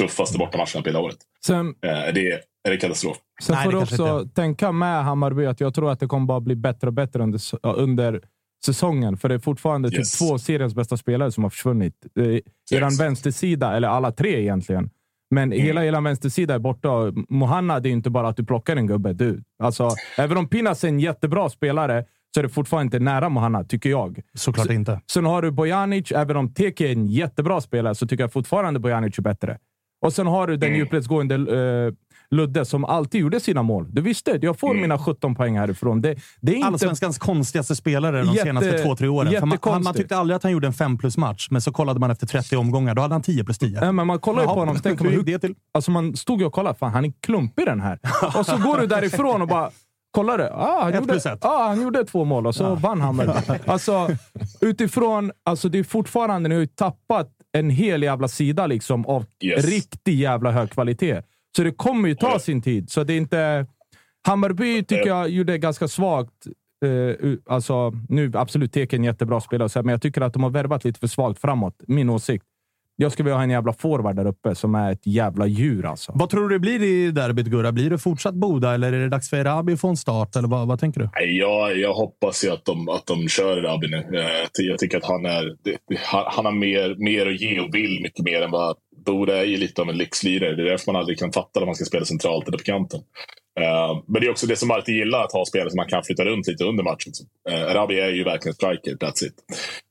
tuffaste 0.00 0.38
bortamatcherna 0.38 0.82
på 0.82 0.88
hela 0.88 1.00
året. 1.00 1.16
Sen, 1.46 1.74
är, 1.82 2.12
det, 2.12 2.32
är 2.68 2.70
det 2.70 2.76
katastrof? 2.76 3.16
Sen 3.42 3.54
Nej, 3.54 3.64
får 3.64 3.72
du 3.72 3.78
också 3.78 4.28
tänka 4.34 4.72
med 4.72 5.04
Hammarby 5.04 5.46
att 5.46 5.60
jag 5.60 5.74
tror 5.74 5.90
att 5.90 6.00
det 6.00 6.06
kommer 6.06 6.26
bara 6.26 6.40
bli 6.40 6.56
bättre 6.56 6.86
och 6.86 6.92
bättre 6.92 7.22
under, 7.22 7.40
under 7.62 8.20
säsongen. 8.66 9.16
För 9.16 9.28
det 9.28 9.34
är 9.34 9.38
fortfarande 9.38 9.88
Yes. 9.88 10.12
typ 10.12 10.28
två 10.28 10.38
seriens 10.38 10.74
bästa 10.74 10.96
spelare 10.96 11.32
som 11.32 11.42
har 11.42 11.50
försvunnit. 11.50 11.94
Eh, 12.18 12.24
Eran 12.78 12.90
Yes. 12.92 13.00
vänstersida, 13.00 13.76
eller 13.76 13.88
alla 13.88 14.12
tre 14.12 14.40
egentligen. 14.40 14.90
Men 15.30 15.52
Mm. 15.52 15.64
hela 15.64 15.84
er 15.84 16.00
vänstersida 16.00 16.54
är 16.54 16.58
borta. 16.58 16.88
Mohanna, 17.28 17.80
det 17.80 17.88
är 17.88 17.92
inte 17.92 18.10
bara 18.10 18.28
att 18.28 18.36
du 18.36 18.44
plockar 18.44 18.76
en 18.76 18.86
gubbe. 18.86 19.12
Du, 19.12 19.42
alltså, 19.62 19.88
även 20.18 20.36
om 20.36 20.48
Pinas 20.48 20.84
är 20.84 20.88
en 20.88 21.00
jättebra 21.00 21.48
spelare 21.48 22.04
så 22.34 22.40
är 22.40 22.42
det 22.42 22.48
fortfarande 22.48 22.84
inte 22.84 22.98
nära 22.98 23.28
Mohanna, 23.28 23.64
tycker 23.64 23.90
jag. 23.90 24.20
Såklart 24.34 24.70
inte. 24.70 25.00
Sen 25.12 25.24
har 25.26 25.42
du 25.42 25.50
Bojanic. 25.50 26.12
Även 26.12 26.36
om 26.36 26.54
Teke 26.54 26.88
är 26.88 26.92
en 26.92 27.06
jättebra 27.06 27.60
spelare 27.60 27.94
så 27.94 28.06
tycker 28.06 28.24
jag 28.24 28.32
fortfarande 28.32 28.80
Bojanic 28.80 29.18
är 29.18 29.22
bättre. 29.22 29.58
Och 30.02 30.12
sen 30.12 30.26
har 30.26 30.46
du 30.46 30.56
den 30.56 30.68
Mm. 30.68 30.78
djupledsgående 30.78 31.34
eh, 31.34 31.92
Ludde 32.30 32.64
som 32.64 32.84
alltid 32.84 33.20
gjorde 33.20 33.40
sina 33.40 33.62
mål. 33.62 33.86
Du 33.94 34.02
visste, 34.02 34.38
jag 34.42 34.58
får 34.58 34.70
Mm. 34.70 34.80
mina 34.82 34.98
17 34.98 35.34
poäng 35.34 35.58
härifrån. 35.58 36.00
Det, 36.02 36.14
det 36.40 36.52
är 36.52 36.56
inte... 36.56 36.66
Allsvenskans 36.68 37.18
konstigaste 37.18 37.76
spelare 37.76 38.18
de 38.22 38.28
Jätte- 38.32 38.42
senaste 38.42 38.78
två, 38.78 38.96
tre 38.96 39.08
åren. 39.08 39.48
Man, 39.48 39.58
han, 39.62 39.82
man 39.82 39.94
tyckte 39.94 40.16
aldrig 40.16 40.36
att 40.36 40.42
han 40.42 40.52
gjorde 40.52 40.66
en 40.66 40.72
5 40.72 40.98
plus 40.98 41.16
match, 41.16 41.48
men 41.50 41.60
så 41.62 41.72
kollade 41.72 42.00
man 42.00 42.10
efter 42.10 42.26
30 42.26 42.56
omgångar. 42.56 42.94
Då 42.94 43.02
hade 43.02 43.14
han 43.14 43.22
10 43.22 43.44
plus 43.44 43.58
10. 43.58 43.80
Nej, 43.80 43.92
men 43.92 44.06
man 44.06 44.18
kollar 44.18 44.42
ju 44.42 44.46
på 44.48 44.54
honom 44.54 44.76
och 44.76 44.82
tänker 44.82 45.04
man, 45.04 45.12
hur 45.12 45.22
det 45.22 45.38
till? 45.38 45.54
alltså 45.74 45.90
man 45.90 46.16
stod 46.16 46.40
ju 46.40 46.46
och 46.46 46.52
kollade. 46.52 46.78
Fan, 46.78 46.92
han 46.92 47.04
är 47.04 47.12
klumpig 47.20 47.66
den 47.66 47.80
här. 47.80 47.98
Och 48.38 48.46
så 48.46 48.56
går 48.56 48.78
du 48.80 48.86
därifrån 48.86 49.42
och 49.42 49.48
bara 49.48 49.70
Kollar 50.12 50.38
du? 50.38 50.44
Ah, 50.44 50.80
han, 50.82 50.92
Ett 50.94 51.00
gjorde, 51.00 51.16
ett. 51.16 51.44
ah, 51.44 51.68
han 51.68 51.82
gjorde 51.82 52.04
två 52.04 52.24
mål 52.24 52.46
och 52.46 52.54
så 52.54 52.74
vann 52.74 53.00
Hammarby. 53.00 53.32
Alltså, 53.66 54.08
utifrån... 54.60 55.32
Alltså 55.44 55.68
det 55.68 55.78
är 55.78 55.84
fortfarande... 55.84 56.48
Ni 56.48 56.54
har 56.54 56.60
ju 56.60 56.66
tappat 56.66 57.28
en 57.52 57.70
hel 57.70 58.02
jävla 58.02 58.28
sida 58.28 58.66
liksom 58.66 59.06
av 59.06 59.24
Yes. 59.44 59.64
riktig 59.64 60.14
jävla 60.20 60.50
hög 60.50 60.70
kvalitet. 60.70 61.22
Så 61.56 61.62
det 61.62 61.70
kommer 61.72 62.08
ju 62.08 62.14
ta 62.14 62.38
sin 62.38 62.62
tid. 62.62 62.90
Så 62.90 63.04
det 63.04 63.12
är 63.12 63.16
inte... 63.16 63.66
Hammarby 64.26 64.82
tycker 64.84 65.06
jag 65.06 65.28
gjorde 65.30 65.58
ganska 65.58 65.88
svagt. 65.88 66.46
Eh, 66.84 66.90
u- 66.90 67.40
alltså, 67.46 67.92
nu 68.08 68.30
absolut 68.34 68.72
Teken 68.72 69.04
jättebra 69.04 69.40
spelare, 69.40 69.64
och 69.64 69.70
så 69.70 69.78
här, 69.78 69.84
men 69.84 69.92
jag 69.92 70.02
tycker 70.02 70.20
att 70.20 70.32
de 70.32 70.42
har 70.42 70.50
värvat 70.50 70.84
lite 70.84 71.00
för 71.00 71.06
svagt 71.06 71.40
framåt. 71.40 71.74
Min 71.86 72.10
åsikt. 72.10 72.44
Jag 72.96 73.12
skulle 73.12 73.24
vilja 73.24 73.36
ha 73.36 73.42
en 73.42 73.50
jävla 73.50 73.72
forward 73.72 74.16
där 74.16 74.26
uppe 74.26 74.54
som 74.54 74.74
är 74.74 74.92
ett 74.92 75.06
jävla 75.06 75.46
djur 75.46 75.86
alltså. 75.86 76.12
Vad 76.14 76.30
tror 76.30 76.48
du 76.48 76.54
det 76.54 76.58
blir 76.58 76.82
i 76.82 77.10
derbyt, 77.10 77.46
Gurra? 77.46 77.72
Blir 77.72 77.90
det 77.90 77.98
fortsatt 77.98 78.34
Boda 78.34 78.74
eller 78.74 78.92
är 78.92 79.00
det 79.00 79.08
dags 79.08 79.30
för 79.30 79.36
Erabi 79.36 79.72
att 79.72 79.80
få 79.80 79.88
en 79.88 79.96
start? 79.96 80.36
Eller 80.36 80.48
vad, 80.48 80.68
vad 80.68 80.80
tänker 80.80 81.00
du? 81.00 81.08
Nej, 81.14 81.38
Jag, 81.38 81.78
jag 81.78 81.94
hoppas 81.94 82.44
ju 82.44 82.50
att 82.50 82.64
de, 82.64 82.88
att 82.88 83.06
de 83.06 83.28
kör 83.28 83.62
Rabi 83.62 83.88
nu. 83.88 83.96
Eh, 84.18 84.48
Jag 84.68 84.78
tycker 84.78 84.96
att 84.98 85.04
han, 85.04 85.26
är, 85.26 85.56
han 86.26 86.44
har 86.44 86.52
mer, 86.52 86.94
mer 86.98 87.26
att 87.26 87.40
ge 87.40 87.60
och 87.60 87.74
vill 87.74 88.00
mycket 88.02 88.24
mer 88.24 88.42
än 88.42 88.50
vad 88.50 88.76
Boda 89.04 89.38
är 89.38 89.44
ju 89.44 89.56
lite 89.56 89.82
av 89.82 89.88
en 89.88 89.98
lyxlirare. 89.98 90.56
Det 90.56 90.62
är 90.62 90.70
därför 90.70 90.92
man 90.92 91.00
aldrig 91.00 91.18
kan 91.18 91.32
fatta 91.32 91.60
om 91.60 91.66
man 91.66 91.74
ska 91.74 91.84
spela 91.84 92.04
centralt 92.04 92.48
eller 92.48 92.58
på 92.58 92.64
kanten. 92.64 93.00
Eh, 93.60 94.02
men 94.06 94.20
det 94.20 94.26
är 94.26 94.30
också 94.30 94.46
det 94.46 94.56
som 94.56 94.70
alltid 94.70 94.94
gillar, 94.94 95.24
att 95.24 95.32
ha 95.32 95.44
spelare 95.46 95.70
som 95.70 95.76
man 95.76 95.86
kan 95.86 96.02
flytta 96.04 96.24
runt 96.24 96.46
lite 96.46 96.64
under 96.64 96.84
matchen. 96.84 97.12
Uh, 97.50 97.74
Rabi 97.74 98.00
är 98.00 98.10
ju 98.10 98.24
verkligen 98.24 98.54
striker, 98.54 98.94
that's 98.94 99.24
it. 99.24 99.34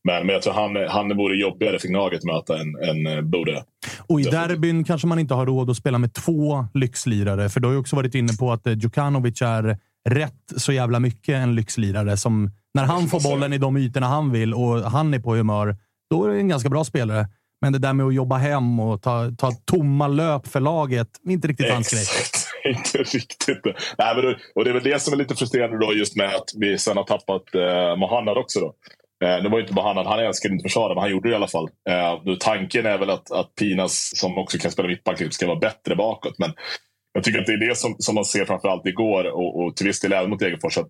Men, 0.04 0.26
men 0.26 0.34
jag 0.34 0.42
tror 0.42 0.54
han, 0.54 0.76
han 0.90 1.18
vore 1.18 1.38
jobbigare 1.38 1.80
för 1.80 1.88
Gnaget 1.88 2.18
att 2.18 2.24
möta 2.24 2.58
än, 2.58 2.76
än 2.90 3.08
uh, 3.08 3.22
Bode. 3.22 3.64
Och 4.08 4.22
i 4.22 4.24
derbyn 4.24 4.84
kanske 4.84 5.08
man 5.08 5.20
inte 5.20 5.34
har 5.34 5.46
råd 5.46 5.70
att 5.70 5.78
spela 5.78 5.98
med 5.98 6.14
två 6.14 6.66
lyxlirare, 6.74 7.50
för 7.50 7.60
du 7.60 7.68
har 7.68 7.74
ju 7.74 7.80
också 7.80 7.96
varit 7.96 8.16
inne 8.16 8.34
på 8.40 8.52
att 8.52 8.62
Djukanovic 8.66 9.42
är 9.42 9.78
rätt 10.10 10.54
så 10.58 10.72
jävla 10.72 11.00
mycket 11.00 11.36
en 11.36 11.56
lyxlirare. 11.56 12.18
Som 12.18 12.52
när 12.74 12.84
han 12.84 13.08
får 13.08 13.24
bollen 13.24 13.54
i 13.54 13.58
de 13.58 13.78
ytorna 13.78 14.08
han 14.08 14.32
vill 14.32 14.54
och 14.54 14.92
han 14.92 15.14
är 15.14 15.20
på 15.20 15.36
humör, 15.36 15.78
då 16.10 16.26
är 16.26 16.30
det 16.30 16.40
en 16.40 16.48
ganska 16.48 16.70
bra 16.70 16.84
spelare. 16.84 17.28
Men 17.62 17.74
det 17.74 17.80
där 17.80 17.94
med 17.94 18.06
att 18.06 18.14
jobba 18.14 18.38
hem 18.38 18.80
och 18.80 19.02
ta, 19.02 19.32
ta 19.38 19.52
tomma 19.52 20.08
löp 20.08 20.48
för 20.48 20.60
laget, 20.60 21.08
inte 21.28 21.48
riktigt 21.48 21.72
hans 21.72 21.92
grej. 21.92 22.06
inte 22.76 22.98
riktigt. 22.98 23.64
Nej, 23.98 24.16
men 24.16 24.24
då, 24.24 24.36
och 24.56 24.64
det 24.64 24.70
är 24.70 24.74
väl 24.74 24.84
det 24.84 25.02
som 25.02 25.14
är 25.14 25.18
lite 25.18 25.36
frustrerande 25.36 25.86
då 25.86 25.94
just 25.94 26.16
med 26.16 26.36
att 26.36 26.50
vi 26.56 26.78
sen 26.78 26.98
har 26.98 27.04
tappat 27.04 27.56
eh, 27.56 27.96
Mohannad 27.98 28.38
också. 28.38 28.60
Då. 28.60 28.74
Eh, 29.26 29.44
det 29.44 29.50
var 29.50 29.58
ju 29.58 29.64
inte 29.64 29.74
Mohannad, 29.74 30.08
han 30.08 30.20
älskade 30.20 30.54
inte 30.54 30.64
försvara, 30.64 30.94
men 30.94 31.02
han 31.02 31.12
gjorde 31.12 31.30
det 31.30 31.34
i 31.34 31.36
alla 31.36 31.48
fall. 31.48 31.70
Eh, 31.90 32.36
tanken 32.40 32.86
är 32.86 32.98
väl 32.98 33.10
att, 33.10 33.32
att 33.32 33.56
Pinas, 33.56 34.12
som 34.16 34.38
också 34.38 34.58
kan 34.58 34.72
spela 34.72 34.88
mittback, 34.88 35.34
ska 35.34 35.48
vara 35.48 35.60
bättre 35.60 35.96
bakåt. 35.96 36.40
Men 36.40 36.54
jag 37.14 37.24
tycker 37.24 37.40
att 37.40 37.46
det 37.46 37.54
är 37.54 37.70
det 37.70 37.78
som, 37.78 37.96
som 38.00 38.16
man 38.16 38.26
ser 38.26 38.46
framförallt 38.46 38.86
igår 38.86 39.24
och, 39.24 39.60
och 39.60 39.76
till 39.76 39.88
viss 39.88 40.00
del 40.00 40.14
även 40.14 40.30
mot 40.30 40.40
Degerfors. 40.40 40.78
Att 40.78 40.90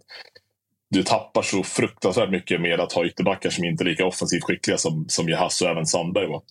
du 0.89 1.03
tappar 1.03 1.41
så 1.41 1.63
fruktansvärt 1.63 2.29
mycket 2.29 2.61
med 2.61 2.79
att 2.79 2.93
ha 2.93 3.05
ytterbackar 3.05 3.49
som 3.49 3.63
inte 3.63 3.83
är 3.83 3.85
lika 3.85 4.05
offensivt 4.05 4.43
skickliga 4.43 4.77
som, 4.77 5.05
som 5.07 5.29
Jeahze 5.29 5.65
och 5.65 5.71
även 5.71 5.85
Sandberg 5.85 6.27
var. 6.27 6.41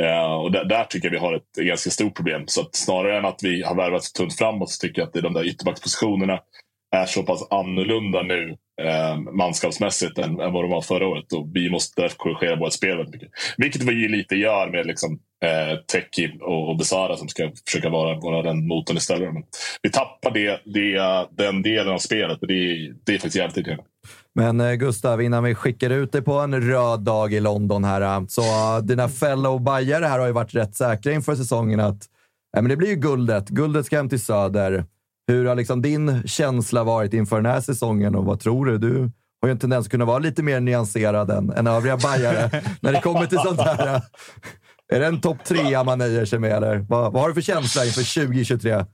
Eh, 0.00 0.34
och 0.34 0.52
där, 0.52 0.64
där, 0.64 0.84
tycker 0.84 1.06
jag 1.06 1.12
vi 1.12 1.18
har 1.18 1.34
ett 1.34 1.56
ganska 1.56 1.90
stort 1.90 2.16
problem. 2.16 2.42
Så 2.46 2.60
att 2.60 2.74
snarare 2.74 3.18
än 3.18 3.24
att 3.24 3.40
vi 3.42 3.62
har 3.62 3.74
värvat 3.74 4.04
så 4.04 4.12
tunt 4.12 4.38
framåt 4.38 4.70
så 4.70 4.80
tycker 4.80 5.00
jag 5.00 5.06
att 5.06 5.12
det 5.12 5.18
är 5.18 5.22
de 5.22 5.32
där 5.32 5.48
ytterbackspositionerna 5.48 6.40
är 6.94 7.06
så 7.06 7.22
pass 7.22 7.46
annorlunda 7.50 8.22
nu 8.22 8.56
eh, 8.82 9.16
manskapsmässigt 9.16 10.18
än, 10.18 10.40
än 10.40 10.52
vad 10.52 10.64
de 10.64 10.70
var 10.70 10.82
förra 10.82 11.06
året. 11.06 11.32
Och 11.32 11.50
vi 11.54 11.70
måste 11.70 12.02
därför 12.02 12.16
korrigera 12.16 12.56
vårt 12.56 12.72
spel 12.72 12.96
väldigt 12.96 13.14
mycket. 13.14 13.30
Vilket 13.56 13.82
vi 13.82 14.08
lite 14.08 14.34
gör 14.34 14.70
med 14.70 14.86
liksom, 14.86 15.18
eh, 15.44 15.78
Teki 15.92 16.38
och, 16.40 16.70
och 16.70 16.76
Besara 16.76 17.16
som 17.16 17.28
ska 17.28 17.50
försöka 17.66 17.88
vara, 17.88 18.20
vara 18.20 18.42
den 18.42 18.66
motorn 18.66 18.96
istället. 18.96 19.34
Men 19.34 19.42
vi 19.82 19.90
tappar 19.90 20.30
det, 20.30 20.60
det, 20.64 21.26
den 21.44 21.62
delen 21.62 21.94
av 21.94 21.98
spelet 21.98 22.42
och 22.42 22.48
det, 22.48 22.92
det 23.06 23.14
är 23.14 23.18
faktiskt 23.18 23.36
jävligt 23.36 23.56
irriterande. 23.56 23.84
Men 24.34 24.60
eh, 24.60 24.74
Gustav, 24.74 25.22
innan 25.22 25.44
vi 25.44 25.54
skickar 25.54 25.90
ut 25.90 26.12
dig 26.12 26.22
på 26.22 26.32
en 26.32 26.60
röd 26.60 27.00
dag 27.00 27.32
i 27.32 27.40
London 27.40 27.84
här, 27.84 28.00
eh, 28.00 28.26
så 28.28 28.42
eh, 28.42 28.78
dina 28.82 29.08
fellow 29.08 29.62
bajare 29.62 30.04
här 30.04 30.18
har 30.18 30.26
ju 30.26 30.32
varit 30.32 30.54
rätt 30.54 30.76
säkra 30.76 31.12
inför 31.12 31.34
säsongen 31.34 31.80
att 31.80 32.02
äh, 32.56 32.62
men 32.62 32.68
det 32.68 32.76
blir 32.76 32.88
ju 32.88 32.96
guldet. 32.96 33.48
Guldet 33.48 33.86
ska 33.86 33.96
hem 33.96 34.08
till 34.08 34.22
Söder. 34.22 34.84
Hur 35.26 35.44
har 35.44 35.54
liksom 35.54 35.82
din 35.82 36.22
känsla 36.26 36.84
varit 36.84 37.14
inför 37.14 37.36
den 37.36 37.52
här 37.52 37.60
säsongen 37.60 38.14
och 38.14 38.24
vad 38.24 38.40
tror 38.40 38.66
du? 38.66 38.78
Du 38.78 39.10
har 39.40 39.48
ju 39.48 39.50
en 39.50 39.58
tendens 39.58 39.86
att 39.86 39.90
kunna 39.90 40.04
vara 40.04 40.18
lite 40.18 40.42
mer 40.42 40.60
nyanserad 40.60 41.30
än, 41.30 41.50
än 41.50 41.66
övriga 41.66 41.96
bajare 41.96 42.62
när 42.80 42.92
det 42.92 43.00
kommer 43.00 43.26
till 43.26 43.38
sånt 43.38 43.60
här. 43.60 44.02
Är 44.92 45.00
det 45.00 45.06
en 45.06 45.20
topp 45.20 45.44
trea 45.44 45.84
man 45.84 45.98
nöjer 45.98 46.24
sig 46.24 46.38
med, 46.38 46.52
eller 46.52 46.78
vad, 46.78 47.12
vad 47.12 47.22
har 47.22 47.28
du 47.28 47.34
för 47.34 47.40
känsla 47.40 47.84
inför 47.84 48.26
2023? 48.26 48.84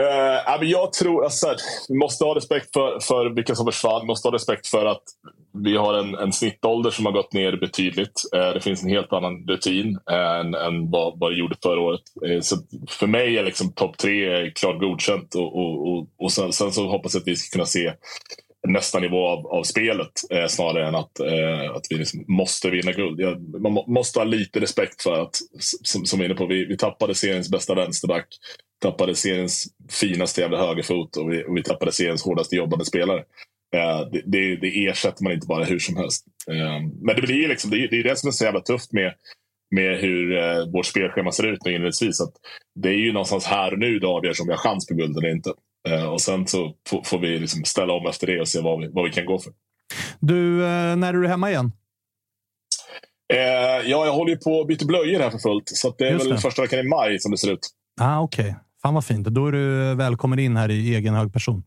Uh, 0.00 0.68
jag 0.68 0.92
tror 0.92 1.24
alltså, 1.24 1.56
vi 1.88 1.94
måste 1.94 2.24
ha 2.24 2.34
respekt 2.36 2.72
för, 2.72 3.00
för 3.00 3.26
vilka 3.26 3.54
som 3.54 3.66
försvann. 3.66 4.00
Vi 4.00 4.06
måste 4.06 4.28
ha 4.28 4.34
respekt 4.34 4.66
för 4.66 4.86
att 4.86 5.02
vi 5.64 5.76
har 5.76 5.94
en, 5.94 6.14
en 6.14 6.32
snittålder 6.32 6.90
som 6.90 7.06
har 7.06 7.12
gått 7.12 7.32
ner 7.32 7.56
betydligt. 7.56 8.22
Uh, 8.36 8.54
det 8.54 8.60
finns 8.60 8.82
en 8.82 8.88
helt 8.88 9.12
annan 9.12 9.46
rutin 9.48 9.98
uh, 10.10 10.16
än, 10.16 10.54
än 10.54 10.90
vad, 10.90 11.18
vad 11.18 11.32
det 11.32 11.38
gjorde 11.38 11.56
förra 11.62 11.80
året. 11.80 12.00
Uh, 12.26 12.40
så 12.40 12.56
för 12.88 13.06
mig 13.06 13.38
är 13.38 13.44
liksom 13.44 13.72
topp 13.72 13.98
tre 13.98 14.50
klart 14.50 14.80
godkänt. 14.80 15.34
Och, 15.34 15.56
och, 15.56 15.88
och, 15.88 16.08
och 16.18 16.32
sen, 16.32 16.52
sen, 16.52 16.72
så 16.72 16.88
hoppas 16.88 17.14
jag 17.14 17.20
att 17.20 17.28
vi 17.28 17.36
ska 17.36 17.52
kunna 17.52 17.66
se 17.66 17.92
nästa 18.68 18.98
nivå 18.98 19.26
av, 19.26 19.46
av 19.46 19.62
spelet 19.62 20.12
snarare 20.48 20.88
än 20.88 20.94
att, 20.94 21.20
att 21.76 21.86
vi 21.90 21.96
liksom 21.96 22.24
måste 22.28 22.70
vinna 22.70 22.92
guld. 22.92 23.20
Jag, 23.20 23.60
man 23.60 23.72
må, 23.72 23.84
måste 23.86 24.18
ha 24.18 24.24
lite 24.24 24.60
respekt 24.60 25.02
för 25.02 25.22
att, 25.22 25.36
som, 25.82 26.06
som 26.06 26.18
vi 26.18 26.24
är 26.24 26.28
inne 26.28 26.38
på, 26.38 26.46
vi, 26.46 26.64
vi 26.64 26.76
tappade 26.76 27.14
seriens 27.14 27.50
bästa 27.50 27.74
vänsterback, 27.74 28.26
tappade 28.84 29.14
seriens 29.14 29.66
finaste 29.90 30.40
jävla 30.40 30.58
högerfot 30.58 31.16
och 31.16 31.32
vi, 31.32 31.44
och 31.44 31.56
vi 31.56 31.62
tappade 31.62 31.92
seriens 31.92 32.22
hårdaste 32.22 32.56
jobbande 32.56 32.84
spelare. 32.84 33.18
Eh, 33.76 34.00
det, 34.12 34.22
det, 34.26 34.56
det, 34.56 34.86
ersätter 34.86 35.24
man 35.24 35.32
inte 35.32 35.46
bara 35.46 35.64
hur 35.64 35.78
som 35.78 35.96
helst. 35.96 36.24
Eh, 36.50 36.80
men 37.02 37.16
det 37.16 37.22
blir 37.22 37.48
liksom, 37.48 37.70
det, 37.70 37.76
är 37.76 38.02
det 38.02 38.18
som 38.18 38.28
är 38.28 38.32
så 38.32 38.44
jävla 38.44 38.60
tufft 38.60 38.92
med 38.92 39.14
med 39.70 39.98
hur 39.98 40.36
eh, 40.38 40.72
vårt 40.72 40.86
spelschema 40.86 41.32
ser 41.32 41.46
ut 41.46 41.66
inledningsvis. 41.66 42.20
Att 42.20 42.34
det 42.74 42.88
är 42.88 42.98
ju 42.98 43.12
någonstans 43.12 43.46
här 43.46 43.72
och 43.72 43.78
nu 43.78 43.98
det 43.98 44.06
avgörs 44.06 44.40
om 44.40 44.46
vi 44.46 44.52
har 44.52 44.58
chans 44.58 44.86
på 44.86 44.94
guld 44.94 45.18
eller 45.18 45.30
inte. 45.30 45.52
Och 46.12 46.20
sen 46.20 46.46
så 46.46 46.74
får 47.04 47.18
vi 47.18 47.38
liksom 47.38 47.64
ställa 47.64 47.92
om 47.92 48.06
efter 48.06 48.26
det 48.26 48.40
och 48.40 48.48
se 48.48 48.60
vad 48.60 48.80
vi, 48.80 48.88
vad 48.92 49.04
vi 49.04 49.10
kan 49.10 49.26
gå 49.26 49.38
för. 49.38 49.52
Du, 50.20 50.34
när 50.96 51.08
är 51.08 51.12
du 51.12 51.28
hemma 51.28 51.50
igen? 51.50 51.72
Eh, 53.32 53.90
ja, 53.90 54.06
jag 54.06 54.12
håller 54.12 54.30
ju 54.32 54.38
på 54.38 54.60
att 54.60 54.66
byta 54.66 54.84
blöjor 54.84 55.20
här 55.20 55.30
för 55.30 55.38
fullt. 55.38 55.68
Så 55.68 55.94
det 55.98 56.08
är 56.08 56.12
Just 56.12 56.24
väl 56.24 56.32
det. 56.32 56.38
första 56.38 56.62
veckan 56.62 56.78
i 56.78 56.82
maj 56.82 57.18
som 57.20 57.30
det 57.30 57.38
ser 57.38 57.52
ut. 57.52 57.68
Ah, 58.00 58.20
Okej, 58.20 58.44
okay. 58.44 58.54
Fan 58.84 58.94
vad 58.94 59.04
fint. 59.04 59.26
Då 59.26 59.46
är 59.46 59.52
du 59.52 59.94
välkommen 59.94 60.38
in 60.38 60.56
här 60.56 60.70
i 60.70 60.94
egen 60.94 61.14
hög 61.14 61.32
person. 61.32 61.62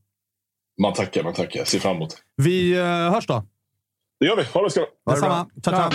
Man 0.81 0.93
tackar, 0.93 1.23
man 1.23 1.33
tackar. 1.33 1.63
Ser 1.63 1.79
fram 1.79 1.95
emot. 1.95 2.17
Vi 2.35 2.77
eh, 2.77 2.85
hörs 2.85 3.27
då. 3.27 3.43
Det 4.19 4.25
gör 4.25 4.35
vi. 4.35 4.43
Ha 4.43 4.63
det 4.63 4.71
ska 4.71 4.81
Detsamma. 5.05 5.47
Ciao, 5.63 5.75
ciao. 5.75 5.91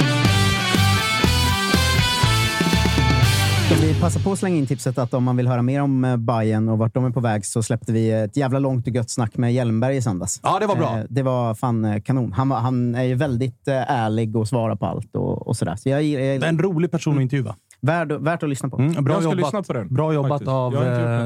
Ska 3.67 3.87
vi 3.87 4.01
passa 4.01 4.21
på 4.21 4.33
att 4.33 4.39
slänga 4.39 4.57
in 4.57 4.67
tipset 4.67 4.99
att 4.99 5.15
om 5.15 5.25
man 5.25 5.37
vill 5.37 5.49
höra 5.49 5.63
mer 5.63 5.83
om 5.83 6.05
eh, 6.05 6.17
Bayern 6.17 6.69
och 6.69 6.79
vart 6.79 6.95
de 6.95 7.05
är 7.05 7.11
på 7.11 7.21
väg 7.21 7.47
så 7.47 7.63
släppte 7.63 7.93
vi 7.93 8.11
ett 8.11 8.37
jävla 8.37 8.59
långt 8.59 8.87
och 8.87 8.95
gött 8.95 9.11
snack 9.11 9.37
med 9.37 9.55
Hjelmberg 9.55 9.97
i 9.97 10.03
söndags. 10.03 10.41
Ja, 10.43 10.59
det 10.59 10.67
var 10.67 10.77
bra. 10.77 10.99
Eh, 10.99 11.05
det 11.09 11.23
var 11.23 11.55
fan 11.55 12.03
kanon. 12.03 12.33
Han, 12.33 12.49
var, 12.49 12.57
han 12.57 12.95
är 12.95 13.03
ju 13.05 13.15
väldigt 13.15 13.69
ärlig 13.69 14.37
och 14.37 14.49
svarar 14.49 14.77
på 14.77 14.87
allt 14.87 15.17
och, 15.17 15.49
och 15.49 15.57
sådär. 15.57 15.77
Så 15.77 15.89
jag, 15.89 16.03
jag, 16.03 16.41
det 16.41 16.47
är 16.47 16.49
en 16.49 16.63
rolig 16.63 16.91
person 16.91 17.17
att 17.17 17.23
intervjua. 17.23 17.57
Värd, 17.87 18.13
värt 18.13 18.43
att 18.43 18.49
lyssna 18.49 18.69
på. 18.69 18.77
Mm, 18.77 19.05
bra 19.05 19.15
jag 19.15 19.23
ska 19.23 19.31
jobbat, 19.31 19.45
lyssna 19.45 19.63
på 19.63 19.73
den. 19.73 19.95
Bra 19.95 20.15
jobbat 20.15 20.49
av... 20.49 20.73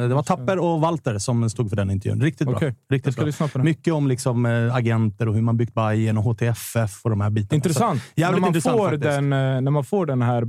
Det 0.09 0.15
var 0.15 0.23
Tapper 0.23 0.59
och 0.59 0.81
Walter 0.81 1.19
som 1.19 1.51
stod 1.51 1.69
för 1.69 1.77
den 1.77 1.91
intervjun. 1.91 2.23
Riktigt 2.23 2.47
bra. 2.47 2.57
Okay. 2.57 2.73
Riktigt 2.91 3.17
bra. 3.17 3.63
Mycket 3.63 3.95
om 3.95 4.07
liksom, 4.07 4.47
agenter 4.73 5.29
och 5.29 5.35
hur 5.35 5.43
man 5.43 5.57
byggt 5.57 5.75
Bayern 5.75 6.19
och 6.19 6.25
HTFF 6.25 7.05
och 7.05 7.11
de 7.11 7.21
här 7.21 7.31
bitarna. 7.31 7.57
Intressant. 7.57 8.03
Så, 8.03 8.21
jävligt 8.21 8.37
när, 8.37 8.41
man 8.41 8.49
intressant 8.49 8.77
får 8.77 8.97
den, 8.97 9.31
när 9.31 9.71
man 9.71 9.85
får 9.85 10.07
den 10.07 10.23
här 10.23 10.47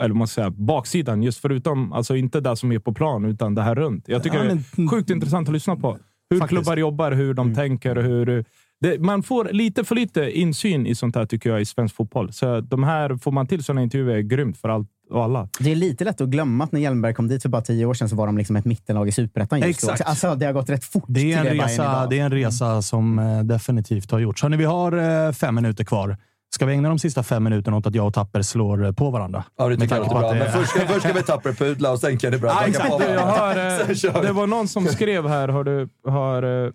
eller 0.00 0.14
man 0.14 0.28
säga, 0.28 0.50
baksidan, 0.50 1.22
just 1.22 1.40
förutom, 1.40 1.92
alltså 1.92 2.16
inte 2.16 2.40
det 2.40 2.56
som 2.56 2.72
är 2.72 2.78
på 2.78 2.94
plan, 2.94 3.24
utan 3.24 3.54
det 3.54 3.62
här 3.62 3.74
runt. 3.74 4.08
Jag 4.08 4.22
tycker 4.22 4.38
ja, 4.38 4.44
men, 4.44 4.64
det 4.76 4.82
är 4.82 4.88
sjukt 4.88 5.10
intressant 5.10 5.48
att 5.48 5.52
lyssna 5.52 5.76
på. 5.76 5.98
Hur 6.30 6.40
faktiskt. 6.40 6.62
klubbar 6.62 6.76
jobbar, 6.76 7.12
hur 7.12 7.34
de 7.34 7.46
mm. 7.46 7.56
tänker. 7.56 7.96
Hur, 7.96 8.44
det, 8.80 9.00
man 9.00 9.22
får 9.22 9.44
lite 9.44 9.84
för 9.84 9.94
lite 9.94 10.38
insyn 10.38 10.86
i 10.86 10.94
sånt 10.94 11.16
här 11.16 11.26
tycker 11.26 11.50
jag 11.50 11.60
i 11.60 11.64
svensk 11.64 11.94
fotboll. 11.94 12.32
Så 12.32 12.60
de 12.60 12.84
här, 12.84 13.16
får 13.16 13.32
man 13.32 13.46
till 13.46 13.64
sådana 13.64 13.82
intervjuer 13.82 14.16
är 14.16 14.20
grymt 14.20 14.58
för 14.58 14.68
allt 14.68 14.88
och 15.10 15.24
alla. 15.24 15.48
Det 15.58 15.70
är 15.70 15.76
lite 15.76 16.04
lätt 16.04 16.20
att 16.20 16.28
glömma 16.28 16.64
att 16.64 16.72
när 16.72 16.80
Hjelmberg 16.80 17.14
kom 17.14 17.28
dit 17.28 17.42
för 17.42 17.48
bara 17.48 17.62
tio 17.62 17.86
år 17.86 17.94
sedan 17.94 18.08
så 18.08 18.16
var 18.16 18.26
de 18.26 18.38
liksom 18.38 18.56
ett 18.56 18.64
mittenlag 18.64 19.08
i 19.08 19.12
superettan 19.12 19.60
just 19.60 19.70
Exakt. 19.70 19.98
då. 19.98 20.04
Alltså, 20.04 20.34
det 20.34 20.46
har 20.46 20.52
gått 20.52 20.70
rätt 20.70 20.84
fort. 20.84 21.04
Det 21.08 21.32
är 21.32 21.38
en, 21.38 21.58
resa, 21.58 22.06
det 22.06 22.18
är 22.18 22.24
en 22.24 22.32
resa 22.32 22.82
som 22.82 23.18
eh, 23.18 23.42
definitivt 23.42 24.10
har 24.10 24.18
gjorts. 24.18 24.42
Hörrni, 24.42 24.56
vi 24.56 24.64
har 24.64 25.26
eh, 25.26 25.32
fem 25.32 25.54
minuter 25.54 25.84
kvar. 25.84 26.16
Ska 26.54 26.66
vi 26.66 26.72
ägna 26.72 26.88
de 26.88 26.98
sista 26.98 27.22
fem 27.22 27.44
minuterna 27.44 27.76
åt 27.76 27.86
att 27.86 27.94
jag 27.94 28.06
och 28.06 28.14
Tapper 28.14 28.42
slår 28.42 28.84
eh, 28.84 28.92
på 28.92 29.10
varandra? 29.10 29.44
Ja, 29.56 29.68
det 29.68 29.76
tycker 29.76 29.96
jag 29.96 30.02
låter 30.02 30.20
bra. 30.20 30.34
Men 30.34 30.52
först 30.52 30.70
ska, 30.70 30.86
först 30.86 31.02
ska 31.02 31.12
vi 31.12 31.22
Tapper 31.22 31.52
pudla 31.52 31.92
och 31.92 31.98
sen 31.98 32.18
kan 32.18 32.32
det 32.32 32.38
bra. 32.38 32.50
Ah, 32.50 32.66
exakt, 32.66 32.94
jag 33.00 33.20
har, 33.26 33.56
eh, 33.56 34.22
det 34.22 34.32
var 34.32 34.46
någon 34.46 34.68
som 34.68 34.86
skrev 34.86 35.28
här, 35.28 35.48
har, 35.48 35.64
du, 35.64 35.88
har, 36.04 36.72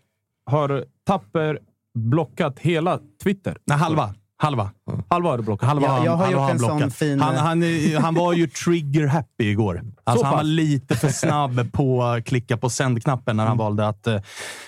har 0.51 0.85
Tapper 1.07 1.59
blockat 1.95 2.59
hela 2.59 2.99
Twitter? 3.23 3.57
Nej, 3.65 3.77
halva. 3.77 4.13
Halva. 4.37 4.71
Halva 5.09 5.29
har 5.29 5.37
du 5.37 5.43
blockat. 5.43 5.67
Halva 5.67 5.87
ja, 5.87 6.05
jag 6.05 6.15
har 6.15 6.31
gjort 6.31 6.51
en 6.51 6.59
sån 6.59 6.91
fin... 6.91 7.19
Han, 7.19 7.35
han, 7.35 7.63
han, 8.01 8.15
var 8.15 8.33
ju 8.33 8.47
trigger 8.65 9.07
happy 9.07 9.43
igår. 9.43 9.81
Alltså, 10.03 10.25
han 10.25 10.35
var 10.35 10.43
lite 10.43 10.95
för 10.95 11.09
snabb 11.09 11.71
på 11.71 12.03
att 12.03 12.25
klicka 12.25 12.57
på 12.57 12.69
sändknappen 12.69 13.37
när 13.37 13.43
han 13.43 13.51
mm. 13.51 13.65
valde 13.65 13.87
att, 13.87 14.07
eh, 14.07 14.21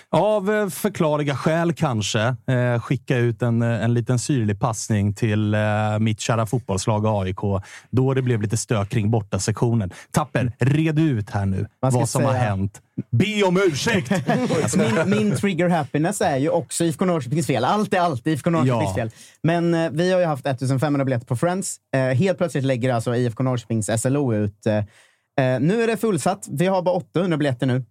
av 0.09 0.69
förklarliga 0.69 1.35
skäl 1.35 1.73
kanske, 1.73 2.21
eh, 2.21 2.81
skicka 2.81 3.17
ut 3.17 3.41
en, 3.41 3.61
en 3.61 3.93
liten 3.93 4.19
syrlig 4.19 4.59
passning 4.59 5.13
till 5.13 5.53
eh, 5.53 5.59
mitt 5.99 6.19
kära 6.19 6.45
fotbollslag 6.45 7.05
AIK. 7.05 7.63
Då 7.89 8.13
det 8.13 8.21
blev 8.21 8.41
lite 8.41 8.57
stök 8.57 8.89
kring 8.89 9.11
borta 9.11 9.39
sektionen. 9.39 9.91
Tapper, 10.11 10.53
red 10.59 10.99
ut 10.99 11.29
här 11.29 11.45
nu 11.45 11.67
vad 11.79 11.93
som 11.93 12.07
säga... 12.07 12.27
har 12.27 12.33
hänt. 12.33 12.81
Be 13.10 13.44
om 13.44 13.57
ursäkt! 13.57 14.11
alltså 14.64 14.78
min, 14.78 15.10
min, 15.10 15.36
trigger 15.36 15.69
happiness 15.69 16.22
är 16.22 16.38
ju 16.38 16.49
också 16.49 16.84
IFK 16.84 17.06
Norrköpings 17.06 17.48
fel. 17.48 17.65
Allt 17.65 17.94
är 17.94 17.99
alltid 17.99 18.34
IFK 18.34 18.49
Norrköpings 18.49 18.90
ja. 18.90 18.95
fel. 18.95 19.10
Men 19.44 19.74
eh, 19.74 19.91
vi 19.91 20.11
har 20.11 20.19
ju 20.19 20.26
haft 20.26 20.45
1500 20.45 21.06
biljetter 21.06 21.26
på 21.26 21.36
Friends. 21.36 21.78
Eh, 21.95 21.99
helt 21.99 22.38
plötsligt 22.38 22.64
lägger 22.64 22.94
alltså 22.94 23.15
IFK 23.15 23.44
Norrköpings 23.44 24.02
SLO 24.02 24.34
ut. 24.34 24.65
Eh, 24.65 24.76
eh, 24.76 25.60
nu 25.60 25.84
är 25.84 25.88
det 25.88 25.98
fullsatt. 25.98 26.48
Vi 26.49 26.65
har 26.65 26.82
bara 26.82 26.95
800 26.95 27.38
biljetter 27.38 27.68
nu. 27.68 27.84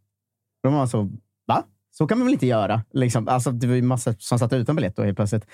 De 0.63 0.73
var 0.73 0.81
alltså, 0.81 1.09
va? 1.47 1.63
Så 1.99 2.07
kan 2.07 2.19
man 2.19 2.27
väl 2.27 2.35
inte 2.35 2.47
göra? 2.47 2.83
Liksom, 2.93 3.29
alltså, 3.29 3.51
det 3.51 3.67
var 3.67 3.75
ju 3.75 3.83
massa 3.83 4.15
som 4.19 4.39
satt 4.39 4.53
utan 4.53 4.77
biljett 4.77 4.97
då 4.97 5.03
helt 5.03 5.17
plötsligt. 5.17 5.47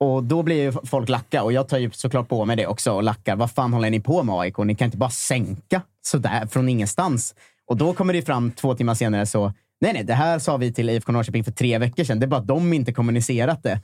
Och 0.00 0.24
då 0.24 0.42
blir 0.42 0.62
ju 0.62 0.72
folk 0.84 1.08
lacka 1.08 1.42
och 1.42 1.52
jag 1.52 1.68
tar 1.68 1.78
ju 1.78 1.90
såklart 1.90 2.28
på 2.28 2.44
mig 2.44 2.56
det 2.56 2.66
också 2.66 2.92
och 2.92 3.02
lackar. 3.02 3.36
Vad 3.36 3.50
fan 3.50 3.72
håller 3.72 3.90
ni 3.90 4.00
på 4.00 4.22
med 4.22 4.34
AIK? 4.34 4.58
Ni 4.58 4.74
kan 4.74 4.84
inte 4.84 4.96
bara 4.96 5.10
sänka 5.10 5.82
sådär 6.02 6.46
från 6.46 6.68
ingenstans. 6.68 7.34
Och 7.70 7.76
då 7.76 7.92
kommer 7.92 8.12
det 8.12 8.22
fram 8.22 8.50
två 8.50 8.74
timmar 8.74 8.94
senare 8.94 9.26
så 9.26 9.52
Nej, 9.82 9.92
nej, 9.92 10.04
det 10.04 10.14
här 10.14 10.38
sa 10.38 10.56
vi 10.56 10.72
till 10.72 10.90
IFK 10.90 11.12
Norrköping 11.12 11.44
för 11.44 11.52
tre 11.52 11.78
veckor 11.78 12.04
sedan. 12.04 12.20
Det 12.20 12.24
är 12.26 12.28
bara 12.28 12.40
att 12.40 12.46
de 12.46 12.72
inte 12.72 12.92
kommunicerat 12.92 13.62
det. 13.62 13.80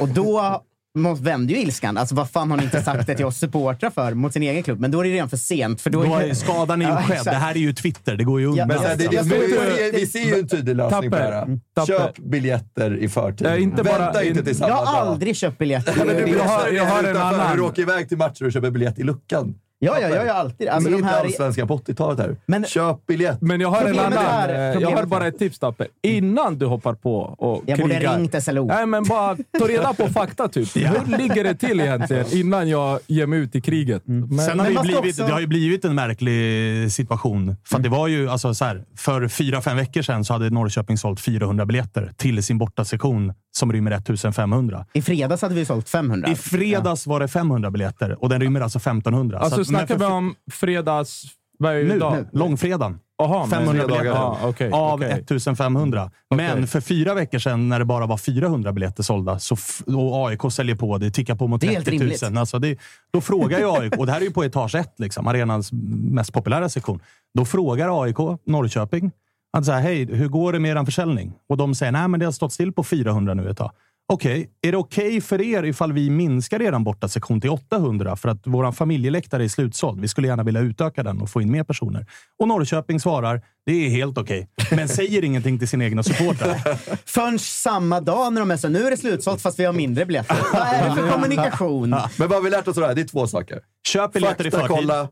Och 0.00 0.08
då 0.08 0.62
måste- 0.98 1.24
vände 1.24 1.52
ju 1.52 1.58
ilskan. 1.58 1.96
Alltså 1.96 2.14
vad 2.14 2.30
fan 2.30 2.50
har 2.50 2.58
ni 2.58 2.64
inte 2.64 2.82
sagt 2.82 3.06
det 3.06 3.14
till 3.14 3.24
oss 3.24 3.38
supportrar 3.38 3.90
för 3.90 4.14
mot 4.14 4.32
sin 4.32 4.42
egen 4.42 4.62
klubb? 4.62 4.80
Men 4.80 4.90
då 4.90 5.00
är 5.00 5.04
det 5.04 5.10
redan 5.10 5.28
för 5.30 5.36
sent. 5.36 5.80
För 5.80 5.90
då 5.90 6.04
Då 6.04 6.14
är 6.14 6.20
är, 6.28 6.34
skadan 6.34 6.82
är 6.82 6.86
ju 6.86 6.92
Ja, 6.92 7.02
skedd. 7.02 7.24
Det 7.24 7.30
här 7.30 7.54
är 7.54 7.58
ju 7.58 7.72
Twitter. 7.72 8.16
Det 8.16 8.24
går 8.24 8.40
ju 8.40 8.46
Ja, 8.46 8.62
undan. 8.62 8.70
Här, 8.78 8.96
det, 8.96 9.06
det, 9.08 9.22
vi, 9.22 9.90
vi, 10.00 10.06
ser 10.06 10.24
ju 10.24 10.34
en 10.38 10.48
tydlig 10.48 10.76
lösning 10.76 11.10
på 11.10 11.16
det 11.16 11.22
här. 11.22 11.58
Tapper. 11.74 11.86
Köp 11.98 12.18
biljetter 12.18 12.96
i 12.96 13.08
förtid. 13.08 13.46
Ja, 13.46 13.56
inte 13.56 13.82
Vänta 13.82 14.12
bara- 14.12 14.24
inte 14.24 14.44
till 14.44 14.56
samma 14.56 14.68
Jag 14.68 14.76
har 14.76 15.00
aldrig 15.06 15.36
köpt 15.36 15.58
biljetter. 15.58 15.94
Ja, 15.98 16.04
men 16.04 16.16
du 16.16 16.32
Jag 16.36 16.44
har- 16.44 16.58
har, 16.58 16.68
jag 16.68 16.84
har 16.84 17.04
en 17.04 17.16
annan. 17.16 17.56
Du 17.56 17.62
åker 17.62 17.82
iväg 17.82 18.08
till 18.08 18.18
matcher 18.18 18.44
och 18.46 18.52
köper 18.52 18.70
biljett 18.70 18.98
i 18.98 19.02
luckan. 19.02 19.54
Ja, 19.82 19.98
ja, 20.00 20.08
jag 20.08 20.26
gör 20.26 20.34
alltid 20.34 20.66
det. 20.66 20.70
alltså, 20.72 20.90
Med 20.90 20.98
de 20.98 21.04
här... 21.04 21.20
allsvenskan 21.20 21.68
på 21.68 21.78
80-talet 21.78 22.18
här. 22.18 22.36
Men- 22.46 22.64
Köp 22.64 23.06
biljett. 23.06 23.40
Men 23.40 23.60
jag 23.60 23.68
har 23.68 23.84
en 23.84 23.98
annan. 23.98 24.12
är- 24.12 24.76
eh, 24.76 24.82
jag 24.82 24.90
har 24.96 25.06
bara 25.06 25.26
ett 25.26 25.38
tips, 25.38 25.58
Tappe. 25.58 25.86
Innan 26.02 26.58
du 26.58 26.66
hoppar 26.66 26.94
på 26.94 27.16
och 27.20 27.62
Jag 27.66 27.78
borde 27.78 27.94
krigar. 27.94 28.18
ringt 28.18 28.42
SLO. 28.42 28.64
Nej, 28.66 28.86
men 28.86 29.04
bara 29.04 29.36
ta 29.58 29.66
reda 29.68 29.92
på 29.94 30.08
fakta, 30.08 30.48
typ. 30.48 30.76
Hur 30.76 31.18
ligger 31.18 31.44
det 31.44 31.54
till 31.54 31.80
egentligen 31.80 32.24
innan 32.32 32.68
jag 32.68 32.98
ger 33.06 33.26
mig 33.26 33.38
ut 33.38 33.54
i 33.56 33.60
kriget? 33.60 34.02
Men, 34.04 34.38
Sen 34.38 34.58
har 34.58 34.66
Men 34.66 34.74
det, 34.74 34.82
blivit, 34.82 34.98
också- 35.06 35.26
det 35.26 35.32
har 35.32 35.40
ju 35.40 35.46
blivit 35.46 35.84
en 35.84 35.94
märklig 35.94 36.92
situation. 36.92 37.56
För 37.64 37.76
att 37.76 37.82
det 37.82 37.88
var 37.88 38.08
ju, 38.08 38.28
alltså 38.30 38.54
så 38.54 38.64
här, 38.64 38.84
för 38.96 39.28
fyra, 39.28 39.60
fem 39.60 39.76
veckor 39.76 40.02
sedan 40.02 40.24
så 40.24 40.32
hade 40.32 40.50
Norrköping 40.50 40.98
sålt 40.98 41.20
400 41.20 41.66
biljetter 41.66 42.12
till 42.16 42.42
sin 42.42 42.58
bortasektion 42.58 43.32
som 43.52 43.72
rymmer 43.72 43.90
1500. 43.90 44.86
I 44.92 45.02
fredags 45.02 45.42
hade 45.42 45.54
vi 45.54 45.64
sålt 45.64 45.88
500. 45.88 46.28
I 46.30 46.34
fredags 46.34 47.06
var 47.06 47.20
det 47.20 47.28
500 47.28 47.70
300 47.70 48.16
och 48.20 48.28
den 48.28 48.40
rymmer 48.40 48.60
alltså 48.60 48.78
1500. 48.78 49.38
alltså, 49.38 49.54
Så 49.54 49.60
att- 49.60 49.69
snackar 49.78 49.98
men 49.98 50.08
vi 50.08 50.14
om 50.14 50.34
fredags... 50.52 51.22
Vad 51.58 51.72
är 51.76 51.84
nu, 51.84 51.94
idag? 51.96 52.12
nu, 52.12 52.28
långfredagen. 52.32 52.98
Aha, 53.22 53.38
men- 53.38 53.50
500 53.50 53.86
dagar 53.86 53.98
biljetter 53.98 54.18
Ja, 54.20 54.38
okej, 54.42 54.70
av 54.72 54.94
okej. 54.94 55.10
1500. 55.10 56.10
Men 56.34 56.52
Okej. 56.52 56.66
för 56.66 56.80
fyra 56.80 57.14
veckor 57.14 57.38
sedan, 57.38 57.68
när 57.68 57.78
det 57.78 57.84
bara 57.84 58.06
var 58.06 58.16
400 58.16 58.72
biljetter 58.72 59.02
sålda, 59.02 59.38
så 59.38 59.56
och 59.96 60.28
AIK 60.28 60.40
säljer 60.52 60.76
på 60.76 60.98
det, 60.98 61.10
tickar 61.10 61.34
på 61.34 61.46
mot 61.46 61.60
Det 61.60 61.66
är 61.66 61.70
helt 61.72 61.84
30 61.84 61.98
000. 61.98 62.00
rimligt. 62.10 62.38
Alltså 62.38 62.58
det, 62.58 62.78
då 63.12 63.20
frågar 63.20 63.58
ju 63.58 63.70
AIK, 63.70 63.96
och 63.98 64.06
det 64.06 64.12
här 64.12 64.20
är 64.20 64.24
ju 64.24 64.30
på 64.30 64.44
etage 64.44 64.74
1, 64.74 64.94
liksom, 64.98 65.26
arenans 65.26 65.70
mest 65.72 66.32
populära 66.32 66.68
sektion. 66.68 67.00
Då 67.34 67.44
frågar 67.44 68.02
AIK 68.02 68.16
Norrköping 68.46 69.10
att 69.56 69.64
så 69.64 69.72
här, 69.72 69.80
hej, 69.80 70.04
hur 70.04 70.28
går 70.28 70.52
det 70.52 70.58
med 70.58 70.76
er 70.76 70.84
försäljning? 70.84 71.32
Och 71.48 71.56
de 71.56 71.74
säger, 71.74 71.92
nej 71.92 72.08
men 72.08 72.20
det 72.20 72.26
har 72.26 72.32
stått 72.32 72.52
still 72.52 72.72
på 72.72 72.84
400 72.84 73.34
nu 73.34 73.50
ett 73.50 73.56
tag. 73.58 73.70
Okej, 74.12 74.50
är 74.62 74.72
det 74.72 74.78
okej 74.78 75.20
för 75.20 75.40
er 75.40 75.62
ifall 75.62 75.92
vi 75.92 76.10
minskar 76.10 76.62
er 76.62 76.78
borta 76.78 77.08
sektion 77.08 77.40
till 77.40 77.50
800 77.50 78.16
för 78.16 78.28
att 78.28 78.42
vår 78.44 78.72
familjeläktare 78.72 79.44
är 79.44 79.48
slutsåld? 79.48 80.00
Vi 80.00 80.08
skulle 80.08 80.28
gärna 80.28 80.42
vilja 80.42 80.60
utöka 80.60 81.02
den 81.02 81.20
och 81.20 81.30
få 81.30 81.42
in 81.42 81.52
mer 81.52 81.64
personer. 81.64 82.06
Och 82.38 82.48
Norrköping 82.48 83.00
svarar, 83.00 83.42
det 83.66 83.72
är 83.72 83.90
helt 83.90 84.18
okej. 84.18 84.48
Men 84.70 84.88
säger 84.88 85.24
ingenting 85.24 85.58
till 85.58 85.68
sina 85.68 85.84
egna 85.84 86.02
supportrar. 86.02 86.54
Förrän 87.06 87.38
samma 87.38 88.00
dag 88.00 88.32
när 88.32 88.40
de 88.40 88.50
är 88.50 88.56
så 88.56 88.68
nu 88.68 88.86
är 88.86 88.90
det 88.90 88.96
slutsålt 88.96 89.42
fast 89.42 89.58
vi 89.58 89.64
har 89.64 89.72
mindre 89.72 90.06
biljetter. 90.06 90.36
Vad 90.52 90.62
är 90.62 90.88
det 90.88 90.94
för 90.94 91.10
kommunikation? 91.12 91.90
Men 91.90 92.28
vad 92.28 92.30
har 92.32 92.40
vi 92.40 92.50
lärt 92.50 92.68
oss 92.68 92.76
av 92.76 92.80
det 92.80 92.86
här? 92.86 92.94
Det 92.94 93.00
är 93.00 93.08
två 93.08 93.26
saker. 93.26 93.60
Köp 93.88 94.12
biljetter 94.12 94.46
i 94.46 94.50
Fakta 94.50 94.66
förtid. 94.68 94.76
kolla, 94.76 95.08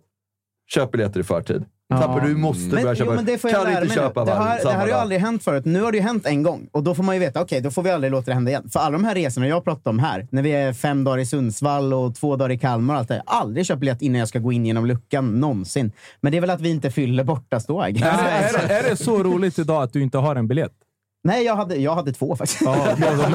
köp 0.69 0.90
biljetter 0.93 1.20
i 1.20 1.24
förtid. 1.24 1.65
Tapper, 1.90 2.20
du 2.27 2.36
måste 2.36 2.62
Men, 2.62 2.70
börja 2.70 2.89
jo, 2.89 2.95
köpa. 2.95 3.12
men 3.15 3.24
det 3.24 3.39
får 3.39 3.51
jag 3.51 3.62
kan 3.65 3.73
lära 3.73 3.82
inte 3.82 3.95
köpa. 3.95 4.24
Det 4.24 4.31
varje 4.31 4.43
har, 4.49 4.57
det 4.57 4.62
samma 4.62 4.73
här 4.73 4.81
har 4.81 4.86
ju 4.86 4.93
aldrig 4.93 5.20
hänt 5.20 5.45
förut. 5.45 5.65
Nu 5.65 5.82
har 5.82 5.93
det 5.93 5.99
ju 5.99 6.05
hänt 6.05 6.27
en 6.27 6.43
gång. 6.43 6.69
Och 6.73 6.82
då 6.82 6.95
får 6.95 7.03
man 7.03 7.15
ju 7.15 7.20
veta, 7.20 7.40
okej, 7.43 7.61
då 7.61 7.70
får 7.70 7.82
vi 7.82 7.90
aldrig 7.90 8.11
låta 8.11 8.27
det 8.27 8.35
hända 8.35 8.51
igen. 8.51 8.69
För 8.73 8.81
alla 8.81 8.93
de 8.93 9.05
här 9.05 9.15
resorna 9.15 9.49
jag 9.49 9.65
pratar 9.65 9.90
om 9.90 9.99
här, 9.99 10.27
när 10.31 10.43
vi 10.43 10.51
är 10.53 10.73
fem 10.73 11.05
dagar 11.05 11.19
i 11.19 11.27
Sundsvall 11.27 11.93
och 11.95 12.15
två 12.15 12.36
dagar 12.36 12.51
i 12.51 12.59
Kalmar 12.59 12.95
och 12.95 13.01
allt 13.01 13.09
det 13.09 13.15
där. 13.15 13.23
Aldrig 13.27 13.66
köpt 13.66 13.81
biljett 13.81 14.03
innan 14.03 14.19
jag 14.19 14.28
ska 14.28 14.39
gå 14.39 14.53
in 14.53 14.66
genom 14.66 14.86
luckan, 14.86 15.40
någonsin. 15.40 15.93
Men 16.20 16.32
det 16.32 16.39
är 16.39 16.40
väl 16.40 16.51
att 16.51 16.61
vi 16.61 16.70
inte 16.70 16.90
fyller 16.90 17.24
bortaståg. 17.24 17.82
Är, 17.82 17.89
är, 17.89 18.69
det- 18.69 18.74
är 18.74 18.90
det 18.90 18.97
så 18.97 19.23
roligt 19.23 19.59
idag 19.59 19.82
att 19.82 19.93
du 19.93 20.03
inte 20.03 20.19
har 20.19 20.36
en 20.36 20.49
biljett? 20.49 20.73
Nej, 21.24 21.45
jag 21.45 21.57
hade, 21.57 21.77
jag 21.77 21.95
hade 21.95 22.12
två 22.12 22.36
faktiskt. 22.36 22.61
Ja, 22.65 22.97
men 22.99 23.16
då, 23.16 23.23
då, 23.23 23.28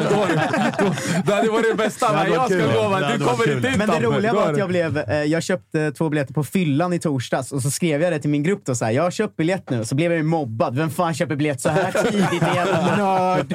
då, 0.80 0.94
det 1.26 1.34
hade 1.34 1.50
varit 1.50 1.66
det 1.70 1.84
bästa. 1.84 2.24
Det 2.24 2.30
jag 2.30 2.48
kul. 2.48 2.74
lova 2.74 3.00
du 3.18 3.26
kommer 3.26 3.56
inte 3.56 3.68
in 3.68 3.78
Men 3.78 3.90
det 3.90 4.00
roliga 4.00 4.34
var 4.34 4.52
att 4.52 4.58
jag, 4.58 4.70
blev, 4.70 4.98
eh, 4.98 5.24
jag 5.24 5.44
köpte 5.44 5.92
två 5.92 6.10
biljetter 6.10 6.34
på 6.34 6.44
fyllan 6.44 6.94
i 6.94 7.00
torsdags 7.00 7.52
och 7.52 7.62
så 7.62 7.72
skrev 7.72 8.02
jag 8.02 8.14
det 8.14 8.20
till 8.20 8.30
min 8.30 8.44
grupp. 8.44 8.62
Då, 8.66 8.76
så 8.76 8.86
här, 8.86 8.92
jag 8.92 9.04
har 9.04 9.12
köpt 9.12 9.36
biljett 9.36 9.70
nu. 9.70 9.86
Så 9.86 9.96
blev 9.96 10.12
jag 10.12 10.18
ju 10.18 10.24
mobbad. 10.24 10.78
Vem 10.78 10.90
fan 10.90 11.14
köper 11.14 11.36
biljett 11.36 11.62
så 11.62 11.70
här 11.70 11.92
tidigt? 12.12 12.44
Jävla 12.56 12.96
nörd. 12.96 13.54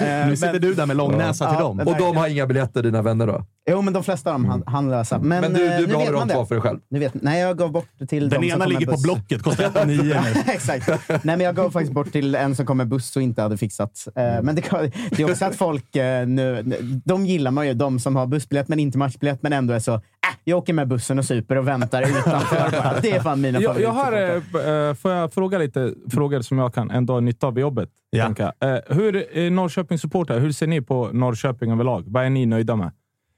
Eh, 0.00 0.26
Nu 0.28 0.36
sitter 0.36 0.52
men- 0.52 0.62
du 0.62 0.74
där 0.74 0.86
med 0.86 0.96
långnäsa 0.96 1.50
till 1.50 1.58
dem. 1.58 1.80
Och 1.80 1.96
de 1.98 2.16
har 2.16 2.28
inga 2.28 2.46
biljetter, 2.46 2.82
dina 2.82 3.02
vänner 3.02 3.26
då? 3.26 3.44
Jo, 3.70 3.82
men 3.82 3.92
de 3.92 4.04
flesta 4.04 4.30
av 4.30 4.34
dem 4.34 4.44
han- 4.50 4.62
handlösa. 4.66 5.18
Men, 5.18 5.40
Men 5.40 5.52
du, 5.52 5.66
eh, 5.66 5.70
du 5.70 5.76
nu 5.76 5.80
vet 5.86 5.88
behåller 5.90 6.12
man 6.12 6.28
de 6.28 6.28
det. 6.28 6.34
två 6.34 6.46
för 6.46 6.54
dig 6.54 6.62
själv? 6.62 6.78
Nu 6.90 6.98
vet, 6.98 7.14
nej, 7.14 7.40
jag 7.40 7.58
gav 7.58 7.72
bort 7.72 7.88
till 8.08 8.28
Den 8.28 8.40
de 8.40 8.50
ena 8.50 8.66
ligger 8.66 8.86
på. 8.86 8.96
Blocket, 9.02 9.42
kostar 9.42 9.64
109 9.74 10.02
nu. 10.04 10.40
Exakt. 10.52 10.88
Nej, 11.08 11.20
men 11.22 11.40
jag 11.40 11.56
gav 11.56 11.70
faktiskt 11.70 11.92
bort 11.92 12.12
till 12.12 12.34
en 12.34 12.56
som 12.56 12.66
kom 12.66 12.76
med 12.76 12.88
buss 12.88 13.16
och 13.16 13.22
inte 13.22 13.42
hade 13.42 13.56
fixat. 13.56 14.06
Eh, 14.16 14.42
Men 14.42 14.54
det, 14.54 14.62
det 15.10 15.22
är 15.22 15.30
också 15.30 15.44
att 15.44 15.56
folk 15.56 15.96
eh, 15.96 16.26
nu, 16.26 16.62
de 17.04 17.26
gillar 17.26 17.50
man 17.50 17.66
ju, 17.66 17.74
de 17.74 17.98
som 17.98 18.16
har 18.16 18.26
bussbiljett 18.26 18.68
men 18.68 18.78
inte 18.78 18.98
matchbiljett, 18.98 19.42
men 19.42 19.52
ändå 19.52 19.74
är 19.74 19.78
så, 19.78 19.94
äh, 19.94 20.00
jag 20.44 20.58
åker 20.58 20.72
med 20.72 20.88
bussen 20.88 21.18
och 21.18 21.24
super 21.24 21.56
och 21.58 21.68
väntar 21.68 22.02
utanför. 22.02 22.98
Det 23.02 23.10
är 23.10 23.20
fan 23.20 23.40
mina 23.40 23.60
Jag, 23.60 23.80
jag 23.80 23.90
har, 23.90 24.12
eh, 24.12 24.94
får 24.94 25.10
jag 25.12 25.32
fråga 25.32 25.58
lite 25.58 25.94
frågor 26.10 26.40
som 26.40 26.58
jag 26.58 26.74
kan 26.74 26.90
ändå 26.90 27.12
ha 27.12 27.20
nytta 27.20 27.46
av 27.46 27.58
i 27.58 27.60
jobbet? 27.60 27.88
Ja. 28.10 28.26
Eh, 28.38 28.78
hur 28.96 29.36
är 29.38 29.50
Norrköping 29.50 29.98
supporter? 29.98 30.38
Hur 30.40 30.52
ser 30.52 30.66
ni 30.66 30.80
på 30.82 31.08
Norrköping 31.12 31.72
överlag? 31.72 32.04
Vad 32.06 32.24
är 32.24 32.30
ni 32.30 32.46
nöjda 32.46 32.76
med? 32.76 32.90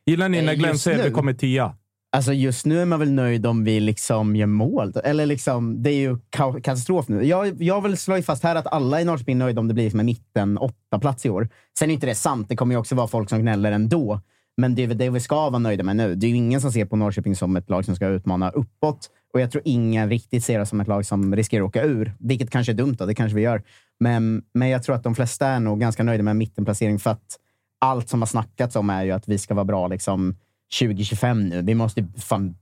Gillar 0.07 0.29
ni 0.29 0.39
Eh, 0.39 0.45
när 0.45 0.55
Glenn 0.55 0.79
säger 0.79 1.05
vi 1.05 1.11
kommer 1.11 1.33
tia? 1.33 1.77
Alltså 2.17 2.33
just 2.33 2.67
nu 2.67 2.81
är 2.81 2.85
man 2.85 2.99
väl 2.99 3.13
nöjd 3.13 3.47
om 3.47 3.65
vi 3.65 3.81
liksom 3.81 4.37
gör 4.37 4.47
mål. 4.47 4.93
Eller 5.05 5.27
liksom, 5.27 5.83
det 5.83 5.91
är 5.91 5.97
ju 5.97 6.15
ka- 6.37 6.61
katastrof 6.61 7.09
nu. 7.09 7.25
Jag, 7.25 7.63
jag 7.63 7.81
vill 7.81 7.97
slå 7.97 8.23
fast 8.23 8.43
här 8.43 8.55
att 8.57 8.67
alla 8.67 9.01
i 9.01 9.05
Norrköping 9.05 9.35
är 9.35 9.39
nöjda 9.39 9.61
om 9.61 9.69
det 9.69 9.75
blir 9.75 9.97
med 9.97 10.05
mitten 10.05 10.59
åtta 10.59 10.99
plats 11.01 11.27
i 11.27 11.31
år. 11.31 11.49
Sen 11.79 11.91
är 11.91 11.95
inte 11.95 12.07
det 12.07 12.15
sant. 12.15 12.49
Det 12.49 12.57
kommer 12.57 12.75
ju 12.75 12.79
också 12.79 12.95
vara 12.95 13.07
folk 13.09 13.29
som 13.29 13.41
gnäller 13.41 13.73
ändå. 13.73 14.21
Men 14.57 14.75
det 14.75 14.83
är 14.83 14.87
väl 14.87 14.99
det 14.99 15.11
vi 15.11 15.21
ska 15.21 15.51
vara 15.51 15.59
nöjda 15.59 15.85
med 15.85 15.97
nu. 15.97 16.15
Det 16.15 16.27
är 16.27 16.29
ju 16.29 16.37
ingen 16.37 16.61
som 16.61 16.73
ser 16.73 16.85
på 16.85 16.97
Norrköping 16.97 17.37
som 17.37 17.57
ett 17.57 17.71
lag 17.71 17.85
som 17.85 17.97
ska 17.97 18.07
utmana 18.07 18.51
uppåt. 18.51 19.11
Och 19.35 19.41
jag 19.41 19.51
tror 19.51 19.63
ingen 19.65 20.11
riktigt 20.11 20.45
ser 20.45 20.59
det 20.59 20.67
som 20.67 20.81
ett 20.81 20.89
lag 20.89 21.07
som 21.07 21.37
riskerar 21.37 21.63
att 21.65 21.69
åka 21.69 21.83
ur. 21.85 22.13
Vilket 22.19 22.51
kanske 22.51 22.73
är 22.73 22.75
dumt, 22.75 22.95
då. 22.99 23.07
det 23.07 23.15
kanske 23.15 23.37
vi 23.37 23.43
gör. 23.43 23.63
Men, 24.01 24.43
men 24.55 24.69
jag 24.69 24.83
tror 24.83 24.97
att 24.97 25.03
de 25.05 25.15
flesta 25.15 25.47
är 25.47 25.61
nog 25.61 25.81
ganska 25.81 26.03
nöjda 26.03 26.23
med 26.23 26.31
en 26.31 26.39
mittenplacering 26.39 26.99
för 26.99 27.11
att 27.11 27.39
allt 27.83 28.09
som 28.09 28.21
har 28.23 28.27
snackats 28.27 28.77
om 28.77 28.91
är 28.91 29.03
ju 29.05 29.11
att 29.11 29.29
vi 29.29 29.39
ska 29.39 29.55
vara 29.55 29.65
bra 29.65 29.89
liksom 29.89 30.37
2025 30.81 31.49
nu. 31.49 31.63
Vi 31.63 31.75
måste 31.75 32.07
fan 32.19 32.55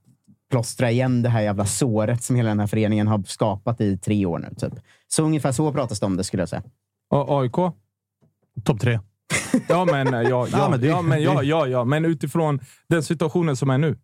plåstra 0.51 0.91
igen 0.91 1.23
det 1.23 1.29
här 1.29 1.41
jävla 1.41 1.65
såret 1.67 2.23
som 2.23 2.37
hela 2.37 2.49
den 2.49 2.61
här 2.61 2.67
föreningen 2.67 3.09
har 3.09 3.23
skapat 3.27 3.81
i 3.81 3.99
tre 3.99 4.27
år 4.27 4.39
nu. 4.39 4.55
Typ. 4.59 4.73
Så 5.09 5.23
ungefär 5.25 5.53
så 5.53 5.73
pratas 5.73 6.01
det 6.01 6.07
om 6.07 6.17
det 6.17 6.25
skulle 6.25 6.43
jag 6.43 6.49
säga. 6.49 6.63
Och 7.11 7.41
AIK? 7.43 7.55
Topp 8.65 8.81
tre. 8.81 9.01
Ja, 9.69 9.85
men 9.85 10.07
ja, 10.13 10.23
ja, 10.29 10.47
ja, 10.53 10.69
men 10.71 10.81
det- 10.81 11.03
men, 11.03 11.23
ja, 11.23 11.43
ja, 11.43 11.67
ja, 11.67 11.85
men 11.85 12.05
utifrån 12.05 12.61
den 12.89 13.03
situationen 13.03 13.57
som 13.57 13.71
är 13.71 13.79
nu. 13.79 13.99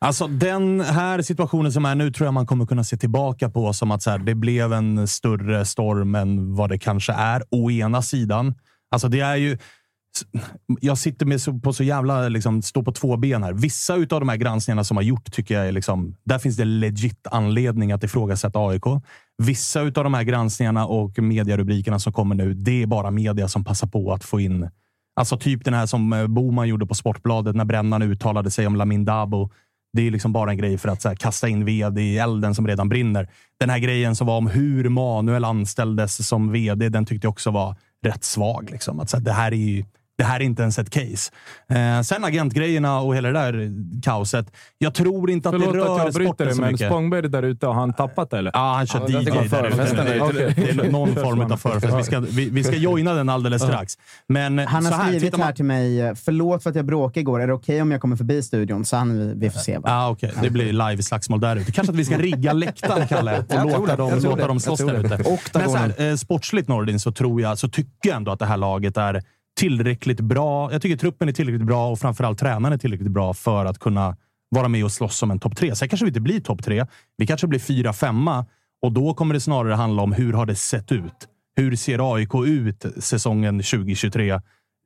Alltså 0.00 0.26
den 0.26 0.80
här 0.80 1.22
situationen 1.22 1.72
som 1.72 1.84
är 1.84 1.94
nu 1.94 2.12
tror 2.12 2.26
jag 2.26 2.34
man 2.34 2.46
kommer 2.46 2.66
kunna 2.66 2.84
se 2.84 2.96
tillbaka 2.96 3.50
på 3.50 3.72
som 3.72 3.90
att 3.90 4.02
så 4.02 4.10
här, 4.10 4.18
det 4.18 4.34
blev 4.34 4.72
en 4.72 5.08
större 5.08 5.64
storm 5.64 6.14
än 6.14 6.54
vad 6.54 6.70
det 6.70 6.78
kanske 6.78 7.12
är. 7.12 7.42
Å 7.50 7.70
ena 7.70 8.02
sidan. 8.02 8.54
Alltså 8.90 9.08
det 9.08 9.20
är 9.20 9.36
ju... 9.36 9.58
Jag 10.80 10.98
sitter 10.98 11.26
med 11.26 11.40
så, 11.40 11.58
på 11.58 11.72
så 11.72 11.84
jävla, 11.84 12.28
liksom, 12.28 12.62
stå 12.62 12.82
på 12.82 12.92
två 12.92 13.16
ben 13.16 13.42
här. 13.42 13.52
Vissa 13.52 13.94
av 13.94 14.06
de 14.08 14.28
här 14.28 14.36
granskningarna 14.36 14.84
som 14.84 14.96
har 14.96 15.04
gjort 15.04 15.32
tycker 15.32 15.54
jag 15.54 15.68
är 15.68 15.72
liksom, 15.72 16.16
där 16.24 16.38
finns 16.38 16.56
det 16.56 16.64
legit 16.64 17.26
anledning 17.30 17.92
att 17.92 18.04
ifrågasätta 18.04 18.58
AIK. 18.58 18.84
Vissa 19.42 19.80
av 19.80 19.92
de 19.92 20.14
här 20.14 20.22
granskningarna 20.22 20.86
och 20.86 21.18
medierubrikerna 21.18 21.98
som 21.98 22.12
kommer 22.12 22.34
nu, 22.34 22.54
det 22.54 22.82
är 22.82 22.86
bara 22.86 23.10
media 23.10 23.48
som 23.48 23.64
passar 23.64 23.86
på 23.86 24.12
att 24.12 24.24
få 24.24 24.40
in 24.40 24.68
Alltså 25.18 25.38
typ 25.38 25.64
den 25.64 25.74
här 25.74 25.86
som 25.86 26.12
eh, 26.12 26.26
Boman 26.26 26.68
gjorde 26.68 26.86
på 26.86 26.94
Sportbladet 26.94 27.56
när 27.56 27.64
Brännan 27.64 28.02
uttalade 28.02 28.50
sig 28.50 28.66
om 28.66 28.76
Lamin 28.76 29.04
Dabo. 29.04 29.50
Det 29.92 30.06
är 30.06 30.10
liksom 30.10 30.32
bara 30.32 30.50
en 30.50 30.58
grej 30.58 30.78
för 30.78 30.88
att 30.88 31.02
så 31.02 31.08
här, 31.08 31.16
kasta 31.16 31.48
in 31.48 31.64
ved 31.64 31.98
i 31.98 32.18
elden 32.18 32.54
som 32.54 32.66
redan 32.66 32.88
brinner. 32.88 33.28
Den 33.60 33.70
här 33.70 33.78
grejen 33.78 34.16
som 34.16 34.26
var 34.26 34.36
om 34.36 34.46
hur 34.46 34.88
Manuel 34.88 35.44
anställdes 35.44 36.28
som 36.28 36.52
vd, 36.52 36.88
den 36.88 37.06
tyckte 37.06 37.26
jag 37.26 37.32
också 37.32 37.50
var 37.50 37.76
rätt 38.06 38.24
svag. 38.24 38.68
Liksom. 38.70 39.00
Att, 39.00 39.10
så 39.10 39.16
här, 39.16 39.24
det, 39.24 39.32
här 39.32 39.52
är 39.52 39.56
ju, 39.56 39.84
det 40.18 40.24
här 40.24 40.40
är 40.40 40.44
inte 40.44 40.62
ens 40.62 40.78
ett 40.78 40.90
case. 40.90 41.30
Eh, 41.70 42.00
sen 42.02 42.24
agentgrejerna 42.24 43.00
och 43.00 43.16
hela 43.16 43.28
det 43.28 43.38
där 43.38 43.70
kaoset. 44.02 44.46
Jag 44.78 44.94
tror 44.94 45.30
inte 45.30 45.48
att 45.48 45.52
Förlåt 45.54 45.72
det 45.74 45.80
att 45.82 45.86
rör 45.88 45.98
jag 46.04 46.12
bryter 46.14 46.24
sporten 46.26 46.46
dig, 46.46 46.54
så 46.56 46.60
men 46.60 46.72
mycket. 46.72 46.86
Spångberg 46.86 47.28
där 47.28 47.42
ute, 47.42 47.66
har 47.66 47.74
han 47.74 47.92
tappat 47.92 48.32
eller? 48.32 48.50
Ja, 48.54 48.72
han 48.76 48.86
kör 48.86 49.00
Ja, 49.00 49.06
det 49.06 49.12
DJ 49.12 49.48
där 49.48 49.66
ute. 49.66 49.82
ute. 49.82 50.60
Det 50.60 50.70
är 50.86 50.90
någon 50.90 51.14
form 51.14 51.40
av 51.40 51.56
förfest. 51.56 51.98
Vi 51.98 52.02
ska, 52.04 52.20
vi, 52.20 52.50
vi 52.50 52.64
ska 52.64 52.76
joina 52.76 53.12
den 53.14 53.28
alldeles 53.28 53.62
strax. 53.62 53.94
Men 54.28 54.58
Han 54.58 54.82
så 54.82 54.90
har 54.90 55.02
här, 55.04 55.10
skrivit 55.10 55.32
man- 55.36 55.46
här 55.46 55.52
till 55.52 55.64
mig, 55.64 56.00
eh, 56.00 56.14
förlåt 56.14 56.62
för 56.62 56.70
att 56.70 56.76
jag 56.76 56.84
bråkade 56.86 57.20
igår. 57.20 57.40
Är 57.42 57.46
det 57.46 57.52
okej 57.52 57.82
om 57.82 57.90
jag 57.90 58.00
kommer 58.00 58.16
förbi 58.16 58.42
studion? 58.42 58.84
Så 58.84 58.96
han, 58.96 59.38
vi 59.40 59.50
får 59.50 59.60
se. 59.60 59.78
Ah, 59.84 60.10
okay. 60.10 60.30
Det 60.42 60.50
blir 60.50 60.72
live-slagsmål 60.72 61.40
där 61.40 61.56
ute. 61.56 61.72
Kanske 61.72 61.92
att 61.92 61.98
vi 61.98 62.04
ska 62.04 62.18
rigga 62.18 62.52
läktaren, 62.52 63.08
Kalle, 63.08 63.38
och 63.38 63.44
Jag 63.54 63.66
låta 63.80 63.96
dem, 63.96 64.10
Jag 64.10 64.22
låta 64.22 64.46
dem 64.46 64.56
Jag 64.56 64.62
slåss 64.62 64.78
där 64.80 65.00
ute. 65.04 65.38
Men 65.54 65.70
så 65.70 65.76
här, 65.76 66.08
eh, 66.10 66.14
sportsligt 66.16 66.68
Nordin 66.68 67.00
så, 67.00 67.12
tror 67.12 67.40
jag, 67.40 67.58
så 67.58 67.68
tycker 67.68 68.08
jag 68.08 68.16
ändå 68.16 68.32
att 68.32 68.38
det 68.38 68.46
här 68.46 68.56
laget 68.56 68.96
är 68.96 69.22
tillräckligt 69.58 70.20
bra. 70.20 70.72
Jag 70.72 70.82
tycker 70.82 70.96
truppen 70.96 71.28
är 71.28 71.32
tillräckligt 71.32 71.66
bra 71.66 71.90
och 71.90 71.98
framförallt 71.98 72.38
tränaren 72.38 72.72
är 72.72 72.78
tillräckligt 72.78 73.10
bra 73.10 73.34
för 73.34 73.64
att 73.64 73.78
kunna 73.78 74.16
vara 74.48 74.68
med 74.68 74.84
och 74.84 74.92
slåss 74.92 75.22
om 75.22 75.30
en 75.30 75.38
topp 75.38 75.56
tre. 75.56 75.74
Sen 75.74 75.88
kanske 75.88 76.04
vi 76.04 76.10
inte 76.10 76.20
blir 76.20 76.40
topp 76.40 76.64
tre. 76.64 76.86
Vi 77.16 77.26
kanske 77.26 77.46
blir 77.46 77.60
fyra, 77.60 77.92
femma. 77.92 78.46
Och 78.82 78.92
då 78.92 79.14
kommer 79.14 79.34
det 79.34 79.40
snarare 79.40 79.74
handla 79.74 80.02
om 80.02 80.12
hur 80.12 80.32
har 80.32 80.46
det 80.46 80.54
sett 80.54 80.92
ut? 80.92 81.28
Hur 81.56 81.76
ser 81.76 82.14
AIK 82.14 82.34
ut 82.46 82.84
säsongen 82.98 83.58
2023? 83.58 84.40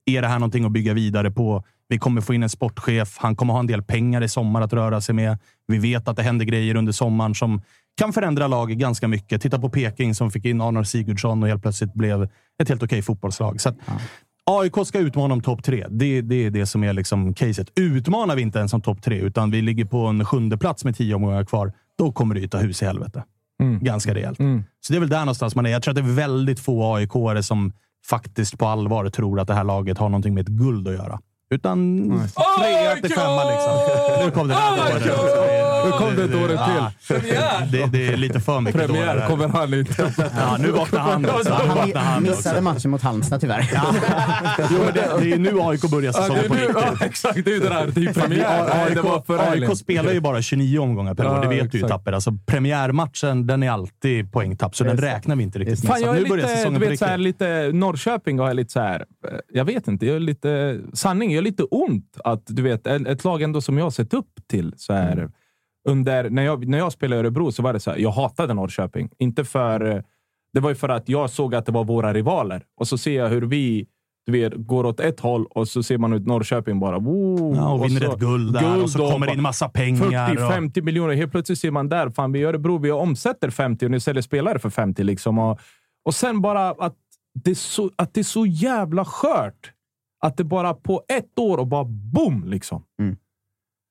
Är 0.06 0.22
det 0.22 0.28
här 0.28 0.38
någonting 0.38 0.64
att 0.64 0.72
bygga 0.72 0.94
vidare 0.94 1.30
på? 1.30 1.64
Vi 1.88 1.98
kommer 1.98 2.20
få 2.20 2.34
in 2.34 2.42
en 2.42 2.48
sportchef. 2.48 3.16
Han 3.18 3.36
kommer 3.36 3.52
ha 3.52 3.60
en 3.60 3.66
del 3.66 3.82
pengar 3.82 4.22
i 4.22 4.28
sommar 4.28 4.60
att 4.62 4.72
röra 4.72 5.00
sig 5.00 5.14
med. 5.14 5.38
Vi 5.66 5.78
vet 5.78 6.08
att 6.08 6.16
det 6.16 6.22
händer 6.22 6.44
grejer 6.44 6.74
under 6.74 6.92
sommaren 6.92 7.34
som 7.34 7.62
kan 7.96 8.12
förändra 8.12 8.46
laget 8.46 8.78
ganska 8.78 9.08
mycket. 9.08 9.42
Titta 9.42 9.58
på 9.58 9.68
Peking 9.70 10.14
som 10.14 10.30
fick 10.30 10.44
in 10.44 10.60
Arnar 10.60 10.84
Sigurdsson 10.84 11.42
och 11.42 11.48
helt 11.48 11.62
plötsligt 11.62 11.94
blev 11.94 12.28
ett 12.62 12.68
helt 12.68 12.82
okej 12.82 13.02
fotbollslag. 13.02 13.60
Så 13.60 13.68
att, 13.68 13.76
AIK 14.50 14.86
ska 14.86 14.98
utmana 14.98 15.34
om 15.34 15.40
topp 15.40 15.64
tre. 15.64 15.86
Det, 15.90 16.20
det 16.20 16.46
är 16.46 16.50
det 16.50 16.66
som 16.66 16.84
är 16.84 16.92
liksom 16.92 17.34
caset. 17.34 17.68
Utmanar 17.74 18.36
vi 18.36 18.42
inte 18.42 18.58
ens 18.58 18.74
om 18.74 18.80
topp 18.80 19.02
tre, 19.02 19.18
utan 19.18 19.50
vi 19.50 19.62
ligger 19.62 19.84
på 19.84 19.98
en 19.98 20.24
sjunde 20.24 20.58
plats 20.58 20.84
med 20.84 20.96
tio 20.96 21.14
omgångar 21.14 21.44
kvar, 21.44 21.72
då 21.98 22.12
kommer 22.12 22.34
det 22.34 22.48
ta 22.48 22.58
hus 22.58 22.82
i 22.82 22.84
helvete. 22.84 23.24
Ganska 23.80 24.14
rejält. 24.14 24.38
Så 24.80 24.92
det 24.92 24.96
är 24.96 25.00
väl 25.00 25.08
där 25.08 25.18
någonstans 25.18 25.54
man 25.54 25.66
är. 25.66 25.70
Jag 25.70 25.82
tror 25.82 25.92
att 25.92 25.96
det 26.04 26.10
är 26.10 26.14
väldigt 26.14 26.60
få 26.60 26.94
aik 26.94 27.10
som 27.42 27.72
faktiskt 28.06 28.58
på 28.58 28.66
allvar 28.66 29.10
tror 29.10 29.40
att 29.40 29.48
det 29.48 29.54
här 29.54 29.64
laget 29.64 29.98
har 29.98 30.08
någonting 30.08 30.34
med 30.34 30.42
ett 30.42 30.48
guld 30.48 30.88
att 30.88 30.94
göra. 30.94 31.20
Utan 31.50 32.08
trea 32.60 32.94
till 32.96 33.10
femma 33.10 33.44
liksom. 33.50 33.72
Nu 34.24 34.30
kom 34.30 34.48
det 34.48 34.54
där 34.54 35.00
dåret. 35.00 35.61
Nu 35.84 35.90
kom 35.90 36.16
det 36.16 36.24
ett 36.24 36.34
år 36.34 36.48
till. 36.48 37.30
Det, 37.72 37.86
det 37.92 38.06
är 38.08 38.16
lite 38.16 38.40
för 38.40 38.60
mycket 38.60 38.80
Premiär 38.80 39.28
kommer 39.28 39.48
han 39.48 39.74
inte. 39.74 40.12
Ja, 40.36 40.56
nu 40.60 40.70
vaknar 40.70 41.00
han 41.00 41.26
också. 41.30 41.52
Han 41.94 42.22
missade 42.22 42.60
matchen 42.60 42.90
mot 42.90 43.02
Halmstad 43.02 43.40
tyvärr. 43.40 43.70
Jo, 44.70 44.78
men 44.84 44.94
det, 44.94 45.10
det 45.18 45.24
är 45.24 45.24
ju 45.24 45.38
nu 45.38 45.60
AIK 45.60 45.90
börjar 45.90 46.12
Ja, 46.16 46.22
säsongen 46.22 46.48
på 46.48 46.54
riktigt. 46.54 46.76
ja, 47.00 47.06
exakt, 47.06 47.44
det 47.44 47.50
är 47.50 47.54
ju 47.54 47.60
det 47.60 47.68
där. 47.68 47.86
Det 47.86 48.00
är 48.00 48.02
ju 48.02 48.12
premiär. 48.12 49.50
AIK, 49.52 49.76
spelar 49.78 50.12
ju 50.12 50.20
bara 50.20 50.42
29 50.42 50.78
omgångar 50.78 51.14
per 51.14 51.26
år. 51.26 51.40
Det 51.42 51.48
vet 51.48 51.72
du 51.72 51.78
ju. 51.78 51.88
Tapper. 51.88 52.12
Alltså, 52.12 52.32
premiärmatchen 52.46 53.46
den 53.46 53.62
är 53.62 53.70
alltid 53.70 54.32
poängtapp, 54.32 54.76
så 54.76 54.84
den 54.84 54.96
räknar 54.96 55.36
vi 55.36 55.42
inte 55.42 55.58
riktigt 55.58 55.82
med. 55.84 55.92
Fan, 55.92 56.02
jag 56.02 56.16
är 56.16 56.20
nu 56.22 56.28
börjar 56.28 56.46
lite, 56.46 56.56
säsongen 56.56 56.80
du 56.80 56.86
på 56.86 56.90
vet, 56.90 56.98
så 56.98 57.04
här, 57.04 57.18
riktigt. 57.18 57.40
lite 57.40 57.70
Norrköping 57.72 58.38
har 58.38 58.46
jag 58.46 58.56
lite 58.56 58.72
så 58.72 58.80
här. 58.80 59.04
Jag 59.52 59.64
vet 59.64 59.88
inte, 59.88 60.06
jag 60.06 60.16
är 60.16 60.20
lite 60.20 60.80
sanning. 60.92 61.30
Jag 61.30 61.38
är 61.38 61.42
lite 61.42 61.62
ont 61.62 62.16
att 62.24 62.42
du 62.46 62.62
vet 62.62 62.86
ett, 62.86 63.06
ett 63.06 63.24
lag 63.24 63.42
ändå 63.42 63.60
som 63.60 63.78
jag 63.78 63.84
har 63.84 63.90
sett 63.90 64.14
upp 64.14 64.28
till 64.50 64.74
så 64.76 64.92
här. 64.92 65.12
Mm. 65.12 65.30
Under, 65.88 66.30
när, 66.30 66.42
jag, 66.42 66.68
när 66.68 66.78
jag 66.78 66.92
spelade 66.92 67.16
i 67.16 67.20
Örebro 67.20 67.52
så 67.52 67.62
var 67.62 67.72
det 67.72 67.80
så 67.80 67.90
här. 67.90 67.98
Jag 67.98 68.10
hatade 68.10 68.54
Norrköping. 68.54 69.10
Inte 69.18 69.44
för... 69.44 69.90
eh, 69.96 70.02
Det 70.54 70.60
var 70.60 70.68
ju 70.70 70.74
för 70.76 70.88
att 70.88 71.08
jag 71.08 71.30
såg 71.30 71.54
att 71.54 71.66
det 71.66 71.72
var 71.72 71.84
våra 71.84 72.12
rivaler 72.14 72.62
och 72.80 72.88
så 72.88 72.98
ser 72.98 73.16
jag 73.18 73.28
hur 73.28 73.42
vi 73.42 73.86
du 74.26 74.32
vet, 74.32 74.52
går 74.56 74.86
åt 74.86 75.00
ett 75.00 75.20
håll 75.20 75.46
och 75.50 75.68
så 75.68 75.82
ser 75.82 75.98
man 75.98 76.12
ut 76.12 76.26
Norrköping 76.26 76.80
bara. 76.80 76.98
Woo, 76.98 77.54
Ja, 77.56 77.72
och 77.72 77.84
vinner 77.84 78.00
så- 78.00 78.12
ett 78.12 78.18
guld 78.20 78.52
där 78.52 78.82
och 78.82 78.90
så 78.90 78.98
kommer 79.10 79.26
det 79.26 79.32
in 79.32 79.42
massa 79.42 79.68
pengar. 79.68 80.06
och- 80.06 80.12
40-50 80.50 80.82
miljoner. 80.82 81.14
Helt 81.14 81.32
plötsligt 81.32 81.58
ser 81.58 81.70
man 81.70 81.88
där, 81.88 82.10
fan 82.10 82.32
vi 82.32 82.38
i 82.38 82.44
Örebro, 82.44 82.78
vi 82.78 82.90
omsätter 82.90 83.50
50 83.50 83.84
och 83.84 83.90
ni 83.90 84.00
säljer 84.00 84.22
spelare 84.22 84.58
för 84.58 84.70
50. 84.70 85.04
Liksom. 85.04 85.38
Och, 85.38 85.60
och 86.04 86.14
sen 86.14 86.40
bara 86.40 86.68
att 86.70 86.96
det, 87.44 87.54
så, 87.54 87.90
att 87.96 88.14
det 88.14 88.20
är 88.20 88.24
så 88.24 88.46
jävla 88.46 89.04
skört. 89.04 89.72
Att 90.24 90.36
det 90.36 90.44
bara 90.44 90.74
på 90.74 91.02
ett 91.08 91.38
år 91.38 91.58
och 91.58 91.66
bara 91.66 91.84
boom 91.84 92.44
liksom. 92.46 92.82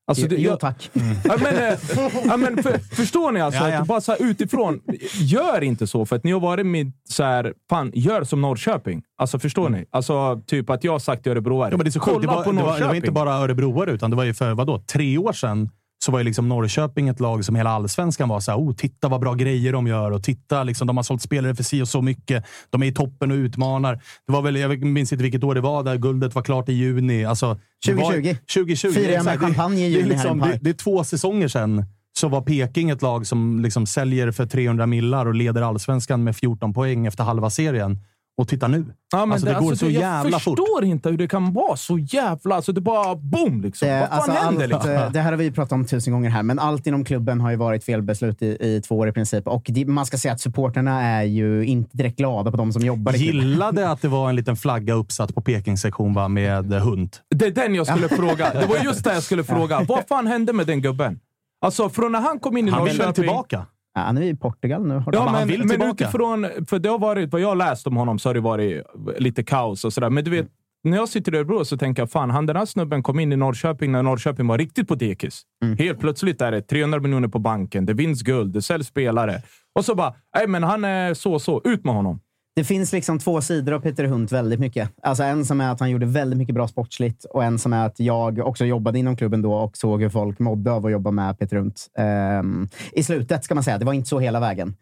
Alltså, 0.08 0.28
det, 0.28 0.36
jo, 0.36 0.56
tack. 0.56 0.90
Ja, 1.24 1.38
men, 1.44 1.56
eh, 1.56 1.80
ja, 2.26 2.38
men 2.38 2.64
för, 2.64 2.96
förstår 2.96 3.32
ni 3.32 3.42
alltså? 3.42 3.64
Ja, 3.64 3.70
ja. 3.70 3.82
Att 3.82 3.88
bara 3.88 4.02
så 4.02 4.16
utifrån, 4.16 4.82
gör 5.20 5.64
inte 5.64 5.88
så. 5.88 6.06
För 6.06 6.16
att 6.16 6.24
ni 6.24 6.32
har 6.32 6.40
varit 6.40 6.66
med 6.66 6.92
så 7.10 7.24
här, 7.24 7.54
fan, 7.70 7.92
gör 7.94 8.24
som 8.24 8.42
Norrköping. 8.42 9.04
Alltså 9.18 9.40
förstår 9.40 9.70
ni? 9.70 9.86
Alltså 9.92 10.42
typ 10.48 10.70
att 10.70 10.84
jag 10.84 10.92
har 10.92 11.00
sagt 11.00 11.24
till 11.24 11.32
Örebroare, 11.32 11.72
Ja, 11.72 11.78
men 11.78 11.84
det 11.84 11.90
är 11.90 11.92
så 11.92 12.00
sjukt. 12.00 12.22
Det 12.22 12.28
kolla 12.28 12.38
var, 12.38 12.44
på 12.44 12.52
det, 12.52 12.58
var, 12.58 12.64
Norrköping. 12.64 12.82
det 12.82 12.88
var 12.88 12.96
inte 12.96 13.12
bara 13.12 13.34
örebroare, 13.34 13.92
utan 13.92 14.10
det 14.10 14.16
var 14.16 14.24
ju 14.24 14.34
för 14.34 14.54
vadå, 14.54 14.80
tre 14.80 15.18
år 15.18 15.34
sedan 15.34 15.70
så 16.06 16.12
var 16.12 16.20
ju 16.20 16.26
liksom 16.26 16.50
Norrköping 16.50 17.08
ett 17.08 17.20
lag 17.20 17.46
som 17.46 17.56
hela 17.56 17.70
allsvenskan 17.70 18.30
var 18.30 18.40
så 18.40 18.52
här, 18.52 18.58
oh, 18.60 18.74
titta 18.76 19.08
vad 19.08 19.22
bra 19.22 19.34
grejer 19.34 19.74
de 19.74 19.88
gör 19.88 20.12
och 20.12 20.24
titta, 20.24 20.64
liksom, 20.64 20.88
de 20.88 20.98
har 20.98 21.04
sålt 21.04 21.22
spelare 21.22 21.56
för 21.56 21.64
si 21.64 21.82
och 21.82 21.88
så 21.88 22.02
mycket. 22.02 22.46
De 22.70 22.84
är 22.84 22.88
i 22.88 22.92
toppen 22.92 23.32
och 23.32 23.36
utmanar. 23.36 23.96
Det 24.28 24.34
var 24.34 24.42
väl, 24.42 24.56
jag 24.56 24.84
minns 24.84 25.12
inte 25.12 25.24
vilket 25.24 25.44
år 25.44 25.56
det 25.56 25.62
var, 25.62 25.84
där 25.84 25.98
guldet 25.98 26.36
var 26.36 26.42
klart 26.42 26.70
i 26.70 26.74
juni. 26.74 27.26
Alltså, 27.26 27.60
det 27.88 27.94
var- 27.94 28.04
2020. 28.12 28.36
2020. 28.54 28.88
Firar 28.92 29.04
jag 29.12 29.12
exakt. 29.20 29.26
med 29.26 29.50
Det- 29.50 29.54
champagne 29.56 29.86
i 29.88 29.94
det, 29.94 30.00
är 30.00 30.02
juni 30.02 30.02
här 30.04 30.08
i 30.08 30.14
liksom, 30.14 30.40
Park. 30.40 30.52
det, 30.54 30.60
det 30.62 30.70
är 30.70 30.74
två 30.84 31.04
säsonger 31.04 31.48
sedan 31.48 31.86
så 32.14 32.28
var 32.28 32.42
Peking 32.42 32.90
ett 32.90 33.02
lag 33.02 33.28
som 33.28 33.60
liksom 33.60 33.86
säljer 33.86 34.32
för 34.32 34.46
300 34.46 34.86
millar 34.86 35.26
och 35.26 35.36
leder 35.36 35.62
allsvenskan 35.62 36.24
med 36.24 36.36
14 36.36 36.74
poäng 36.74 37.06
efter 37.08 37.24
halva 37.24 37.50
serien. 37.50 38.00
Och 38.42 38.48
titta 38.48 38.68
nu. 38.68 38.86
Ja, 39.12 39.26
men 39.26 39.32
alltså, 39.32 39.48
det, 39.48 39.54
går 39.54 39.60
alltså, 39.60 39.76
så 39.76 39.92
jag 39.92 40.02
jävla 40.02 40.40
fort. 40.40 40.60
förstår 40.60 40.84
inte 40.84 41.10
hur 41.10 41.18
det 41.18 41.28
kan 41.28 41.54
vara 41.54 41.78
så 41.78 42.00
jävla... 42.00 42.56
Alltså, 42.56 42.72
det 42.72 42.82
bara 42.82 43.16
boom 43.16 43.62
liksom. 43.62 43.88
Det, 43.88 44.00
Vad 44.00 44.10
fan 44.10 44.18
alltså, 44.18 44.32
händer 44.32 44.64
allt, 44.64 44.86
liksom? 44.86 45.14
det 45.14 45.20
här 45.20 45.32
har 45.32 45.38
vi 45.38 45.52
pratat 45.52 45.72
om 45.72 45.86
tusen 45.86 46.14
gånger 46.14 46.30
här, 46.30 46.44
men 46.44 46.60
allt 46.60 46.88
inom 46.88 47.06
klubben 47.06 47.42
har 47.42 47.52
ju 47.52 47.56
varit 47.56 47.84
felbeslut 47.84 48.42
i, 48.42 48.46
i 48.46 48.82
två 48.88 48.98
år 48.98 49.10
i 49.10 49.12
princip. 49.12 49.48
Och 49.48 49.64
det, 49.66 49.86
man 49.86 50.06
ska 50.06 50.18
säga 50.18 50.34
att 50.34 50.42
supporterna 50.42 51.02
är 51.02 51.24
ju 51.24 51.66
inte 51.66 51.98
direkt 51.98 52.18
glada 52.18 52.52
på 52.52 52.58
de 52.58 52.74
som 52.74 52.82
jobbar 52.82 53.16
i 53.16 53.18
klubben. 53.18 53.50
Gillade 53.50 53.90
att 53.90 54.02
det 54.02 54.08
var 54.08 54.30
en 54.30 54.36
liten 54.36 54.56
flagga 54.56 54.94
uppsatt 54.94 55.36
på 55.36 55.42
Peking-sektion 55.42 56.14
va, 56.14 56.28
med 56.28 56.74
hund. 56.74 57.18
Det 57.36 57.46
är 57.46 57.52
den 57.52 57.76
jag 57.76 57.88
skulle 57.88 58.10
fråga. 58.22 58.54
Det 58.54 58.66
var 58.66 58.78
just 58.78 59.04
det 59.04 59.14
jag 59.14 59.24
skulle 59.24 59.44
fråga. 59.44 59.86
Vad 59.88 60.08
fan 60.08 60.28
hände 60.28 60.54
med 60.54 60.68
den 60.68 60.82
gubben? 60.82 61.20
Alltså, 61.62 61.90
från 61.90 62.12
när 62.12 62.22
han 62.22 62.40
kom 62.40 62.58
in 62.58 62.68
i 62.68 62.72
Han 62.72 62.80
Norrköping... 62.80 63.06
väl 63.06 63.14
tillbaka? 63.14 63.66
Ja, 63.94 64.02
han 64.02 64.18
är 64.18 64.22
i 64.22 64.36
Portugal 64.36 64.88
nu. 64.88 65.04
Ja, 65.12 65.26
men, 65.26 65.36
han 65.36 65.48
vill 65.48 65.60
men 65.60 65.70
tillbaka. 65.70 66.04
utifrån... 66.04 66.48
För 66.70 66.80
det 66.80 66.90
har 66.90 67.00
varit, 67.00 67.32
vad 67.32 67.42
jag 67.42 67.58
läst 67.58 67.88
om 67.88 67.96
honom 67.96 68.20
så 68.20 68.30
har 68.30 68.34
det 68.34 68.40
varit 68.40 68.84
lite 69.18 69.44
kaos 69.44 69.86
och 69.86 69.94
sådär. 69.94 70.10
Men 70.10 70.24
du 70.24 70.32
vet, 70.32 70.48
när 70.84 70.98
jag 70.98 71.10
sitter 71.10 71.34
i 71.36 71.38
Örebro 71.38 71.66
så 71.66 71.78
tänker 71.78 72.02
jag, 72.02 72.12
fan, 72.12 72.30
han 72.30 72.46
den 72.46 72.56
här 72.56 72.66
snubben 72.66 73.04
kom 73.04 73.20
in 73.20 73.32
i 73.32 73.36
Norrköping 73.36 73.92
när 73.92 74.04
Norrköping 74.04 74.48
var 74.48 74.58
riktigt 74.58 74.88
på 74.88 74.96
dekis. 74.96 75.42
Helt 75.80 76.00
plötsligt 76.00 76.42
är 76.42 76.52
det 76.52 76.62
300 76.62 77.00
miljoner 77.00 77.28
på 77.28 77.40
banken, 77.40 77.86
det 77.86 77.94
vinns 77.94 78.22
guld, 78.22 78.54
det 78.54 78.62
säljs 78.62 78.88
spelare. 78.88 79.42
Och 79.76 79.86
så 79.86 79.96
bara, 79.96 80.14
nej 80.36 80.48
men 80.48 80.64
han 80.64 80.86
är 80.86 81.14
så 81.14 81.40
så, 81.40 81.62
ut 81.64 81.86
med 81.86 81.94
honom. 81.94 82.20
Det 82.56 82.64
finns 82.64 82.94
liksom 82.94 83.20
två 83.20 83.42
sidor 83.42 83.74
av 83.74 83.80
Peter 83.80 84.04
Hunt 84.04 84.32
väldigt 84.32 84.60
mycket. 84.60 84.90
Alltså 85.02 85.24
en 85.24 85.46
som 85.46 85.62
är 85.62 85.72
att 85.72 85.80
han 85.80 85.90
gjorde 85.90 86.06
väldigt 86.06 86.38
mycket 86.38 86.56
bra 86.56 86.68
sportsligt 86.68 87.26
och 87.26 87.44
en 87.44 87.60
som 87.60 87.74
är 87.74 87.86
att 87.86 88.00
jag 88.00 88.40
också 88.40 88.66
jobbade 88.66 89.00
inom 89.00 89.16
klubben 89.16 89.42
då 89.42 89.54
och 89.54 89.78
såg 89.78 90.02
hur 90.02 90.10
folk 90.10 90.40
mådde 90.40 90.72
av 90.72 90.86
att 90.86 90.92
jobba 90.92 91.12
med 91.12 91.40
Peter 91.40 91.58
Hunt. 91.58 91.88
Um, 91.98 92.06
ehm, 92.06 92.70
I 92.92 93.04
slutet 93.04 93.44
ska 93.44 93.56
man 93.56 93.64
säga. 93.64 93.78
Det 93.78 93.86
var 93.86 93.94
inte 93.94 94.10
så 94.10 94.20
hela 94.20 94.40
vägen. 94.40 94.76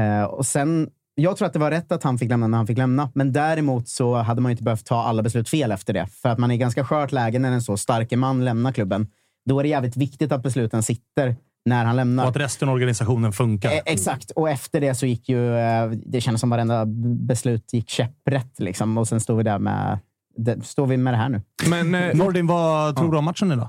Uh, 0.00 0.24
och 0.24 0.46
sen, 0.46 0.88
jag 1.14 1.36
tror 1.36 1.46
att 1.46 1.52
det 1.52 1.58
var 1.58 1.70
rätt 1.70 1.92
att 1.92 2.02
han 2.02 2.18
fick 2.18 2.28
lämna 2.28 2.46
när 2.46 2.58
han 2.58 2.66
fick 2.66 2.78
lämna. 2.78 3.10
Men 3.14 3.32
däremot 3.32 3.88
så 3.88 4.14
hade 4.14 4.40
man 4.40 4.50
ju 4.50 4.52
inte 4.52 4.64
behövt 4.64 4.86
ta 4.86 5.02
alla 5.02 5.22
beslut 5.22 5.48
fel 5.48 5.72
efter 5.72 5.92
det. 5.92 6.06
För 6.06 6.28
att 6.28 6.38
man 6.38 6.50
är 6.50 6.54
i 6.54 6.58
ganska 6.58 6.84
skört 6.84 7.12
läge 7.12 7.38
när 7.38 7.52
en 7.52 7.62
så 7.62 7.76
stark 7.76 8.12
man 8.12 8.44
lämnar 8.44 8.72
klubben. 8.72 9.06
Då 9.48 9.58
är 9.58 9.62
det 9.62 9.68
jävligt 9.68 9.96
viktigt 9.96 10.32
att 10.32 10.42
besluten 10.42 10.82
sitter 10.82 11.36
när 11.64 11.84
han 11.84 11.96
lämnar. 11.96 12.24
Och 12.24 12.30
att 12.30 12.36
resten 12.36 12.68
av 12.68 12.74
organisationen 12.74 13.32
funkar. 13.32 13.72
Eh, 13.72 13.78
exakt. 13.86 14.30
Och 14.30 14.50
efter 14.50 14.80
det 14.80 14.94
så 14.94 15.06
gick 15.06 15.28
ju... 15.28 15.56
Eh, 15.56 15.90
det 15.90 16.20
kändes 16.20 16.40
som 16.40 16.50
varenda 16.50 16.84
beslut 17.26 17.72
gick 17.72 17.88
käpprätt. 17.90 18.60
Liksom. 18.60 18.98
Och 18.98 19.08
sen 19.08 19.20
står 19.20 19.36
vi 19.36 19.42
där 19.42 19.58
med... 19.58 19.98
Det, 20.36 20.64
står 20.66 20.86
vi 20.86 20.96
med 20.96 21.12
det 21.12 21.18
här 21.18 21.28
nu. 21.28 21.42
Men, 21.68 21.94
eh, 21.94 22.14
Nordin, 22.16 22.46
vad 22.46 22.96
tror 22.96 23.12
du 23.12 23.18
om 23.18 23.24
matchen 23.24 23.52
idag? 23.52 23.68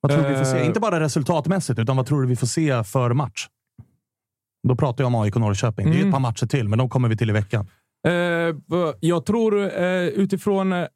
Vad 0.00 0.12
tror 0.12 0.22
du 0.22 0.28
vi 0.28 0.36
får 0.36 0.44
se? 0.44 0.58
Eh. 0.58 0.66
Inte 0.66 0.80
bara 0.80 1.00
resultatmässigt, 1.00 1.78
utan 1.78 1.96
vad 1.96 2.06
tror 2.06 2.22
du 2.22 2.28
vi 2.28 2.36
får 2.36 2.46
se 2.46 2.84
för 2.84 3.12
match? 3.12 3.48
Då 4.68 4.76
pratar 4.76 5.04
jag 5.04 5.06
om 5.06 5.14
AIK 5.14 5.34
Norrköping. 5.36 5.86
Det 5.86 5.92
är 5.92 5.96
Mm. 5.96 6.08
ett 6.08 6.12
par 6.12 6.20
matcher 6.20 6.46
till, 6.46 6.68
men 6.68 6.78
de 6.78 6.88
kommer 6.88 7.08
vi 7.08 7.16
till 7.16 7.30
i 7.30 7.32
veckan. 7.32 7.66
Eh, 8.06 8.12
jag 9.00 9.26
tror 9.26 9.82
eh, 9.82 9.84
utifrån 10.02 10.72
eh, 10.72 10.86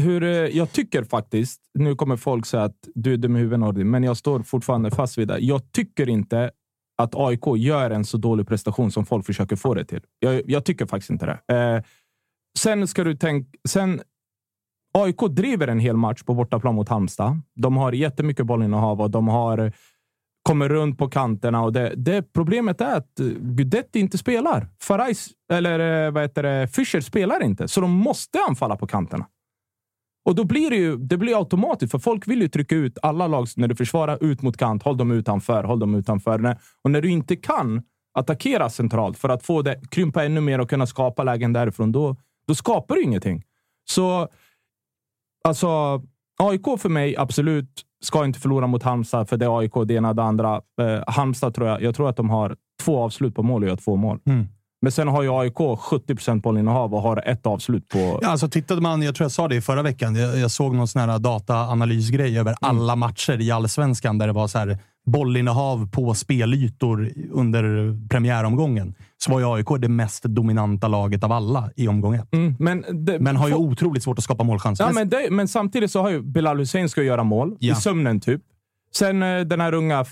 hur 0.00 0.22
eh, 0.22 0.28
jag 0.28 0.72
tycker 0.72 1.04
faktiskt, 1.04 1.60
nu 1.74 1.94
kommer 1.94 2.16
folk 2.16 2.46
säga 2.46 2.64
att 2.64 2.88
du 2.94 3.12
är 3.12 3.16
dum 3.16 3.36
i 3.36 3.38
huvudet 3.38 3.60
Nordin, 3.60 3.90
men 3.90 4.02
jag 4.02 4.16
står 4.16 4.42
fortfarande 4.42 4.90
fast 4.90 5.18
vid 5.18 5.28
det. 5.28 5.38
Jag 5.38 5.72
tycker 5.72 6.08
inte 6.08 6.50
att 7.02 7.14
AIK 7.14 7.46
gör 7.56 7.90
en 7.90 8.04
så 8.04 8.16
dålig 8.18 8.48
prestation 8.48 8.90
som 8.90 9.06
folk 9.06 9.26
försöker 9.26 9.56
få 9.56 9.74
det 9.74 9.84
till. 9.84 10.00
Jag, 10.18 10.50
jag 10.50 10.64
tycker 10.64 10.86
faktiskt 10.86 11.10
inte 11.10 11.26
det. 11.26 11.54
Eh, 11.56 11.82
sen 12.58 12.88
ska 12.88 13.04
du 13.04 13.16
tänka... 13.16 13.58
Sen, 13.68 14.00
AIK 14.98 15.20
driver 15.30 15.68
en 15.68 15.78
hel 15.78 15.96
match 15.96 16.22
på 16.22 16.34
bortaplan 16.34 16.74
mot 16.74 16.88
Halmstad. 16.88 17.40
De 17.54 17.76
har 17.76 17.92
jättemycket 17.92 18.46
bollinnehav 18.46 19.00
och 19.00 19.10
de 19.10 19.28
har 19.28 19.72
kommer 20.46 20.68
runt 20.68 20.98
på 20.98 21.08
kanterna. 21.08 21.62
Och 21.62 21.72
det, 21.72 21.94
det 21.96 22.32
Problemet 22.32 22.80
är 22.80 22.96
att 22.96 23.20
eh, 23.20 23.26
Gudetti 23.26 24.00
inte 24.00 24.18
spelar. 24.18 24.68
Farajs, 24.82 25.28
eller 25.52 26.06
eh, 26.06 26.12
vad 26.12 26.22
heter 26.22 26.42
det, 26.42 26.68
Fischer 26.68 27.00
spelar 27.00 27.42
inte, 27.42 27.68
så 27.68 27.80
de 27.80 27.90
måste 27.90 28.38
anfalla 28.48 28.76
på 28.76 28.86
kanterna. 28.86 29.26
Och 30.26 30.34
då 30.34 30.44
blir 30.44 30.70
det 30.70 30.76
ju 30.76 30.96
det 30.96 31.16
blir 31.16 31.38
automatiskt, 31.38 31.90
för 31.92 31.98
folk 31.98 32.28
vill 32.28 32.40
ju 32.42 32.48
trycka 32.48 32.74
ut 32.76 32.98
alla 33.02 33.26
lag 33.26 33.46
när 33.56 33.68
du 33.68 33.74
försvarar 33.76 34.24
ut 34.24 34.42
mot 34.42 34.56
kant. 34.56 34.82
Håll 34.82 34.96
dem 34.96 35.10
utanför, 35.10 35.64
håll 35.64 35.78
dem 35.78 35.94
utanför. 35.94 36.38
När- 36.38 36.58
Och 36.84 36.90
när 36.90 37.00
du 37.02 37.10
inte 37.10 37.36
kan 37.36 37.82
attackera 38.18 38.70
centralt 38.70 39.18
för 39.18 39.28
att 39.28 39.42
få 39.42 39.62
det 39.62 39.80
krympa 39.90 40.24
ännu 40.24 40.40
mer 40.40 40.60
och 40.60 40.70
kunna 40.70 40.86
skapa 40.86 41.24
lägen 41.24 41.52
därifrån, 41.52 41.92
då, 41.92 42.16
då 42.48 42.54
skapar 42.54 42.94
du 42.94 43.02
ingenting. 43.02 43.42
Så 43.90 44.28
alltså, 45.44 46.02
AIK 46.38 46.64
för 46.78 46.88
mig, 46.88 47.16
absolut, 47.16 47.82
ska 48.04 48.24
inte 48.24 48.40
förlora 48.40 48.66
mot 48.66 48.82
Halmstad, 48.82 49.28
för 49.28 49.36
det 49.36 49.44
är 49.44 49.58
AIK, 49.58 49.72
det 49.86 49.94
ena 49.94 50.08
och 50.08 50.16
det 50.16 50.22
andra. 50.22 50.62
Eh, 50.80 51.02
Halmstad 51.06 51.54
tror 51.54 51.68
jag, 51.68 51.82
jag 51.82 51.94
tror 51.94 52.08
att 52.08 52.16
de 52.16 52.30
har 52.30 52.56
två 52.82 52.98
avslut 52.98 53.34
på 53.34 53.42
mål 53.42 53.62
och 53.62 53.68
gör 53.68 53.76
två 53.76 53.96
mål. 53.96 54.18
Mm. 54.26 54.46
Men 54.82 54.92
sen 54.92 55.08
har 55.08 55.22
ju 55.22 55.30
AIK 55.32 55.78
70 55.78 56.14
procent 56.14 56.42
bollinnehav 56.42 56.94
och 56.94 57.02
har 57.02 57.22
ett 57.28 57.46
avslut 57.46 57.88
på... 57.88 58.18
Ja, 58.22 58.28
alltså 58.28 58.48
tittade 58.48 58.80
man, 58.80 59.02
jag 59.02 59.14
tror 59.14 59.24
jag 59.24 59.32
sa 59.32 59.48
det 59.48 59.56
i 59.56 59.60
förra 59.60 59.82
veckan, 59.82 60.14
jag, 60.16 60.38
jag 60.38 60.50
såg 60.50 60.74
någon 60.74 60.88
sån 60.88 61.10
här 61.10 61.18
dataanalysgrej 61.18 62.38
över 62.38 62.56
Mm. 62.62 62.76
alla 62.78 62.96
matcher 62.96 63.40
i 63.40 63.50
allsvenskan 63.50 64.18
där 64.18 64.26
det 64.26 64.32
var 64.32 64.48
så 64.48 64.58
här 64.58 64.78
bollinnehav 65.06 65.88
på 65.90 66.14
spelytor 66.14 67.10
under 67.32 67.94
premiäromgången 68.08 68.94
så 69.18 69.32
var 69.32 69.40
ju 69.40 69.46
AIK 69.54 69.66
det 69.80 69.88
mest 69.88 70.22
dominanta 70.22 70.88
laget 70.88 71.24
av 71.24 71.32
alla 71.32 71.70
i 71.76 71.88
omgång 71.88 72.14
ett. 72.14 72.32
Mm, 72.34 72.54
men, 72.58 72.84
det, 73.04 73.18
men 73.20 73.36
har 73.36 73.48
ju 73.48 73.54
otroligt 73.54 74.02
svårt 74.02 74.18
att 74.18 74.24
skapa 74.24 74.44
målchanser. 74.44 74.84
Ja, 74.84 74.92
men, 74.92 75.08
det, 75.08 75.28
men 75.30 75.48
samtidigt 75.48 75.90
så 75.90 76.02
har 76.02 76.10
ju 76.10 76.22
Bilal 76.22 76.58
Hussein 76.58 76.88
ska 76.88 77.02
göra 77.02 77.24
mål 77.24 77.56
Ja. 77.58 77.72
i 77.72 77.76
sömnen 77.80 78.20
typ. 78.20 78.40
Sen 78.94 79.22
eh, 79.22 79.40
den 79.40 79.60
här 79.60 79.74
unga. 79.74 80.04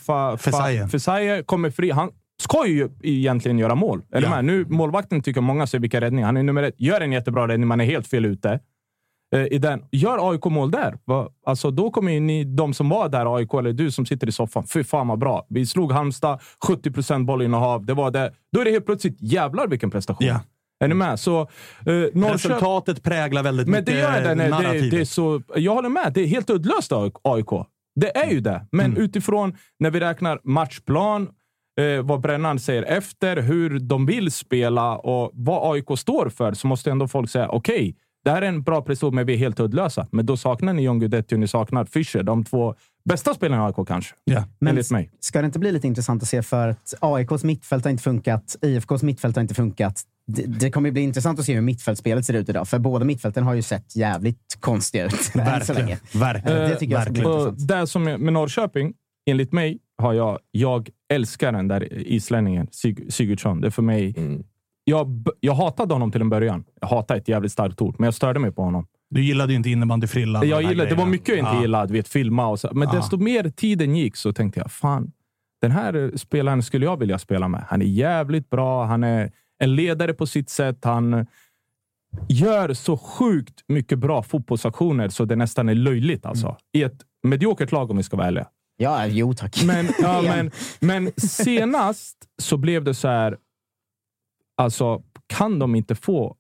Fesaie 0.89 1.43
kommer 1.43 1.71
fri. 1.71 1.91
Han 1.91 2.11
ska 2.45 2.67
ju 2.67 2.89
egentligen 3.03 3.59
göra 3.59 3.75
mål. 3.75 4.03
Är 4.13 4.23
Ja. 4.23 4.31
med? 4.31 4.45
Nu, 4.45 4.65
målvakten 4.69 5.23
tycker 5.23 5.41
många 5.41 5.67
ser 5.67 5.79
vilka 5.79 6.01
räddningar. 6.01 6.27
Han 6.27 6.37
är 6.37 6.43
nummer 6.43 6.63
ett. 6.63 6.75
Gör 6.81 7.01
en 7.01 7.13
jättebra 7.13 7.49
räddning. 7.49 7.69
Man 7.69 7.81
är 7.81 7.85
helt 7.85 8.07
fel 8.07 8.25
ute. 8.25 8.61
Eh, 9.37 9.47
I 9.51 9.59
den. 9.59 9.85
Gör 9.93 10.31
AIK 10.31 10.45
mål 10.45 10.71
där. 10.71 10.99
Va? 11.05 11.29
Alltså, 11.47 11.71
då 11.71 11.91
kommer 11.91 12.13
ju 12.13 12.21
ni, 12.21 12.45
de 12.45 12.75
som 12.75 12.89
var 12.89 13.09
där, 13.09 13.37
AIK, 13.37 13.55
eller 13.55 13.73
du 13.73 13.91
som 13.91 14.07
sitter 14.07 14.29
i 14.29 14.33
soffan. 14.33 14.67
Fy 14.67 14.85
fan 14.85 15.09
vad 15.09 15.19
bra. 15.19 15.47
Vi 15.49 15.67
slog 15.67 15.93
Halmstad, 15.93 16.41
70 16.67 16.91
procent 16.91 17.27
bollinnehav. 17.27 17.87
Det 17.87 17.95
var 17.95 18.11
det. 18.11 18.33
Då 18.53 18.61
är 18.61 18.65
det 18.65 18.71
helt 18.71 18.87
plötsligt 18.87 19.17
jävlar 19.21 19.67
vilken 19.69 19.91
prestation. 19.91 20.27
Ja. 20.27 20.41
Är 20.85 20.89
ni 20.89 20.95
med? 20.95 21.21
Så, 21.21 21.41
eh, 21.41 21.49
Resultatet 22.33 23.03
präglar 23.03 23.43
väldigt 23.43 23.67
men 23.69 23.81
mycket 23.81 23.95
det 23.95 24.01
gör 24.01 24.21
det, 24.23 24.35
nej, 24.35 24.47
det, 24.47 24.51
narrativet. 24.51 24.91
det 24.91 25.01
är 25.01 25.05
så, 25.05 25.43
Jag 25.57 25.75
håller 25.75 25.89
med. 25.89 26.13
Det 26.15 26.21
är 26.21 26.27
helt 26.27 26.51
uddlöst 26.51 26.93
AIK. 26.93 27.67
Det 28.01 28.17
är 28.17 28.31
ju 28.31 28.41
det. 28.41 28.67
Men 28.73 28.87
Mm. 28.87 29.03
utifrån 29.03 29.57
när 29.79 29.91
vi 29.91 30.01
räknar 30.01 30.41
matchplan, 30.45 31.29
eh, 31.81 32.03
vad 32.03 32.21
Brännan 32.21 32.59
säger 32.59 32.83
efter, 32.83 33.37
hur 33.37 33.79
de 33.79 34.07
vill 34.07 34.31
spela 34.33 34.97
och 34.97 35.31
vad 35.35 35.73
AIK 35.75 35.99
står 35.99 36.29
för, 36.29 36.53
så 36.53 36.67
måste 36.67 36.91
ändå 36.91 37.09
folk 37.09 37.31
säga 37.31 37.49
okej, 37.49 37.97
det 38.25 38.31
här 38.31 38.43
är 38.43 38.47
en 38.47 38.63
bra 38.63 38.83
prestation, 38.83 39.15
men 39.15 39.27
vi 39.27 39.33
är 39.33 39.37
helt 39.37 39.61
uddlösa. 39.61 40.07
Men 40.13 40.27
då 40.27 40.37
saknar 40.37 40.73
ni 40.73 40.83
John 40.83 40.99
Guidetti 40.99 41.35
och 41.35 41.39
ni 41.39 41.49
saknar 41.49 41.85
Fischer. 41.85 42.23
De 42.23 42.45
två 42.45 42.75
bästa 43.05 43.35
spelarna 43.35 43.63
i 43.63 43.67
AIK 43.67 43.89
kanske. 43.89 44.15
Ja. 44.25 44.45
Men 44.59 44.69
Enligt 44.69 44.91
mig. 44.91 45.11
ska 45.21 45.41
det 45.41 45.47
inte 45.47 45.59
bli 45.59 45.73
lite 45.73 45.87
intressant 45.87 46.23
att 46.23 46.29
se 46.29 46.43
för 46.43 46.69
att 46.69 46.95
AIKs 47.01 47.45
mittfält 47.45 47.85
har 47.85 47.91
inte 47.91 48.03
funkat, 48.03 48.57
IFKs 48.63 49.03
mittfält 49.03 49.37
har 49.37 49.43
inte 49.43 49.55
funkat. 49.55 50.03
Det, 50.27 50.43
det 50.43 50.71
kommer 50.71 50.91
bli 50.91 51.01
intressant 51.03 51.39
att 51.39 51.45
se 51.45 51.55
hur 51.55 51.61
mittfältsspelet 51.61 52.25
ser 52.27 52.35
ut 52.35 52.49
idag, 52.49 52.69
för 52.69 52.79
båda 52.79 53.05
mittfälten 53.05 53.45
har 53.45 53.55
ju 53.55 53.63
sett 53.63 53.97
jävligt 53.97 54.57
konstiga 54.61 55.05
ut 55.07 55.35
länge. 55.75 55.99
Verkligen. 56.15 56.59
Det 56.71 56.77
tycker 56.77 56.95
jag 56.95 57.03
ska 57.03 57.13
bli 57.13 57.23
Eh, 57.23 57.31
intressant. 57.31 57.69
där 57.69 57.87
som 57.87 58.09
är, 58.09 58.19
med 58.19 58.33
Norrköping, 58.33 58.93
enligt 59.31 59.53
mig, 59.53 59.79
har 60.03 60.13
jag, 60.13 60.39
jag 60.51 60.89
älskar 61.13 61.53
den 61.53 61.69
där 61.69 61.93
islänningen, 61.99 62.67
Sig, 62.71 63.11
Sigurdsson. 63.11 63.61
Det 63.61 63.67
är 63.67 63.71
för 63.71 63.83
mig... 63.83 64.15
Jag, 64.87 65.09
b- 65.09 65.31
jag 65.41 65.55
hatade 65.55 65.95
honom 65.95 66.13
till 66.13 66.21
en 66.21 66.31
början. 66.31 66.65
Jag 66.81 66.89
hatar 66.89 67.17
ett 67.17 67.29
jävligt 67.29 67.53
starkt 67.53 67.81
ord, 67.83 67.95
men 67.99 68.05
jag 68.05 68.15
störde 68.15 68.41
mig 68.41 68.53
på 68.53 68.63
honom. 68.63 68.87
Du 69.11 69.23
gillade 69.25 69.53
ju 69.53 69.57
inte 69.57 69.71
innebandyfrillan. 69.71 70.49
Jag 70.49 70.63
gillade, 70.63 70.91
det 70.91 70.97
var 70.97 71.07
mycket 71.07 71.29
jag 71.29 71.39
inte 71.39 71.51
Ja. 71.55 71.61
gillade. 71.61 71.93
Vet, 71.93 72.09
filma 72.09 72.47
och 72.47 72.61
så. 72.61 72.69
Men 72.73 72.89
Ja. 72.89 72.95
desto 72.95 73.17
mer 73.17 73.51
tiden 73.51 73.97
gick 73.97 74.17
så 74.17 74.33
tänkte 74.33 74.61
jag, 74.61 74.73
fan, 74.73 75.13
den 75.61 75.71
här 75.71 76.13
spelaren 76.17 76.63
skulle 76.63 76.85
jag 76.87 76.97
vilja 76.97 77.19
spela 77.19 77.49
med. 77.49 77.65
Han 77.69 77.83
är 77.83 77.87
jävligt 77.87 78.51
bra. 78.51 78.85
Han 78.85 79.05
är 79.05 79.33
en 79.59 79.75
ledare 79.75 80.13
på 80.15 80.27
sitt 80.27 80.51
sätt. 80.51 80.85
Han 80.85 81.27
gör 82.29 82.73
så 82.75 82.97
sjukt 82.97 83.61
mycket 83.69 83.99
bra 83.99 84.23
fotbollsaktioner 84.23 85.09
så 85.09 85.25
det 85.25 85.37
nästan 85.37 85.69
är 85.69 85.75
löjligt. 85.75 86.27
Alltså. 86.27 86.47
Mm. 86.47 86.57
I 86.73 86.83
ett 86.83 87.01
mediokert 87.23 87.73
lag 87.73 87.91
om 87.91 87.97
vi 87.97 88.03
ska 88.03 88.17
vara 88.17 88.27
ärliga. 88.27 88.47
Ja, 88.77 89.07
jo 89.07 89.35
tack. 89.35 89.65
Men, 89.65 89.89
ja, 89.99 90.23
men, 90.33 90.51
men 90.81 91.13
senast 91.17 92.17
så 92.43 92.57
blev 92.57 92.85
det 92.85 92.95
så 92.95 93.09
här. 93.09 93.37
Alltså, 94.57 95.03
kan 95.27 95.59
de 95.59 95.75
inte 95.75 95.95
få 95.95 96.37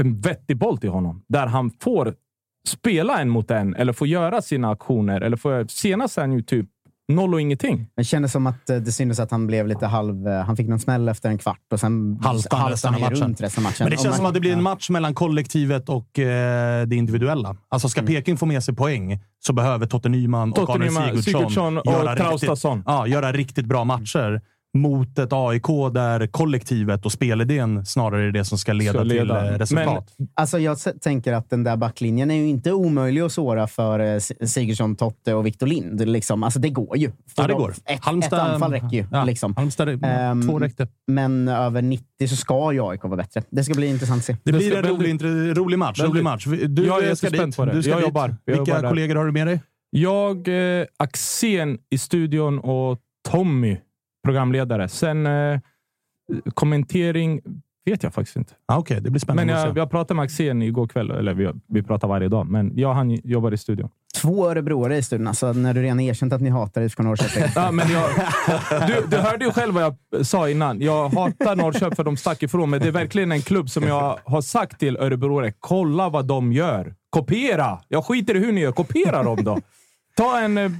en 0.00 0.20
vettig 0.20 0.58
boll 0.58 0.78
till 0.78 0.90
honom 0.90 1.22
där 1.28 1.46
han 1.46 1.70
får 1.80 2.14
spela 2.68 3.20
en 3.20 3.28
mot 3.28 3.50
en 3.50 3.74
eller 3.74 3.92
få 3.92 4.06
göra 4.06 4.42
sina 4.42 4.70
aktioner? 4.70 5.20
Eller 5.20 5.36
få, 5.36 5.64
senast 5.68 6.18
är 6.18 6.22
han 6.22 6.32
ju 6.32 6.42
typ 6.42 6.66
noll 7.08 7.34
och 7.34 7.40
ingenting. 7.40 7.86
Det 7.96 8.04
kändes 8.04 8.32
som 8.32 8.46
att 8.46 8.70
eh, 8.70 8.76
det 8.76 8.92
syntes 8.92 9.20
att 9.20 9.30
han 9.30 9.46
blev 9.46 9.66
lite 9.68 9.86
halv... 9.86 10.28
eh, 10.28 10.44
Han 10.44 10.56
fick 10.56 10.68
någon 10.68 10.78
smäll 10.80 11.08
efter 11.08 11.28
en 11.28 11.38
kvart 11.38 11.60
och 11.72 11.80
sen 11.80 12.18
Halvspann 12.22 12.70
resten 12.70 12.88
av 12.94 13.00
han 13.00 13.10
matchen. 13.10 13.22
runt 13.24 13.40
resten 13.40 13.60
av 13.66 13.70
matchen. 13.70 13.84
Men 13.84 13.90
det 13.90 13.96
känns 13.96 14.06
man- 14.06 14.16
som 14.16 14.26
att 14.26 14.34
det 14.34 14.40
blir 14.40 14.52
en 14.52 14.62
match 14.62 14.90
mellan 14.90 15.14
kollektivet 15.14 15.88
och 15.88 16.18
eh, 16.18 16.86
det 16.86 16.96
individuella. 16.96 17.56
Alltså 17.68 17.88
ska 17.88 18.02
Peking 18.02 18.36
få 18.36 18.46
med 18.46 18.64
sig 18.64 18.74
poäng 18.74 19.20
så 19.46 19.52
behöver 19.52 19.86
Totte 19.86 20.08
Nyman 20.08 20.50
och 20.50 20.56
Totte 20.56 20.72
Arne 20.72 20.90
Sigurdsson, 20.90 21.22
Sigurdsson 21.22 21.78
och 21.78 21.86
göra, 21.86 22.14
riktigt, 22.14 22.82
ja, 22.86 23.06
göra 23.06 23.32
riktigt 23.32 23.66
bra 23.66 23.84
matcher 23.84 24.40
mot 24.74 25.18
ett 25.18 25.32
AIK 25.32 25.66
där 25.92 26.26
kollektivet 26.26 27.04
och 27.06 27.12
spelidén 27.12 27.86
snarare 27.86 28.24
är 28.28 28.30
det 28.32 28.44
som 28.44 28.58
ska 28.58 28.72
leda 28.72 28.92
Ska 28.92 29.02
leda. 29.02 29.40
till 29.40 29.52
eh, 29.54 29.58
resultat. 29.58 30.14
Alltså 30.34 30.58
jag 30.58 30.78
tänker 31.00 31.32
att 31.32 31.50
den 31.50 31.64
där 31.64 31.76
backlinjen 31.76 32.30
är 32.30 32.34
ju 32.34 32.46
inte 32.48 32.72
omöjlig 32.72 33.20
att 33.20 33.32
såra 33.32 33.66
för 33.66 34.00
eh, 34.00 34.18
Sigurdsson, 34.46 34.96
Totte 34.96 35.34
och 35.34 35.46
Victor 35.46 35.66
Lind. 35.66 36.08
Liksom. 36.08 36.42
Alltså 36.42 36.58
det 36.60 36.68
går 36.70 36.96
ju. 36.96 37.06
För 37.08 37.14
Ja, 37.36 37.42
det 37.42 37.52
de- 37.52 37.58
går. 37.62 37.70
Ett, 37.84 38.00
Halmstad- 38.00 38.26
ett 38.46 38.52
anfall 38.52 38.72
räcker 38.72 38.88
ju. 38.96 39.06
Ja, 39.12 39.24
liksom. 39.24 39.54
Halmstad, 39.56 40.04
Ehm, 40.04 40.42
två 40.48 40.58
räckte. 40.58 40.88
Men 41.06 41.48
över 41.48 41.82
90 41.82 42.28
så 42.28 42.36
ska 42.36 42.72
ju 42.72 42.80
AIK 42.90 43.02
vara 43.04 43.16
bättre. 43.16 43.42
Det 43.50 43.64
ska 43.64 43.74
bli 43.74 43.86
intressant 43.86 44.18
att 44.18 44.24
se. 44.24 44.36
Det 44.44 44.52
blir 44.52 44.76
en 44.76 44.82
rolig, 44.84 45.22
rolig 45.58 45.78
match. 45.78 46.00
Rolig 46.00 46.24
match. 46.24 46.46
Du 46.68 46.86
Jag 46.86 47.04
är 47.04 47.08
eh, 47.08 47.14
ska 47.14 47.30
dit. 47.30 47.56
på 47.56 47.64
det. 47.64 47.72
Du 47.72 47.82
ska 47.82 47.90
Jag 47.90 47.98
dit. 48.00 48.06
jobbar. 48.06 48.36
Jag 48.44 48.56
Vilka 48.56 48.76
jobbar 48.76 48.88
kollegor 48.88 49.14
har 49.14 49.24
du 49.26 49.32
med 49.32 49.46
dig? 49.46 49.60
Jag, 49.90 50.48
eh, 50.80 50.84
Axén 50.96 51.78
i 51.90 51.98
studion 51.98 52.58
och 52.58 52.98
Tommy, 53.30 53.76
programledare. 54.24 54.88
Sen 54.88 55.26
eh, 55.26 55.60
kommentering 56.54 57.40
vet 57.84 58.02
jag 58.02 58.14
faktiskt 58.14 58.36
inte. 58.36 58.52
Ah, 58.66 58.78
Okej, 58.78 59.00
det 59.00 59.10
blir 59.10 59.20
spännande 59.20 59.52
Men 59.52 59.62
jag, 59.62 59.78
jag 59.78 59.90
pratade 59.90 60.16
med 60.16 60.24
Axén 60.24 60.62
igår 60.62 60.86
kväll. 60.86 61.10
Eller 61.10 61.34
vi, 61.34 61.50
vi 61.68 61.82
pratar 61.82 62.08
varje 62.08 62.28
dag, 62.28 62.46
men 62.46 62.72
jag 62.76 62.90
och 62.90 62.96
han 62.96 63.10
jobbar 63.10 63.52
i 63.54 63.56
studion. 63.56 63.90
Två 64.16 64.50
örebroare 64.50 64.96
i 64.96 65.02
studion. 65.02 65.26
Alltså, 65.28 65.52
när 65.52 65.74
du 65.74 65.82
redan 65.82 66.00
erkänt 66.00 66.32
att 66.32 66.40
ni 66.40 66.50
hatar 66.50 66.82
IFK 66.82 67.02
Norrköping. 67.02 67.44
Ja, 67.54 67.70
men 67.70 67.90
jag, 67.90 68.10
du, 68.88 69.06
du 69.06 69.16
hörde 69.16 69.44
ju 69.44 69.50
själv 69.50 69.74
vad 69.74 69.82
jag 69.82 70.26
sa 70.26 70.48
innan. 70.48 70.80
Jag 70.80 71.08
hatar 71.08 71.56
Norrköping 71.56 71.96
för 71.96 72.04
de 72.04 72.16
stack 72.16 72.42
ifrån, 72.42 72.70
men 72.70 72.80
det 72.80 72.86
är 72.88 72.92
verkligen 72.92 73.32
en 73.32 73.42
klubb 73.42 73.70
som 73.70 73.82
jag 73.82 74.18
har 74.24 74.40
sagt 74.40 74.78
till 74.80 74.96
örebroare. 74.96 75.52
Kolla 75.60 76.08
vad 76.08 76.26
de 76.26 76.52
gör. 76.52 76.94
Kopiera! 77.10 77.80
Jag 77.88 78.04
skiter 78.04 78.36
i 78.36 78.38
hur 78.38 78.52
ni 78.52 78.60
gör. 78.60 78.72
Kopiera 78.72 79.22
dem 79.22 79.44
då. 79.44 79.58
Ta 80.16 80.40
en... 80.40 80.78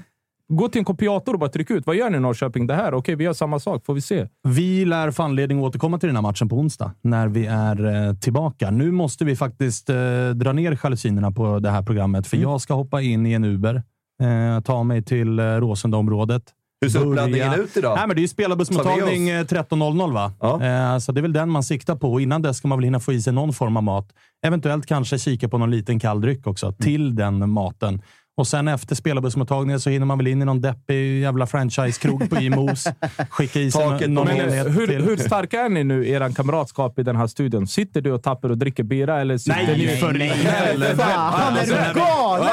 Gå 0.49 0.69
till 0.69 0.79
en 0.79 0.85
kopiator 0.85 1.33
och 1.33 1.39
bara 1.39 1.51
tryck 1.51 1.71
ut. 1.71 1.87
Vad 1.87 1.97
gör 1.97 2.11
ni 2.11 2.17
i 2.17 2.21
Norrköping? 2.21 2.67
Det 2.67 2.75
här? 2.75 2.95
Okej, 2.95 3.15
vi 3.15 3.25
gör 3.25 3.33
samma 3.33 3.61
sak. 3.61 3.85
Får 3.87 3.95
vi 3.95 4.01
se. 4.01 4.29
Vi 4.43 4.85
lär 4.85 5.11
få 5.11 5.23
anledning 5.23 5.59
att 5.59 5.65
återkomma 5.65 5.99
till 5.99 6.07
den 6.07 6.17
här 6.17 6.23
matchen 6.23 6.49
på 6.49 6.57
onsdag 6.57 6.93
när 7.03 7.29
vi 7.29 7.47
är 7.47 8.09
eh, 8.09 8.15
tillbaka. 8.15 8.71
Nu 8.71 8.91
måste 8.91 9.25
vi 9.25 9.37
faktiskt 9.37 9.91
eh, 9.91 9.97
dra 10.35 10.53
ner 10.53 10.79
jalusinerna 10.83 11.31
på 11.31 11.59
det 11.59 11.71
här 11.71 11.83
programmet, 11.83 12.27
för 12.27 12.37
jag 12.37 12.61
ska 12.61 12.75
hoppa 12.75 13.03
in 13.03 13.27
i 13.27 13.33
en 13.33 13.45
Uber, 13.45 13.83
eh, 14.23 14.61
ta 14.61 14.83
mig 14.83 15.03
till 15.03 15.39
eh, 15.39 15.43
Råsunda-området. 15.43 16.43
Hur 16.81 16.89
ser 16.89 17.07
uppladdningen 17.07 17.55
ut 17.55 17.77
idag? 17.77 17.97
Nej, 17.97 18.07
men 18.07 18.17
det 18.17 18.21
är 18.21 18.23
ju 18.23 18.29
spelarbussmottagning 18.29 19.27
Ta 19.27 19.57
eh, 19.57 19.65
13.00, 19.65 20.13
va? 20.13 20.33
Ja. 20.41 20.63
Eh, 20.65 20.99
så 20.99 21.13
det 21.13 21.21
är 21.21 21.23
väl 21.23 21.33
den 21.33 21.51
man 21.51 21.63
siktar 21.63 21.97
på. 21.97 22.21
Innan 22.21 22.43
dess 22.43 22.57
ska 22.57 22.69
man 22.69 22.79
väl 22.79 22.85
hinna 22.85 23.01
få 23.01 23.13
i 23.13 23.23
sig 23.23 23.33
någon 23.33 23.53
form 23.53 23.77
av 23.77 23.83
mat. 23.83 24.09
Eventuellt 24.47 24.87
kanske 24.87 25.19
kika 25.19 25.49
på 25.49 25.59
någon 25.59 25.71
liten 25.71 26.01
kall 26.01 26.21
dryck 26.21 26.47
också 26.47 26.73
till 26.73 27.15
den 27.15 27.51
maten. 27.51 28.03
Och 28.37 28.47
sen 28.47 28.69
efter 28.69 28.95
spelarbussmottagningen 28.95 29.81
så 29.81 29.91
hinner 29.91 30.07
man 30.07 30.19
väl 30.19 30.27
in 30.27 30.43
i 30.43 30.45
någon 30.45 30.61
deppig 30.61 31.21
jävla 31.21 31.47
franchisekrog 31.47 32.31
på 32.31 32.37
Imos. 32.37 32.85
Skicka 33.31 33.61
i 33.61 33.71
sig 33.71 34.09
någon 34.09 34.27
Men, 34.27 34.51
hur, 34.73 34.87
till. 34.87 35.03
hur 35.05 35.17
starka 35.17 35.61
är 35.61 35.69
ni 35.69 35.85
nu, 35.85 36.09
er 36.09 36.33
kamratskap 36.35 36.99
i 36.99 37.03
den 37.03 37.17
här 37.17 37.27
studion? 37.27 37.67
Sitter 37.67 38.01
du 38.01 38.13
och 38.13 38.23
tappar 38.23 38.49
och 38.49 38.59
dricker 38.59 38.83
bira? 38.83 39.21
Eller 39.21 39.39
sitter 39.39 39.67
Nej, 39.67 39.79
ni... 39.79 39.97
för 39.97 40.23
i 40.23 40.27
helvete! 40.27 40.97
Fan, 40.97 41.57
är 41.57 41.59
Alltså, 41.61 41.75
du 41.75 42.01
galen? 42.01 42.49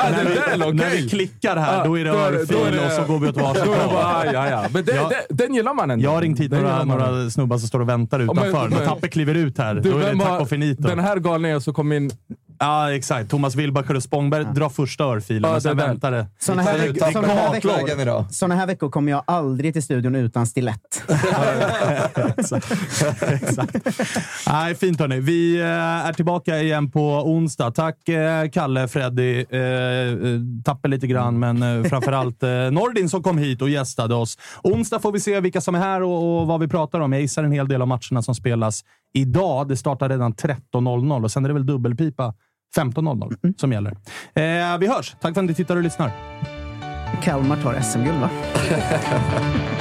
Ja, 0.59 0.71
när, 0.71 0.89
vi, 0.89 1.09
klickar 1.09 1.57
här, 1.57 1.85
då 1.85 1.99
är 1.99 2.03
det 2.03 2.11
örfil 2.11 2.79
och 2.85 2.91
så 2.91 3.13
går 3.13 3.19
vi 3.19 3.27
åt 3.27 3.37
varsitt 3.37 3.65
håll. 3.65 5.13
den 5.29 5.53
gillar 5.53 5.73
man 5.73 5.91
ändå. 5.91 6.05
Jag 6.05 6.11
har 6.11 6.21
ringt 6.21 6.39
hit 6.39 6.51
några, 6.51 6.83
några 6.83 7.29
snubbar 7.29 7.57
som 7.57 7.67
står 7.67 7.79
och 7.79 7.89
väntar 7.89 8.19
utanför. 8.19 8.69
men- 8.69 8.79
När 8.79 8.85
Tappe 8.85 9.07
kliver 9.07 9.35
ut 9.35 9.57
här, 9.57 9.75
Du, 9.75 9.91
då 9.91 9.97
är 9.97 10.13
det 10.13 10.19
tack 10.19 10.41
och 10.41 10.49
finito. 10.49 10.81
Den 10.81 10.99
här 10.99 11.17
galningen 11.17 11.61
som 11.61 11.73
kom 11.73 11.91
in... 11.91 12.11
Ja, 12.61 12.93
exakt. 12.93 13.29
Thomas 13.29 13.55
Wilbacher 13.55 13.95
och 13.95 14.03
Spångberg 14.03 14.45
drar 14.55 14.69
första 14.69 15.03
örfilen 15.03 15.49
Ja, 15.49 15.55
och 15.55 15.61
sen 15.61 15.77
väntar 15.77 16.11
det. 16.11 16.27
Såna 16.39 16.61
här, 16.61 16.77
veckor, 16.77 17.11
såna, 17.11 17.27
här 17.27 17.51
veckor, 17.51 18.25
såna 18.31 18.55
här 18.55 18.67
veckor 18.67 18.89
kommer 18.89 19.11
jag 19.11 19.23
aldrig 19.27 19.73
till 19.73 19.83
studion 19.83 20.15
utan 20.15 20.47
stilett. 20.47 21.03
exakt. 22.37 22.71
exakt. 23.21 23.75
Nej, 24.47 24.75
fint 24.75 24.99
hörni. 24.99 25.19
Vi 25.19 25.59
eh, 25.59 25.67
är 25.67 26.13
tillbaka 26.13 26.59
igen 26.59 26.91
på 26.91 27.01
onsdag. 27.25 27.71
Tack 27.71 28.09
eh, 28.09 28.49
Kalle, 28.49 28.87
Freddy, 28.87 29.45
eh, 29.49 29.59
eh, 29.59 30.39
Tappe 30.65 30.87
lite 30.87 31.07
grann, 31.07 31.39
men 31.39 31.85
framförallt 31.89 32.41
Nordin 32.71 33.09
som 33.09 33.23
kom 33.23 33.37
hit 33.37 33.61
och 33.61 33.69
gästade 33.69 34.15
oss. 34.15 34.37
Onsdag 34.63 34.99
får 34.99 35.11
vi 35.11 35.19
se 35.19 35.39
vilka 35.39 35.61
som 35.61 35.75
är 35.75 35.79
här 35.79 36.03
och, 36.03 36.41
och 36.41 36.47
vad 36.47 36.59
vi 36.59 36.67
pratar 36.67 36.99
om. 36.99 37.13
Jag 37.13 37.21
gissar 37.21 37.43
en 37.43 37.51
hel 37.51 37.67
del 37.67 37.81
av 37.81 37.87
matcherna 37.87 38.21
som 38.21 38.35
spelas 38.35 38.83
idag. 39.13 39.67
Det 39.67 39.77
startar 39.77 40.09
redan 40.09 40.33
13.00 40.33 41.23
och 41.23 41.31
sen 41.31 41.45
är 41.45 41.49
det 41.49 41.53
väl 41.53 41.65
dubbelpipa 41.65 42.33
15.00 42.75 43.53
som 43.57 43.71
gäller. 43.71 43.91
Eh, 44.33 44.77
vi 44.79 44.87
hörs. 44.87 45.15
Tack 45.21 45.33
för 45.33 45.41
att 45.41 45.47
ni 45.47 45.53
tittar 45.53 45.75
och 45.75 45.83
lyssnar. 45.83 46.11
Kalmar 47.23 47.57
tar 47.57 47.81
SM-guld, 47.81 48.19
va? 48.19 48.29